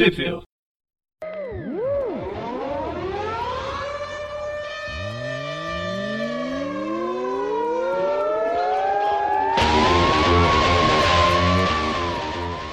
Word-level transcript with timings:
Sheffield. 0.00 0.44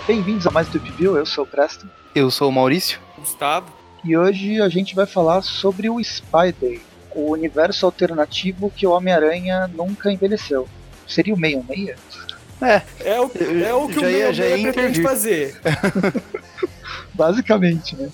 Bem-vindos 0.07 0.47
a 0.47 0.51
mais 0.51 0.67
do 0.69 0.79
View, 0.79 1.17
eu 1.17 1.25
sou 1.25 1.43
o 1.43 1.47
Preston. 1.47 1.87
Eu 2.15 2.31
sou 2.31 2.49
o 2.49 2.51
Maurício. 2.51 2.99
Gustavo. 3.17 3.67
E 4.05 4.15
hoje 4.15 4.61
a 4.61 4.69
gente 4.69 4.95
vai 4.95 5.05
falar 5.05 5.41
sobre 5.41 5.89
o 5.89 6.01
Spider, 6.01 6.79
o 7.13 7.31
universo 7.31 7.85
alternativo 7.85 8.71
que 8.73 8.87
o 8.87 8.91
Homem-Aranha 8.91 9.67
nunca 9.67 10.11
envelheceu. 10.11 10.67
Seria 11.07 11.33
o 11.33 11.37
66? 11.39 11.97
É, 12.61 12.81
É 13.01 13.19
o, 13.21 13.31
é 13.65 13.73
o 13.73 13.87
que 13.87 13.99
Já 13.99 14.07
o 14.07 14.09
ia- 14.09 14.17
meio 14.19 14.33
já 14.33 14.45
ia 14.47 14.57
meio 14.57 14.73
pretende 14.73 15.01
fazer. 15.03 15.55
Basicamente, 17.17 17.95
né? 17.95 18.09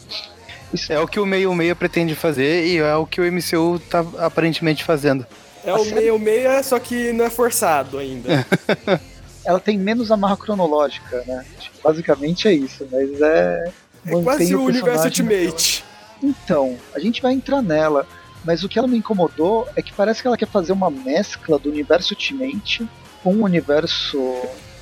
é 0.89 0.99
o 0.99 1.07
que 1.07 1.19
o 1.19 1.25
66 1.25 1.73
pretende 1.77 2.15
fazer 2.15 2.65
e 2.65 2.77
é 2.77 2.95
o 2.95 3.05
que 3.05 3.21
o 3.21 3.31
MCU 3.31 3.79
tá 3.89 4.03
aparentemente 4.17 4.83
fazendo. 4.83 5.25
É 5.63 5.69
A 5.69 5.75
o 5.75 5.83
série- 5.83 5.95
meio 5.95 6.17
meia, 6.19 6.63
só 6.63 6.79
que 6.79 7.13
não 7.13 7.25
é 7.25 7.29
forçado 7.29 7.97
ainda. 7.99 8.45
Ela 9.45 9.59
tem 9.59 9.77
menos 9.77 10.09
amarra 10.11 10.37
cronológica, 10.37 11.23
né? 11.27 11.45
Tipo, 11.59 11.77
Basicamente 11.83 12.47
é 12.47 12.53
isso, 12.53 12.87
mas 12.91 13.21
é. 13.21 13.71
É 14.05 14.21
quase 14.21 14.55
o 14.55 14.63
universo 14.63 15.03
personagem 15.03 15.25
Ultimate. 15.25 15.83
Então, 16.21 16.77
a 16.95 16.99
gente 16.99 17.21
vai 17.21 17.33
entrar 17.33 17.61
nela, 17.61 18.07
mas 18.43 18.63
o 18.63 18.69
que 18.69 18.79
ela 18.79 18.87
me 18.87 18.97
incomodou 18.97 19.67
é 19.75 19.81
que 19.81 19.93
parece 19.93 20.21
que 20.21 20.27
ela 20.27 20.37
quer 20.37 20.47
fazer 20.47 20.71
uma 20.73 20.89
mescla 20.89 21.59
do 21.59 21.69
universo 21.69 22.13
Ultimate 22.13 22.87
com 23.21 23.33
o 23.35 23.43
universo. 23.43 24.17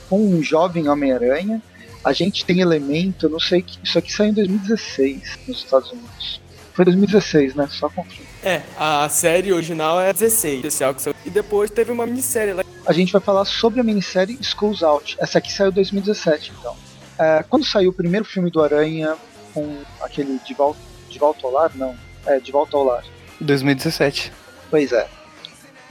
com 0.09 0.19
um 0.23 0.41
jovem 0.43 0.87
Homem-Aranha. 0.89 1.61
A 2.03 2.13
gente 2.13 2.45
tem 2.45 2.59
elemento, 2.59 3.27
eu 3.27 3.29
não 3.29 3.39
sei 3.39 3.61
que. 3.61 3.77
Isso 3.83 3.97
aqui 3.97 4.11
saiu 4.11 4.29
em 4.29 4.33
2016 4.33 5.39
nos 5.47 5.57
Estados 5.57 5.91
Unidos. 5.91 6.41
Foi 6.73 6.85
2016, 6.85 7.55
né? 7.55 7.67
Só 7.69 7.89
confirma. 7.89 8.25
É, 8.43 8.61
a 8.77 9.07
série 9.09 9.51
original 9.51 9.99
é 9.99 10.11
16, 10.11 10.55
especial 10.55 10.95
que 10.95 11.01
saiu. 11.01 11.15
E 11.25 11.29
depois 11.29 11.69
teve 11.69 11.91
uma 11.91 12.05
minissérie 12.05 12.53
lá. 12.53 12.63
A 12.85 12.93
gente 12.93 13.11
vai 13.11 13.21
falar 13.21 13.45
sobre 13.45 13.79
a 13.79 13.83
minissérie 13.83 14.39
Schools 14.41 14.81
Out. 14.81 15.15
Essa 15.19 15.37
aqui 15.37 15.51
saiu 15.51 15.69
em 15.69 15.73
2017, 15.73 16.53
então. 16.57 16.75
É, 17.19 17.43
quando 17.47 17.65
saiu 17.65 17.91
o 17.91 17.93
primeiro 17.93 18.25
filme 18.25 18.49
do 18.49 18.63
Aranha, 18.63 19.15
com 19.53 19.77
aquele 20.01 20.39
De 20.45 20.53
Volta, 20.53 20.79
de 21.09 21.19
volta 21.19 21.45
ao 21.45 21.51
Lar? 21.51 21.71
Não. 21.75 21.95
É, 22.25 22.39
De 22.39 22.51
Volta 22.51 22.77
ao 22.77 22.83
Lar. 22.83 23.03
2017. 23.39 24.31
Pois 24.69 24.91
é. 24.91 25.07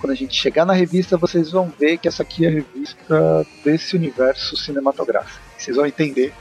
Quando 0.00 0.12
a 0.12 0.16
gente 0.16 0.34
chegar 0.34 0.64
na 0.64 0.72
revista, 0.72 1.16
vocês 1.18 1.52
vão 1.52 1.72
ver 1.78 1.98
que 1.98 2.08
essa 2.08 2.22
aqui 2.22 2.46
é 2.46 2.48
a 2.48 2.52
revista 2.52 3.46
desse 3.62 3.94
universo 3.94 4.56
cinematográfico. 4.56 5.49
Vocês 5.60 5.76
vão 5.76 5.86
entender 5.86 6.32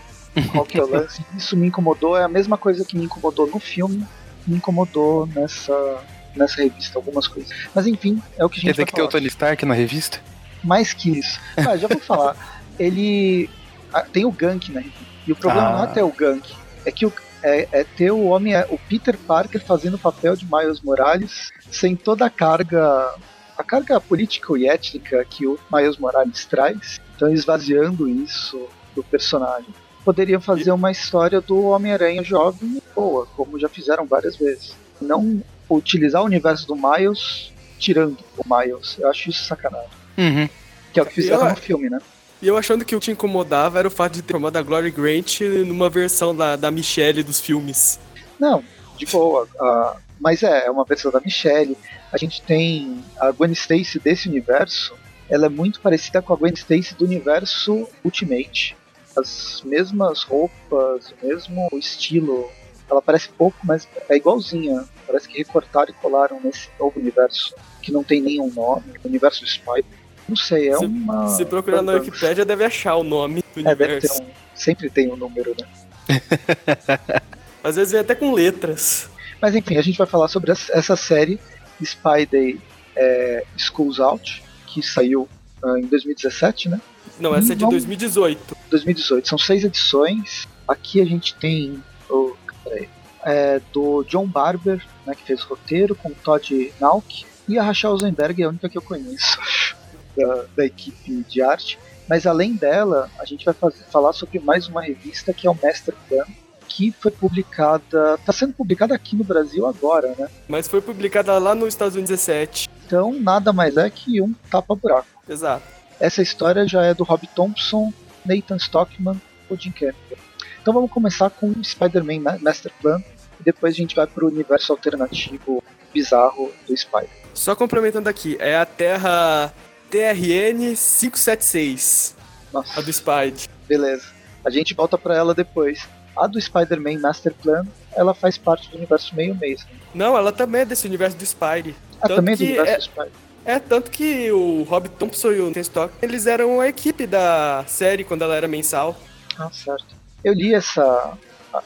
qual 0.52 0.66
que 0.66 0.80
é 0.80 0.84
o 0.84 0.88
lance. 0.89 1.23
Isso 1.36 1.56
me 1.58 1.67
incomodou, 1.67 2.17
é 2.17 2.23
a 2.23 2.28
mesma 2.30 2.58
coisa 2.58 2.86
que 2.86 2.98
me 2.98 3.06
incomodou 3.06 3.48
no 3.48 3.59
filme, 3.59 4.06
me 4.48 4.56
incomodou 4.58 5.28
nessa, 5.28 6.03
nessa 6.36 6.61
revista, 6.61 6.98
algumas 6.98 7.28
coisas. 7.28 7.52
Mas 7.76 7.86
enfim, 7.88 8.22
é 8.38 8.45
o 8.45 8.50
que 8.50 8.59
a 8.59 8.61
Quer 8.61 8.67
gente 8.67 8.72
dizer 8.73 8.84
vai 8.84 8.86
que 8.86 8.94
tem 8.94 9.03
o 9.03 9.08
falar. 9.08 9.20
Tony 9.20 9.28
Stark 9.28 9.66
na 9.66 9.73
revista? 9.73 10.20
Mais 10.64 10.94
que 10.94 11.20
isso. 11.20 11.39
Ah, 11.58 11.76
já 11.78 11.88
vou 11.88 12.00
falar. 12.00 12.36
Ele 12.80 13.50
ah, 13.94 14.02
tem 14.02 14.26
o 14.26 14.31
Gank 14.31 14.72
na 14.72 14.80
revista. 14.80 15.06
E 15.28 15.31
o 15.31 15.36
problema 15.36 15.67
Ah. 15.67 15.78
não 15.78 15.83
é 15.83 15.88
ter 15.88 16.02
o 16.04 16.11
Gank, 16.11 16.54
é 16.86 16.92
que 16.92 17.06
o, 17.06 17.14
é, 17.44 17.67
é 17.72 17.83
ter 17.83 18.11
o 18.11 18.23
homem, 18.26 18.54
o 18.70 18.78
Peter 18.78 19.17
Parker 19.17 19.61
fazendo 19.64 19.95
o 19.95 20.00
papel 20.00 20.36
de 20.36 20.45
Miles 20.45 20.81
Morales 20.81 21.52
sem 21.70 21.95
toda 21.95 22.26
a 22.26 22.30
carga, 22.30 23.14
a 23.58 23.64
carga 23.64 24.00
política 24.00 24.58
e 24.58 24.67
étnica 24.67 25.23
que 25.26 25.45
o 25.45 25.59
Miles 25.72 25.98
Morales 25.98 26.45
traz. 26.45 27.00
Então 27.16 27.31
esvaziando 27.31 28.08
isso 28.09 28.67
do 29.02 29.09
personagem. 29.09 29.69
Poderiam 30.03 30.42
fazer 30.42 30.72
uma 30.72 30.92
história 30.92 31.39
do 31.42 31.66
Homem-Aranha 31.67 32.23
jovem 32.23 32.81
boa, 32.95 33.28
como 33.36 33.59
já 33.59 33.67
fizeram 33.69 34.05
várias 34.05 34.36
vezes. 34.38 34.73
Não 35.02 35.42
utilizar 35.69 36.22
o 36.22 36.25
universo 36.25 36.66
do 36.67 36.75
Miles 36.75 37.52
tirando 37.77 38.17
o 38.38 38.44
Miles. 38.58 38.98
Eu 38.99 39.10
acho 39.10 39.30
isso 39.30 39.43
sacanagem. 39.45 39.89
Uhum. 40.17 40.49
Que 40.93 40.99
é 40.99 41.04
o 41.04 41.05
que 41.05 41.14
fizeram 41.14 41.43
Eu- 41.45 41.49
no 41.52 41.55
filme, 41.55 41.89
né? 41.89 41.99
E 42.42 42.48
eu 42.48 42.55
achando 42.58 42.86
que 42.86 42.95
o 42.95 42.99
que 42.99 43.05
te 43.08 43.11
incomodava 43.11 43.80
era 43.80 43.87
o 43.87 43.92
fato 43.92 44.14
de 44.14 44.21
ter 44.21 44.32
formado 44.32 44.55
a 44.55 44.61
Glory 44.61 44.92
Grant 44.92 45.42
numa 45.66 45.89
versão 45.89 46.33
da, 46.36 46.55
da 46.55 46.71
Michelle 46.71 47.21
dos 47.21 47.39
filmes. 47.39 47.99
Não, 48.39 48.64
de 48.98 49.05
boa. 49.05 49.45
ah, 49.60 49.98
mas 50.20 50.42
é, 50.43 50.66
é 50.66 50.71
uma 50.71 50.86
versão 50.86 51.11
da 51.11 51.20
Michelle. 51.20 51.77
A 52.11 52.17
gente 52.17 52.42
tem 52.42 53.04
a 53.20 53.31
Gwen 53.31 53.52
Stacy 53.52 53.99
desse 53.99 54.30
universo. 54.30 54.93
Ela 55.30 55.45
é 55.48 55.49
muito 55.49 55.81
parecida 55.81 56.21
com 56.21 56.33
a 56.33 56.36
Gwen 56.37 56.54
Stacy 56.54 56.95
do 56.95 57.04
universo 57.05 57.87
Ultimate. 58.05 58.76
As 59.15 59.61
mesmas 59.65 60.23
roupas, 60.23 61.11
o 61.21 61.25
mesmo 61.25 61.67
estilo. 61.73 62.49
Ela 62.89 63.02
parece 63.02 63.30
pouco, 63.30 63.58
mas 63.64 63.87
é 64.09 64.15
igualzinha. 64.15 64.83
Parece 65.05 65.27
que 65.27 65.37
recortaram 65.37 65.89
e 65.92 65.93
colaram 65.93 66.39
nesse 66.43 66.70
novo 66.80 66.99
universo 66.99 67.53
que 67.81 67.92
não 67.92 68.03
tem 68.03 68.21
nenhum 68.21 68.52
nome, 68.52 68.83
o 69.03 69.08
universo 69.08 69.45
Spider. 69.45 69.86
Não 70.27 70.36
sei, 70.36 70.69
é 70.69 70.77
Se- 70.77 70.86
uma. 70.86 71.27
Se 71.30 71.45
procurar 71.45 71.81
na 71.81 71.93
Wikipédia, 71.93 72.45
deve 72.45 72.64
achar 72.64 72.95
o 72.95 73.03
nome 73.03 73.43
do 73.53 73.59
É, 73.59 73.64
universo. 73.64 74.21
um. 74.23 74.27
Sempre 74.55 74.89
tem 74.89 75.11
um 75.11 75.15
número, 75.15 75.55
né? 75.59 75.67
Às 77.64 77.75
vezes 77.75 77.92
vem 77.92 78.02
até 78.02 78.15
com 78.15 78.33
letras. 78.33 79.09
Mas 79.42 79.55
enfim, 79.55 79.77
a 79.77 79.81
gente 79.81 79.98
vai 79.98 80.08
falar 80.08 80.27
sobre 80.27 80.52
essa 80.52 80.95
série 80.95 81.39
Spider 81.83 82.58
é, 82.95 83.43
Schools 83.58 83.99
Out, 83.99 84.43
que 84.67 84.81
saiu 84.81 85.27
ah, 85.64 85.77
em 85.80 85.83
2017, 85.86 86.69
né? 86.69 86.80
Não, 87.19 87.35
essa 87.35 87.53
é 87.53 87.55
de 87.55 87.63
Não. 87.63 87.69
2018. 87.69 88.55
2018. 88.69 89.27
São 89.27 89.37
seis 89.37 89.63
edições. 89.63 90.47
Aqui 90.67 91.02
a 91.02 91.05
gente 91.05 91.33
tem 91.35 91.83
o 92.09 92.35
peraí, 92.63 92.87
é, 93.23 93.61
do 93.73 94.03
John 94.03 94.25
Barber, 94.27 94.83
né, 95.05 95.13
que 95.15 95.23
fez 95.23 95.43
o 95.43 95.47
roteiro, 95.47 95.95
com 95.95 96.09
o 96.09 96.15
Todd 96.15 96.71
Nauk, 96.80 97.25
e 97.47 97.57
a 97.57 97.63
Rachel 97.63 97.91
Rosenberg 97.91 98.41
é 98.41 98.45
a 98.45 98.49
única 98.49 98.69
que 98.69 98.77
eu 98.77 98.81
conheço 98.81 99.37
da, 100.15 100.45
da 100.57 100.65
equipe 100.65 101.23
de 101.27 101.41
arte. 101.41 101.77
Mas 102.07 102.25
além 102.25 102.53
dela, 102.55 103.09
a 103.19 103.25
gente 103.25 103.45
vai 103.45 103.53
fazer- 103.53 103.83
falar 103.91 104.13
sobre 104.13 104.39
mais 104.39 104.67
uma 104.67 104.81
revista 104.81 105.33
que 105.33 105.45
é 105.47 105.51
o 105.51 105.57
Master 105.61 105.93
Plan, 106.07 106.25
que 106.67 106.91
foi 106.99 107.11
publicada, 107.11 108.15
está 108.19 108.31
sendo 108.31 108.53
publicada 108.53 108.93
aqui 108.95 109.15
no 109.15 109.23
Brasil 109.23 109.65
agora, 109.65 110.13
né? 110.17 110.27
Mas 110.47 110.67
foi 110.67 110.81
publicada 110.81 111.37
lá 111.39 111.53
nos 111.55 111.69
Estados 111.69 111.95
Unidos 111.95 112.09
17. 112.11 112.69
Então, 112.86 113.11
nada 113.19 113.51
mais 113.51 113.75
é 113.77 113.89
que 113.89 114.21
um 114.21 114.33
tapa-buraco. 114.51 115.07
Exato. 115.27 115.63
Essa 115.99 116.21
história 116.21 116.67
já 116.67 116.83
é 116.83 116.93
do 116.93 117.04
Rob 117.04 117.27
Thompson, 117.36 117.93
Nathan 118.26 118.55
Stockman 118.58 119.20
ou 119.49 119.58
Jim 119.58 119.71
Campbell. 119.71 120.17
Então 120.61 120.73
vamos 120.73 120.92
começar 120.92 121.30
com 121.30 121.48
o 121.49 121.64
Spider-Man 121.64 122.20
Ma- 122.21 122.37
Master 122.39 122.71
Plan 122.82 122.99
e 123.39 123.43
depois 123.43 123.73
a 123.73 123.77
gente 123.77 123.95
vai 123.95 124.08
pro 124.08 124.27
universo 124.27 124.71
alternativo 124.71 125.64
bizarro 125.93 126.52
do 126.67 126.76
Spider. 126.77 127.10
Só 127.33 127.55
complementando 127.55 128.07
aqui, 128.10 128.38
é 128.39 128.57
a 128.57 128.65
Terra 128.65 129.54
TRN 129.89 130.75
576, 130.75 132.16
Nossa, 132.54 132.80
a 132.80 132.83
do 132.83 132.92
Spide. 132.92 133.50
beleza. 133.68 134.07
A 134.45 134.50
gente 134.50 134.74
volta 134.74 134.98
pra 134.98 135.16
ela 135.16 135.33
depois. 135.33 135.88
A 136.16 136.27
do 136.27 136.39
Spider-Man 136.39 137.00
Master 137.00 137.33
Plan, 137.33 137.63
ela 137.94 138.13
faz 138.13 138.38
parte 138.38 138.69
do 138.69 138.77
universo 138.77 139.16
meio 139.16 139.36
mesmo. 139.36 139.68
Não, 139.94 140.18
ela 140.18 140.31
também 140.31 140.62
é 140.62 140.66
desse 140.66 140.86
universo 140.88 141.16
do 141.18 141.25
Spidey. 141.25 141.75
Ah, 142.01 142.07
Tanto 142.07 142.16
também 142.18 142.33
é 142.33 142.38
do 142.38 142.44
universo 142.44 142.71
é- 142.71 142.77
do 142.77 142.83
Spider. 142.83 143.12
É, 143.50 143.57
tanto 143.57 143.89
que 143.89 144.31
o 144.31 144.62
Rob 144.62 144.88
Thompson 144.89 145.31
e 145.31 145.39
o 145.39 145.48
Nathan 145.48 145.62
Stock, 145.62 145.94
eles 146.04 146.27
eram 146.27 146.62
a 146.62 146.68
equipe 146.68 147.07
da 147.07 147.65
série 147.68 148.04
quando 148.04 148.21
ela 148.21 148.36
era 148.36 148.48
mensal. 148.48 148.95
Ah, 149.39 149.50
certo. 149.51 149.88
Eu 150.24 150.36
li 150.36 150.54
essa. 150.54 151.18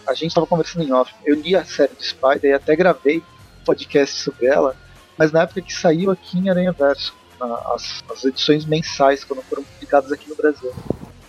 A, 0.08 0.14
gente 0.14 0.34
tava 0.34 0.48
conversando 0.48 0.86
em 0.86 0.94
off. 0.94 1.14
Eu 1.26 1.36
li 1.36 1.58
a 1.58 1.66
série 1.66 1.94
do 1.94 2.02
Spider 2.02 2.52
e 2.52 2.54
até 2.54 2.74
gravei 2.74 3.22
podcast 3.66 4.16
sobre 4.16 4.46
ela, 4.46 4.78
mas 5.18 5.34
na 5.34 5.42
época 5.42 5.62
que 5.62 5.74
saiu 5.74 6.10
aqui 6.10 6.38
em 6.38 6.50
Aranha 6.50 6.72
Verso, 6.72 7.14
as, 7.76 8.02
as 8.10 8.24
edições 8.24 8.64
mensais, 8.64 9.26
quando 9.26 9.42
foram 9.42 9.64
publicadas 9.64 10.10
aqui 10.14 10.30
no 10.30 10.38
Brasil. 10.38 10.74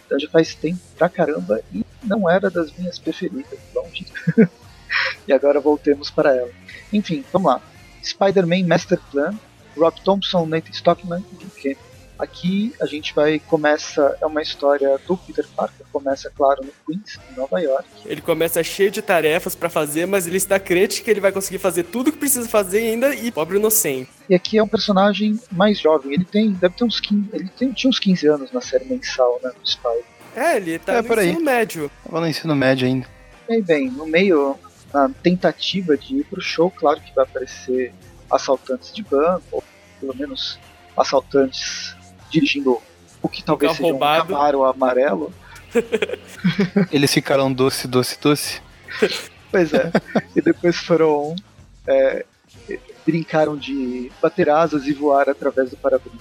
Então 0.07 0.21
já 0.21 0.29
faz 0.29 0.55
tempo 0.55 0.79
pra 0.97 1.09
caramba 1.09 1.61
e 1.73 1.85
não 2.01 2.31
era 2.31 2.49
das 2.49 2.71
minhas 2.79 2.97
preferidas, 2.97 3.59
longe. 3.75 4.07
e 5.27 5.33
agora 5.33 5.59
voltemos 5.59 6.13
para 6.13 6.33
ela. 6.33 6.51
Enfim, 6.93 7.25
vamos 7.33 7.51
lá. 7.51 7.61
Spider-Man 8.05 8.69
Master 8.69 9.01
Plan, 9.11 9.35
Rob 9.77 9.95
Thompson, 10.03 10.47
Nathan 10.47 10.71
Stockman 10.73 11.25
e 11.33 11.43
Jim 11.43 11.49
Campbell. 11.57 11.95
Aqui 12.17 12.73
a 12.81 12.87
gente 12.87 13.13
vai 13.13 13.41
começa 13.41 14.17
é 14.21 14.27
uma 14.27 14.41
história 14.41 14.97
do 15.05 15.17
Peter 15.17 15.45
Parker, 15.57 15.85
começa 15.93 16.31
claro 16.31 16.63
no 16.65 16.71
Queens, 16.87 17.19
em 17.33 17.37
Nova 17.37 17.59
York. 17.61 17.85
Ele 18.07 18.21
começa 18.21 18.63
cheio 18.63 18.89
de 18.89 19.03
tarefas 19.03 19.57
pra 19.57 19.69
fazer, 19.69 20.07
mas 20.07 20.25
ele 20.25 20.37
está 20.37 20.61
crente 20.61 21.03
que 21.03 21.11
ele 21.11 21.19
vai 21.21 21.33
conseguir 21.33 21.59
fazer 21.59 21.83
tudo 21.83 22.13
que 22.13 22.19
precisa 22.19 22.49
fazer 22.49 22.79
ainda 22.79 23.13
e 23.17 23.33
pobre 23.33 23.59
inocente. 23.59 24.09
E 24.31 24.35
aqui 24.35 24.57
é 24.57 24.63
um 24.63 24.69
personagem 24.69 25.41
mais 25.51 25.81
jovem, 25.81 26.13
ele 26.15 26.25
tem 26.25 26.53
deve 26.53 26.77
ter 26.77 26.85
uns 26.85 27.01
15, 27.01 27.31
ele 27.33 27.49
tem, 27.49 27.73
tinha 27.73 27.91
uns 27.91 27.99
15 27.99 28.27
anos 28.29 28.53
na 28.53 28.61
série 28.61 28.85
mensal, 28.85 29.41
né, 29.43 29.51
do 29.61 29.69
Spider. 29.69 30.05
É, 30.37 30.57
ele 30.57 30.79
tá 30.79 30.95
É, 30.95 31.03
no 31.03 31.09
por 31.09 31.19
aí. 31.19 31.31
ensino 31.31 31.45
médio. 31.45 31.91
Tava 32.05 32.21
no 32.21 32.29
ensino 32.29 32.55
médio 32.55 32.87
ainda. 32.87 33.07
E 33.49 33.55
aí, 33.55 33.63
bem, 33.63 33.91
no 33.91 34.07
meio 34.07 34.57
na 34.93 35.09
tentativa 35.23 35.97
de 35.97 36.19
ir 36.19 36.25
pro 36.25 36.41
show, 36.41 36.71
claro 36.71 37.01
que 37.01 37.13
vai 37.15 37.25
aparecer 37.25 37.93
assaltantes 38.35 38.93
de 38.93 39.03
banco, 39.03 39.43
ou 39.53 39.65
pelo 40.01 40.15
menos 40.17 40.59
assaltantes 40.97 41.97
dirigindo 42.31 42.81
o 43.23 43.29
que 43.29 43.43
talvez 43.43 43.73
seja 43.73 43.83
roubado. 43.85 44.33
um 44.33 44.37
Camaro 44.37 44.65
amarelo. 44.65 45.33
Eles 46.91 47.13
ficaram 47.13 47.53
doce, 47.53 47.87
doce, 47.89 48.19
doce. 48.21 48.63
Pois 49.51 49.73
é. 49.73 49.93
E 50.35 50.43
depois 50.43 50.77
foram. 50.77 51.37
é, 51.87 52.25
brincaram 53.07 53.57
de 53.57 54.11
bater 54.21 54.51
asas 54.51 54.85
e 54.85 54.93
voar 54.93 55.29
através 55.29 55.71
do 55.71 55.77
para-brisa. 55.77 56.19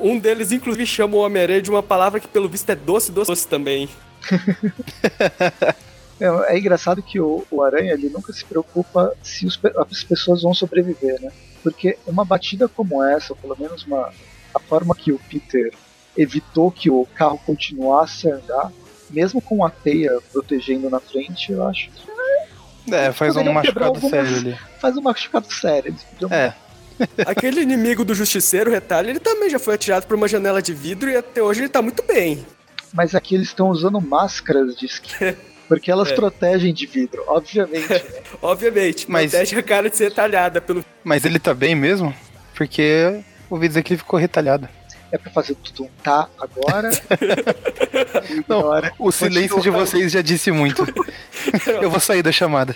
Um 0.00 0.16
deles, 0.20 0.52
inclusive, 0.52 0.86
chama 0.86 1.16
o 1.16 1.20
Homem-Aranha 1.20 1.60
de 1.60 1.68
uma 1.68 1.82
palavra 1.82 2.20
que, 2.20 2.28
pelo 2.28 2.48
visto, 2.48 2.70
é 2.70 2.76
doce, 2.76 3.10
doce, 3.10 3.28
doce 3.28 3.48
também. 3.48 3.88
É, 6.20 6.54
é 6.54 6.58
engraçado 6.58 7.02
que 7.02 7.20
o, 7.20 7.44
o 7.50 7.62
Aranha 7.62 7.92
ele 7.92 8.08
nunca 8.08 8.32
se 8.32 8.44
preocupa 8.44 9.14
se 9.22 9.46
os 9.46 9.58
as 9.90 10.02
pessoas 10.02 10.42
vão 10.42 10.52
sobreviver, 10.54 11.20
né? 11.20 11.30
Porque 11.62 11.96
uma 12.06 12.24
batida 12.24 12.68
como 12.68 13.02
essa, 13.04 13.32
ou 13.32 13.36
pelo 13.36 13.56
menos 13.58 13.84
uma, 13.84 14.12
a 14.54 14.58
forma 14.58 14.94
que 14.94 15.12
o 15.12 15.18
Peter 15.30 15.72
evitou 16.16 16.70
que 16.70 16.90
o 16.90 17.06
carro 17.14 17.38
continuasse 17.46 18.28
a 18.30 18.34
andar, 18.36 18.72
mesmo 19.10 19.40
com 19.40 19.64
a 19.64 19.70
teia 19.70 20.18
protegendo 20.32 20.90
na 20.90 20.98
frente, 21.00 21.52
eu 21.52 21.66
acho 21.66 21.90
que 21.90 22.92
É, 22.94 23.12
faz 23.12 23.36
um 23.36 23.44
machucado 23.52 23.84
algumas- 23.86 24.10
sério 24.10 24.36
ali. 24.36 24.58
faz 24.80 24.96
um 24.96 25.02
machucado 25.02 25.52
sério. 25.52 25.90
Eles 25.90 26.02
podiam 26.02 26.32
É, 26.32 26.54
Aquele 27.26 27.60
inimigo 27.60 28.04
do 28.04 28.12
Justiceiro, 28.14 28.70
Retalho, 28.72 29.08
ele 29.10 29.20
também 29.20 29.48
já 29.48 29.58
foi 29.60 29.74
atirado 29.76 30.06
por 30.06 30.16
uma 30.16 30.26
janela 30.26 30.60
de 30.60 30.74
vidro 30.74 31.08
e 31.08 31.16
até 31.16 31.40
hoje 31.40 31.60
ele 31.60 31.68
tá 31.68 31.80
muito 31.80 32.02
bem. 32.02 32.44
Mas 32.92 33.14
aqui 33.14 33.34
eles 33.36 33.48
estão 33.48 33.68
usando 33.68 34.00
máscaras 34.00 34.74
de 34.76 34.86
esqui. 34.86 35.36
Porque 35.68 35.90
elas 35.90 36.10
É. 36.10 36.14
protegem 36.14 36.72
de 36.72 36.86
vidro, 36.86 37.22
obviamente. 37.26 37.88
né? 37.88 38.00
Obviamente, 38.40 39.04
Mas- 39.08 39.30
protege 39.30 39.56
a 39.58 39.62
cara 39.62 39.90
de 39.90 39.96
ser 39.96 40.04
retalhada 40.04 40.60
pelo. 40.60 40.82
mas 41.04 41.24
ele 41.26 41.38
tá 41.38 41.52
bem 41.52 41.74
mesmo? 41.74 42.14
Porque 42.54 43.20
dizer 43.68 43.82
que 43.82 43.92
ele 43.92 43.98
ficou 43.98 44.18
retalhado. 44.18 44.68
É 45.12 45.16
pra 45.16 45.30
fazer 45.30 45.54
tudo 45.56 45.84
um 45.84 45.88
tá 46.02 46.28
agora. 46.38 46.90
Não, 48.46 48.58
ignora. 48.58 48.92
O 48.98 49.10
silêncio 49.10 49.60
de 49.60 49.70
vocês 49.70 50.12
já 50.12 50.20
disse 50.22 50.50
muito. 50.50 50.84
Eu 51.80 51.90
vou 51.90 52.00
sair 52.00 52.22
da 52.22 52.30
chamada. 52.32 52.74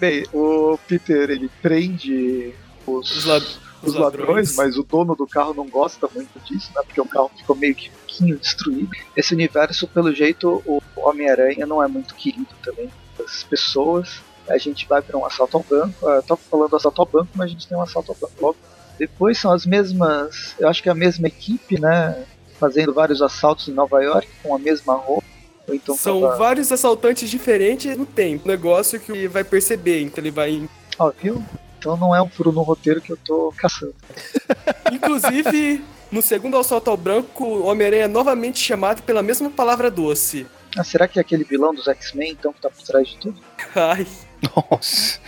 Bem, 0.00 0.24
o 0.32 0.78
Peter 0.88 1.30
ele 1.30 1.48
prende 1.60 2.52
os, 2.86 3.24
Os, 3.26 3.60
os 3.82 3.94
ladrões, 3.94 4.54
mas 4.56 4.76
o 4.76 4.82
dono 4.82 5.14
do 5.14 5.26
carro 5.26 5.52
não 5.54 5.68
gosta 5.68 6.08
muito 6.14 6.38
disso, 6.40 6.70
né? 6.74 6.82
Porque 6.84 7.00
o 7.00 7.06
carro 7.06 7.30
ficou 7.36 7.56
meio 7.56 7.74
que 7.74 7.88
um 7.88 7.92
pouquinho 7.92 8.38
destruído. 8.38 8.90
Esse 9.16 9.34
universo, 9.34 9.86
pelo 9.88 10.14
jeito, 10.14 10.62
o 10.66 10.82
Homem-Aranha 10.96 11.66
não 11.66 11.82
é 11.82 11.88
muito 11.88 12.14
querido 12.14 12.48
também 12.62 12.88
das 13.18 13.42
pessoas. 13.44 14.20
A 14.48 14.58
gente 14.58 14.86
vai 14.88 15.00
para 15.02 15.16
um 15.16 15.24
assalto 15.24 15.56
ao 15.56 15.62
banco. 15.62 16.08
Eu 16.08 16.22
tô 16.22 16.36
falando 16.36 16.74
assalto 16.76 17.00
ao 17.02 17.06
banco, 17.06 17.28
mas 17.34 17.46
a 17.46 17.48
gente 17.50 17.66
tem 17.66 17.76
um 17.76 17.82
assalto 17.82 18.12
ao 18.12 18.18
banco 18.18 18.34
logo. 18.40 18.56
Depois 18.98 19.38
são 19.38 19.52
as 19.52 19.64
mesmas. 19.64 20.54
Eu 20.58 20.68
acho 20.68 20.82
que 20.82 20.88
é 20.88 20.92
a 20.92 20.94
mesma 20.94 21.26
equipe, 21.28 21.80
né? 21.80 22.24
Fazendo 22.58 22.92
vários 22.92 23.22
assaltos 23.22 23.68
em 23.68 23.72
Nova 23.72 24.02
York 24.02 24.28
com 24.42 24.54
a 24.54 24.58
mesma 24.58 24.94
roupa. 24.94 25.24
Ou 25.68 25.74
então 25.74 25.96
São 25.96 26.20
tava- 26.20 26.36
vários 26.36 26.70
assaltantes 26.72 27.30
diferentes 27.30 27.96
no 27.96 28.04
tempo. 28.04 28.46
Negócio 28.48 28.98
que 29.00 29.12
ele 29.12 29.28
vai 29.28 29.44
perceber, 29.44 30.02
então 30.02 30.22
ele 30.22 30.30
vai. 30.30 30.68
Ó, 30.98 31.10
viu? 31.22 31.42
Então 31.82 31.96
não 31.96 32.14
é 32.14 32.22
um 32.22 32.28
furo 32.28 32.52
no 32.52 32.62
roteiro 32.62 33.00
que 33.00 33.10
eu 33.10 33.16
tô 33.16 33.52
caçando. 33.56 33.92
Inclusive, 34.92 35.84
no 36.12 36.22
segundo 36.22 36.56
assalto 36.56 36.88
ao 36.88 36.96
branco, 36.96 37.44
o 37.44 37.66
Homem-Aranha 37.66 38.04
é 38.04 38.08
novamente 38.08 38.60
chamado 38.60 39.02
pela 39.02 39.20
mesma 39.20 39.50
palavra 39.50 39.90
doce. 39.90 40.46
Ah, 40.78 40.84
será 40.84 41.08
que 41.08 41.18
é 41.18 41.22
aquele 41.22 41.42
vilão 41.42 41.74
dos 41.74 41.88
X-Men, 41.88 42.30
então, 42.30 42.52
que 42.52 42.60
tá 42.60 42.70
por 42.70 42.80
trás 42.84 43.08
de 43.08 43.16
tudo? 43.16 43.42
Ai, 43.74 44.06
Nossa. 44.70 45.18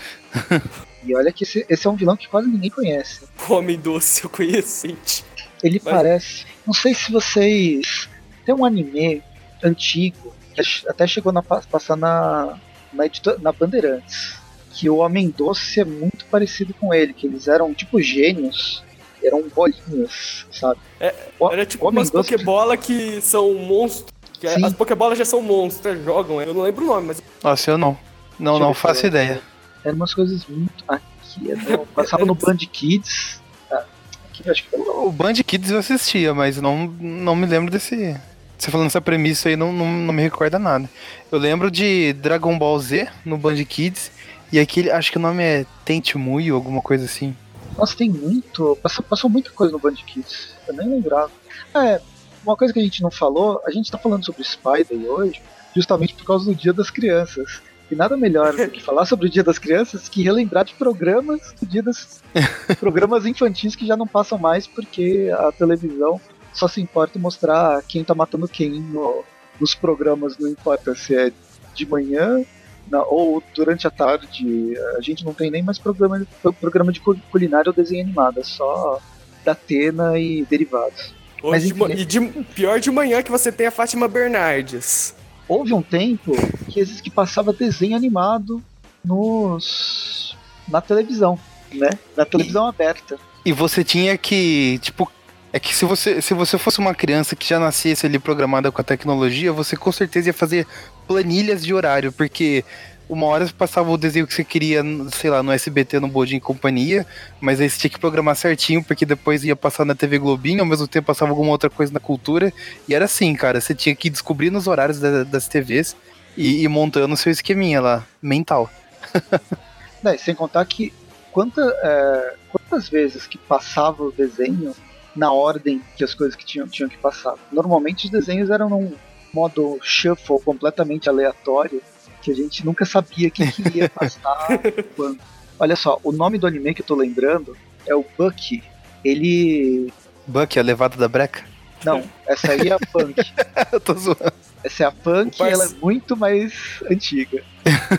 E 1.02 1.12
olha 1.16 1.32
que 1.32 1.42
esse, 1.42 1.66
esse 1.68 1.86
é 1.88 1.90
um 1.90 1.96
vilão 1.96 2.16
que 2.16 2.28
quase 2.28 2.46
ninguém 2.48 2.70
conhece. 2.70 3.26
homem 3.50 3.76
doce, 3.76 4.22
eu 4.22 4.30
conheço, 4.30 4.86
gente. 4.86 5.24
Ele 5.60 5.80
Mas- 5.84 5.92
parece. 5.92 6.46
Não 6.64 6.72
sei 6.72 6.94
se 6.94 7.10
vocês. 7.10 8.08
Tem 8.46 8.54
um 8.54 8.64
anime 8.64 9.24
antigo, 9.62 10.32
que 10.54 10.62
até 10.88 11.04
chegou 11.04 11.32
a 11.36 11.42
passar 11.42 11.96
na, 11.96 12.56
na, 12.92 13.06
edito- 13.06 13.40
na 13.42 13.50
Bandeirantes. 13.50 14.43
Que 14.74 14.90
o 14.90 14.96
Homem 14.96 15.32
Doce 15.36 15.80
é 15.80 15.84
muito 15.84 16.24
parecido 16.26 16.74
com 16.74 16.92
ele, 16.92 17.12
que 17.12 17.26
eles 17.26 17.46
eram 17.46 17.72
tipo 17.72 18.00
gênios, 18.02 18.82
eram 19.22 19.42
bolinhas, 19.54 20.46
sabe? 20.50 20.80
É, 21.00 21.14
Era 21.52 21.64
tipo 21.64 21.86
Homem 21.86 21.98
umas 22.00 22.10
Doce- 22.10 22.32
Pokébola 22.32 22.76
que 22.76 23.20
são 23.20 23.54
monstros. 23.54 24.12
que 24.40 24.48
Sim. 24.48 24.64
as 24.64 24.72
Pokébolas 24.72 25.16
já 25.16 25.24
são 25.24 25.40
monstros, 25.40 26.04
jogam. 26.04 26.42
Eu 26.42 26.52
não 26.52 26.62
lembro 26.62 26.84
o 26.84 26.86
nome, 26.88 27.06
mas 27.08 27.22
Nossa, 27.42 27.70
eu 27.70 27.78
não. 27.78 27.96
Não, 28.38 28.52
Deixa 28.54 28.64
eu 28.64 28.66
não 28.66 28.74
faço 28.74 29.04
eu- 29.04 29.08
ideia. 29.08 29.40
Eram 29.84 29.96
umas 29.96 30.12
coisas 30.12 30.44
muito. 30.46 30.82
Aqui, 30.88 31.52
é 31.52 31.54
no- 31.56 31.86
passava 31.86 32.24
no 32.24 32.34
Band 32.34 32.56
Kids. 32.56 33.40
Aqui 33.70 34.42
eu 34.44 34.50
acho 34.52 34.64
que 34.64 34.76
O 34.76 35.12
Band 35.12 35.34
Kids 35.34 35.70
eu 35.70 35.78
assistia, 35.78 36.34
mas 36.34 36.60
não, 36.60 36.86
não 37.00 37.36
me 37.36 37.46
lembro 37.46 37.70
desse. 37.70 38.16
Você 38.58 38.70
falando 38.70 38.86
essa 38.88 39.00
premissa 39.00 39.48
aí 39.48 39.56
não, 39.56 39.72
não, 39.72 39.86
não 39.86 40.12
me 40.12 40.22
recorda 40.22 40.58
nada. 40.58 40.88
Eu 41.30 41.38
lembro 41.38 41.70
de 41.70 42.12
Dragon 42.14 42.58
Ball 42.58 42.78
Z 42.80 43.06
no 43.24 43.36
Band 43.38 43.62
Kids. 43.64 44.10
E 44.54 44.60
aquele, 44.60 44.88
acho 44.88 45.10
que 45.10 45.18
o 45.18 45.20
nome 45.20 45.42
é 45.42 45.66
Tente 45.84 46.16
ou 46.16 46.54
alguma 46.54 46.80
coisa 46.80 47.06
assim. 47.06 47.34
Nossa, 47.76 47.96
tem 47.96 48.08
muito. 48.08 48.78
Passou, 48.80 49.04
passou 49.04 49.28
muita 49.28 49.50
coisa 49.50 49.72
no 49.72 49.80
Band 49.80 49.94
Kids. 49.94 50.50
Eu 50.68 50.74
nem 50.74 50.88
lembrava. 50.88 51.28
É, 51.74 52.00
uma 52.46 52.56
coisa 52.56 52.72
que 52.72 52.78
a 52.78 52.82
gente 52.84 53.02
não 53.02 53.10
falou, 53.10 53.60
a 53.66 53.72
gente 53.72 53.90
tá 53.90 53.98
falando 53.98 54.24
sobre 54.24 54.44
Spider 54.44 54.96
hoje, 55.10 55.42
justamente 55.74 56.14
por 56.14 56.24
causa 56.24 56.44
do 56.44 56.54
Dia 56.54 56.72
das 56.72 56.88
Crianças. 56.88 57.60
E 57.90 57.96
nada 57.96 58.16
melhor 58.16 58.54
do 58.54 58.70
que 58.70 58.80
falar 58.80 59.06
sobre 59.06 59.26
o 59.26 59.28
Dia 59.28 59.42
das 59.42 59.58
Crianças 59.58 60.08
que 60.08 60.22
relembrar 60.22 60.64
de 60.64 60.74
programas 60.74 61.52
do 61.60 61.66
Dia 61.66 61.82
das 61.82 62.22
programas 62.78 63.26
infantis 63.26 63.74
que 63.74 63.84
já 63.84 63.96
não 63.96 64.06
passam 64.06 64.38
mais 64.38 64.68
porque 64.68 65.32
a 65.36 65.50
televisão 65.50 66.20
só 66.52 66.68
se 66.68 66.80
importa 66.80 67.18
em 67.18 67.20
mostrar 67.20 67.82
quem 67.82 68.04
tá 68.04 68.14
matando 68.14 68.46
quem 68.46 68.70
no- 68.70 69.24
nos 69.60 69.74
programas, 69.74 70.38
não 70.38 70.48
importa 70.48 70.94
se 70.94 71.12
é 71.16 71.32
de 71.74 71.84
manhã 71.86 72.44
na- 72.90 73.02
ou 73.02 73.42
durante 73.54 73.86
a 73.86 73.90
tarde. 73.90 74.74
A 74.96 75.00
gente 75.00 75.24
não 75.24 75.32
tem 75.34 75.50
nem 75.50 75.62
mais 75.62 75.78
programa, 75.78 76.26
programa 76.60 76.92
de 76.92 77.00
cu- 77.00 77.18
culinária 77.30 77.68
ou 77.70 77.74
desenho 77.74 78.02
animado, 78.04 78.40
é 78.40 78.44
só 78.44 79.00
da 79.44 79.52
Atena 79.52 80.18
e 80.18 80.44
derivados. 80.44 81.12
Mas 81.42 81.62
de 81.62 81.74
e 82.00 82.04
de, 82.06 82.20
pior 82.54 82.80
de 82.80 82.90
manhã 82.90 83.22
que 83.22 83.30
você 83.30 83.52
tem 83.52 83.66
a 83.66 83.70
Fátima 83.70 84.08
Bernardes. 84.08 85.14
Houve 85.46 85.74
um 85.74 85.82
tempo 85.82 86.32
que, 86.70 86.80
existe- 86.80 87.02
que 87.02 87.10
passava 87.10 87.52
desenho 87.52 87.94
animado 87.96 88.62
nos 89.04 90.34
na 90.66 90.80
televisão, 90.80 91.38
né? 91.72 91.90
Na 92.16 92.24
televisão 92.24 92.66
aberta. 92.66 93.18
E 93.44 93.52
você 93.52 93.84
tinha 93.84 94.16
que, 94.16 94.78
tipo, 94.78 95.10
é 95.54 95.60
que 95.60 95.72
se 95.72 95.84
você, 95.84 96.20
se 96.20 96.34
você 96.34 96.58
fosse 96.58 96.80
uma 96.80 96.92
criança 96.92 97.36
que 97.36 97.48
já 97.48 97.60
nascesse 97.60 98.04
ali 98.04 98.18
programada 98.18 98.72
com 98.72 98.80
a 98.80 98.84
tecnologia, 98.84 99.52
você 99.52 99.76
com 99.76 99.92
certeza 99.92 100.30
ia 100.30 100.34
fazer 100.34 100.66
planilhas 101.06 101.64
de 101.64 101.72
horário, 101.72 102.10
porque 102.10 102.64
uma 103.08 103.26
hora 103.26 103.48
passava 103.56 103.88
o 103.88 103.96
desenho 103.96 104.26
que 104.26 104.34
você 104.34 104.42
queria, 104.42 104.82
sei 105.12 105.30
lá, 105.30 105.44
no 105.44 105.52
SBT, 105.52 106.00
no 106.00 106.08
Bom 106.08 106.24
Dia 106.24 106.38
e 106.38 106.40
Companhia, 106.40 107.06
mas 107.40 107.60
aí 107.60 107.70
você 107.70 107.78
tinha 107.78 107.90
que 107.90 108.00
programar 108.00 108.34
certinho, 108.34 108.82
porque 108.82 109.06
depois 109.06 109.44
ia 109.44 109.54
passar 109.54 109.84
na 109.84 109.94
TV 109.94 110.18
Globinho, 110.18 110.58
ao 110.58 110.66
mesmo 110.66 110.88
tempo 110.88 111.06
passava 111.06 111.30
alguma 111.30 111.52
outra 111.52 111.70
coisa 111.70 111.92
na 111.92 112.00
cultura, 112.00 112.52
e 112.88 112.92
era 112.92 113.04
assim, 113.04 113.32
cara, 113.36 113.60
você 113.60 113.76
tinha 113.76 113.94
que 113.94 114.10
descobrir 114.10 114.50
nos 114.50 114.66
horários 114.66 114.98
da- 114.98 115.22
das 115.22 115.46
TVs 115.46 115.94
e 116.36 116.64
ir 116.64 116.68
montando 116.68 117.14
o 117.14 117.16
seu 117.16 117.30
esqueminha 117.30 117.80
lá, 117.80 118.04
mental. 118.20 118.68
Né, 120.02 120.18
sem 120.18 120.34
contar 120.34 120.62
que 120.66 120.92
quanta, 121.32 121.62
é, 121.82 122.34
quantas 122.50 122.90
vezes 122.90 123.26
que 123.26 123.38
passava 123.38 124.02
o 124.02 124.12
desenho 124.12 124.74
na 125.16 125.32
ordem 125.32 125.80
que 125.96 126.02
as 126.04 126.14
coisas 126.14 126.34
que 126.36 126.44
tinham, 126.44 126.66
tinham 126.68 126.88
que 126.88 126.96
passar. 126.98 127.34
Normalmente 127.52 128.06
os 128.06 128.10
desenhos 128.10 128.50
eram 128.50 128.68
num 128.68 128.92
modo 129.32 129.78
shuffle 129.82 130.38
completamente 130.44 131.08
aleatório, 131.08 131.82
que 132.22 132.30
a 132.30 132.34
gente 132.34 132.64
nunca 132.64 132.84
sabia 132.84 133.30
quem 133.30 133.50
que 133.50 133.78
ia 133.78 133.88
passar 133.90 134.58
quando. 134.96 135.18
Olha 135.58 135.76
só, 135.76 136.00
o 136.02 136.10
nome 136.12 136.38
do 136.38 136.46
anime 136.46 136.74
que 136.74 136.82
eu 136.82 136.86
tô 136.86 136.94
lembrando 136.94 137.56
é 137.86 137.94
o 137.94 138.04
Bucky. 138.18 138.62
Ele. 139.04 139.92
Buck, 140.26 140.58
a 140.58 140.62
levada 140.62 140.96
da 140.96 141.06
breca? 141.08 141.44
Não, 141.84 142.02
essa 142.26 142.52
aí 142.52 142.68
é 142.68 142.72
a 142.72 142.78
Punk. 142.78 143.14
Eu 143.70 143.78
tô 143.78 143.92
zoando. 143.92 144.32
Essa 144.64 144.84
é 144.84 144.86
a 144.86 144.90
Punk 144.90 145.36
parce- 145.36 145.50
e 145.50 145.52
ela 145.52 145.64
é 145.66 145.68
muito 145.82 146.16
mais 146.16 146.80
antiga. 146.90 147.42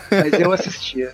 Mas 0.09 0.33
eu 0.39 0.51
assistia. 0.51 1.13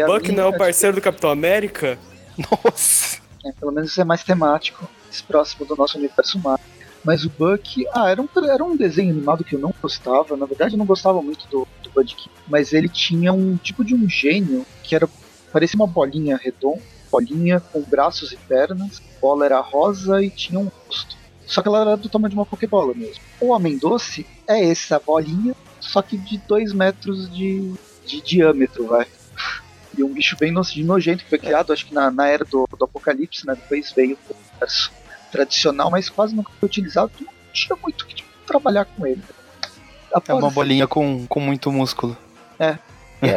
A 0.00 0.06
Buck 0.06 0.28
minha- 0.28 0.36
não 0.40 0.44
é 0.52 0.54
o 0.54 0.56
parceiro 0.56 0.94
do 0.94 1.02
Capitão 1.02 1.28
América? 1.30 1.98
Nossa. 2.38 3.18
É, 3.44 3.50
pelo 3.58 3.72
menos 3.72 3.90
isso 3.90 4.00
é 4.00 4.04
mais 4.04 4.22
temático, 4.22 4.88
mais 5.12 5.20
próximo 5.20 5.66
do 5.66 5.76
nosso 5.76 5.98
universo 5.98 6.38
Marvel. 6.38 6.64
Mas 7.04 7.24
o 7.24 7.30
Buck, 7.30 7.84
ah, 7.92 8.10
era 8.10 8.22
um, 8.22 8.28
era 8.48 8.64
um 8.64 8.76
desenho 8.76 9.10
animado 9.10 9.44
que 9.44 9.54
eu 9.54 9.60
não 9.60 9.74
gostava. 9.82 10.36
Na 10.36 10.46
verdade, 10.46 10.74
eu 10.74 10.78
não 10.78 10.86
gostava 10.86 11.20
muito 11.20 11.46
do, 11.48 11.66
do 11.82 11.90
Bud 11.90 12.14
Kid, 12.14 12.30
mas 12.48 12.72
ele 12.72 12.88
tinha 12.88 13.32
um 13.32 13.56
tipo 13.56 13.84
de 13.84 13.94
um 13.94 14.08
gênio 14.08 14.64
que 14.82 14.94
era 14.94 15.08
parecia 15.52 15.76
uma 15.76 15.86
bolinha 15.86 16.38
redonda, 16.42 16.80
bolinha 17.10 17.60
com 17.60 17.82
braços 17.82 18.32
e 18.32 18.36
pernas. 18.36 19.02
A 19.18 19.20
bola 19.20 19.44
era 19.44 19.60
rosa 19.60 20.22
e 20.22 20.30
tinha 20.30 20.58
um 20.58 20.68
rosto. 20.86 21.16
Só 21.44 21.60
que 21.60 21.68
ela 21.68 21.80
era 21.82 21.96
do 21.96 22.08
tamanho 22.08 22.30
de 22.30 22.36
uma 22.36 22.46
Pokébola 22.46 22.94
mesmo. 22.94 23.22
O 23.40 23.48
Homem 23.52 23.76
Doce 23.76 24.26
é 24.48 24.70
essa 24.70 24.98
bolinha, 24.98 25.54
só 25.80 26.00
que 26.00 26.16
de 26.16 26.38
2 26.48 26.72
metros 26.72 27.28
de, 27.30 27.74
de 28.06 28.22
diâmetro, 28.22 28.86
vai. 28.86 29.06
E 29.98 30.02
um 30.02 30.14
bicho 30.14 30.36
bem 30.38 30.52
no- 30.52 30.62
nojento 30.84 31.24
que 31.24 31.28
foi 31.28 31.38
criado, 31.38 31.72
acho 31.72 31.84
que 31.84 31.92
na, 31.92 32.10
na 32.10 32.28
era 32.28 32.44
do, 32.44 32.64
do 32.78 32.84
Apocalipse, 32.84 33.44
né? 33.46 33.54
Depois 33.54 33.92
veio 33.94 34.16
o 34.30 34.34
universo 34.34 35.01
tradicional, 35.32 35.90
mas 35.90 36.08
quase 36.08 36.34
nunca 36.34 36.52
foi 36.60 36.66
utilizado. 36.68 37.08
porque 37.10 37.24
Não 37.24 37.52
tinha 37.52 37.76
muito 37.82 38.06
que 38.06 38.14
tipo, 38.14 38.28
trabalhar 38.46 38.84
com 38.84 39.04
ele. 39.06 39.22
É 40.12 40.18
após 40.18 40.38
uma 40.38 40.46
esse- 40.48 40.54
bolinha 40.54 40.86
com, 40.86 41.26
com 41.26 41.40
muito 41.40 41.72
músculo. 41.72 42.16
é, 42.60 42.78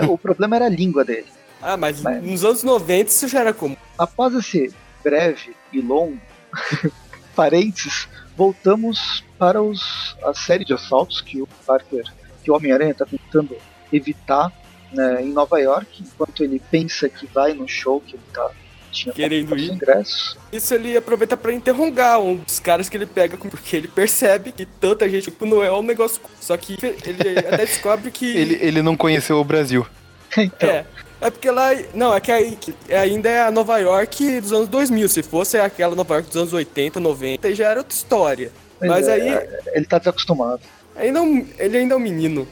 o 0.08 0.18
problema 0.18 0.58
era 0.58 0.66
a 0.66 0.70
língua 0.70 1.04
dele. 1.04 1.28
Ah, 1.62 1.78
mas, 1.78 2.02
Mas- 2.02 2.22
nos 2.24 2.44
anos 2.46 2.62
90 2.64 3.10
isso 3.10 3.28
já 3.28 3.40
era 3.40 3.54
comum. 3.54 3.78
Após 3.98 4.36
esse 4.36 4.72
breve 5.04 5.56
e 5.74 5.82
longo 5.82 6.20
parênteses, 7.36 8.08
voltamos 8.36 9.24
para 9.38 9.62
os, 9.62 10.16
a 10.24 10.34
série 10.34 10.66
de 10.66 10.74
assaltos 10.74 11.22
que 11.22 11.42
o 11.42 11.48
Parker, 11.66 12.04
que 12.44 12.52
o 12.52 12.56
Homem-Aranha 12.56 12.92
está 12.92 13.06
tentando 13.06 13.56
evitar 13.92 14.52
né, 14.92 15.22
em 15.24 15.32
Nova 15.32 15.60
York, 15.60 15.88
enquanto 16.04 16.44
ele 16.44 16.62
pensa 16.72 17.10
que 17.10 17.26
vai 17.28 17.54
no 17.54 17.68
show 17.68 18.00
que 18.02 18.16
ele 18.16 18.24
tá, 18.34 18.50
tinha 18.96 19.14
Querendo 19.14 19.58
ir. 19.58 19.72
ingressos. 19.72 20.38
Isso 20.52 20.74
ele 20.74 20.96
aproveita 20.98 21.36
pra 21.38 21.54
interrogar 21.54 22.20
um 22.20 22.36
dos 22.38 22.60
caras 22.60 22.90
que 22.90 22.98
ele 22.98 23.06
pega, 23.06 23.38
porque 23.38 23.76
ele 23.76 23.88
percebe 23.88 24.52
que 24.52 24.66
tanta 24.66 25.08
gente 25.10 25.26
tipo, 25.26 25.46
não 25.46 25.64
é 25.64 25.72
um 25.72 25.82
negócio. 25.84 26.22
Só 26.42 26.56
que 26.58 26.78
ele 26.82 27.40
até 27.40 27.58
descobre 27.66 28.10
que. 28.12 28.26
Ele, 28.36 28.58
ele 28.62 28.82
não 28.82 28.96
conheceu 28.98 29.38
o 29.38 29.44
Brasil. 29.44 29.86
então, 30.38 30.70
É. 30.70 30.86
É 31.22 31.30
porque 31.30 31.50
lá. 31.50 31.70
Não, 31.94 32.14
é 32.14 32.20
que 32.20 32.32
aí 32.32 32.58
que 32.60 32.74
ainda 32.94 33.30
é 33.30 33.42
a 33.44 33.50
Nova 33.52 33.78
York 33.80 34.42
dos 34.42 34.52
anos 34.52 34.68
2000. 34.68 35.08
Se 35.10 35.24
fosse 35.24 35.58
aquela 35.58 35.96
Nova 35.96 36.16
York 36.16 36.28
dos 36.28 36.38
anos 36.38 36.54
80, 36.54 37.00
90, 37.00 37.48
aí 37.48 37.56
já 37.56 37.70
era 37.72 37.80
outra 37.80 37.96
história. 37.96 38.52
Mas 38.82 38.90
Mas 38.90 39.08
é, 39.08 39.14
aí. 39.14 39.48
ele 39.74 39.86
tá 39.86 39.98
desacostumado. 39.98 40.62
Ainda 40.96 41.20
é 41.20 41.22
um- 41.22 41.48
ele 41.58 41.78
ainda 41.78 41.94
é 41.94 41.98
um 41.98 42.02
menino. 42.02 42.46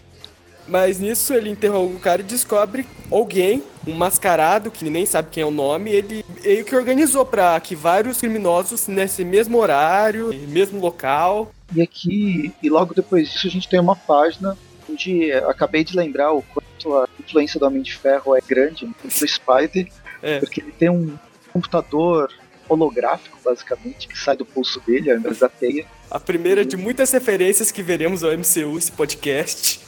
Mas 0.67 0.99
nisso 0.99 1.33
ele 1.33 1.49
interroga 1.49 1.93
o 1.95 1.99
cara 1.99 2.21
e 2.21 2.25
descobre 2.25 2.85
alguém, 3.11 3.61
um 3.85 3.93
mascarado, 3.93 4.71
que 4.71 4.89
nem 4.89 5.05
sabe 5.05 5.29
quem 5.31 5.43
é 5.43 5.45
o 5.45 5.51
nome, 5.51 5.91
ele 5.91 6.23
meio 6.43 6.63
que 6.63 6.75
organizou 6.75 7.25
pra 7.25 7.59
que 7.59 7.75
vários 7.75 8.19
criminosos 8.19 8.87
nesse 8.87 9.25
mesmo 9.25 9.57
horário, 9.57 10.33
mesmo 10.47 10.79
local. 10.79 11.51
E 11.75 11.81
aqui, 11.81 12.53
e 12.61 12.69
logo 12.69 12.93
depois 12.93 13.29
disso, 13.29 13.47
a 13.47 13.49
gente 13.49 13.67
tem 13.67 13.79
uma 13.79 13.95
página 13.95 14.57
onde 14.89 15.25
eu 15.25 15.49
acabei 15.49 15.83
de 15.83 15.95
lembrar 15.97 16.31
o 16.31 16.41
quanto 16.41 16.95
a 16.97 17.07
influência 17.19 17.59
do 17.59 17.65
Homem 17.65 17.81
de 17.81 17.93
Ferro 17.95 18.35
é 18.35 18.39
grande 18.41 18.85
no 18.85 19.27
Spider, 19.27 19.87
É. 20.23 20.39
porque 20.39 20.61
ele 20.61 20.71
tem 20.71 20.89
um 20.89 21.17
computador 21.51 22.31
holográfico, 22.69 23.37
basicamente, 23.43 24.07
que 24.07 24.17
sai 24.17 24.37
do 24.37 24.45
pulso 24.45 24.79
dele 24.87 25.11
ao 25.11 25.17
invés 25.17 25.39
da 25.39 25.49
teia. 25.49 25.85
A 26.09 26.17
primeira 26.19 26.63
de 26.63 26.77
muitas 26.77 27.11
referências 27.11 27.71
que 27.71 27.83
veremos 27.83 28.23
ao 28.23 28.31
MCU 28.31 28.77
esse 28.77 28.91
podcast. 28.91 29.81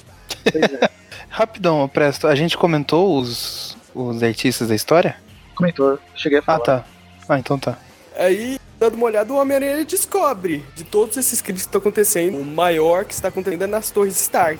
Pois 0.51 0.63
é, 0.63 0.89
Rapidão, 1.29 1.87
Presto, 1.89 2.27
a 2.27 2.35
gente 2.35 2.57
comentou 2.57 3.17
os, 3.19 3.77
os 3.93 4.21
artistas 4.23 4.67
da 4.69 4.75
história? 4.75 5.15
comentou, 5.55 5.97
cheguei 6.15 6.39
a 6.39 6.41
Ah, 6.41 6.43
falar. 6.45 6.59
tá. 6.59 6.85
Ah, 7.29 7.39
então 7.39 7.57
tá. 7.57 7.77
Aí, 8.17 8.57
dando 8.79 8.95
uma 8.95 9.05
olhada, 9.05 9.31
o 9.33 9.37
Homem-Aranha 9.37 9.73
ele 9.73 9.85
descobre 9.85 10.63
de 10.75 10.83
todos 10.83 11.15
esses 11.17 11.41
crimes 11.41 11.63
que 11.63 11.67
estão 11.67 11.79
acontecendo, 11.79 12.37
o 12.37 12.45
maior 12.45 13.05
que 13.05 13.13
está 13.13 13.29
acontecendo 13.29 13.63
é 13.63 13.67
nas 13.67 13.89
Torres 13.91 14.19
Stark. 14.21 14.59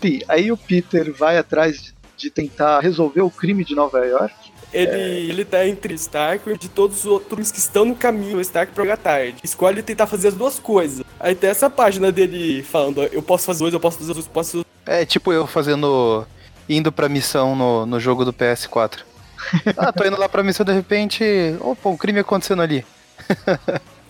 Sim, 0.00 0.20
aí 0.28 0.50
o 0.50 0.56
Peter 0.56 1.12
vai 1.12 1.36
atrás 1.36 1.80
de, 1.82 1.94
de 2.16 2.30
tentar 2.30 2.80
resolver 2.80 3.20
o 3.22 3.30
crime 3.30 3.64
de 3.64 3.74
Nova 3.74 3.98
York. 4.04 4.34
Ele, 4.72 5.28
ele 5.30 5.44
tá 5.44 5.66
entre 5.66 5.94
Stark 5.94 6.48
e 6.48 6.56
de 6.56 6.68
todos 6.68 7.00
os 7.00 7.06
outros 7.06 7.50
que 7.50 7.58
estão 7.58 7.84
no 7.84 7.94
caminho 7.96 8.36
do 8.36 8.40
Stark 8.40 8.72
pra 8.72 8.84
jogar 8.84 8.96
tarde. 8.98 9.36
Escolhe 9.42 9.82
tentar 9.82 10.06
fazer 10.06 10.28
as 10.28 10.34
duas 10.34 10.58
coisas. 10.60 11.04
Aí 11.18 11.34
tem 11.34 11.50
essa 11.50 11.68
página 11.68 12.10
dele 12.12 12.62
falando, 12.62 13.02
eu 13.02 13.20
posso 13.20 13.46
fazer 13.46 13.58
dois, 13.64 13.74
eu 13.74 13.80
posso 13.80 13.98
fazer 13.98 14.14
dois, 14.14 14.26
eu 14.26 14.32
posso 14.32 14.50
fazer 14.52 14.64
É 14.90 15.06
tipo 15.06 15.32
eu 15.32 15.46
fazendo. 15.46 16.26
indo 16.68 16.90
pra 16.90 17.08
missão 17.08 17.54
no, 17.54 17.86
no 17.86 18.00
jogo 18.00 18.24
do 18.24 18.32
PS4. 18.32 18.98
Ah, 19.78 19.90
tô 19.90 20.04
indo 20.04 20.18
lá 20.18 20.28
pra 20.28 20.42
missão 20.42 20.66
de 20.66 20.72
repente. 20.72 21.24
Opa, 21.60 21.88
um 21.88 21.96
crime 21.96 22.18
acontecendo 22.18 22.60
ali. 22.60 22.84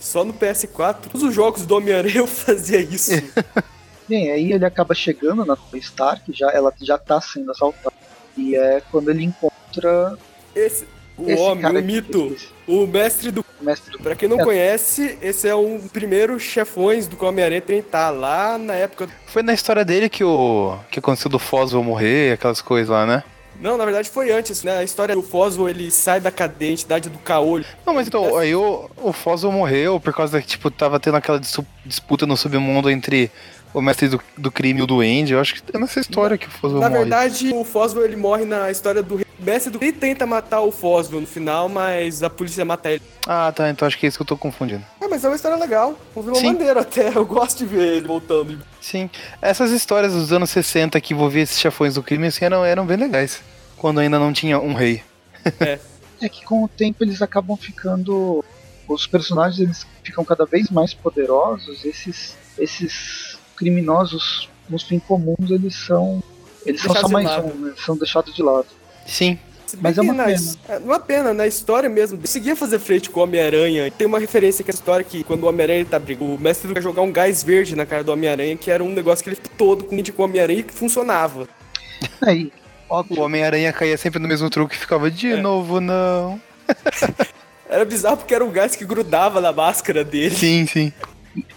só 0.00 0.24
no 0.24 0.32
PS4. 0.32 1.02
Todos 1.02 1.22
os 1.22 1.34
jogos 1.34 1.66
do 1.66 1.76
Homem-Aranha 1.76 2.16
eu 2.16 2.26
fazia 2.26 2.80
isso. 2.80 3.12
Bem, 4.08 4.32
aí 4.32 4.52
ele 4.52 4.64
acaba 4.64 4.94
chegando 4.94 5.44
na 5.44 5.56
Stark, 5.74 6.32
já, 6.32 6.50
ela 6.50 6.72
já 6.80 6.98
tá 6.98 7.20
sendo 7.20 7.52
assaltada. 7.52 7.94
E 8.36 8.56
é 8.56 8.82
quando 8.90 9.10
ele 9.10 9.22
encontra 9.22 10.18
Esse, 10.54 10.88
o 11.22 11.30
esse 11.30 11.40
homem, 11.42 11.62
cara 11.62 11.74
o 11.74 11.78
aqui, 11.78 11.86
mito, 11.86 12.36
o 12.66 12.86
mestre 12.86 13.30
do... 13.30 13.44
o 13.60 13.64
mestre 13.64 13.92
do 13.92 13.98
Pra 13.98 14.14
quem 14.14 14.28
não 14.28 14.40
É. 14.40 14.44
conhece, 14.44 15.18
esse 15.20 15.48
é 15.48 15.54
um 15.54 15.78
primeiro 15.80 16.38
chefões 16.40 17.06
do 17.06 17.22
Homem-Aranha 17.24 17.60
tentar 17.60 18.10
lá 18.10 18.56
na 18.58 18.74
época... 18.74 19.08
Foi 19.26 19.42
na 19.42 19.52
história 19.52 19.84
dele 19.84 20.08
que 20.08 20.24
o. 20.24 20.76
que 20.90 20.98
aconteceu 20.98 21.30
do 21.30 21.38
Foswell 21.38 21.82
morrer, 21.84 22.32
aquelas 22.32 22.60
coisas 22.60 22.88
lá, 22.88 23.04
né? 23.06 23.22
Não, 23.60 23.76
na 23.76 23.84
verdade 23.84 24.08
foi 24.08 24.32
antes, 24.32 24.62
né? 24.62 24.78
A 24.78 24.82
história 24.82 25.14
do 25.14 25.22
Foswell, 25.22 25.68
ele 25.68 25.90
sai 25.90 26.18
da 26.18 26.30
cadeia, 26.30 26.72
entidade 26.72 27.10
do 27.10 27.18
caolho. 27.18 27.64
Não, 27.84 27.92
mas 27.92 28.06
então, 28.06 28.38
aí 28.38 28.54
o, 28.54 28.88
o 28.96 29.12
Foswell 29.12 29.52
morreu 29.52 30.00
por 30.00 30.14
causa 30.14 30.40
que, 30.40 30.46
tipo, 30.46 30.70
tava 30.70 30.98
tendo 30.98 31.18
aquela 31.18 31.38
dis- 31.38 31.58
disputa 31.84 32.26
no 32.26 32.38
submundo 32.38 32.90
entre 32.90 33.30
o 33.72 33.80
mestre 33.80 34.08
do, 34.08 34.20
do 34.36 34.50
crime 34.50 34.80
e 34.80 34.82
o 34.82 34.86
duende. 34.86 35.32
Eu 35.32 35.40
acho 35.40 35.54
que 35.54 35.62
é 35.72 35.78
nessa 35.78 36.00
história 36.00 36.36
que 36.36 36.46
o 36.46 36.50
Foswell 36.50 36.80
Na 36.80 36.88
morre. 36.88 37.00
verdade, 37.00 37.50
o 37.54 37.64
Foswell 37.64 38.04
ele 38.04 38.16
morre 38.16 38.44
na 38.44 38.70
história 38.70 39.02
do 39.02 39.20
mestre 39.38 39.70
do 39.70 39.82
ele 39.82 39.92
tenta 39.92 40.26
matar 40.26 40.60
o 40.60 40.70
Foswell 40.70 41.20
no 41.20 41.26
final, 41.26 41.68
mas 41.68 42.22
a 42.22 42.30
polícia 42.30 42.64
mata 42.64 42.90
ele. 42.90 43.02
Ah, 43.26 43.50
tá, 43.52 43.70
então 43.70 43.86
acho 43.86 43.98
que 43.98 44.06
é 44.06 44.08
isso 44.08 44.18
que 44.18 44.22
eu 44.22 44.26
tô 44.26 44.36
confundindo. 44.36 44.84
Ah, 45.00 45.06
mas 45.08 45.24
é 45.24 45.28
uma 45.28 45.36
história 45.36 45.56
legal. 45.56 45.98
Um 46.14 46.22
vilão 46.22 46.36
Sim. 46.36 46.46
maneiro 46.46 46.80
até. 46.80 47.16
Eu 47.16 47.24
gosto 47.24 47.58
de 47.58 47.66
ver 47.66 47.96
ele 47.96 48.06
voltando. 48.06 48.58
Sim. 48.80 49.08
Essas 49.40 49.70
histórias 49.70 50.12
dos 50.12 50.32
anos 50.32 50.50
60 50.50 51.00
que 51.00 51.14
envolviam 51.14 51.42
esses 51.42 51.58
chefões 51.58 51.94
do 51.94 52.02
crime 52.02 52.26
assim, 52.26 52.44
eram, 52.44 52.64
eram 52.64 52.86
bem 52.86 52.96
legais. 52.96 53.42
Quando 53.76 54.00
ainda 54.00 54.18
não 54.18 54.32
tinha 54.32 54.58
um 54.58 54.74
rei. 54.74 55.02
É 56.22 56.28
que 56.28 56.44
com 56.44 56.62
o 56.62 56.68
tempo 56.68 57.02
eles 57.02 57.22
acabam 57.22 57.56
ficando. 57.56 58.44
Os 58.86 59.06
personagens 59.06 59.58
eles 59.58 59.86
ficam 60.04 60.22
cada 60.22 60.44
vez 60.44 60.68
mais 60.68 60.92
poderosos. 60.92 61.82
Esses, 61.82 62.36
esses 62.58 63.38
criminosos 63.60 64.48
nos 64.68 64.82
fim 64.82 64.98
comuns 64.98 65.50
eles 65.50 65.74
são. 65.76 66.22
Eles 66.64 66.80
são 66.80 66.94
só 66.94 67.08
mais 67.08 67.26
lado. 67.26 67.48
um, 67.48 67.58
né? 67.66 67.72
são 67.84 67.96
deixados 67.96 68.34
de 68.34 68.42
lado. 68.42 68.66
Sim. 69.06 69.38
Mas 69.80 69.96
é 69.98 70.00
uma 70.00 70.12
na, 70.12 70.24
pena. 70.24 70.40
É 70.68 70.78
uma 70.78 70.98
pena, 70.98 71.34
na 71.34 71.46
história 71.46 71.88
mesmo. 71.88 72.18
Conseguia 72.18 72.56
fazer 72.56 72.78
frente 72.78 73.08
com 73.08 73.20
o 73.20 73.22
Homem-Aranha. 73.22 73.90
Tem 73.90 74.06
uma 74.06 74.18
referência 74.18 74.64
que 74.64 74.70
é 74.70 74.74
a 74.74 74.74
história 74.74 75.04
que 75.04 75.22
quando 75.22 75.44
o 75.44 75.48
Homem-Aranha 75.48 75.84
tá 75.84 75.98
brigando, 75.98 76.34
o 76.34 76.40
mestre 76.40 76.72
vai 76.72 76.82
jogar 76.82 77.02
um 77.02 77.12
gás 77.12 77.42
verde 77.44 77.76
na 77.76 77.86
cara 77.86 78.02
do 78.02 78.10
Homem-Aranha, 78.12 78.56
que 78.56 78.70
era 78.70 78.82
um 78.82 78.90
negócio 78.90 79.22
que 79.22 79.30
ele 79.30 79.36
ficou 79.36 79.52
todo 79.56 79.84
com 79.84 79.94
o 79.94 80.24
Homem-Aranha 80.24 80.60
e 80.60 80.62
que 80.64 80.74
funcionava. 80.74 81.48
Aí, 82.20 82.50
O 82.88 82.94
óbvio, 82.96 83.22
Homem-Aranha 83.22 83.72
caía 83.72 83.96
sempre 83.96 84.18
no 84.18 84.26
mesmo 84.26 84.50
truque 84.50 84.74
e 84.74 84.78
ficava 84.78 85.08
de 85.10 85.32
É. 85.32 85.36
novo, 85.36 85.80
não. 85.80 86.40
Era 87.68 87.84
bizarro 87.84 88.16
porque 88.16 88.34
era 88.34 88.44
um 88.44 88.50
gás 88.50 88.74
que 88.74 88.84
grudava 88.84 89.40
na 89.40 89.52
máscara 89.52 90.02
dele. 90.04 90.34
Sim, 90.34 90.66
sim. 90.66 90.92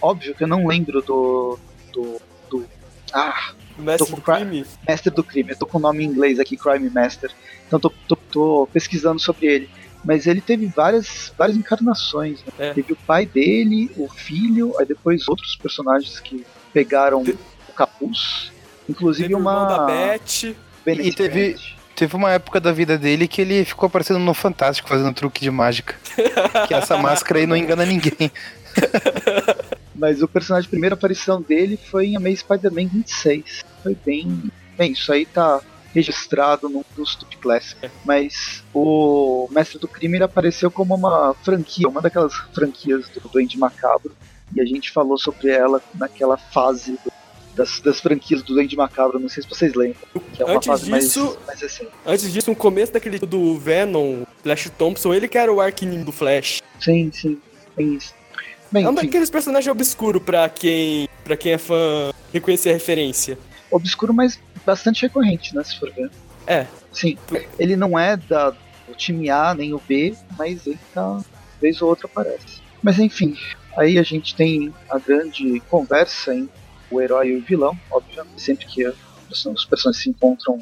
óbvio 0.00 0.32
que 0.36 0.44
eu 0.44 0.48
não 0.48 0.64
lembro 0.64 1.02
do. 1.02 1.58
Do. 1.94 2.20
do. 2.50 2.66
Ah, 3.12 3.52
mestre 3.78 4.10
do 4.14 4.20
crime. 4.20 4.66
Mestre 4.88 5.10
do 5.10 5.22
Crime. 5.24 5.50
Eu 5.50 5.56
tô 5.58 5.66
com 5.66 5.78
o 5.78 5.80
nome 5.80 6.04
em 6.04 6.06
inglês 6.08 6.38
aqui, 6.40 6.56
Crime 6.56 6.90
Master. 6.90 7.30
Então 7.66 7.78
tô, 7.78 7.90
tô, 8.08 8.16
tô 8.16 8.68
pesquisando 8.72 9.20
sobre 9.20 9.46
ele. 9.46 9.70
Mas 10.04 10.26
ele 10.26 10.40
teve 10.40 10.66
várias, 10.66 11.32
várias 11.38 11.56
encarnações. 11.56 12.40
né? 12.44 12.52
É. 12.70 12.74
Teve 12.74 12.92
o 12.92 12.96
pai 12.96 13.24
dele, 13.24 13.90
o 13.96 14.06
filho, 14.08 14.74
aí 14.78 14.84
depois 14.84 15.26
outros 15.28 15.56
personagens 15.56 16.20
que 16.20 16.44
pegaram 16.72 17.24
Te- 17.24 17.38
o 17.68 17.72
capuz. 17.72 18.52
Inclusive 18.88 19.28
Teve 19.28 19.42
da 19.42 19.50
uma. 19.50 19.86
Beth. 19.86 20.54
Benedict 20.84 21.08
E 21.08 21.14
teve-. 21.14 21.56
Teve 21.96 22.16
uma 22.16 22.32
época 22.32 22.60
da 22.60 22.72
vida 22.72 22.98
dele 22.98 23.28
que 23.28 23.40
ele 23.40 23.64
ficou 23.64 23.86
aparecendo 23.86 24.18
no 24.18 24.34
Fantástico 24.34 24.88
fazendo 24.88 25.14
truque 25.14 25.40
de 25.40 25.50
mágica. 25.50 25.94
que 26.66 26.74
essa 26.74 26.98
máscara 26.98 27.38
aí 27.38 27.46
não 27.46 27.56
engana 27.56 27.86
ninguém. 27.86 28.30
Mas 29.94 30.22
o 30.22 30.28
personagem, 30.28 30.66
a 30.66 30.70
primeira 30.70 30.94
aparição 30.94 31.40
dele 31.40 31.76
foi 31.76 32.06
em 32.08 32.16
Amazing 32.16 32.36
Spider-Man 32.36 32.88
26. 32.88 33.64
Foi 33.82 33.96
bem. 34.04 34.50
Bem, 34.76 34.92
isso 34.92 35.12
aí 35.12 35.24
tá 35.24 35.60
registrado 35.94 36.68
dos 36.96 37.12
Stupid 37.12 37.38
Classic. 37.38 37.90
Mas 38.04 38.62
o 38.74 39.48
Mestre 39.52 39.78
do 39.78 39.86
Crime 39.86 40.16
ele 40.16 40.24
apareceu 40.24 40.70
como 40.70 40.94
uma 40.94 41.34
franquia, 41.44 41.88
uma 41.88 42.00
daquelas 42.02 42.34
franquias 42.52 43.08
do 43.10 43.20
Duende 43.28 43.56
Macabro. 43.58 44.12
E 44.54 44.60
a 44.60 44.64
gente 44.64 44.90
falou 44.90 45.16
sobre 45.16 45.50
ela 45.50 45.80
naquela 45.94 46.36
fase 46.36 46.92
do- 47.04 47.12
das, 47.54 47.78
das 47.78 48.00
franquias 48.00 48.42
do 48.42 48.52
Duende 48.54 48.76
Macabro, 48.76 49.20
não 49.20 49.28
sei 49.28 49.44
se 49.44 49.48
vocês 49.48 49.74
lembram. 49.74 50.00
É 50.40 50.44
uma 50.44 50.54
Antes 50.56 50.80
disso- 50.80 51.24
mais, 51.36 51.46
mais 51.46 51.60
recente. 51.60 51.90
Antes 52.04 52.32
disso, 52.32 52.50
no 52.50 52.56
começo 52.56 52.92
daquele 52.92 53.20
do 53.20 53.56
Venom, 53.56 54.24
Flash 54.42 54.68
Thompson, 54.76 55.14
ele 55.14 55.28
que 55.28 55.38
era 55.38 55.52
o 55.52 55.60
arquinimo 55.60 56.04
do 56.04 56.10
Flash. 56.10 56.60
Sim, 56.80 57.12
sim, 57.12 57.40
tem 57.76 57.94
isso. 57.94 58.12
Bem, 58.70 58.84
É 58.84 58.88
um 58.90 58.94
daqueles 58.94 59.30
personagens 59.30 59.70
obscuros 59.70 60.22
pra 60.22 60.48
quem, 60.48 61.08
pra 61.22 61.36
quem 61.36 61.52
é 61.52 61.58
fã 61.58 62.10
reconhecer 62.32 62.70
a 62.70 62.72
referência. 62.72 63.38
obscuro, 63.70 64.12
mas 64.12 64.38
bastante 64.66 65.02
recorrente, 65.02 65.54
né, 65.54 65.62
se 65.64 65.78
for 65.78 65.90
ver. 65.92 66.10
É. 66.46 66.66
Sim, 66.92 67.16
ele 67.58 67.76
não 67.76 67.98
é 67.98 68.16
da, 68.16 68.50
do 68.50 68.94
time 68.96 69.30
A 69.30 69.54
nem 69.54 69.72
o 69.74 69.80
B, 69.86 70.14
mas 70.38 70.66
ele 70.66 70.78
tá. 70.92 71.20
Vez 71.60 71.80
ou 71.80 71.88
outra 71.88 72.06
aparece. 72.06 72.60
Mas 72.82 72.98
enfim, 72.98 73.36
aí 73.76 73.98
a 73.98 74.02
gente 74.02 74.34
tem 74.34 74.72
a 74.90 74.98
grande 74.98 75.60
conversa 75.70 76.34
entre 76.34 76.50
o 76.90 77.00
herói 77.00 77.28
e 77.28 77.36
o 77.36 77.42
vilão, 77.42 77.76
obviamente. 77.90 78.40
Sempre 78.42 78.66
que 78.66 78.84
a- 78.84 78.92
os 79.30 79.64
personagens 79.64 80.02
se 80.02 80.10
encontram, 80.10 80.58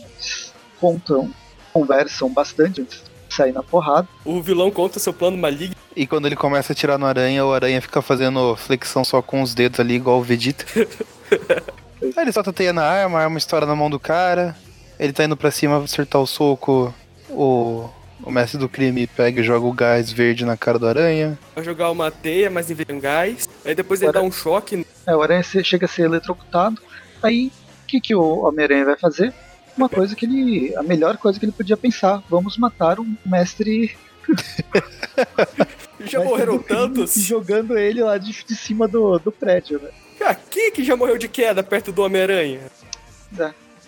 contam, 0.80 1.32
conversam 1.72 2.28
bastante 2.28 2.80
antes 2.82 3.02
de 3.28 3.34
sair 3.34 3.52
na 3.52 3.62
porrada. 3.62 4.06
O 4.24 4.40
vilão 4.40 4.70
conta 4.70 4.98
seu 4.98 5.12
plano 5.12 5.36
maligno. 5.36 5.74
E 5.94 6.06
quando 6.06 6.26
ele 6.26 6.36
começa 6.36 6.72
a 6.72 6.76
tirar 6.76 6.96
no 6.98 7.06
aranha, 7.06 7.44
o 7.44 7.52
aranha 7.52 7.80
fica 7.82 8.00
fazendo 8.00 8.56
flexão 8.56 9.04
só 9.04 9.20
com 9.20 9.42
os 9.42 9.54
dedos 9.54 9.78
ali, 9.78 9.94
igual 9.94 10.18
o 10.18 10.22
Vegeta. 10.22 10.64
Aí 12.02 12.12
ele 12.16 12.32
solta 12.32 12.50
a 12.50 12.52
teia 12.52 12.72
na 12.72 12.82
arma, 12.84 13.18
a 13.18 13.22
arma 13.24 13.38
estoura 13.38 13.66
na 13.66 13.76
mão 13.76 13.88
do 13.90 14.00
cara. 14.00 14.56
Ele 14.98 15.12
tá 15.12 15.24
indo 15.24 15.36
pra 15.36 15.50
cima 15.50 15.78
acertar 15.82 16.20
o 16.20 16.26
soco. 16.26 16.92
O, 17.28 17.88
o 18.22 18.30
mestre 18.30 18.58
do 18.58 18.68
crime 18.68 19.06
pega 19.06 19.40
e 19.40 19.44
joga 19.44 19.66
o 19.66 19.72
gás 19.72 20.10
verde 20.12 20.44
na 20.44 20.56
cara 20.56 20.78
do 20.78 20.86
aranha. 20.86 21.38
Vai 21.54 21.64
jogar 21.64 21.90
uma 21.90 22.10
teia, 22.10 22.50
mas 22.50 22.70
em 22.70 22.74
vez 22.74 22.86
de 22.86 22.94
um 22.94 23.00
gás. 23.00 23.48
Aí 23.64 23.74
depois 23.74 24.00
ele 24.00 24.08
Agora- 24.10 24.22
dá 24.22 24.28
um 24.28 24.32
choque. 24.32 24.86
É, 25.06 25.14
o 25.14 25.22
aranha 25.22 25.42
se- 25.42 25.62
chega 25.64 25.86
a 25.86 25.88
ser 25.88 26.02
eletrocutado. 26.02 26.80
Aí, 27.22 27.52
o 27.84 27.86
que, 27.86 28.00
que 28.00 28.14
o 28.14 28.44
Homem-Aranha 28.46 28.84
vai 28.84 28.96
fazer? 28.96 29.32
Uma 29.76 29.88
coisa 29.88 30.14
que 30.16 30.26
ele. 30.26 30.74
A 30.76 30.82
melhor 30.82 31.16
coisa 31.16 31.38
que 31.38 31.44
ele 31.44 31.52
podia 31.52 31.76
pensar: 31.76 32.22
vamos 32.28 32.56
matar 32.58 32.98
um 33.00 33.14
mestre. 33.24 33.96
Já 36.00 36.18
mestre 36.18 36.24
morreram 36.24 36.58
tantos. 36.58 37.14
Jogando 37.14 37.78
ele 37.78 38.02
lá 38.02 38.18
de, 38.18 38.32
de 38.44 38.54
cima 38.56 38.88
do, 38.88 39.18
do 39.18 39.30
prédio, 39.30 39.80
né? 39.80 39.90
Ah, 40.20 40.34
quem 40.34 40.70
que 40.72 40.84
já 40.84 40.96
morreu 40.96 41.18
de 41.18 41.28
queda 41.28 41.62
perto 41.62 41.92
do 41.92 42.02
Homem-Aranha? 42.02 42.60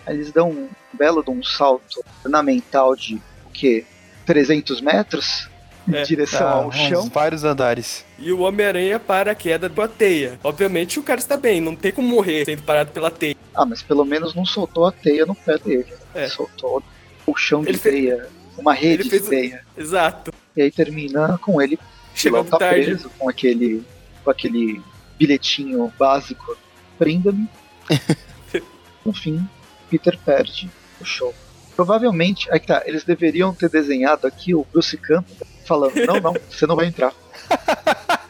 Aí 0.07 0.17
eles 0.17 0.31
dão 0.33 0.51
um 0.51 0.69
belo 0.93 1.23
de 1.25 1.31
um 1.31 1.43
salto 1.43 2.05
ornamental 2.25 2.95
de 2.97 3.17
o 3.47 3.51
quê? 3.53 3.85
300 4.27 4.81
metros 4.81 5.49
em 5.89 5.95
É, 5.97 6.03
direção 6.03 6.39
Tá, 6.41 6.51
ao 6.53 6.73
chão. 6.73 7.09
vários 7.13 7.45
andares. 7.45 8.05
E 8.19 8.33
o 8.33 8.41
Homem-Aranha 8.41 8.99
para 8.99 9.33
a 9.33 9.35
queda 9.35 9.69
com 9.69 9.83
a 9.83 9.89
teia. 9.89 10.39
Obviamente 10.43 10.99
o 10.99 11.03
cara 11.03 11.21
está 11.21 11.37
bem, 11.37 11.61
não 11.61 11.77
tem 11.77 11.93
como 11.93 12.09
morrer 12.09 12.45
sendo 12.45 12.63
parado 12.63 12.91
pela 12.91 13.11
teia. 13.11 13.37
Ah, 13.55 13.65
mas 13.67 13.83
pelo 13.83 14.05
menos 14.05 14.35
não 14.35 14.45
soltou 14.47 14.87
a 14.87 14.93
teia 14.93 15.27
no 15.27 15.35
pé 15.35 15.59
dele. 15.59 15.87
É. 16.15 16.27
Soltou 16.29 16.83
o 17.27 17.37
chão 17.37 17.63
de 17.63 17.69
Ele 17.71 17.79
fez- 17.79 17.95
teia, 17.95 18.29
uma 18.57 18.75
rede 18.75 19.03
ele 19.03 19.11
fez 19.11 19.23
de 19.23 19.29
teia. 19.29 19.67
Exato. 19.77 20.33
E 20.57 20.63
aí 20.63 20.71
termina 20.71 21.39
com 21.39 21.61
ele 21.61 21.79
Chegando 22.15 22.49
tá 22.49 22.59
tarde. 22.59 22.85
preso 22.85 23.11
com 23.19 23.29
aquele, 23.29 23.85
com 24.23 24.31
aquele 24.31 24.81
bilhetinho 25.19 25.93
básico. 25.99 26.57
Prenda-me. 26.97 27.49
no 29.05 29.13
fim, 29.13 29.47
Peter 29.91 30.17
perde 30.25 30.71
o 31.01 31.05
show. 31.05 31.35
Provavelmente, 31.75 32.49
aí 32.53 32.61
que 32.61 32.69
tá, 32.69 32.83
eles 32.87 33.03
deveriam 33.03 33.53
ter 33.53 33.69
desenhado 33.69 34.27
aqui 34.29 34.55
o 34.55 34.65
Bruce 34.73 34.97
Campbell 34.97 35.47
falando, 35.67 35.95
não, 36.07 36.21
não, 36.21 36.33
você 36.49 36.67
não 36.67 36.77
vai 36.77 36.87
entrar. 36.87 37.13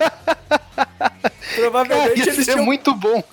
Provavelmente 1.54 2.18
Ia 2.18 2.24
eles 2.24 2.44
ser 2.46 2.52
tinham, 2.52 2.64
muito 2.64 2.94
bom. 2.94 3.22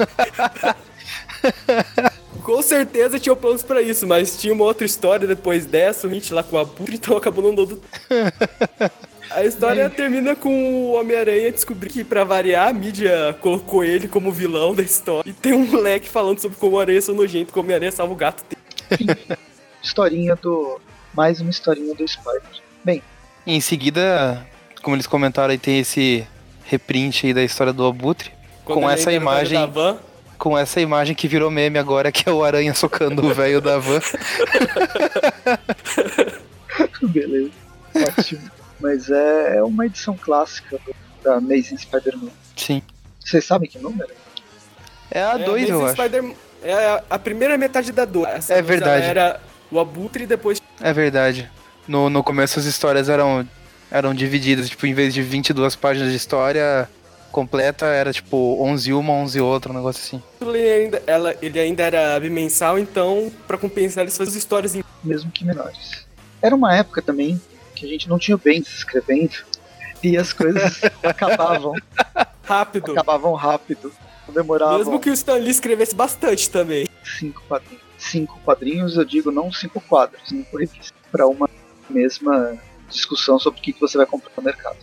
com 2.41 2.61
certeza 2.61 3.19
tinham 3.19 3.35
planos 3.35 3.63
pra 3.63 3.81
isso, 3.81 4.05
mas 4.07 4.39
tinha 4.39 4.53
uma 4.53 4.65
outra 4.65 4.85
história 4.85 5.27
depois 5.27 5.65
dessa, 5.65 6.07
o 6.07 6.13
Hint 6.13 6.31
lá 6.31 6.43
com 6.43 6.57
a 6.57 6.63
Butre, 6.65 6.95
então 6.95 7.15
acabou 7.17 7.43
não 7.43 7.53
dando. 7.55 7.81
A 9.33 9.45
história 9.45 9.89
termina 9.89 10.35
com 10.35 10.49
o 10.49 10.91
Homem-Aranha 10.99 11.53
descobrir 11.53 11.89
que, 11.89 12.03
pra 12.03 12.25
variar, 12.25 12.67
a 12.67 12.73
mídia 12.73 13.33
colocou 13.39 13.81
ele 13.81 14.05
como 14.05 14.29
vilão 14.29 14.75
da 14.75 14.83
história. 14.83 15.29
E 15.29 15.31
tem 15.31 15.53
um 15.53 15.65
moleque 15.65 16.09
falando 16.09 16.39
sobre 16.39 16.57
como 16.57 16.75
o 16.75 16.79
Aranha 16.81 16.99
é 16.99 17.11
nojento, 17.13 17.53
como 17.53 17.71
o 17.71 17.73
Aranha 17.73 17.93
salva 17.93 18.11
o 18.11 18.15
gato. 18.17 18.43
Historinha 19.81 20.35
do. 20.35 20.81
Mais 21.13 21.39
uma 21.39 21.49
historinha 21.49 21.95
do 21.95 22.05
Spider. 22.05 22.41
Bem, 22.83 23.01
Em 23.47 23.61
seguida, 23.61 24.45
como 24.81 24.97
eles 24.97 25.07
comentaram 25.07 25.51
aí, 25.51 25.57
tem 25.57 25.79
esse 25.79 26.27
reprint 26.65 27.27
aí 27.27 27.33
da 27.33 27.41
história 27.43 27.71
do 27.71 27.85
Abutre. 27.85 28.31
Quando 28.65 28.81
Com 28.81 28.89
essa 28.89 29.13
imagem- 29.13 29.59
da 29.59 29.65
van, 29.65 29.97
Com 30.41 30.57
essa 30.57 30.81
imagem 30.81 31.13
que 31.13 31.27
virou 31.27 31.51
meme 31.51 31.77
agora, 31.77 32.11
que 32.11 32.27
é 32.27 32.31
o 32.31 32.43
aranha 32.43 32.73
socando 32.73 33.23
o 33.23 33.31
velho 33.31 33.61
da 33.61 33.77
van. 33.77 33.99
beleza. 37.03 37.51
Ótimo. 38.17 38.41
Mas 38.79 39.11
é, 39.11 39.57
é 39.57 39.63
uma 39.63 39.85
edição 39.85 40.17
clássica 40.19 40.79
da 41.23 41.35
Amazing 41.35 41.77
Spider-Man. 41.77 42.31
Sim. 42.55 42.81
Vocês 43.23 43.45
sabem 43.45 43.69
que 43.69 43.77
número? 43.77 44.09
É 45.11 45.21
a 45.21 45.37
2, 45.37 45.69
é, 45.69 45.71
eu 45.71 45.77
Amazing 45.77 45.85
acho. 45.85 46.01
Spider- 46.01 46.35
É 46.63 46.73
a, 46.73 47.03
a 47.11 47.19
primeira 47.19 47.55
metade 47.55 47.91
da 47.91 48.03
2. 48.03 48.27
Essa 48.27 48.53
É 48.55 48.61
verdade. 48.63 49.05
Era 49.05 49.39
o 49.69 49.79
Abutre 49.79 50.23
e 50.23 50.27
depois 50.27 50.59
É 50.81 50.91
verdade. 50.91 51.51
No, 51.87 52.09
no 52.09 52.23
começo 52.23 52.57
as 52.57 52.65
histórias 52.65 53.09
eram, 53.09 53.47
eram 53.91 54.11
divididas, 54.11 54.67
tipo, 54.67 54.87
em 54.87 54.93
vez 54.95 55.13
de 55.13 55.21
22 55.21 55.75
páginas 55.75 56.09
de 56.09 56.17
história 56.17 56.89
completa, 57.31 57.85
era 57.85 58.13
tipo 58.13 58.57
11 58.61 58.93
uma, 58.93 59.13
11 59.13 59.41
outra, 59.41 59.71
um 59.71 59.75
negócio 59.75 60.01
assim. 60.01 60.23
ele 60.41 60.59
ainda, 60.59 61.03
ela, 61.07 61.35
ele 61.41 61.59
ainda 61.59 61.83
era 61.83 62.19
bimensal, 62.19 62.77
então, 62.77 63.31
pra 63.47 63.57
compensar, 63.57 64.03
eles 64.03 64.17
faziam 64.17 64.37
histórias 64.37 64.75
em 64.75 64.83
mesmo 65.03 65.31
que 65.31 65.43
menores. 65.45 66.05
Era 66.41 66.55
uma 66.55 66.75
época 66.75 67.01
também 67.01 67.39
que 67.75 67.85
a 67.85 67.89
gente 67.89 68.07
não 68.09 68.19
tinha 68.19 68.35
o 68.35 68.39
Bendis 68.39 68.77
escrevendo 68.77 69.33
e 70.03 70.17
as 70.17 70.33
coisas 70.33 70.81
acabavam, 71.03 71.73
rápido. 72.43 72.91
acabavam 72.91 73.33
rápido. 73.33 73.91
Demoravam 74.29 74.77
Mesmo 74.77 74.99
que 74.99 75.09
o 75.09 75.13
Stan 75.13 75.35
Lee 75.35 75.49
escrevesse 75.49 75.93
bastante 75.93 76.49
também. 76.49 76.87
cinco 77.03 77.41
quadrinhos. 77.47 77.81
Cinco 77.97 78.39
quadrinhos, 78.45 78.97
eu 78.97 79.03
digo 79.05 79.29
não 79.31 79.51
cinco 79.51 79.81
quadros, 79.81 80.21
cinco 80.25 80.57
revistas, 80.57 80.93
para 81.11 81.27
uma 81.27 81.49
mesma 81.89 82.57
discussão 82.89 83.37
sobre 83.37 83.59
o 83.59 83.63
que 83.63 83.73
que 83.73 83.79
você 83.81 83.97
vai 83.97 84.05
comprar 84.07 84.31
no 84.35 84.43
mercado. 84.43 84.77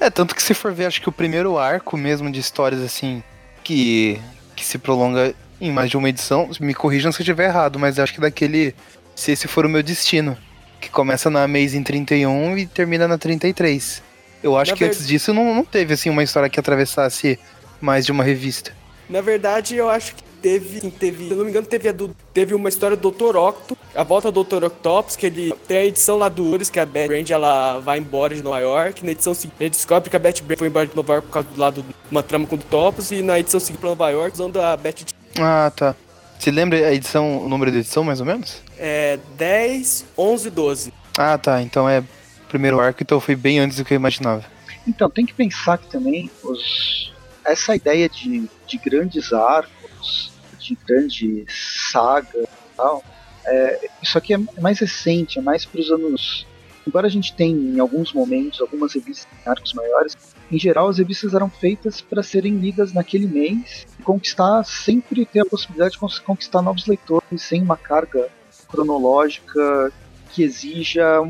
É, 0.00 0.10
tanto 0.10 0.34
que 0.34 0.42
se 0.42 0.54
for 0.54 0.72
ver, 0.72 0.86
acho 0.86 1.00
que 1.00 1.08
o 1.08 1.12
primeiro 1.12 1.58
arco 1.58 1.96
mesmo 1.96 2.30
de 2.30 2.40
histórias 2.40 2.80
assim, 2.82 3.22
que, 3.62 4.20
que 4.56 4.64
se 4.64 4.78
prolonga 4.78 5.34
em 5.60 5.70
mais 5.72 5.90
de 5.90 5.96
uma 5.96 6.08
edição, 6.08 6.50
me 6.60 6.74
corrijam 6.74 7.10
se 7.12 7.20
eu 7.20 7.24
estiver 7.24 7.46
errado, 7.46 7.78
mas 7.78 7.98
acho 7.98 8.12
que 8.14 8.20
daquele 8.20 8.74
Se 9.14 9.32
Esse 9.32 9.46
For 9.48 9.64
o 9.64 9.68
Meu 9.68 9.82
Destino, 9.82 10.36
que 10.80 10.90
começa 10.90 11.30
na 11.30 11.44
Amazing 11.44 11.82
31 11.82 12.58
e 12.58 12.66
termina 12.66 13.06
na 13.08 13.16
33. 13.16 14.02
Eu 14.42 14.58
acho 14.58 14.72
Na 14.72 14.76
que 14.76 14.84
ver- 14.84 14.90
antes 14.90 15.06
disso 15.06 15.32
não, 15.32 15.54
não 15.54 15.64
teve 15.64 15.94
assim 15.94 16.10
uma 16.10 16.22
história 16.22 16.50
que 16.50 16.60
atravessasse 16.60 17.38
mais 17.80 18.04
de 18.04 18.12
uma 18.12 18.22
revista. 18.24 18.72
Na 19.08 19.20
verdade, 19.20 19.76
eu 19.76 19.88
acho 19.88 20.14
que 20.16 20.22
teve, 20.44 20.78
sim, 20.78 20.90
teve, 20.90 21.24
se 21.24 21.30
eu 21.30 21.38
não 21.38 21.44
me 21.44 21.50
engano, 21.50 21.66
teve, 21.66 21.88
a 21.88 21.92
do, 21.92 22.14
teve 22.34 22.54
uma 22.54 22.68
história 22.68 22.94
do 22.94 23.10
Dr. 23.10 23.34
Octo, 23.34 23.78
a 23.94 24.02
volta 24.02 24.30
do 24.30 24.44
Dr. 24.44 24.64
Octopus, 24.64 25.16
que 25.16 25.24
ele 25.24 25.54
tem 25.66 25.78
a 25.78 25.84
edição 25.86 26.18
lá 26.18 26.28
do 26.28 26.44
Ures, 26.44 26.68
que 26.68 26.78
a 26.78 26.84
Bat 26.84 27.08
Brand 27.08 27.30
ela 27.30 27.80
vai 27.80 27.96
embora 27.98 28.34
de 28.34 28.42
Nova 28.42 28.58
York. 28.60 29.02
Na 29.02 29.12
edição 29.12 29.32
seguinte, 29.32 29.56
ele 29.58 29.70
descobre 29.70 30.10
que 30.10 30.16
a 30.16 30.18
Bat 30.18 30.42
Brand 30.42 30.58
foi 30.58 30.68
embora 30.68 30.86
de 30.86 30.94
Nova 30.94 31.14
York 31.14 31.28
por 31.28 31.32
causa 31.32 31.48
do 31.48 31.58
lado 31.58 31.82
de 31.82 31.94
uma 32.10 32.22
trama 32.22 32.46
com 32.46 32.56
o 32.56 32.58
Octopus, 32.58 33.10
e 33.10 33.22
na 33.22 33.38
edição 33.40 33.58
seguinte 33.58 33.80
pra 33.80 33.88
Nova 33.88 34.10
York, 34.10 34.34
usando 34.34 34.60
a 34.60 34.76
Bat 34.76 35.06
Ah, 35.40 35.72
tá. 35.74 35.96
Você 36.38 36.50
lembra 36.50 36.76
a 36.88 36.92
edição, 36.92 37.38
o 37.42 37.48
número 37.48 37.72
da 37.72 37.78
edição 37.78 38.04
mais 38.04 38.20
ou 38.20 38.26
menos? 38.26 38.60
é, 38.78 39.18
10, 39.38 40.04
11, 40.18 40.50
12. 40.50 40.92
Ah, 41.16 41.38
tá. 41.38 41.62
Então 41.62 41.88
é 41.88 42.04
primeiro 42.50 42.78
arco, 42.80 43.02
então 43.02 43.18
foi 43.18 43.34
bem 43.34 43.60
antes 43.60 43.78
do 43.78 43.84
que 43.84 43.94
eu 43.94 43.96
imaginava. 43.96 44.44
Então, 44.86 45.08
tem 45.08 45.24
que 45.24 45.32
pensar 45.32 45.78
que 45.78 45.86
também 45.86 46.30
os, 46.42 47.10
essa 47.46 47.74
ideia 47.74 48.06
de, 48.10 48.46
de 48.66 48.76
grandes 48.76 49.32
arcos, 49.32 50.33
de 50.64 50.78
grandes 50.86 51.46
sagas 51.92 52.44
e 52.44 52.76
tal, 52.76 53.04
é, 53.46 53.88
isso 54.02 54.16
aqui 54.16 54.34
é 54.34 54.38
mais 54.60 54.78
recente, 54.78 55.38
é 55.38 55.42
mais 55.42 55.64
para 55.64 55.80
os 55.80 55.90
anos. 55.90 56.46
Embora 56.86 57.06
a 57.06 57.10
gente 57.10 57.34
tenha 57.34 57.56
em 57.56 57.80
alguns 57.80 58.12
momentos 58.12 58.60
algumas 58.60 58.94
revistas 58.94 59.26
em 59.32 59.48
arcos 59.48 59.72
maiores, 59.72 60.16
em 60.50 60.58
geral 60.58 60.88
as 60.88 60.98
revistas 60.98 61.32
eram 61.32 61.48
feitas 61.48 62.00
para 62.00 62.22
serem 62.22 62.56
lidas 62.58 62.92
naquele 62.92 63.26
mês 63.26 63.86
e 63.98 64.02
conquistar, 64.02 64.62
sempre 64.64 65.24
ter 65.24 65.40
a 65.40 65.46
possibilidade 65.46 65.92
de 65.92 66.22
conquistar 66.22 66.60
novos 66.60 66.86
leitores 66.86 67.42
sem 67.42 67.62
uma 67.62 67.76
carga 67.76 68.28
cronológica 68.68 69.92
que 70.30 70.42
exija 70.42 71.22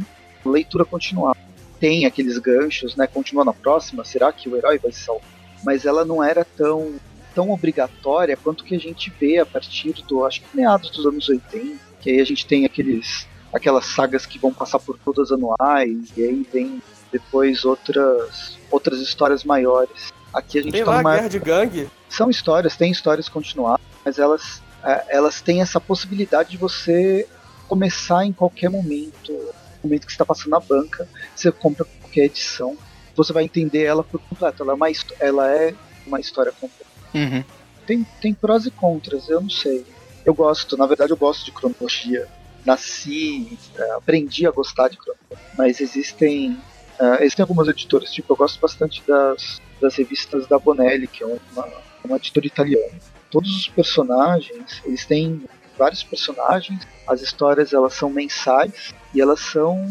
leitura 0.44 0.84
continuada 0.84 1.44
tem 1.84 2.06
aqueles 2.06 2.38
ganchos, 2.38 2.96
né? 2.96 3.06
Continua 3.06 3.44
na 3.44 3.52
próxima, 3.52 4.06
será 4.06 4.32
que 4.32 4.48
o 4.48 4.56
herói 4.56 4.78
vai 4.78 4.90
salvar? 4.90 5.28
Mas 5.62 5.84
ela 5.84 6.02
não 6.02 6.24
era 6.24 6.42
tão, 6.42 6.94
tão 7.34 7.50
obrigatória 7.50 8.36
quanto 8.36 8.64
que 8.64 8.74
a 8.74 8.78
gente 8.78 9.12
vê 9.20 9.38
a 9.38 9.46
partir 9.46 9.92
do, 10.08 10.24
acho 10.24 10.40
que 10.40 10.56
meados 10.56 10.90
dos 10.90 11.04
anos 11.06 11.28
80, 11.28 11.78
que 12.00 12.10
aí 12.10 12.20
a 12.20 12.24
gente 12.24 12.46
tem 12.46 12.64
aqueles 12.64 13.26
aquelas 13.52 13.86
sagas 13.86 14.26
que 14.26 14.36
vão 14.38 14.52
passar 14.52 14.80
por 14.80 14.98
todas 14.98 15.30
anuais, 15.30 16.12
e 16.16 16.24
aí 16.24 16.46
vem 16.52 16.82
depois 17.12 17.64
outras 17.64 18.58
outras 18.70 19.00
histórias 19.00 19.44
maiores. 19.44 20.12
Aqui 20.32 20.58
a 20.58 20.62
gente 20.62 20.72
Tem 20.72 20.84
tá 20.84 20.90
lá 20.90 20.96
numa 20.98 21.14
Guerra 21.14 21.28
de 21.28 21.38
Gangue. 21.38 21.90
são 22.08 22.28
histórias, 22.28 22.76
tem 22.76 22.90
histórias 22.90 23.28
continuadas, 23.28 23.84
mas 24.04 24.18
elas, 24.18 24.60
é, 24.82 25.16
elas 25.16 25.40
têm 25.40 25.62
essa 25.62 25.80
possibilidade 25.80 26.50
de 26.50 26.56
você 26.56 27.28
começar 27.68 28.26
em 28.26 28.32
qualquer 28.32 28.68
momento, 28.68 29.32
no 29.32 29.84
momento 29.84 30.06
que 30.06 30.12
você 30.12 30.14
está 30.14 30.24
passando 30.24 30.50
na 30.50 30.60
banca, 30.60 31.08
você 31.34 31.52
compra 31.52 31.84
qualquer 31.84 32.24
edição, 32.24 32.76
você 33.14 33.32
vai 33.32 33.44
entender 33.44 33.84
ela 33.84 34.02
por 34.02 34.20
completo. 34.20 34.64
Ela 34.64 34.72
é 34.72 34.74
uma, 34.74 34.88
ela 35.20 35.50
é 35.50 35.74
uma 36.04 36.18
história 36.18 36.50
completa. 36.50 36.93
Uhum. 37.14 37.44
Tem, 37.86 38.06
tem 38.20 38.34
prós 38.34 38.66
e 38.66 38.70
contras, 38.70 39.28
eu 39.28 39.40
não 39.40 39.50
sei. 39.50 39.84
Eu 40.24 40.34
gosto, 40.34 40.76
na 40.76 40.86
verdade 40.86 41.12
eu 41.12 41.16
gosto 41.16 41.44
de 41.44 41.52
cronologia. 41.52 42.26
Nasci, 42.64 43.58
é, 43.76 43.92
aprendi 43.92 44.46
a 44.46 44.50
gostar 44.50 44.88
de 44.88 44.96
cronologia, 44.96 45.36
mas 45.56 45.80
existem, 45.80 46.58
é, 46.98 47.22
existem 47.22 47.42
algumas 47.42 47.68
editoras, 47.68 48.10
tipo, 48.10 48.32
eu 48.32 48.36
gosto 48.36 48.58
bastante 48.58 49.02
das, 49.06 49.60
das 49.80 49.94
revistas 49.96 50.46
da 50.46 50.58
Bonelli, 50.58 51.06
que 51.06 51.22
é 51.22 51.26
uma, 51.26 51.68
uma 52.02 52.16
editora 52.16 52.46
italiana. 52.46 52.98
Todos 53.30 53.54
os 53.54 53.68
personagens, 53.68 54.80
eles 54.84 55.04
têm 55.04 55.42
vários 55.76 56.02
personagens, 56.02 56.86
as 57.06 57.20
histórias 57.20 57.72
elas 57.72 57.94
são 57.94 58.08
mensais 58.08 58.94
e 59.12 59.20
elas 59.20 59.40
são, 59.40 59.90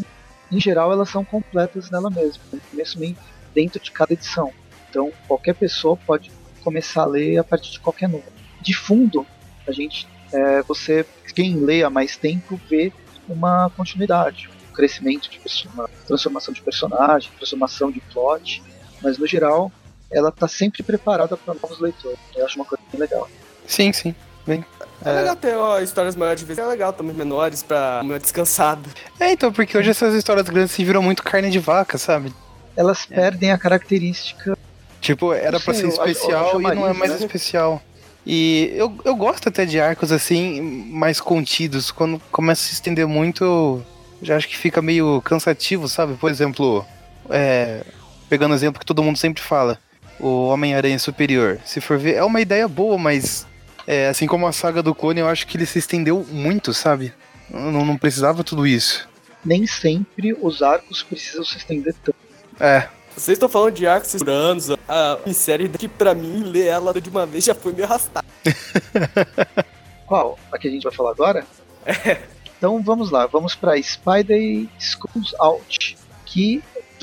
em 0.50 0.60
geral, 0.60 0.90
elas 0.90 1.10
são 1.10 1.24
completas 1.24 1.90
nela 1.90 2.10
mesma, 2.10 2.42
começo, 2.70 2.98
meio, 2.98 3.16
dentro 3.54 3.80
de 3.80 3.92
cada 3.92 4.12
edição. 4.12 4.52
Então, 4.90 5.12
qualquer 5.28 5.54
pessoa 5.54 5.96
pode 5.96 6.30
começar 6.64 7.02
a 7.02 7.06
ler 7.06 7.38
a 7.38 7.44
partir 7.44 7.70
de 7.70 7.80
qualquer 7.80 8.08
número. 8.08 8.32
De 8.60 8.74
fundo, 8.74 9.26
a 9.68 9.72
gente, 9.72 10.08
é, 10.32 10.62
você, 10.62 11.06
quem 11.34 11.56
lê 11.56 11.84
há 11.84 11.90
mais 11.90 12.16
tempo, 12.16 12.58
vê 12.68 12.92
uma 13.28 13.70
continuidade, 13.76 14.48
um 14.70 14.74
crescimento 14.74 15.30
de 15.30 15.40
uma 15.72 15.88
transformação 16.06 16.52
de 16.52 16.62
personagem, 16.62 17.30
transformação 17.36 17.90
de 17.90 18.00
plot, 18.00 18.62
mas 19.02 19.18
no 19.18 19.26
geral 19.26 19.70
ela 20.10 20.30
está 20.30 20.48
sempre 20.48 20.82
preparada 20.82 21.36
para 21.36 21.54
novos 21.54 21.80
leitores. 21.80 22.18
Eu 22.34 22.44
acho 22.44 22.56
uma 22.56 22.64
coisa 22.64 22.82
bem 22.90 23.00
legal. 23.00 23.28
Sim, 23.66 23.92
sim. 23.92 24.14
Bem, 24.46 24.64
é, 25.04 25.10
é 25.10 25.12
legal 25.12 25.36
ter 25.36 25.56
ó, 25.56 25.80
histórias 25.80 26.14
maiores 26.14 26.40
de 26.40 26.46
vez, 26.46 26.58
é 26.58 26.64
legal 26.66 26.92
também 26.92 27.14
menores 27.14 27.62
pra 27.62 28.00
uma 28.02 28.18
descansada. 28.18 28.88
É, 29.18 29.32
então, 29.32 29.52
porque 29.52 29.76
hoje 29.76 29.90
essas 29.90 30.14
histórias 30.14 30.46
grandes 30.48 30.72
se 30.72 30.84
viram 30.84 31.02
muito 31.02 31.22
carne 31.22 31.50
de 31.50 31.58
vaca, 31.58 31.96
sabe? 31.96 32.32
Elas 32.76 33.06
é. 33.10 33.14
perdem 33.14 33.52
a 33.52 33.58
característica. 33.58 34.56
Tipo, 35.04 35.34
era 35.34 35.60
para 35.60 35.74
ser 35.74 35.86
especial 35.86 36.58
e 36.58 36.62
não 36.62 36.88
é 36.88 36.94
mais 36.94 37.10
né? 37.10 37.18
especial. 37.18 37.82
E 38.26 38.72
eu, 38.74 38.96
eu 39.04 39.14
gosto 39.14 39.50
até 39.50 39.66
de 39.66 39.78
arcos 39.78 40.10
assim, 40.10 40.62
mais 40.62 41.20
contidos. 41.20 41.90
Quando 41.90 42.18
começa 42.32 42.62
a 42.62 42.64
se 42.64 42.72
estender 42.72 43.06
muito, 43.06 43.82
já 44.22 44.34
acho 44.34 44.48
que 44.48 44.56
fica 44.56 44.80
meio 44.80 45.20
cansativo, 45.20 45.90
sabe? 45.90 46.14
Por 46.14 46.30
exemplo, 46.30 46.86
é, 47.28 47.84
pegando 48.30 48.52
o 48.52 48.54
exemplo 48.54 48.80
que 48.80 48.86
todo 48.86 49.02
mundo 49.02 49.18
sempre 49.18 49.42
fala, 49.42 49.78
o 50.18 50.46
Homem-Aranha 50.46 50.98
Superior. 50.98 51.60
Se 51.66 51.82
for 51.82 51.98
ver, 51.98 52.14
é 52.14 52.24
uma 52.24 52.40
ideia 52.40 52.66
boa, 52.66 52.96
mas 52.96 53.46
é, 53.86 54.08
assim 54.08 54.26
como 54.26 54.46
a 54.46 54.52
saga 54.52 54.82
do 54.82 54.94
clone, 54.94 55.20
eu 55.20 55.28
acho 55.28 55.46
que 55.46 55.58
ele 55.58 55.66
se 55.66 55.80
estendeu 55.80 56.26
muito, 56.30 56.72
sabe? 56.72 57.12
Não, 57.50 57.84
não 57.84 57.98
precisava 57.98 58.42
tudo 58.42 58.66
isso. 58.66 59.06
Nem 59.44 59.66
sempre 59.66 60.34
os 60.40 60.62
arcos 60.62 61.02
precisam 61.02 61.44
se 61.44 61.58
estender 61.58 61.94
tanto. 62.02 62.16
É. 62.58 62.88
Vocês 63.16 63.36
estão 63.36 63.48
falando 63.48 63.74
de 63.74 63.84
por 64.18 64.28
anos, 64.28 64.70
a 64.88 65.18
série 65.32 65.68
que 65.68 65.86
pra 65.86 66.14
mim, 66.14 66.42
ler 66.42 66.66
ela 66.66 66.92
de 67.00 67.08
uma 67.08 67.24
vez 67.24 67.44
já 67.44 67.54
foi 67.54 67.72
me 67.72 67.82
arrastar. 67.82 68.24
Qual? 70.06 70.38
A 70.50 70.58
que 70.58 70.66
a 70.66 70.70
gente 70.70 70.82
vai 70.82 70.92
falar 70.92 71.12
agora? 71.12 71.46
É. 71.86 72.20
Então 72.58 72.82
vamos 72.82 73.10
lá, 73.10 73.26
vamos 73.26 73.54
pra 73.54 73.80
Spider 73.80 74.66
Schools 74.80 75.34
Out. 75.38 75.96
Que, 76.24 76.62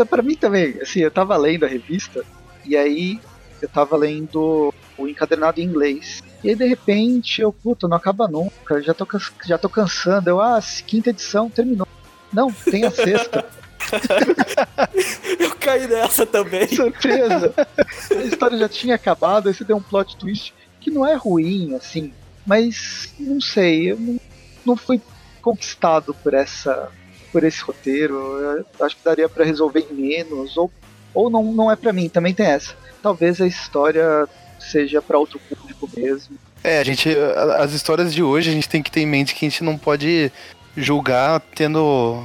pra 0.10 0.22
mim 0.22 0.36
também, 0.36 0.78
assim, 0.82 1.00
eu 1.00 1.12
tava 1.12 1.38
lendo 1.38 1.66
a 1.66 1.70
revista, 1.70 2.26
e 2.66 2.76
aí 2.76 3.20
eu 3.62 3.70
tava 3.70 3.96
lendo 3.96 4.74
o 4.98 5.08
encadernado 5.08 5.62
em 5.62 5.64
inglês. 5.64 6.22
E 6.44 6.50
aí 6.50 6.56
de 6.56 6.66
repente 6.66 7.42
eu, 7.42 7.54
puta, 7.54 7.88
não 7.88 7.96
acaba 7.96 8.28
nunca, 8.28 8.82
já 8.82 8.94
tô, 8.94 9.08
já 9.46 9.58
tô 9.58 9.70
cansando. 9.70 10.30
Eu, 10.30 10.42
ah, 10.42 10.60
quinta 10.86 11.12
edição 11.12 11.50
terminou. 11.50 11.88
Não, 12.34 12.52
tem 12.52 12.86
a 12.86 12.92
sexta. 12.92 13.46
eu 15.40 15.56
caí 15.56 15.88
nessa 15.88 16.26
também. 16.26 16.68
Surpresa! 16.68 17.54
A 18.12 18.24
história 18.24 18.58
já 18.58 18.70
tinha 18.70 18.96
acabado, 18.96 19.48
aí 19.48 19.54
você 19.54 19.64
deu 19.64 19.78
um 19.78 19.82
plot 19.82 20.18
twist 20.18 20.54
que 20.80 20.90
não 20.90 21.06
é 21.06 21.14
ruim, 21.16 21.76
assim, 21.76 22.12
mas 22.46 23.14
não 23.20 23.40
sei, 23.40 23.92
eu 23.92 24.00
não, 24.00 24.20
não 24.66 24.76
fui 24.76 25.00
conquistado 25.42 26.14
por 26.14 26.34
essa 26.34 26.92
por 27.32 27.44
esse 27.44 27.62
roteiro. 27.62 28.16
Eu 28.78 28.86
acho 28.86 28.98
que 28.98 29.04
daria 29.04 29.30
para 29.30 29.46
resolver 29.46 29.88
em 29.90 29.94
menos, 29.94 30.58
ou, 30.58 30.70
ou 31.14 31.30
não, 31.30 31.44
não 31.44 31.72
é 31.72 31.76
para 31.76 31.94
mim, 31.94 32.10
também 32.10 32.34
tem 32.34 32.46
essa. 32.46 32.76
Talvez 33.02 33.42
a 33.42 33.48
história 33.48 34.28
seja 34.60 35.02
para 35.02 35.18
outro 35.18 35.40
público 35.40 35.90
mesmo. 35.96 36.38
É, 36.64 36.80
a 36.80 36.84
gente. 36.84 37.10
As 37.58 37.72
histórias 37.74 38.14
de 38.14 38.22
hoje 38.22 38.50
a 38.50 38.54
gente 38.54 38.70
tem 38.70 38.84
que 38.84 38.92
ter 38.92 39.02
em 39.02 39.08
mente 39.08 39.34
que 39.34 39.46
a 39.46 39.50
gente 39.50 39.64
não 39.64 39.78
pode 39.78 40.32
julgar 40.78 41.40
tendo. 41.56 42.24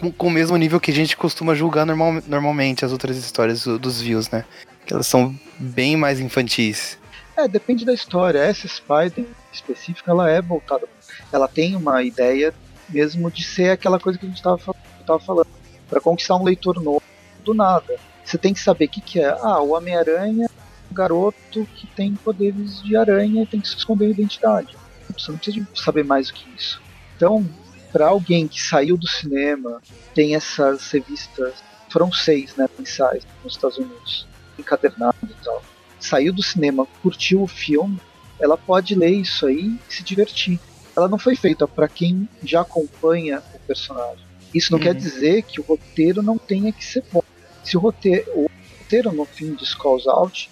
Com, 0.00 0.10
com 0.10 0.26
o 0.28 0.30
mesmo 0.30 0.56
nível 0.56 0.80
que 0.80 0.90
a 0.90 0.94
gente 0.94 1.16
costuma 1.16 1.54
julgar 1.54 1.84
normal, 1.86 2.22
normalmente 2.26 2.84
as 2.84 2.92
outras 2.92 3.16
histórias 3.16 3.64
dos 3.64 4.00
views, 4.00 4.30
né? 4.30 4.44
Que 4.86 4.94
elas 4.94 5.06
são 5.06 5.38
bem 5.58 5.96
mais 5.96 6.18
infantis. 6.18 6.98
É, 7.36 7.46
depende 7.46 7.84
da 7.84 7.92
história. 7.92 8.38
Essa 8.38 8.66
Spider 8.66 9.26
específica, 9.52 10.10
ela 10.10 10.30
é 10.30 10.40
voltada. 10.40 10.88
Ela 11.32 11.46
tem 11.46 11.76
uma 11.76 12.02
ideia 12.02 12.52
mesmo 12.88 13.30
de 13.30 13.44
ser 13.44 13.70
aquela 13.70 14.00
coisa 14.00 14.18
que 14.18 14.26
a 14.26 14.28
gente 14.28 14.38
estava 14.38 14.58
falando. 14.58 15.46
Para 15.88 16.00
conquistar 16.00 16.36
um 16.36 16.44
leitor 16.44 16.80
novo 16.82 17.02
do 17.44 17.52
nada. 17.52 17.96
Você 18.24 18.38
tem 18.38 18.54
que 18.54 18.60
saber 18.60 18.86
o 18.86 18.88
que, 18.88 19.00
que 19.00 19.20
é. 19.20 19.28
Ah, 19.28 19.60
o 19.60 19.70
Homem-Aranha 19.70 20.48
garoto 20.92 21.66
que 21.76 21.86
tem 21.86 22.14
poderes 22.14 22.82
de 22.82 22.96
aranha 22.96 23.42
e 23.42 23.46
tem 23.46 23.60
que 23.60 23.68
se 23.68 23.76
esconder 23.76 24.06
a 24.06 24.10
identidade. 24.10 24.76
Você 25.16 25.30
não 25.30 25.38
precisa 25.38 25.66
saber 25.74 26.04
mais 26.04 26.28
do 26.28 26.34
que 26.34 26.48
isso. 26.56 26.80
Então, 27.16 27.46
para 27.92 28.08
alguém 28.08 28.46
que 28.46 28.62
saiu 28.62 28.96
do 28.96 29.06
cinema, 29.06 29.80
tem 30.14 30.34
essas 30.34 30.90
revistas, 30.90 31.54
foram 31.88 32.12
seis, 32.12 32.54
né, 32.56 32.68
mensais 32.78 33.26
nos 33.42 33.54
Estados 33.54 33.78
Unidos, 33.78 34.26
encadernado 34.58 35.16
e 35.24 35.44
tal. 35.44 35.62
Saiu 35.98 36.32
do 36.32 36.42
cinema, 36.42 36.86
curtiu 37.02 37.42
o 37.42 37.46
filme, 37.46 38.00
ela 38.38 38.56
pode 38.56 38.94
ler 38.94 39.10
isso 39.10 39.46
aí 39.46 39.78
e 39.88 39.94
se 39.94 40.02
divertir. 40.02 40.58
Ela 40.96 41.08
não 41.08 41.18
foi 41.18 41.36
feita 41.36 41.68
para 41.68 41.88
quem 41.88 42.28
já 42.42 42.62
acompanha 42.62 43.42
o 43.54 43.58
personagem. 43.60 44.24
Isso 44.54 44.72
não 44.72 44.78
uhum. 44.78 44.84
quer 44.84 44.94
dizer 44.94 45.42
que 45.42 45.60
o 45.60 45.64
roteiro 45.64 46.22
não 46.22 46.38
tenha 46.38 46.72
que 46.72 46.84
ser 46.84 47.04
bom. 47.12 47.22
Se 47.62 47.76
o 47.76 47.80
roteiro, 47.80 48.26
o 48.34 48.50
roteiro 48.78 49.12
no 49.12 49.24
fim 49.24 49.54
de 49.54 49.64
Skulls 49.64 50.08
Out 50.08 50.50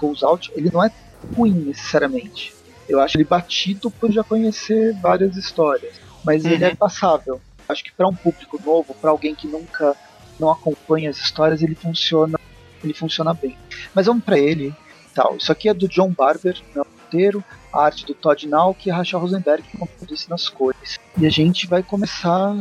Schools 0.00 0.22
Out, 0.22 0.50
ele 0.56 0.70
não 0.72 0.82
é 0.82 0.90
ruim 1.36 1.52
necessariamente. 1.52 2.54
Eu 2.88 3.00
acho 3.00 3.16
ele 3.16 3.24
batido 3.24 3.90
por 3.90 4.10
já 4.10 4.24
conhecer 4.24 4.94
várias 5.00 5.36
histórias, 5.36 5.94
mas 6.24 6.44
uhum. 6.44 6.50
ele 6.50 6.64
é 6.64 6.68
uhum. 6.68 6.76
passável. 6.76 7.40
Acho 7.68 7.84
que 7.84 7.92
para 7.92 8.08
um 8.08 8.14
público 8.14 8.60
novo, 8.64 8.94
para 8.94 9.10
alguém 9.10 9.34
que 9.34 9.46
nunca 9.46 9.96
não 10.38 10.50
acompanha 10.50 11.10
as 11.10 11.18
histórias, 11.18 11.62
ele 11.62 11.74
funciona, 11.74 12.38
ele 12.82 12.94
funciona 12.94 13.32
bem. 13.34 13.56
Mas 13.94 14.06
vamos 14.06 14.24
para 14.24 14.38
ele, 14.38 14.74
tal. 15.14 15.36
Isso 15.36 15.52
aqui 15.52 15.68
é 15.68 15.74
do 15.74 15.88
John 15.88 16.10
Barber, 16.10 16.60
no 16.74 16.82
roteiro, 16.82 17.44
a 17.72 17.84
arte 17.84 18.04
do 18.04 18.14
Todd 18.14 18.48
Nauck 18.48 18.88
e 18.88 18.90
a 18.90 18.96
Rachel 18.96 19.20
Rosenberg, 19.20 19.62
eu 19.78 20.06
disse 20.06 20.28
nas 20.28 20.48
cores. 20.48 20.98
E 21.16 21.26
a 21.26 21.30
gente 21.30 21.66
vai 21.66 21.82
começar 21.82 22.56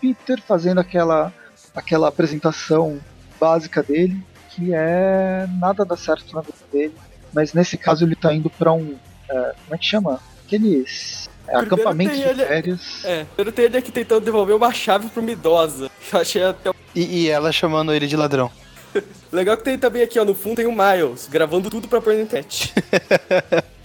Peter 0.00 0.40
fazendo 0.40 0.80
aquela 0.80 1.32
aquela 1.74 2.08
apresentação 2.08 3.00
básica 3.38 3.82
dele, 3.82 4.22
que 4.50 4.72
é 4.72 5.46
nada 5.58 5.84
dá 5.84 5.96
certo 5.96 6.34
na 6.34 6.40
vida 6.40 6.58
dele, 6.72 6.94
mas 7.32 7.52
nesse 7.52 7.76
caso 7.76 8.04
ele 8.04 8.14
tá 8.14 8.32
indo 8.32 8.48
para 8.48 8.72
um. 8.72 8.96
É, 9.28 9.54
como 9.64 9.74
é 9.74 9.78
que 9.78 9.84
chama? 9.84 10.20
Aqueles. 10.44 11.23
É, 11.46 11.56
acampamento 11.56 12.14
de 12.14 12.22
ele, 12.22 12.44
férias. 12.44 13.04
É, 13.04 13.26
eu 13.36 13.52
tenho 13.52 13.66
ele 13.66 13.76
aqui 13.76 13.92
tentando 13.92 14.24
devolver 14.24 14.56
uma 14.56 14.72
chave 14.72 15.08
pra 15.08 15.20
uma 15.20 15.30
idosa. 15.30 15.90
Eu 16.12 16.20
achei 16.20 16.42
até. 16.42 16.70
E, 16.94 17.24
e 17.24 17.28
ela 17.28 17.52
chamando 17.52 17.92
ele 17.92 18.06
de 18.06 18.16
ladrão. 18.16 18.50
Legal 19.32 19.56
que 19.56 19.64
tem 19.64 19.78
também 19.78 20.02
aqui, 20.02 20.18
ó, 20.18 20.24
no 20.24 20.34
fundo 20.34 20.56
tem 20.56 20.66
o 20.66 20.72
Miles, 20.72 21.28
gravando 21.30 21.68
tudo 21.68 21.88
pra 21.88 22.00
pôr 22.00 22.14
na 22.14 22.22
internet. 22.22 22.72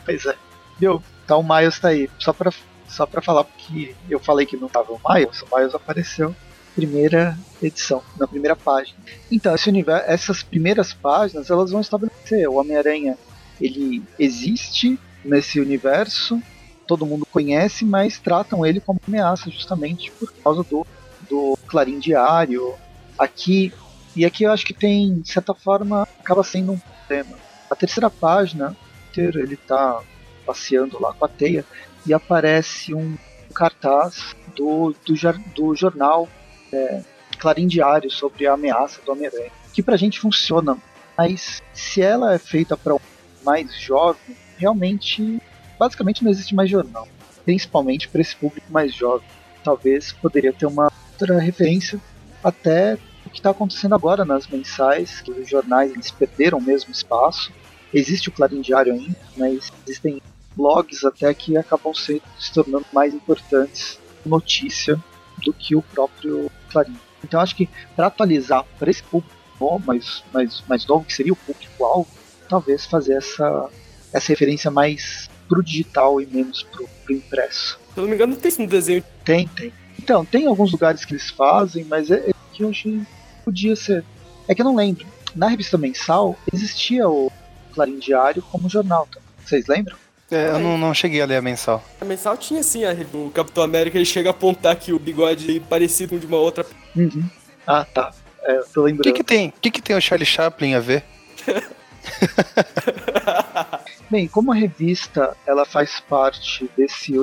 pois 0.06 0.26
é. 0.26 0.36
Viu? 0.80 1.04
Então 1.26 1.40
o 1.42 1.44
Miles 1.44 1.80
tá 1.80 1.90
aí. 1.90 2.10
Só 2.20 2.32
pra, 2.32 2.52
só 2.88 3.06
pra 3.06 3.22
falar 3.22 3.44
que 3.58 3.96
eu 4.10 4.20
falei 4.20 4.46
que 4.46 4.56
não 4.58 4.70
tava 4.70 4.94
o 4.94 5.02
Miles, 5.10 5.42
o 5.42 5.56
Miles 5.56 5.76
apareceu 5.76 6.36
primeira 6.76 7.38
edição, 7.62 8.02
na 8.18 8.28
primeira 8.28 8.56
página. 8.56 8.98
Então, 9.30 9.54
esse 9.54 9.70
universo, 9.70 10.10
essas 10.10 10.44
primeiras 10.44 10.94
páginas, 10.94 11.50
elas 11.50 11.72
vão 11.72 11.82
estabelecer 11.82 12.48
o 12.48 12.56
Homem-Aranha, 12.56 13.18
ele 13.60 14.02
existe 14.18 14.98
nesse 15.24 15.60
universo, 15.60 16.42
todo 16.90 17.06
mundo 17.06 17.24
conhece, 17.32 17.86
mas 17.86 18.18
tratam 18.18 18.66
ele 18.66 18.80
como 18.80 19.00
ameaça 19.08 19.52
justamente 19.52 20.12
por 20.14 20.34
causa 20.34 20.64
do, 20.64 20.84
do 21.30 21.56
Clarim 21.68 22.00
Diário. 22.00 22.74
Aqui, 23.16 23.72
e 24.16 24.26
aqui 24.26 24.44
eu 24.44 24.52
acho 24.52 24.66
que 24.66 24.74
tem, 24.74 25.22
de 25.22 25.32
certa 25.32 25.54
forma, 25.54 26.08
acaba 26.20 26.44
sendo 26.44 26.72
um 26.72 26.80
problema. 26.80 27.38
A 27.70 27.76
terceira 27.76 28.10
página, 28.10 28.76
ele 29.16 29.54
está 29.54 30.02
passeando 30.46 31.00
lá 31.00 31.14
com 31.14 31.26
a 31.26 31.28
teia 31.28 31.64
e 32.08 32.14
aparece 32.14 32.96
um 32.96 33.16
cartaz 33.54 34.36
do, 34.56 34.96
do, 35.06 35.14
do 35.54 35.76
jornal 35.76 36.28
é, 36.74 37.04
Clarim 37.38 37.68
Diário 37.68 38.10
sobre 38.10 38.48
a 38.48 38.54
ameaça 38.54 39.00
do 39.06 39.12
Homem-Aranha, 39.12 39.52
que 39.74 39.84
pra 39.84 39.98
gente 39.98 40.20
funciona, 40.20 40.78
mas 41.16 41.62
se 41.74 42.02
ela 42.02 42.34
é 42.34 42.40
feita 42.40 42.76
para 42.76 42.96
um 42.96 43.00
mais 43.44 43.78
jovem, 43.80 44.36
realmente, 44.58 45.40
basicamente 45.80 46.24
não 46.24 46.30
existe 46.30 46.54
mais 46.54 46.70
jornal, 46.70 47.08
principalmente 47.46 48.10
para 48.10 48.22
esse 48.22 48.36
público 48.36 48.68
mais 48.70 48.94
jovem. 48.94 49.28
Talvez 49.64 50.12
poderia 50.12 50.54
ter 50.54 50.66
uma 50.66 50.92
outra 51.14 51.40
referência 51.40 52.00
até 52.44 52.98
o 53.26 53.30
que 53.30 53.40
está 53.40 53.52
acontecendo 53.52 53.96
agora 53.96 54.26
nas 54.26 54.48
mensais, 54.48 55.22
que 55.22 55.32
os 55.32 55.50
jornais 55.50 55.92
eles 55.92 56.12
perderam 56.12 56.58
o 56.58 56.62
mesmo 56.62 56.92
espaço. 56.92 57.52
Existe 57.94 58.30
o 58.30 58.32
Clarim 58.32 58.62
Diário 58.62 58.94
ainda, 58.94 59.18
mas 59.38 59.72
existem 59.88 60.22
blogs 60.56 61.04
até 61.06 61.34
que 61.34 61.58
acabam 61.58 61.94
se, 61.94 62.22
se 62.38 62.54
tornando 62.54 62.86
mais 62.92 63.14
importantes 63.14 64.00
notícia 64.26 65.02
do 65.44 65.54
que 65.54 65.76
o 65.76 65.82
próprio 65.82 66.52
Clarim. 66.70 66.98
Então 67.24 67.40
acho 67.40 67.56
que 67.56 67.70
para 67.96 68.08
atualizar 68.08 68.66
para 68.78 68.90
esse 68.90 69.04
público 69.04 69.40
mais, 69.86 70.24
mais, 70.34 70.64
mais 70.68 70.86
novo, 70.86 71.06
que 71.06 71.14
seria 71.14 71.34
o 71.34 71.36
público-alvo, 71.36 72.08
talvez 72.48 72.86
fazer 72.86 73.16
essa, 73.16 73.70
essa 74.14 74.30
referência 74.30 74.72
mais 74.72 75.29
pro 75.50 75.64
digital 75.64 76.22
e 76.22 76.28
menos 76.28 76.64
pro, 76.64 76.88
pro 77.04 77.14
impresso. 77.16 77.80
Se 77.94 78.00
eu 78.00 78.04
não 78.04 78.10
me 78.10 78.16
engano, 78.16 78.36
tem 78.36 78.48
isso 78.50 78.62
no 78.62 78.68
desenho. 78.68 79.04
Tem, 79.26 79.48
tem. 79.48 79.74
Então, 79.98 80.24
tem 80.24 80.46
alguns 80.46 80.72
lugares 80.72 81.04
que 81.04 81.14
eles 81.14 81.30
fazem, 81.32 81.84
mas 81.84 82.10
é, 82.10 82.30
é 82.30 82.34
que 82.54 82.64
eu 82.64 82.70
achei 82.70 83.02
podia 83.44 83.76
ser. 83.76 84.06
É 84.48 84.54
que 84.54 84.62
eu 84.62 84.66
não 84.66 84.76
lembro. 84.76 85.06
Na 85.36 85.48
revista 85.48 85.78
mensal 85.78 86.38
existia 86.54 87.08
o 87.10 87.32
Clarim 87.74 88.00
Diário 88.00 88.42
como 88.44 88.70
jornal, 88.70 89.08
tá? 89.12 89.20
vocês 89.44 89.68
lembram? 89.68 89.96
É, 90.32 90.50
eu 90.50 90.60
não, 90.60 90.78
não 90.78 90.94
cheguei 90.94 91.22
a 91.22 91.26
ler 91.26 91.38
a 91.38 91.42
mensal. 91.42 91.84
A 92.00 92.06
mensal 92.06 92.38
tinha 92.38 92.62
sim, 92.62 92.86
a, 92.86 92.96
o 93.14 93.32
Capitão 93.32 93.64
América 93.64 93.98
ele 93.98 94.06
chega 94.06 94.30
a 94.30 94.32
apontar 94.32 94.76
que 94.76 94.94
o 94.94 95.00
bigode 95.00 95.58
é 95.58 95.60
parecido 95.60 96.12
com 96.12 96.20
de 96.20 96.28
uma 96.28 96.38
outra. 96.38 96.66
Uhum. 96.96 97.28
Ah, 97.66 97.84
tá. 97.84 98.14
É, 98.44 98.58
eu 98.58 98.66
tô 98.74 98.82
O 98.82 98.84
lembrando. 98.86 99.04
que 99.04 99.14
que 99.14 99.24
tem, 99.24 99.50
o 99.50 99.54
que 99.60 99.72
que 99.72 99.82
tem 99.82 99.96
o 99.96 100.02
Charlie 100.02 100.26
Chaplin 100.26 100.76
a 100.76 100.80
ver? 100.80 101.04
Bem, 104.10 104.28
como 104.28 104.52
a 104.52 104.56
revista 104.56 105.38
ela 105.46 105.66
faz 105.66 106.00
parte 106.00 106.70
desse 106.76 107.14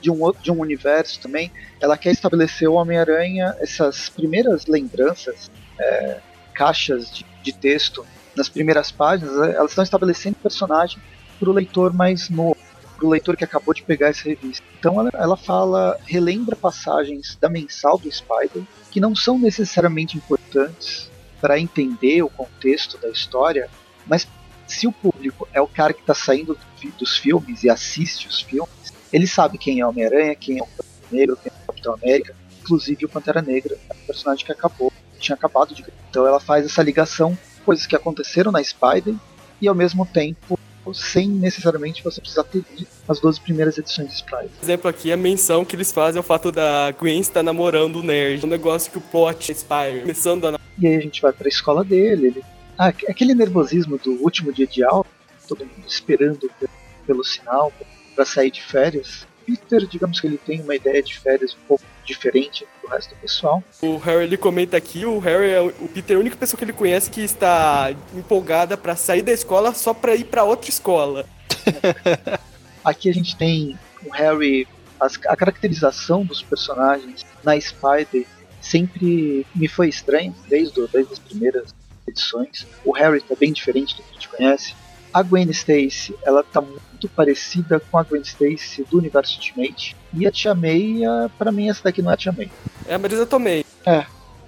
de 0.00 0.10
um 0.10 0.20
outro 0.20 0.42
de 0.42 0.50
um 0.50 0.60
universo 0.60 1.20
também, 1.20 1.52
ela 1.80 1.96
quer 1.96 2.10
estabelecer 2.10 2.68
o 2.68 2.74
Homem-Aranha, 2.74 3.54
essas 3.60 4.08
primeiras 4.08 4.66
lembranças, 4.66 5.50
é, 5.78 6.20
caixas 6.52 7.10
de, 7.12 7.24
de 7.42 7.52
texto 7.52 8.04
nas 8.34 8.48
primeiras 8.48 8.90
páginas, 8.90 9.36
é, 9.40 9.54
elas 9.54 9.70
estão 9.70 9.84
estabelecendo 9.84 10.36
personagem 10.42 10.98
para 11.38 11.48
o 11.48 11.52
leitor 11.52 11.92
mais 11.92 12.28
novo, 12.28 12.56
para 12.96 13.06
o 13.06 13.10
leitor 13.10 13.36
que 13.36 13.44
acabou 13.44 13.72
de 13.72 13.82
pegar 13.82 14.08
essa 14.08 14.28
revista. 14.28 14.64
Então 14.78 14.98
ela, 14.98 15.10
ela 15.14 15.36
fala, 15.36 15.96
relembra 16.06 16.56
passagens 16.56 17.38
da 17.40 17.48
mensal 17.48 17.98
do 17.98 18.10
Spider 18.10 18.64
que 18.90 19.00
não 19.00 19.14
são 19.14 19.38
necessariamente 19.38 20.16
importantes 20.16 21.10
para 21.40 21.58
entender 21.58 22.22
o 22.22 22.28
contexto 22.28 22.98
da 22.98 23.08
história, 23.08 23.68
mas 24.06 24.26
se 24.66 24.86
o 24.86 24.92
público 24.92 25.48
é 25.52 25.60
o 25.60 25.66
cara 25.66 25.92
que 25.92 26.00
está 26.00 26.14
saindo 26.14 26.58
dos 26.98 27.16
filmes 27.16 27.62
e 27.62 27.70
assiste 27.70 28.28
os 28.28 28.40
filmes, 28.40 28.92
ele 29.12 29.26
sabe 29.26 29.58
quem 29.58 29.80
é 29.80 29.86
o 29.86 29.88
Homem-Aranha, 29.88 30.34
quem 30.34 30.58
é 30.58 30.62
o 30.62 30.66
Pantera 30.66 31.08
Negra, 31.10 31.36
quem 31.36 31.52
é 31.52 31.62
o 31.62 31.66
Capitão 31.66 31.94
América, 31.94 32.36
inclusive 32.60 33.04
o 33.04 33.08
Pantera 33.08 33.42
Negra, 33.42 33.78
é 33.88 33.94
um 33.94 34.06
personagem 34.06 34.44
que 34.44 34.52
acabou, 34.52 34.92
tinha 35.18 35.34
acabado 35.34 35.74
de. 35.74 35.84
Então 36.10 36.26
ela 36.26 36.40
faz 36.40 36.64
essa 36.64 36.82
ligação, 36.82 37.36
coisas 37.64 37.86
que 37.86 37.96
aconteceram 37.96 38.52
na 38.52 38.62
Spider 38.62 39.14
e 39.60 39.68
ao 39.68 39.74
mesmo 39.74 40.04
tempo 40.04 40.58
sem 40.94 41.28
necessariamente 41.28 42.02
você 42.04 42.20
precisar 42.20 42.44
ter 42.44 42.64
lido 42.76 42.86
as 43.08 43.18
12 43.18 43.40
primeiras 43.40 43.76
edições 43.76 44.08
de 44.08 44.18
Spider. 44.18 44.48
Por 44.48 44.64
exemplo, 44.64 44.88
aqui 44.88 45.10
a 45.12 45.16
menção 45.16 45.64
que 45.64 45.74
eles 45.74 45.90
fazem 45.90 46.18
é 46.18 46.20
o 46.20 46.22
fato 46.22 46.52
da 46.52 46.92
Gwen 46.92 47.20
estar 47.20 47.42
namorando 47.42 47.96
o 47.96 48.02
nerd. 48.02 48.44
Um 48.44 48.48
negócio 48.48 48.92
que 48.92 48.98
o 48.98 49.00
plot 49.00 49.52
Spire 49.52 50.02
começando 50.02 50.46
a 50.46 50.60
E 50.78 50.86
aí 50.86 50.96
a 50.96 51.00
gente 51.00 51.20
vai 51.20 51.32
para 51.32 51.46
a 51.46 51.48
escola 51.48 51.82
dele, 51.82 52.28
ele 52.28 52.44
ah, 52.78 52.88
aqu- 52.88 53.10
aquele 53.10 53.34
nervosismo 53.34 53.98
do 53.98 54.12
último 54.22 54.52
dia 54.52 54.66
de 54.66 54.82
aula, 54.84 55.06
todo 55.48 55.64
mundo 55.64 55.84
esperando 55.86 56.50
pe- 56.60 56.68
pelo 57.06 57.24
sinal 57.24 57.72
para 58.14 58.24
sair 58.24 58.50
de 58.50 58.62
férias. 58.62 59.26
Peter, 59.46 59.86
digamos 59.86 60.18
que 60.20 60.26
ele 60.26 60.38
tem 60.38 60.60
uma 60.60 60.74
ideia 60.74 61.00
de 61.00 61.16
férias 61.18 61.54
um 61.54 61.66
pouco 61.68 61.84
diferente 62.04 62.66
do 62.82 62.88
resto 62.88 63.10
do 63.14 63.20
pessoal. 63.20 63.62
O 63.80 63.96
Harry 63.98 64.24
ele 64.24 64.36
comenta 64.36 64.76
aqui, 64.76 65.04
o 65.06 65.20
Harry 65.20 65.50
é 65.50 65.60
o 65.60 65.68
o 65.68 65.88
Peter 65.88 66.14
é 66.14 66.16
a 66.16 66.20
única 66.20 66.36
pessoa 66.36 66.58
que 66.58 66.64
ele 66.64 66.72
conhece 66.72 67.08
que 67.10 67.20
está 67.20 67.94
empolgada 68.12 68.76
pra 68.76 68.96
sair 68.96 69.22
da 69.22 69.30
escola 69.32 69.72
só 69.72 69.94
pra 69.94 70.16
ir 70.16 70.24
pra 70.24 70.42
outra 70.42 70.68
escola. 70.68 71.24
Aqui 72.84 73.08
a 73.08 73.12
gente 73.12 73.36
tem 73.36 73.78
o 74.04 74.10
Harry, 74.12 74.66
as- 75.00 75.18
a 75.26 75.36
caracterização 75.36 76.24
dos 76.24 76.42
personagens 76.42 77.24
na 77.44 77.58
Spider 77.60 78.26
sempre 78.60 79.46
me 79.54 79.68
foi 79.68 79.88
estranho, 79.88 80.34
desde, 80.48 80.86
desde 80.88 81.12
as 81.12 81.18
primeiras 81.20 81.72
edições. 82.06 82.66
O 82.84 82.92
Harry 82.92 83.20
tá 83.20 83.34
bem 83.38 83.52
diferente 83.52 83.96
do 83.96 84.02
que 84.02 84.10
a 84.10 84.12
gente 84.14 84.28
conhece. 84.28 84.74
A 85.12 85.22
Gwen 85.22 85.48
Stacy, 85.50 86.14
ela 86.24 86.42
tá 86.42 86.60
muito 86.60 87.08
parecida 87.08 87.80
com 87.80 87.96
a 87.98 88.02
Gwen 88.02 88.20
Stacy 88.22 88.84
do 88.90 88.98
universo 88.98 89.36
Ultimate. 89.36 89.96
E 90.12 90.26
a 90.26 90.30
Tia 90.30 90.54
May, 90.54 91.04
a- 91.04 91.30
pra 91.38 91.50
mim 91.50 91.68
essa 91.70 91.82
daqui 91.84 92.02
não 92.02 92.10
é 92.10 92.14
a 92.14 92.16
Tia 92.16 92.32
May. 92.32 92.50
É 92.86 92.94
a 92.94 92.98
Marisa 92.98 93.24
Tomei. 93.26 93.64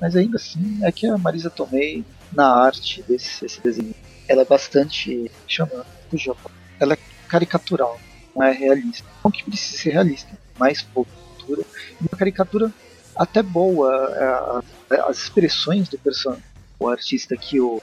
Mas 0.01 0.15
ainda 0.15 0.37
assim, 0.37 0.79
é 0.83 0.93
que 0.93 1.07
a 1.07 1.17
Marisa 1.19 1.51
Tomei, 1.51 2.05
na 2.33 2.47
arte 2.55 3.03
desse, 3.09 3.41
desse 3.41 3.61
desenho, 3.61 3.95
ela 4.29 4.43
é 4.43 4.45
bastante. 4.45 5.31
chama. 5.47 5.85
fugiu. 6.11 6.37
Ela 6.79 6.95
é 6.95 6.99
caricatural, 7.29 7.99
não 8.37 8.43
é 8.45 8.53
realista. 8.53 9.07
Não 9.25 9.31
que 9.31 9.43
precise 9.45 9.79
ser 9.79 9.91
realista, 9.91 10.29
mas 10.59 10.83
pouco 10.83 11.11
caricatura. 11.11 11.63
E 12.01 12.05
uma 12.05 12.19
caricatura 12.19 12.73
até 13.17 13.43
boa. 13.43 14.63
é, 14.91 14.95
é, 14.97 15.01
As 15.01 15.19
expressões 15.25 15.89
do 15.89 15.99
personagem, 15.99 16.45
o 16.79 16.89
artista 16.89 17.37
que 17.37 17.61
o 17.61 17.81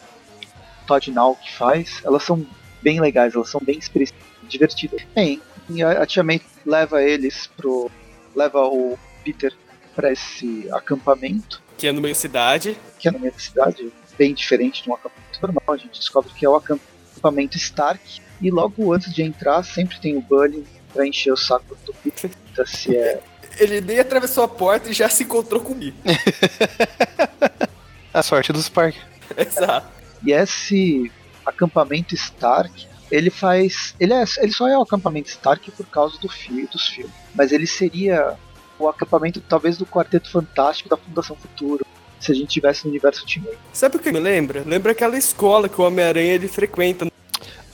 Todd 0.88 1.12
Nauck 1.12 1.52
faz, 1.54 2.02
elas 2.04 2.24
são 2.24 2.46
bem 2.82 3.00
legais, 3.00 3.36
elas 3.36 3.50
são 3.50 3.62
bem 3.62 3.78
expressivas, 3.78 4.22
divertidas. 4.48 5.02
Bem, 5.14 5.42
e 5.70 5.84
a, 5.84 6.06
Tia 6.06 6.24
May 6.24 6.42
leva 6.66 7.02
eles 7.02 7.48
pro. 7.58 7.90
leva 8.36 8.62
o 8.66 8.98
Peter 9.24 9.54
para 9.96 10.12
esse 10.12 10.68
acampamento 10.72 11.64
Que 11.78 11.88
é 11.88 11.92
no 11.92 12.02
meio 12.02 12.14
da 12.14 12.20
cidade. 12.20 12.78
que 13.00 13.08
é 13.08 13.12
na 13.12 13.18
minha 13.18 13.34
cidade, 13.38 13.92
bem 14.18 14.34
diferente 14.34 14.84
de 14.84 14.90
um 14.90 14.94
acampamento 14.94 15.40
normal. 15.42 15.64
A 15.68 15.78
gente 15.78 16.00
descobre 16.00 16.32
que 16.34 16.46
é 16.46 16.50
o 16.50 16.56
acampamento 16.56 17.58
Stark. 17.58 18.22
E 18.42 18.52
logo 18.52 18.92
antes 18.94 19.14
de 19.14 19.24
entrar, 19.24 19.64
sempre 19.64 19.98
tem 20.00 20.18
o 20.18 20.22
Bully 20.22 20.66
pra 20.94 21.08
encher 21.08 21.32
o 21.32 21.38
saco 21.38 21.76
do 21.86 21.94
Peter. 21.94 22.30
Se 22.66 22.96
é. 22.96 23.22
Ele 23.58 23.80
nem 23.80 24.00
atravessou 24.00 24.44
a 24.44 24.48
porta 24.48 24.90
e 24.90 24.94
já 24.94 25.08
se 25.08 25.24
encontrou 25.24 25.62
comigo. 25.62 25.96
A 28.18 28.24
sorte 28.24 28.54
dos 28.54 28.70
parques. 28.70 29.02
Exato. 29.38 29.88
E 30.26 30.32
esse 30.32 31.12
acampamento 31.46 32.16
Stark, 32.16 32.88
ele 33.12 33.30
faz. 33.30 33.94
Ele, 34.00 34.14
é, 34.14 34.24
ele 34.38 34.52
só 34.52 34.68
é 34.68 34.78
o 34.78 34.82
acampamento 34.82 35.30
Stark 35.30 35.70
por 35.72 35.86
causa 35.88 36.18
do 36.20 36.30
fi, 36.30 36.66
dos 36.72 36.88
filmes. 36.88 37.14
Mas 37.36 37.52
ele 37.52 37.68
seria 37.68 38.36
o 38.80 38.88
acampamento, 38.88 39.40
talvez, 39.42 39.78
do 39.78 39.86
Quarteto 39.86 40.30
Fantástico 40.32 40.90
da 40.90 40.98
Fundação 40.98 41.36
Futuro. 41.36 41.86
Se 42.20 42.32
a 42.32 42.36
gente 42.36 42.48
tivesse 42.48 42.86
no 42.86 42.90
universo 42.92 43.22
Ultimate. 43.22 43.58
Sabe 43.74 43.98
o 43.98 44.00
que 44.00 44.12
me 44.12 44.20
lembra? 44.20 44.64
Lembra 44.66 44.94
aquela 44.94 45.18
escola 45.18 45.68
que 45.70 45.80
o 45.80 45.84
Homem-Aranha 45.84 46.34
ele 46.34 46.48
frequenta. 46.48 47.06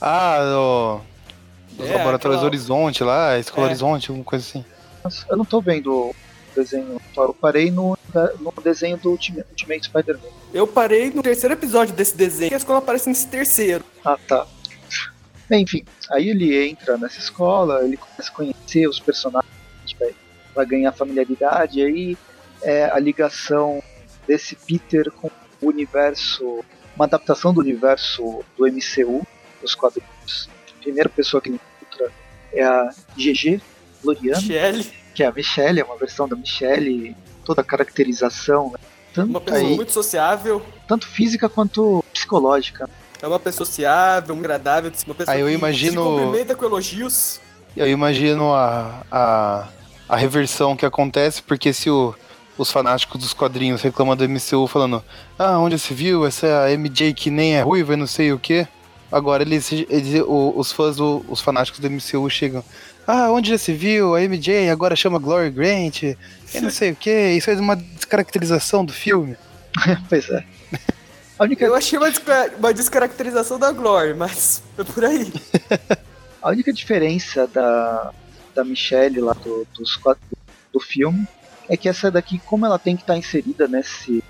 Ah, 0.00 0.38
o. 0.56 1.00
Os 1.78 1.88
É, 1.88 1.92
laboratórios 1.96 2.36
aquela- 2.38 2.42
Horizonte 2.44 3.02
lá, 3.02 3.30
a 3.30 3.38
Escola 3.38 3.66
É. 3.66 3.70
Horizonte, 3.70 4.10
alguma 4.10 4.24
coisa 4.24 4.44
assim. 4.44 4.64
Eu 5.30 5.36
não 5.38 5.44
tô 5.44 5.60
vendo 5.60 6.14
desenho. 6.54 7.00
Eu 7.16 7.34
parei 7.34 7.70
no, 7.70 7.96
no 8.40 8.52
desenho 8.62 8.96
do 8.96 9.10
Ultimate, 9.10 9.46
Ultimate 9.50 9.84
Spider-Man. 9.86 10.28
Eu 10.52 10.66
parei 10.66 11.10
no 11.10 11.22
terceiro 11.22 11.54
episódio 11.54 11.94
desse 11.94 12.16
desenho, 12.16 12.48
que 12.48 12.54
a 12.54 12.58
escola 12.58 12.78
aparece 12.78 13.08
nesse 13.08 13.26
terceiro. 13.26 13.84
Ah, 14.04 14.18
tá. 14.28 14.46
Enfim, 15.50 15.84
aí 16.10 16.30
ele 16.30 16.68
entra 16.68 16.96
nessa 16.96 17.18
escola, 17.18 17.84
ele 17.84 17.96
começa 17.96 18.30
a 18.30 18.34
conhecer 18.34 18.88
os 18.88 18.98
personagens, 18.98 19.52
vai, 19.98 20.14
vai 20.54 20.66
ganhar 20.66 20.92
familiaridade, 20.92 21.80
e 21.80 21.84
aí 21.84 22.18
é 22.62 22.84
a 22.84 22.98
ligação 22.98 23.82
desse 24.26 24.56
Peter 24.56 25.10
com 25.10 25.30
o 25.60 25.68
universo, 25.68 26.64
uma 26.96 27.04
adaptação 27.04 27.52
do 27.52 27.60
universo 27.60 28.42
do 28.56 28.66
MCU, 28.66 29.26
dos 29.60 29.74
quadrinhos. 29.74 30.48
A 30.78 30.82
primeira 30.82 31.08
pessoa 31.08 31.40
que 31.40 31.50
ele 31.50 31.60
encontra 31.80 32.12
é 32.52 32.62
a 32.62 32.90
GG 33.16 33.60
Gloriana, 34.02 34.40
Michelle, 34.40 34.92
que 35.14 35.22
é 35.22 35.26
a 35.26 35.32
Michelle, 35.32 35.80
é 35.80 35.84
uma 35.84 35.96
versão 35.96 36.26
da 36.28 36.34
Michelle, 36.36 37.16
toda 37.44 37.60
a 37.60 37.64
caracterização, 37.64 38.70
né? 38.72 38.78
tanto, 39.14 39.28
uma 39.30 39.40
pessoa 39.40 39.68
aí, 39.68 39.76
muito 39.76 39.92
sociável. 39.92 40.62
tanto 40.88 41.06
física 41.06 41.48
quanto 41.48 42.02
psicológica. 42.12 42.88
É 43.20 43.26
uma 43.26 43.38
pessoa 43.38 43.64
sociável, 43.66 44.34
agradável, 44.34 44.90
uma 45.06 45.14
pessoa 45.14 45.34
Aí 45.34 45.40
eu 45.42 45.46
que 45.48 45.52
imagino- 45.54 46.02
se 46.02 46.08
cumprimenta 46.24 46.54
com 46.56 46.64
elogios. 46.64 47.40
Eu 47.76 47.86
imagino 47.88 48.52
a, 48.52 49.02
a, 49.10 49.68
a 50.08 50.16
reversão 50.16 50.76
que 50.76 50.84
acontece, 50.84 51.40
porque 51.42 51.72
se 51.72 51.88
o- 51.88 52.14
os 52.58 52.70
fanáticos 52.72 53.20
dos 53.20 53.32
quadrinhos 53.32 53.80
reclamam 53.80 54.16
do 54.16 54.24
MCU 54.28 54.66
falando 54.66 55.02
Ah, 55.38 55.58
onde 55.58 55.78
se 55.78 55.94
viu? 55.94 56.26
Essa 56.26 56.46
é 56.46 56.66
a 56.66 56.70
MJ 56.76 57.14
que 57.14 57.30
nem 57.30 57.54
é 57.56 57.62
ruiva 57.62 57.94
e 57.94 57.96
não 57.96 58.06
sei 58.06 58.32
o 58.32 58.38
que. 58.38 58.66
Agora 59.10 59.42
eles, 59.42 59.70
eles 59.72 60.22
os 60.26 60.72
fãs, 60.72 60.96
do- 60.96 61.24
os 61.28 61.40
fanáticos 61.40 61.78
do 61.80 61.86
MCU 61.88 62.28
chegam 62.28 62.64
Ah, 63.06 63.30
onde 63.30 63.50
já 63.50 63.58
se 63.58 63.72
viu? 63.72 64.14
A 64.14 64.20
MJ 64.22 64.70
agora 64.70 64.94
chama 64.94 65.18
Glory 65.18 65.50
Grant 65.50 66.02
e 66.02 66.16
não 66.60 66.70
sei 66.70 66.92
o 66.92 66.96
que. 66.96 67.10
Isso 67.32 67.50
é 67.50 67.54
uma 67.54 67.76
descaracterização 67.76 68.84
do 68.84 68.92
filme. 68.92 69.36
pois 70.08 70.28
é. 70.30 70.44
A 71.38 71.44
única 71.44 71.64
Eu 71.64 71.74
achei 71.74 71.98
uma, 71.98 72.10
desca- 72.10 72.52
uma 72.58 72.72
descaracterização 72.72 73.58
da 73.58 73.72
Glory, 73.72 74.14
mas 74.14 74.62
foi 74.76 74.84
por 74.84 75.04
aí. 75.04 75.32
A 76.42 76.50
única 76.50 76.72
diferença 76.72 77.46
da, 77.46 78.12
da 78.54 78.64
Michelle 78.64 79.20
lá 79.20 79.32
do, 79.32 79.66
dos 79.74 79.96
quadros 79.96 80.24
do 80.72 80.80
filme 80.80 81.26
é 81.68 81.76
que 81.76 81.88
essa 81.88 82.10
daqui, 82.10 82.40
como 82.44 82.66
ela 82.66 82.78
tem 82.80 82.96
que 82.96 83.02
estar 83.02 83.16
inserida 83.16 83.68
nesse 83.68 84.22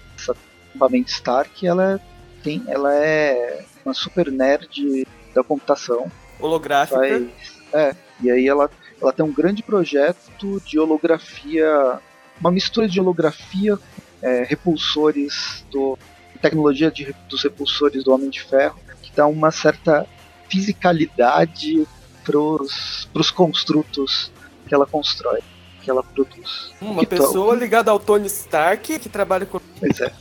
acampamento 0.72 1.10
Stark, 1.10 1.66
ela 1.66 1.98
tem, 2.42 2.62
ela 2.68 2.94
é 2.94 3.64
uma 3.84 3.94
super 3.94 4.30
nerd 4.30 5.06
da 5.34 5.42
computação. 5.42 6.10
Holográfica. 6.38 6.98
Faz, 6.98 7.22
é, 7.72 7.94
e 8.22 8.30
aí 8.30 8.46
ela, 8.48 8.70
ela 9.00 9.12
tem 9.12 9.24
um 9.24 9.32
grande 9.32 9.62
projeto 9.62 10.60
de 10.64 10.78
holografia, 10.78 11.98
uma 12.40 12.50
mistura 12.50 12.88
de 12.88 13.00
holografia, 13.00 13.78
é, 14.22 14.44
repulsores 14.44 15.64
do 15.70 15.98
tecnologia 16.40 16.90
de, 16.90 17.14
dos 17.28 17.42
repulsores 17.42 18.02
do 18.02 18.12
Homem 18.12 18.28
de 18.28 18.42
Ferro, 18.42 18.78
que 19.00 19.12
dá 19.14 19.26
uma 19.26 19.50
certa 19.50 20.06
fisicalidade 20.48 21.86
pros, 22.24 23.08
pros 23.12 23.30
construtos 23.30 24.32
que 24.66 24.74
ela 24.74 24.86
constrói, 24.86 25.40
que 25.82 25.90
ela 25.90 26.02
produz. 26.02 26.72
Uma 26.80 27.00
Que 27.00 27.06
to- 27.06 27.16
pessoa 27.22 27.54
ligada 27.54 27.90
ao 27.90 27.98
Tony 28.00 28.26
Stark 28.26 28.98
que 28.98 29.08
trabalha 29.08 29.46
com. 29.46 29.60
Pois 29.78 30.00
é. 30.00 30.12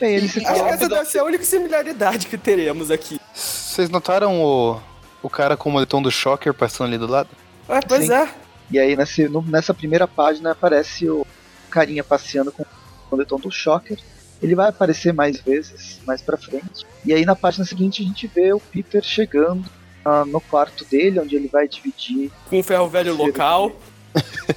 Bem, 0.00 0.16
ele 0.16 0.28
se 0.28 0.44
Acho 0.44 0.64
que 0.64 0.68
essa 0.70 0.88
deve 0.88 1.04
ser 1.04 1.18
a 1.18 1.24
única 1.24 1.44
similaridade 1.44 2.26
que 2.26 2.38
teremos 2.38 2.90
aqui. 2.90 3.20
Vocês 3.34 3.90
notaram 3.90 4.42
o, 4.42 4.80
O 5.22 5.28
cara 5.30 5.56
com 5.56 5.68
o 5.68 5.72
moletom 5.72 6.00
do 6.00 6.10
Shocker 6.10 6.52
passando 6.54 6.88
ali 6.88 6.98
do 6.98 7.06
lado? 7.06 7.28
Ah, 7.68 7.80
pois 7.86 8.06
Sim. 8.06 8.12
é. 8.12 8.28
E 8.70 8.78
aí 8.78 8.96
nesse, 8.96 9.28
no- 9.28 9.42
nessa 9.42 9.74
primeira 9.74 10.06
página 10.08 10.52
aparece 10.52 11.08
o 11.08 11.26
carinha 11.70 12.02
passeando 12.02 12.50
com 12.52 12.62
o 12.62 12.66
moletom 13.10 13.36
do 13.38 13.50
Shocker. 13.50 13.98
Ele 14.42 14.54
vai 14.54 14.68
aparecer 14.70 15.12
mais 15.12 15.38
vezes 15.40 16.00
mais 16.06 16.22
pra 16.22 16.36
frente. 16.38 16.86
E 17.04 17.12
aí 17.12 17.24
na 17.26 17.36
página 17.36 17.64
seguinte 17.64 18.02
a 18.02 18.06
gente 18.06 18.26
vê 18.26 18.52
o 18.52 18.60
Peter 18.60 19.02
chegando 19.02 19.64
ah, 20.04 20.24
no 20.24 20.40
quarto 20.40 20.84
dele, 20.86 21.20
onde 21.20 21.36
ele 21.36 21.48
vai 21.48 21.68
dividir 21.68 22.30
Com 22.48 22.60
o 22.60 22.62
ferro 22.62 22.88
velho 22.88 23.14
local. 23.14 23.72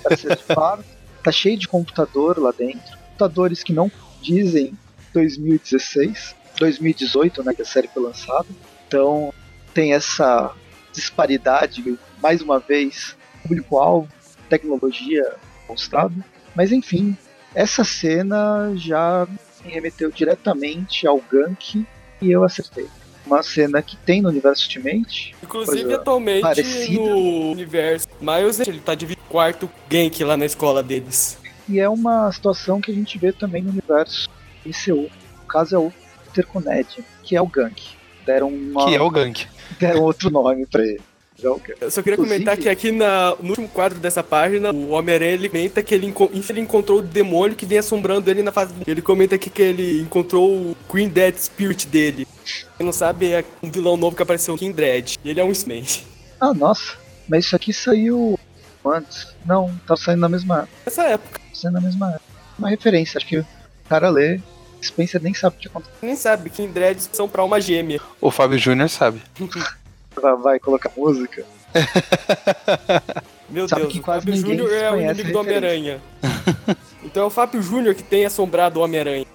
parceiro. 0.02 0.40
Tá 1.22 1.32
cheio 1.32 1.58
de 1.58 1.68
computador 1.68 2.38
lá 2.40 2.52
dentro. 2.52 2.98
Computadores 3.10 3.64
que 3.64 3.74
não 3.74 3.92
dizem 4.22 4.78
2016, 5.14 6.36
2018, 6.58 7.44
né, 7.44 7.54
que 7.54 7.62
a 7.62 7.66
série 7.66 7.88
foi 7.88 8.04
lançada. 8.04 8.46
Então 8.88 9.34
tem 9.74 9.94
essa 9.94 10.54
disparidade, 10.92 11.98
mais 12.22 12.42
uma 12.42 12.60
vez, 12.60 13.16
público-alvo, 13.42 14.08
tecnologia 14.50 15.36
mostrada. 15.68 16.14
Mas 16.56 16.72
enfim, 16.72 17.18
essa 17.56 17.84
cena 17.84 18.74
já 18.76 19.28
me 19.64 19.72
remeteu 19.72 20.12
diretamente 20.12 21.08
ao 21.08 21.20
Gank 21.20 21.86
e 22.22 22.32
eu 22.32 22.44
acertei. 22.44 22.88
Uma 23.26 23.42
cena 23.42 23.82
que 23.82 23.96
tem 23.96 24.22
no 24.22 24.30
universo 24.30 24.66
Ultimate, 24.66 25.34
Inclusive, 25.42 25.82
Coisa 25.84 25.96
atualmente, 25.96 26.42
parecida. 26.42 27.00
no 27.02 27.52
universo 27.52 28.08
Miles, 28.20 28.60
ele 28.60 28.80
tá 28.82 28.94
dividindo 28.94 29.26
quarto 29.30 29.70
Gank 29.90 30.24
lá 30.24 30.36
na 30.36 30.46
escola 30.46 30.84
deles. 30.84 31.38
E 31.68 31.80
é 31.80 31.88
uma 31.88 32.30
situação 32.32 32.82
que 32.82 32.92
a 32.92 32.94
gente 32.94 33.18
vê 33.18 33.32
também 33.32 33.64
no 33.64 33.70
universo 33.70 34.30
MCU. 34.66 35.10
No 35.42 35.48
caso 35.48 35.76
é 35.76 35.80
o 35.80 35.94
Ned, 36.60 37.04
que 37.24 37.36
é 37.36 37.42
o 37.42 37.48
Gank. 37.48 37.82
Deram, 38.26 38.50
uma, 38.50 38.86
Que 38.86 38.96
é 38.96 39.02
o 39.02 39.10
Gank. 39.10 39.48
Deram 39.80 40.02
outro 40.02 40.30
nome 40.30 40.66
pra 40.66 40.82
ele. 40.84 41.02
É. 41.44 41.48
Eu 41.82 41.92
só 41.92 42.02
queria 42.02 42.14
Inclusive- 42.14 42.36
comentar 42.46 42.58
que 42.58 42.70
aqui 42.70 42.92
na, 42.92 43.36
no 43.42 43.50
último 43.50 43.68
quadro 43.68 44.00
dessa 44.00 44.24
página, 44.24 44.72
o 44.72 44.90
Homem-Aranha 44.92 45.32
ele 45.34 45.50
comenta 45.50 45.84
que 45.84 45.94
ele, 45.94 46.06
enco- 46.08 46.32
ele 46.50 46.62
encontrou 46.62 47.00
o 47.00 47.02
demônio 47.02 47.56
que 47.56 47.66
vem 47.66 47.80
assombrando 47.80 48.30
ele 48.30 48.42
na 48.44 48.52
fase. 48.52 48.74
Ele 48.88 49.02
comenta 49.02 49.36
aqui 49.36 49.50
que 49.50 49.62
ele 49.62 50.02
encontrou 50.02 50.50
o 50.50 50.78
Queen 50.90 51.10
Dead 51.10 51.36
Spirit 51.36 51.88
dele. 51.88 52.28
Quem 52.78 52.86
não 52.86 52.94
sabe, 52.94 53.32
é 53.34 53.44
um 53.62 53.70
vilão 53.70 53.98
novo 53.98 54.16
que 54.16 54.22
apareceu, 54.24 54.56
King 54.56 54.74
Dread. 54.74 55.18
E 55.24 55.30
ele 55.30 55.40
é 55.40 55.44
um 55.44 55.50
X-Men. 55.50 55.84
Ah, 56.40 56.54
nossa. 56.54 56.94
Mas 57.28 57.46
isso 57.46 57.56
aqui 57.56 57.74
saiu 57.74 58.38
antes. 58.86 59.28
Não, 59.46 59.74
tá 59.88 59.98
saindo 59.98 60.20
na 60.22 60.30
mesma 60.30 60.60
época. 60.60 60.72
Nessa 60.86 61.04
época, 61.04 61.40
Tá 61.40 61.46
saindo 61.56 61.74
na 61.74 61.82
mesma 61.82 62.10
época. 62.10 62.26
Uma 62.60 62.70
referência, 62.70 63.18
acho 63.18 63.28
que 63.28 63.40
o 63.40 63.46
cara 63.90 64.10
lê. 64.10 64.40
Spencer 64.86 65.22
nem 65.22 65.34
sabe 65.34 65.58
o 65.58 65.60
que 65.60 65.68
aconteceu. 65.68 65.96
nem 66.02 66.16
sabe, 66.16 66.50
King 66.50 66.72
Dread 66.72 67.02
são 67.12 67.28
pra 67.28 67.44
uma 67.44 67.60
gêmea. 67.60 68.00
O 68.20 68.32
Fábio 68.32 68.58
Júnior 68.58 68.90
sabe. 68.90 69.22
Vai, 70.16 70.36
vai 70.36 70.60
colocar 70.60 70.92
música. 70.96 71.44
Meu 73.50 73.68
Sabe 73.68 73.82
Deus, 73.82 73.94
que 73.94 74.00
o 74.00 74.04
Fábio 74.04 74.36
Júnior 74.36 74.72
é 74.72 74.92
o 74.92 75.02
inimigo 75.02 75.32
do 75.32 75.38
a. 75.40 75.42
Homem-Aranha. 75.42 76.00
então 77.04 77.24
é 77.24 77.26
o 77.26 77.32
Fábio 77.32 77.64
Júnior 77.64 77.96
que 77.96 78.04
tem 78.04 78.24
assombrado 78.24 78.80
o 78.80 78.84
Homem-Aranha. 78.84 79.26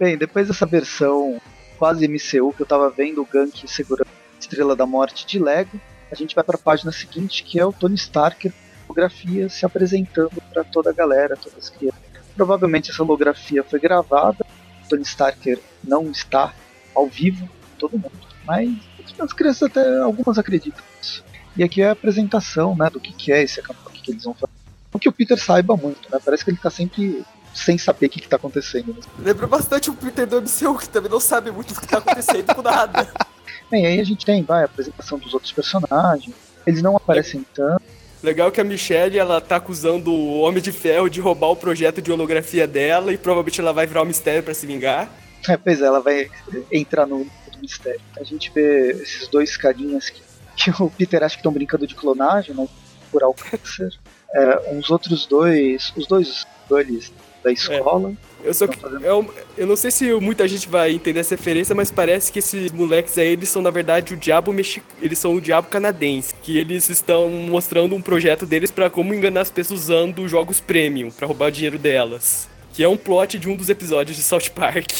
Bem, 0.00 0.18
depois 0.18 0.48
dessa 0.48 0.66
versão 0.66 1.40
quase 1.78 2.08
MCU 2.08 2.52
que 2.52 2.62
eu 2.62 2.66
tava 2.66 2.90
vendo 2.90 3.22
o 3.22 3.24
Gank 3.24 3.68
segurando 3.68 4.08
a 4.08 4.38
Estrela 4.40 4.74
da 4.74 4.84
Morte 4.84 5.24
de 5.24 5.38
Lego, 5.38 5.80
a 6.10 6.14
gente 6.16 6.34
vai 6.34 6.42
pra 6.42 6.58
página 6.58 6.90
seguinte 6.90 7.44
que 7.44 7.60
é 7.60 7.64
o 7.64 7.72
Tony 7.72 7.94
Stark 7.94 8.52
holografia 8.88 9.48
se 9.48 9.66
apresentando 9.66 10.42
pra 10.52 10.64
toda 10.64 10.90
a 10.90 10.92
galera, 10.92 11.36
todas 11.36 11.64
as 11.64 11.70
crianças. 11.70 12.00
Provavelmente 12.36 12.90
essa 12.90 13.02
holografia 13.02 13.64
foi 13.64 13.80
gravada, 13.80 14.44
Tony 14.88 15.02
Starker 15.02 15.58
não 15.82 16.10
está 16.10 16.54
ao 16.94 17.08
vivo, 17.08 17.48
todo 17.78 17.98
mundo, 17.98 18.12
mas 18.44 18.70
as 19.18 19.32
crianças 19.32 19.70
até 19.70 19.98
algumas 20.00 20.38
acreditam 20.38 20.84
nisso. 20.96 21.24
E 21.56 21.64
aqui 21.64 21.80
é 21.80 21.88
a 21.88 21.92
apresentação, 21.92 22.76
né, 22.76 22.90
do 22.90 23.00
que, 23.00 23.12
que 23.12 23.32
é 23.32 23.42
esse 23.42 23.60
acampamento, 23.60 24.00
o 24.00 24.02
que, 24.02 24.10
eles 24.10 24.24
vão 24.24 24.34
fazer. 24.34 24.52
Não 24.92 25.00
que 25.00 25.08
o 25.08 25.12
Peter 25.12 25.38
saiba 25.38 25.76
muito, 25.76 26.10
né? 26.10 26.18
Parece 26.22 26.44
que 26.44 26.50
ele 26.50 26.58
tá 26.58 26.70
sempre 26.70 27.24
sem 27.54 27.78
saber 27.78 28.06
o 28.06 28.10
que, 28.10 28.20
que 28.20 28.28
tá 28.28 28.36
acontecendo. 28.36 28.92
Né? 28.92 29.00
Lembra 29.18 29.46
bastante 29.46 29.90
o 29.90 29.94
Peter 29.94 30.26
do 30.26 30.42
MCU, 30.42 30.78
que 30.78 30.88
também 30.88 31.10
não 31.10 31.20
sabe 31.20 31.50
muito 31.50 31.72
do 31.72 31.80
que 31.80 31.86
tá 31.86 31.98
acontecendo 31.98 32.54
com 32.54 32.62
nada. 32.62 33.10
Bem, 33.70 33.86
aí 33.86 33.98
a 33.98 34.04
gente 34.04 34.24
tem, 34.24 34.42
vai, 34.42 34.62
a 34.62 34.66
apresentação 34.66 35.18
dos 35.18 35.32
outros 35.34 35.52
personagens. 35.52 36.34
Eles 36.66 36.82
não 36.82 36.96
aparecem 36.96 37.44
tanto. 37.54 37.82
Legal 38.26 38.50
que 38.50 38.60
a 38.60 38.64
Michelle, 38.64 39.20
ela 39.20 39.40
tá 39.40 39.54
acusando 39.54 40.10
o 40.10 40.40
Homem 40.40 40.60
de 40.60 40.72
Ferro 40.72 41.08
de 41.08 41.20
roubar 41.20 41.46
o 41.50 41.54
projeto 41.54 42.02
de 42.02 42.10
holografia 42.10 42.66
dela 42.66 43.12
e 43.12 43.16
provavelmente 43.16 43.60
ela 43.60 43.72
vai 43.72 43.86
virar 43.86 44.02
um 44.02 44.06
mistério 44.06 44.42
pra 44.42 44.52
se 44.52 44.66
vingar. 44.66 45.08
É, 45.48 45.56
pois 45.56 45.80
é, 45.80 45.84
ela 45.84 46.00
vai 46.00 46.28
entrar 46.72 47.06
no, 47.06 47.24
mistério. 47.60 48.00
A 48.18 48.24
gente 48.24 48.50
vê 48.52 48.90
esses 49.00 49.28
dois 49.28 49.56
carinhas 49.56 50.10
que, 50.10 50.20
que 50.56 50.82
o 50.82 50.90
Peter 50.90 51.22
acha 51.22 51.36
que 51.36 51.38
estão 51.38 51.52
brincando 51.52 51.86
de 51.86 51.94
clonagem, 51.94 52.52
né? 52.52 52.68
Curar 53.12 53.28
o 53.28 53.34
câncer. 53.34 53.96
É, 54.34 54.74
uns 54.74 54.90
outros 54.90 55.24
dois, 55.26 55.92
os 55.96 56.08
dois 56.08 56.44
bullies 56.68 57.12
da 57.44 57.52
escola. 57.52 58.12
Eu 58.44 58.54
só 58.54 58.66
Tão 58.66 58.74
que, 58.74 58.80
fazendo- 58.80 59.04
eu, 59.04 59.34
eu 59.58 59.66
não 59.66 59.74
sei 59.76 59.90
se 59.90 60.12
muita 60.14 60.46
gente 60.46 60.68
vai 60.68 60.92
entender 60.92 61.20
essa 61.20 61.34
referência, 61.34 61.74
mas 61.74 61.90
parece 61.90 62.30
que 62.30 62.38
esses 62.38 62.70
moleques 62.70 63.16
aí, 63.18 63.28
eles 63.28 63.48
são 63.48 63.60
na 63.60 63.70
verdade 63.70 64.14
o 64.14 64.16
diabo 64.16 64.52
mexicano, 64.52 64.92
eles 65.02 65.18
são 65.18 65.34
o 65.34 65.40
diabo 65.40 65.68
canadense, 65.68 66.34
que 66.42 66.56
eles 66.56 66.88
estão 66.88 67.28
mostrando 67.28 67.94
um 67.94 68.00
projeto 68.00 68.46
deles 68.46 68.70
pra 68.70 68.88
como 68.88 69.12
enganar 69.14 69.40
as 69.40 69.50
pessoas 69.50 69.80
usando 69.80 70.28
jogos 70.28 70.60
premium 70.60 71.10
pra 71.10 71.26
roubar 71.26 71.48
o 71.48 71.50
dinheiro 71.50 71.78
delas. 71.78 72.48
Que 72.72 72.84
é 72.84 72.88
um 72.88 72.96
plot 72.96 73.38
de 73.38 73.48
um 73.48 73.56
dos 73.56 73.68
episódios 73.70 74.16
de 74.16 74.22
South 74.22 74.50
Park. 74.54 74.92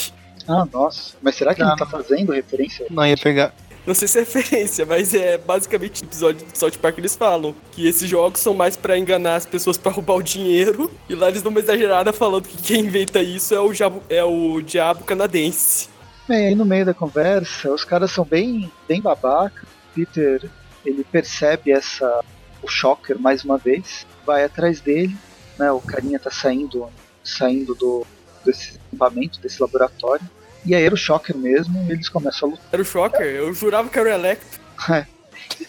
Ah, 0.49 0.66
nossa. 0.72 1.14
Mas 1.22 1.35
será 1.35 1.55
que 1.55 1.62
Ah, 1.62 1.68
ele 1.68 1.77
tá 1.77 1.85
fazendo 1.87 2.33
referência? 2.33 2.87
Não 2.90 3.07
ia 3.07 3.16
pegar. 3.16 3.53
Não 3.87 3.94
sei 3.94 4.09
se 4.09 4.18
é 4.18 4.20
referência, 4.27 4.85
mas 4.85 5.14
é 5.14 5.38
basicamente 5.38 6.03
o 6.03 6.07
episódio 6.07 6.46
do 6.46 6.59
South 6.59 6.72
Park 6.83 6.99
eles 6.99 7.14
falam 7.14 7.55
que 7.72 7.87
esses 7.87 8.09
jogos 8.09 8.40
são 8.40 8.53
mais 8.53 8.77
pra 8.77 8.99
enganar 8.99 9.37
as 9.37 9.46
pessoas 9.46 9.79
pra 9.79 9.92
roubar 9.92 10.16
o 10.16 10.22
dinheiro. 10.22 10.90
E 11.09 11.14
lá 11.14 11.29
eles 11.29 11.42
dão 11.42 11.51
uma 11.51 11.61
exagerada 11.61 12.12
falando 12.12 12.49
que 12.49 12.57
quem 12.57 12.81
inventa 12.81 13.22
isso 13.22 13.55
é 13.55 13.61
o 13.61 13.72
diabo, 13.72 14.03
é 14.09 14.25
o 14.25 14.61
diabo 14.61 15.05
canadense. 15.05 15.88
Bem, 16.27 16.49
aí 16.49 16.55
no 16.57 16.64
meio 16.64 16.85
da 16.85 16.92
conversa, 16.92 17.72
os 17.72 17.85
caras 17.85 18.11
são 18.11 18.25
bem, 18.25 18.70
bem 18.88 19.01
babaca. 19.01 19.64
Peter, 19.94 20.51
ele 20.85 21.05
percebe 21.05 21.70
essa 21.70 22.25
o 22.62 22.68
Shocker 22.68 23.18
mais 23.18 23.44
uma 23.44 23.57
vez, 23.57 24.05
vai 24.25 24.44
atrás 24.44 24.81
dele, 24.81 25.16
né? 25.59 25.70
O 25.70 25.81
carinha 25.81 26.18
tá 26.18 26.31
saindo, 26.31 26.88
saindo 27.22 27.75
do 27.75 28.05
desse 28.44 28.79
acampamento, 28.88 29.40
desse 29.40 29.61
laboratório. 29.61 30.29
E 30.66 30.74
aí 30.74 30.83
era 30.83 30.94
o 30.94 30.98
Shocker 30.98 31.37
mesmo, 31.37 31.87
e 31.88 31.92
eles 31.92 32.09
começam 32.09 32.48
a 32.48 32.52
lutar. 32.52 32.66
Era 32.72 32.83
o 32.83 32.85
Shocker? 32.85 33.24
Eu 33.26 33.55
jurava 33.55 33.88
que 33.88 33.98
era 33.98 34.09
o 34.09 34.12
Electro. 34.12 34.61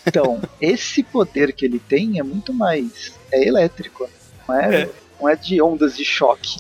Então, 0.05 0.41
esse 0.59 1.03
poder 1.03 1.53
que 1.53 1.63
ele 1.63 1.77
tem 1.77 2.19
é 2.19 2.23
muito 2.23 2.51
mais 2.51 3.13
é 3.31 3.47
elétrico, 3.47 4.09
não 4.47 4.55
é, 4.59 4.81
É. 4.81 4.89
não 5.21 5.29
é 5.29 5.35
de 5.35 5.61
ondas 5.61 5.95
de 5.95 6.03
choque. 6.03 6.59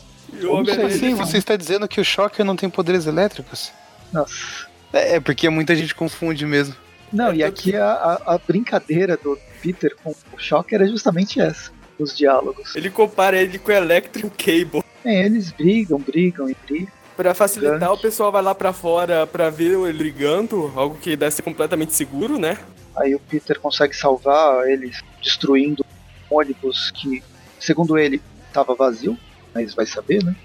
Assim? 0.85 0.99
Sim, 0.99 1.15
você 1.15 1.37
está 1.37 1.55
dizendo 1.55 1.87
que 1.87 1.99
o 1.99 2.05
Shocker 2.05 2.45
não 2.45 2.55
tem 2.55 2.69
poderes 2.69 3.07
elétricos? 3.07 3.71
Nossa. 4.13 4.67
É, 4.93 5.15
é 5.15 5.19
porque 5.19 5.49
muita 5.49 5.75
gente 5.75 5.95
confunde 5.95 6.45
mesmo. 6.45 6.75
Não, 7.11 7.33
e 7.33 7.43
aqui 7.43 7.75
a, 7.75 7.91
a, 7.91 8.35
a 8.35 8.37
brincadeira 8.37 9.17
do 9.17 9.37
Peter 9.61 9.95
com 10.03 10.11
o 10.11 10.37
Shocker 10.37 10.81
é 10.81 10.87
justamente 10.87 11.39
essa, 11.41 11.71
os 11.97 12.15
diálogos. 12.15 12.75
Ele 12.75 12.89
compara 12.89 13.37
ele 13.41 13.57
com 13.57 13.71
o 13.71 13.73
Electro 13.73 14.21
e 14.21 14.25
o 14.25 14.29
Cable. 14.31 14.83
É, 15.03 15.25
eles 15.25 15.51
brigam, 15.51 15.99
brigam 15.99 16.49
e 16.49 16.55
brigam. 16.65 16.91
Pra 17.17 17.33
facilitar, 17.33 17.91
o 17.91 17.97
pessoal 17.97 18.31
vai 18.31 18.43
lá 18.43 18.53
pra 18.53 18.71
fora 18.71 19.25
pra 19.25 19.49
ver 19.49 19.71
ele 19.87 19.97
brigando, 19.97 20.71
algo 20.75 20.97
que 20.99 21.15
deve 21.15 21.31
ser 21.31 21.41
completamente 21.41 21.93
seguro, 21.95 22.37
né? 22.37 22.57
Aí 22.95 23.15
o 23.15 23.19
Peter 23.19 23.59
consegue 23.59 23.95
salvar 23.95 24.67
eles 24.69 25.01
destruindo 25.21 25.83
um 26.31 26.37
ônibus 26.37 26.91
que, 26.91 27.23
segundo 27.59 27.97
ele, 27.97 28.21
estava 28.47 28.75
vazio, 28.75 29.17
mas 29.53 29.73
vai 29.73 29.87
saber, 29.87 30.23
né? 30.23 30.35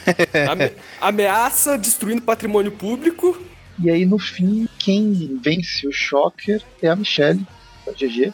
Ame- 0.50 0.72
ameaça 1.00 1.76
destruindo 1.76 2.22
patrimônio 2.22 2.72
público. 2.72 3.38
E 3.82 3.90
aí 3.90 4.06
no 4.06 4.18
fim, 4.18 4.66
quem 4.78 5.38
vence 5.42 5.86
o 5.86 5.92
Shocker 5.92 6.62
é 6.82 6.88
a 6.88 6.96
Michelle, 6.96 7.46
a 7.86 7.90
GG, 7.92 8.32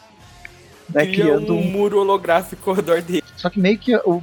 né, 0.89 1.05
cria 1.05 1.25
criando 1.25 1.53
um 1.53 1.59
um. 1.59 1.63
muro 1.63 1.99
holográfico 1.99 2.69
ao 2.69 2.75
redor 2.75 3.01
dele. 3.01 3.23
Só 3.35 3.49
que 3.49 3.59
meio 3.59 3.77
que 3.77 3.95
o 3.95 4.21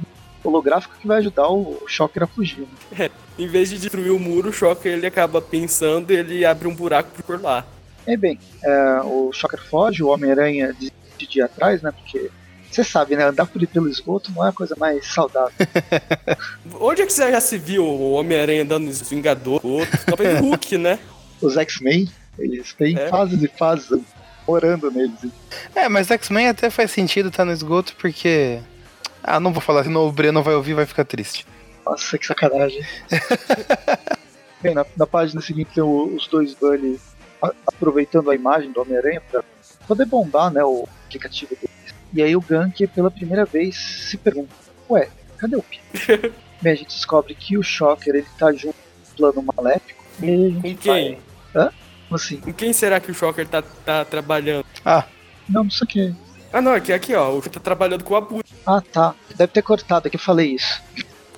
holográfico 0.49 0.95
que 0.99 1.07
vai 1.07 1.19
ajudar 1.19 1.47
o 1.49 1.83
Shocker 1.87 2.23
a 2.23 2.27
fugir. 2.27 2.67
Né? 2.91 3.09
Em 3.37 3.47
vez 3.47 3.69
de 3.69 3.77
destruir 3.77 4.11
o 4.11 4.19
muro, 4.19 4.49
o 4.49 4.53
Shocker 4.53 4.91
ele 4.93 5.05
acaba 5.07 5.41
pensando 5.41 6.11
e 6.11 6.15
ele 6.17 6.45
abre 6.45 6.67
um 6.67 6.73
buraco 6.75 7.09
por 7.23 7.41
lá. 7.41 7.65
É 8.05 8.15
bem, 8.15 8.39
é, 8.63 9.01
o 9.03 9.31
Shocker 9.33 9.61
foge, 9.61 10.01
o 10.01 10.07
Homem-Aranha 10.07 10.73
de 10.73 10.91
ir 11.19 11.41
atrás, 11.41 11.81
né? 11.81 11.91
Porque 11.91 12.29
você 12.71 12.83
sabe, 12.83 13.15
né? 13.15 13.25
Andar 13.25 13.45
por 13.45 13.65
pelo 13.67 13.89
esgoto 13.89 14.31
não 14.31 14.45
é 14.45 14.49
a 14.49 14.53
coisa 14.53 14.75
mais 14.77 15.05
saudável. 15.07 15.51
Onde 16.79 17.01
é 17.01 17.05
que 17.05 17.13
você 17.13 17.31
já 17.31 17.41
se 17.41 17.57
viu 17.57 17.83
o 17.83 18.11
Homem-Aranha 18.13 18.63
andando 18.63 18.85
nos 18.85 19.01
Vingadores? 19.09 19.61
Talvez 20.05 20.39
o 20.39 20.43
Hulk, 20.43 20.77
né? 20.77 20.99
Os 21.41 21.55
X-Men, 21.55 22.09
eles 22.39 22.73
têm 22.73 22.97
É. 22.97 23.09
fases 23.09 23.43
e 23.43 23.47
fases 23.47 24.01
morando 24.47 24.89
neles. 24.89 25.13
É, 25.75 25.87
mas 25.87 26.09
X-Men 26.09 26.47
até 26.47 26.69
faz 26.69 26.89
sentido 26.91 27.29
estar 27.29 27.45
no 27.45 27.51
esgoto 27.51 27.93
porque. 27.99 28.59
Ah, 29.27 29.39
não 29.39 29.51
vou 29.53 29.61
falar, 29.61 29.83
senão 29.83 30.07
o 30.07 30.11
Breno 30.11 30.41
vai 30.41 30.55
ouvir 30.55 30.71
e 30.71 30.75
vai 30.75 30.85
ficar 30.85 31.03
triste. 31.05 31.45
Nossa, 31.85 32.17
que 32.17 32.25
sacanagem. 32.25 32.81
Bem, 34.61 34.73
na, 34.73 34.85
na 34.95 35.05
página 35.05 35.41
seguinte 35.41 35.69
tem 35.75 35.83
o- 35.83 36.15
os 36.15 36.27
dois 36.27 36.55
a- 37.41 37.51
aproveitando 37.67 38.31
a 38.31 38.35
imagem 38.35 38.71
do 38.71 38.81
Homem-Aranha 38.81 39.21
para 39.29 39.43
poder 39.87 40.05
bombar 40.05 40.51
né, 40.51 40.63
o 40.63 40.87
aplicativo 41.05 41.55
dele. 41.55 41.69
E 42.13 42.23
aí 42.23 42.35
o 42.35 42.41
Gank, 42.41 42.87
pela 42.87 43.11
primeira 43.11 43.45
vez, 43.45 43.75
se 43.77 44.17
pergunta: 44.17 44.49
Ué, 44.89 45.09
cadê 45.37 45.55
o 45.55 45.61
Peter? 45.63 46.31
Bem, 46.61 46.73
a 46.73 46.75
gente 46.75 46.87
descobre 46.95 47.35
que 47.35 47.57
o 47.57 47.61
Shocker 47.63 48.15
ele 48.15 48.25
tá 48.39 48.51
junto 48.51 48.73
com 48.73 49.25
o 49.25 49.31
plano 49.31 49.53
maléfico. 49.55 50.03
E 50.23 50.53
Com 50.61 50.75
quem? 50.77 51.19
vai- 51.53 51.69
Como 52.07 52.15
assim? 52.15 52.37
Com 52.37 52.53
quem 52.53 52.73
será 52.73 52.99
que 52.99 53.11
o 53.11 53.13
Shocker 53.13 53.47
tá, 53.47 53.61
tá 53.61 54.03
trabalhando? 54.05 54.65
Ah, 54.83 55.05
Não, 55.47 55.65
não 55.65 55.69
sei 55.71 55.85
o 55.85 55.87
que. 55.87 56.15
Ah, 56.51 56.61
não, 56.61 56.71
aqui, 56.73 56.93
aqui, 56.93 57.13
ó. 57.13 57.35
O 57.37 57.41
tá 57.41 57.59
trabalhando 57.59 58.03
com 58.03 58.15
a 58.15 58.19
Abu. 58.19 58.41
Ah, 58.65 58.81
tá. 58.81 59.13
Deve 59.35 59.51
ter 59.51 59.61
cortado, 59.61 60.07
é 60.07 60.09
que 60.09 60.15
eu 60.15 60.19
falei 60.21 60.55
isso. 60.55 60.81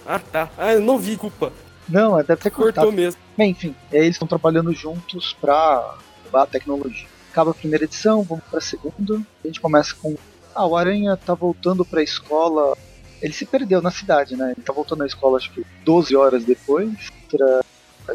Ah, 0.05 0.19
tá. 0.19 0.49
Ah, 0.57 0.73
eu 0.73 0.81
não 0.81 0.97
vi, 0.97 1.17
culpa. 1.17 1.51
Não, 1.87 2.19
é, 2.19 2.23
deve 2.23 2.41
ter 2.41 2.49
cortado. 2.51 2.87
Cortou 2.87 2.91
mesmo. 2.91 3.19
Bem, 3.37 3.51
enfim, 3.51 3.75
aí 3.91 3.99
eles 3.99 4.15
estão 4.15 4.27
trabalhando 4.27 4.71
juntos 4.73 5.35
pra 5.39 5.95
a 6.31 6.45
tecnologia. 6.45 7.07
Acaba 7.31 7.51
a 7.51 7.53
primeira 7.53 7.85
edição, 7.85 8.21
vamos 8.23 8.43
pra 8.45 8.61
segunda. 8.61 9.21
A 9.43 9.47
gente 9.47 9.59
começa 9.59 9.95
com. 9.95 10.15
Ah, 10.53 10.65
o 10.65 10.75
Aranha 10.75 11.17
tá 11.17 11.33
voltando 11.33 11.83
pra 11.83 12.03
escola. 12.03 12.75
Ele 13.21 13.33
se 13.33 13.45
perdeu 13.45 13.81
na 13.81 13.91
cidade, 13.91 14.35
né? 14.35 14.53
Ele 14.55 14.63
tá 14.63 14.71
voltando 14.71 15.03
à 15.03 15.05
escola 15.05 15.37
acho 15.37 15.51
que 15.51 15.65
12 15.83 16.15
horas 16.15 16.43
depois. 16.45 16.89
Entra- 17.25 17.63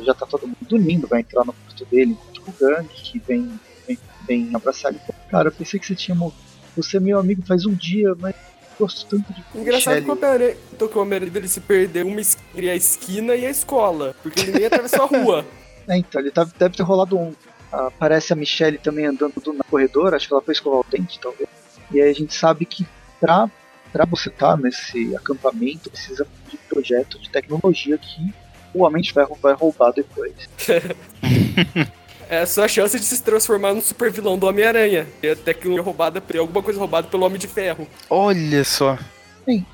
Já 0.02 0.14
tá 0.14 0.26
todo 0.26 0.46
mundo 0.46 0.56
dormindo, 0.62 1.06
vai 1.06 1.20
entrar 1.20 1.44
no 1.44 1.52
quarto 1.52 1.84
dele, 1.86 2.16
encontra 2.34 2.42
o 2.50 2.52
Gang, 2.76 2.88
que 2.88 3.18
vem, 3.20 3.60
vem, 3.86 3.98
vem 4.26 4.50
abraçar 4.54 4.90
ele. 4.92 5.00
Cara, 5.30 5.48
eu 5.48 5.52
pensei 5.52 5.78
que 5.78 5.86
você 5.86 5.94
tinha 5.94 6.14
morrido. 6.16 6.42
Você 6.76 6.96
é 6.96 7.00
meu 7.00 7.18
amigo 7.18 7.42
faz 7.46 7.64
um 7.66 7.74
dia, 7.74 8.14
mas 8.18 8.34
gosto 8.78 9.06
tanto 9.06 9.32
de 9.32 9.42
Engraçado 9.54 10.02
que 10.02 10.10
o 10.10 10.14
Michelle. 10.14 10.26
Homem-Aranha 10.26 10.56
que 10.78 10.98
o 10.98 11.00
Homem-Aranha 11.00 11.30
dele 11.30 11.48
se 11.48 11.60
perdeu 11.60 12.06
uma 12.06 12.20
entre 12.20 12.70
a 12.70 12.74
esquina 12.76 13.34
e 13.36 13.46
a 13.46 13.50
escola. 13.50 14.14
Porque 14.22 14.40
ele 14.40 14.52
nem 14.52 14.66
atravessou 14.66 15.02
a 15.04 15.06
rua. 15.06 15.44
É, 15.86 15.98
então, 15.98 16.18
ele 16.18 16.30
tá- 16.30 16.48
deve 16.58 16.74
ter 16.78 16.82
rolado 16.82 17.18
um. 17.18 17.34
ah, 17.70 17.88
Aparece 17.88 18.32
a 18.32 18.36
Michelle 18.36 18.78
também 18.78 19.04
andando 19.04 19.34
do, 19.38 19.52
no 19.52 19.62
corredor, 19.64 20.14
acho 20.14 20.26
que 20.26 20.32
ela 20.32 20.40
foi 20.42 20.52
escovar 20.52 20.80
o 20.80 20.86
dente, 20.90 21.20
talvez. 21.20 21.46
E 21.92 22.00
aí 22.00 22.08
a 22.08 22.14
gente 22.14 22.32
sabe 22.34 22.64
que 22.64 22.86
pra, 23.20 23.50
pra 23.92 24.06
você 24.06 24.30
estar 24.30 24.56
nesse 24.56 25.14
acampamento, 25.14 25.90
precisa 25.90 26.26
de 26.50 26.56
projeto 26.56 27.18
de 27.18 27.28
tecnologia 27.28 27.98
que 27.98 28.32
o 28.72 28.82
Homem 28.82 29.02
de 29.02 29.12
Ferro 29.12 29.36
vai 29.42 29.52
roubar 29.52 29.92
depois. 29.92 30.32
É 32.34 32.40
a 32.40 32.46
sua 32.46 32.66
chance 32.66 32.98
de 32.98 33.04
se 33.04 33.22
transformar 33.22 33.72
no 33.74 33.80
super 33.80 34.10
vilão 34.10 34.36
do 34.36 34.44
Homem-Aranha. 34.46 35.06
E 35.22 35.28
a 35.28 35.36
tecnologia 35.36 35.84
roubada, 35.84 36.20
alguma 36.36 36.64
coisa 36.64 36.80
roubada 36.80 37.06
pelo 37.06 37.24
Homem 37.24 37.38
de 37.38 37.46
Ferro. 37.46 37.86
olha 38.10 38.64
só. 38.64 38.98
Bem, 39.46 39.64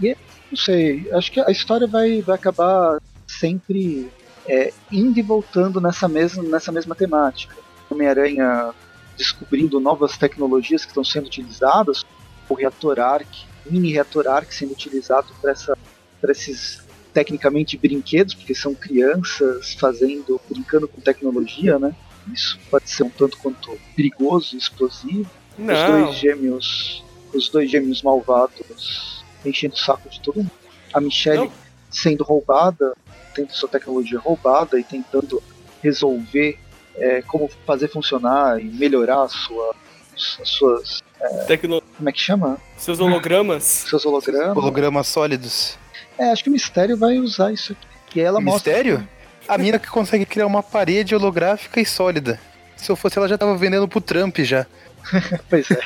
não 0.50 0.58
sei, 0.58 1.08
acho 1.12 1.32
que 1.32 1.40
a 1.40 1.50
história 1.50 1.86
vai, 1.86 2.20
vai 2.20 2.34
acabar 2.34 3.00
sempre 3.26 4.10
é, 4.46 4.74
indo 4.92 5.18
e 5.18 5.22
voltando 5.22 5.80
nessa 5.80 6.06
mesma, 6.06 6.42
nessa 6.42 6.70
mesma 6.70 6.94
temática. 6.94 7.56
Homem-Aranha 7.88 8.74
descobrindo 9.16 9.80
novas 9.80 10.18
tecnologias 10.18 10.84
que 10.84 10.90
estão 10.90 11.04
sendo 11.04 11.28
utilizadas, 11.28 12.04
o 12.46 12.52
reator 12.52 13.00
Arc, 13.00 13.26
mini 13.64 13.90
reator 13.90 14.28
Arc 14.28 14.52
sendo 14.52 14.72
utilizado 14.72 15.32
para 15.40 16.30
esses 16.30 16.82
tecnicamente 17.14 17.78
brinquedos, 17.78 18.34
porque 18.34 18.54
são 18.54 18.74
crianças 18.74 19.72
fazendo, 19.72 20.38
brincando 20.46 20.86
com 20.86 21.00
tecnologia, 21.00 21.78
né? 21.78 21.94
Isso 22.32 22.58
pode 22.70 22.88
ser 22.88 23.02
um 23.02 23.10
tanto 23.10 23.36
quanto 23.38 23.78
perigoso, 23.94 24.56
explosivo 24.56 25.30
os 25.58 25.64
Não. 25.64 26.04
dois 26.04 26.16
gêmeos, 26.16 27.04
os 27.34 27.48
dois 27.48 27.70
gêmeos 27.70 28.02
malvados 28.02 29.24
enchendo 29.44 29.74
o 29.74 29.78
saco 29.78 30.08
de 30.08 30.20
todo 30.20 30.36
mundo. 30.36 30.50
A 30.92 31.00
Michelle 31.00 31.44
Não. 31.44 31.52
sendo 31.90 32.24
roubada, 32.24 32.94
tendo 33.34 33.52
sua 33.52 33.68
tecnologia 33.68 34.18
roubada 34.18 34.78
e 34.78 34.84
tentando 34.84 35.42
resolver 35.82 36.58
é, 36.96 37.22
como 37.22 37.48
fazer 37.66 37.88
funcionar 37.88 38.60
e 38.60 38.64
melhorar 38.64 39.22
a 39.22 39.28
sua, 39.28 39.74
as 40.14 40.48
suas, 40.48 41.02
Tecno... 41.46 41.82
como 41.96 42.08
é 42.08 42.12
que 42.12 42.20
chama? 42.20 42.58
Seus 42.76 43.00
hologramas. 43.00 43.64
Seus 43.88 44.04
hologramas. 44.04 44.56
Hologramas 44.56 45.06
sólidos. 45.06 45.78
É, 46.18 46.30
acho 46.30 46.42
que 46.42 46.50
o 46.50 46.52
Mistério 46.52 46.96
vai 46.96 47.18
usar 47.18 47.52
isso 47.52 47.72
aqui. 47.72 48.18
E 48.18 48.20
ela 48.20 48.40
mostra. 48.40 48.72
Mistério? 48.72 49.08
A 49.50 49.58
mina 49.58 49.78
que 49.78 49.88
consegue 49.88 50.24
criar 50.24 50.46
uma 50.46 50.62
parede 50.62 51.14
holográfica 51.14 51.80
e 51.80 51.84
sólida. 51.84 52.38
Se 52.76 52.90
eu 52.90 52.94
fosse, 52.96 53.18
ela 53.18 53.28
já 53.28 53.36
tava 53.36 53.56
vendendo 53.56 53.88
pro 53.88 54.00
Trump 54.00 54.38
já. 54.38 54.64
Pois 55.50 55.70
é. 55.70 55.80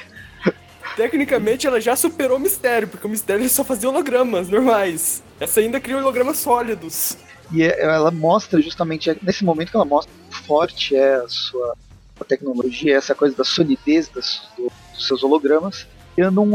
Tecnicamente, 0.97 1.67
ela 1.67 1.81
já 1.81 1.97
superou 1.97 2.37
o 2.37 2.41
mistério, 2.41 2.87
porque 2.87 3.07
o 3.07 3.11
mistério 3.11 3.41
ele 3.43 3.49
só 3.49 3.65
fazia 3.65 3.89
hologramas 3.89 4.49
normais. 4.49 5.23
Essa 5.41 5.61
ainda 5.61 5.81
cria 5.81 5.97
hologramas 5.97 6.37
sólidos. 6.39 7.17
E 7.53 7.62
é- 7.62 7.83
ela 7.83 8.11
mostra 8.11 8.61
justamente 8.61 9.11
é 9.11 9.17
nesse 9.23 9.45
momento 9.45 9.71
que 9.71 9.77
ela 9.77 9.85
mostra 9.85 10.12
o 10.31 10.35
forte 10.45 10.95
é 10.95 11.17
a 11.17 11.29
sua 11.29 11.75
a 12.21 12.25
tecnologia, 12.25 12.97
essa 12.97 13.12
coisa 13.15 13.35
da 13.37 13.43
solidez 13.45 14.09
das, 14.09 14.43
do- 14.57 14.71
dos 14.95 15.07
seus 15.07 15.23
hologramas, 15.25 15.85
criando 16.15 16.43
um 16.43 16.53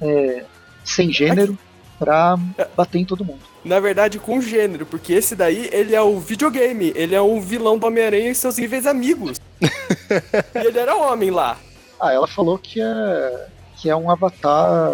é, 0.00 0.44
sem 0.84 1.12
gênero 1.12 1.58
pra 1.98 2.38
bater 2.74 2.98
em 2.98 3.04
todo 3.04 3.24
mundo. 3.24 3.42
Na 3.64 3.78
verdade, 3.78 4.18
com 4.18 4.40
gênero, 4.40 4.84
porque 4.84 5.12
esse 5.12 5.36
daí, 5.36 5.68
ele 5.72 5.94
é 5.94 6.02
o 6.02 6.18
videogame. 6.18 6.92
Ele 6.96 7.14
é 7.14 7.22
um 7.22 7.40
vilão 7.40 7.78
do 7.78 7.86
Homem-Aranha 7.86 8.30
e 8.30 8.34
seus 8.34 8.58
níveis 8.58 8.86
amigos. 8.86 9.40
e 9.60 10.66
ele 10.66 10.78
era 10.78 10.96
homem 10.96 11.30
lá. 11.30 11.56
Ah, 12.00 12.12
ela 12.12 12.26
falou 12.26 12.58
que 12.58 12.80
é 12.80 13.46
que 13.80 13.90
é 13.90 13.96
um 13.96 14.08
avatar 14.10 14.92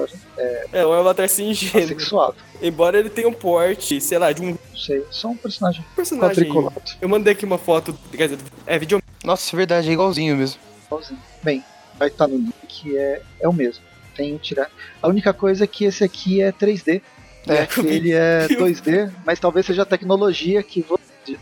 É, 0.73 0.87
um 0.87 0.93
avatar 0.95 1.29
sem 1.29 1.53
gênero. 1.53 1.85
assexuado. 1.95 2.37
Embora 2.61 2.99
ele 2.99 3.11
tenha 3.11 3.29
um 3.29 3.33
porte, 3.33 4.01
sei 4.01 4.19
lá, 4.19 4.33
de 4.33 4.41
um 4.43 4.47
Não 4.51 4.59
sei, 4.77 5.05
só 5.11 5.29
um 5.29 5.37
personagem 5.37 5.85
personagem. 5.95 6.45
quadriculado. 6.47 6.83
Eu 7.01 7.09
mandei 7.09 7.33
aqui 7.35 7.45
uma 7.45 7.59
foto, 7.59 7.97
quer 8.13 8.29
dizer, 8.29 8.39
é 8.67 8.79
videogame. 8.79 9.07
Nossa, 9.25 9.55
é 9.55 9.57
verdade, 9.57 9.89
é 9.89 9.93
igualzinho 9.93 10.37
mesmo. 10.37 10.59
igualzinho. 10.87 11.21
Bem, 11.43 11.63
vai 11.99 12.09
estar 12.09 12.27
no 12.29 12.37
link, 12.37 12.97
é, 12.97 13.21
é 13.41 13.49
o 13.49 13.53
mesmo. 13.53 13.83
Tem 14.15 14.35
o 14.35 14.39
tirar. 14.39 14.71
A 15.03 15.09
única 15.09 15.33
coisa 15.33 15.65
é 15.65 15.67
que 15.67 15.85
esse 15.85 16.03
aqui 16.03 16.41
é 16.41 16.51
3D. 16.51 17.03
É. 17.49 17.69
Ele 17.85 18.13
é 18.13 18.47
2D, 18.49 19.13
mas 19.25 19.41
talvez 19.41 19.67
seja 19.67 19.83
a 19.83 19.87
tecnologia 19.87 20.63
que 20.63 20.85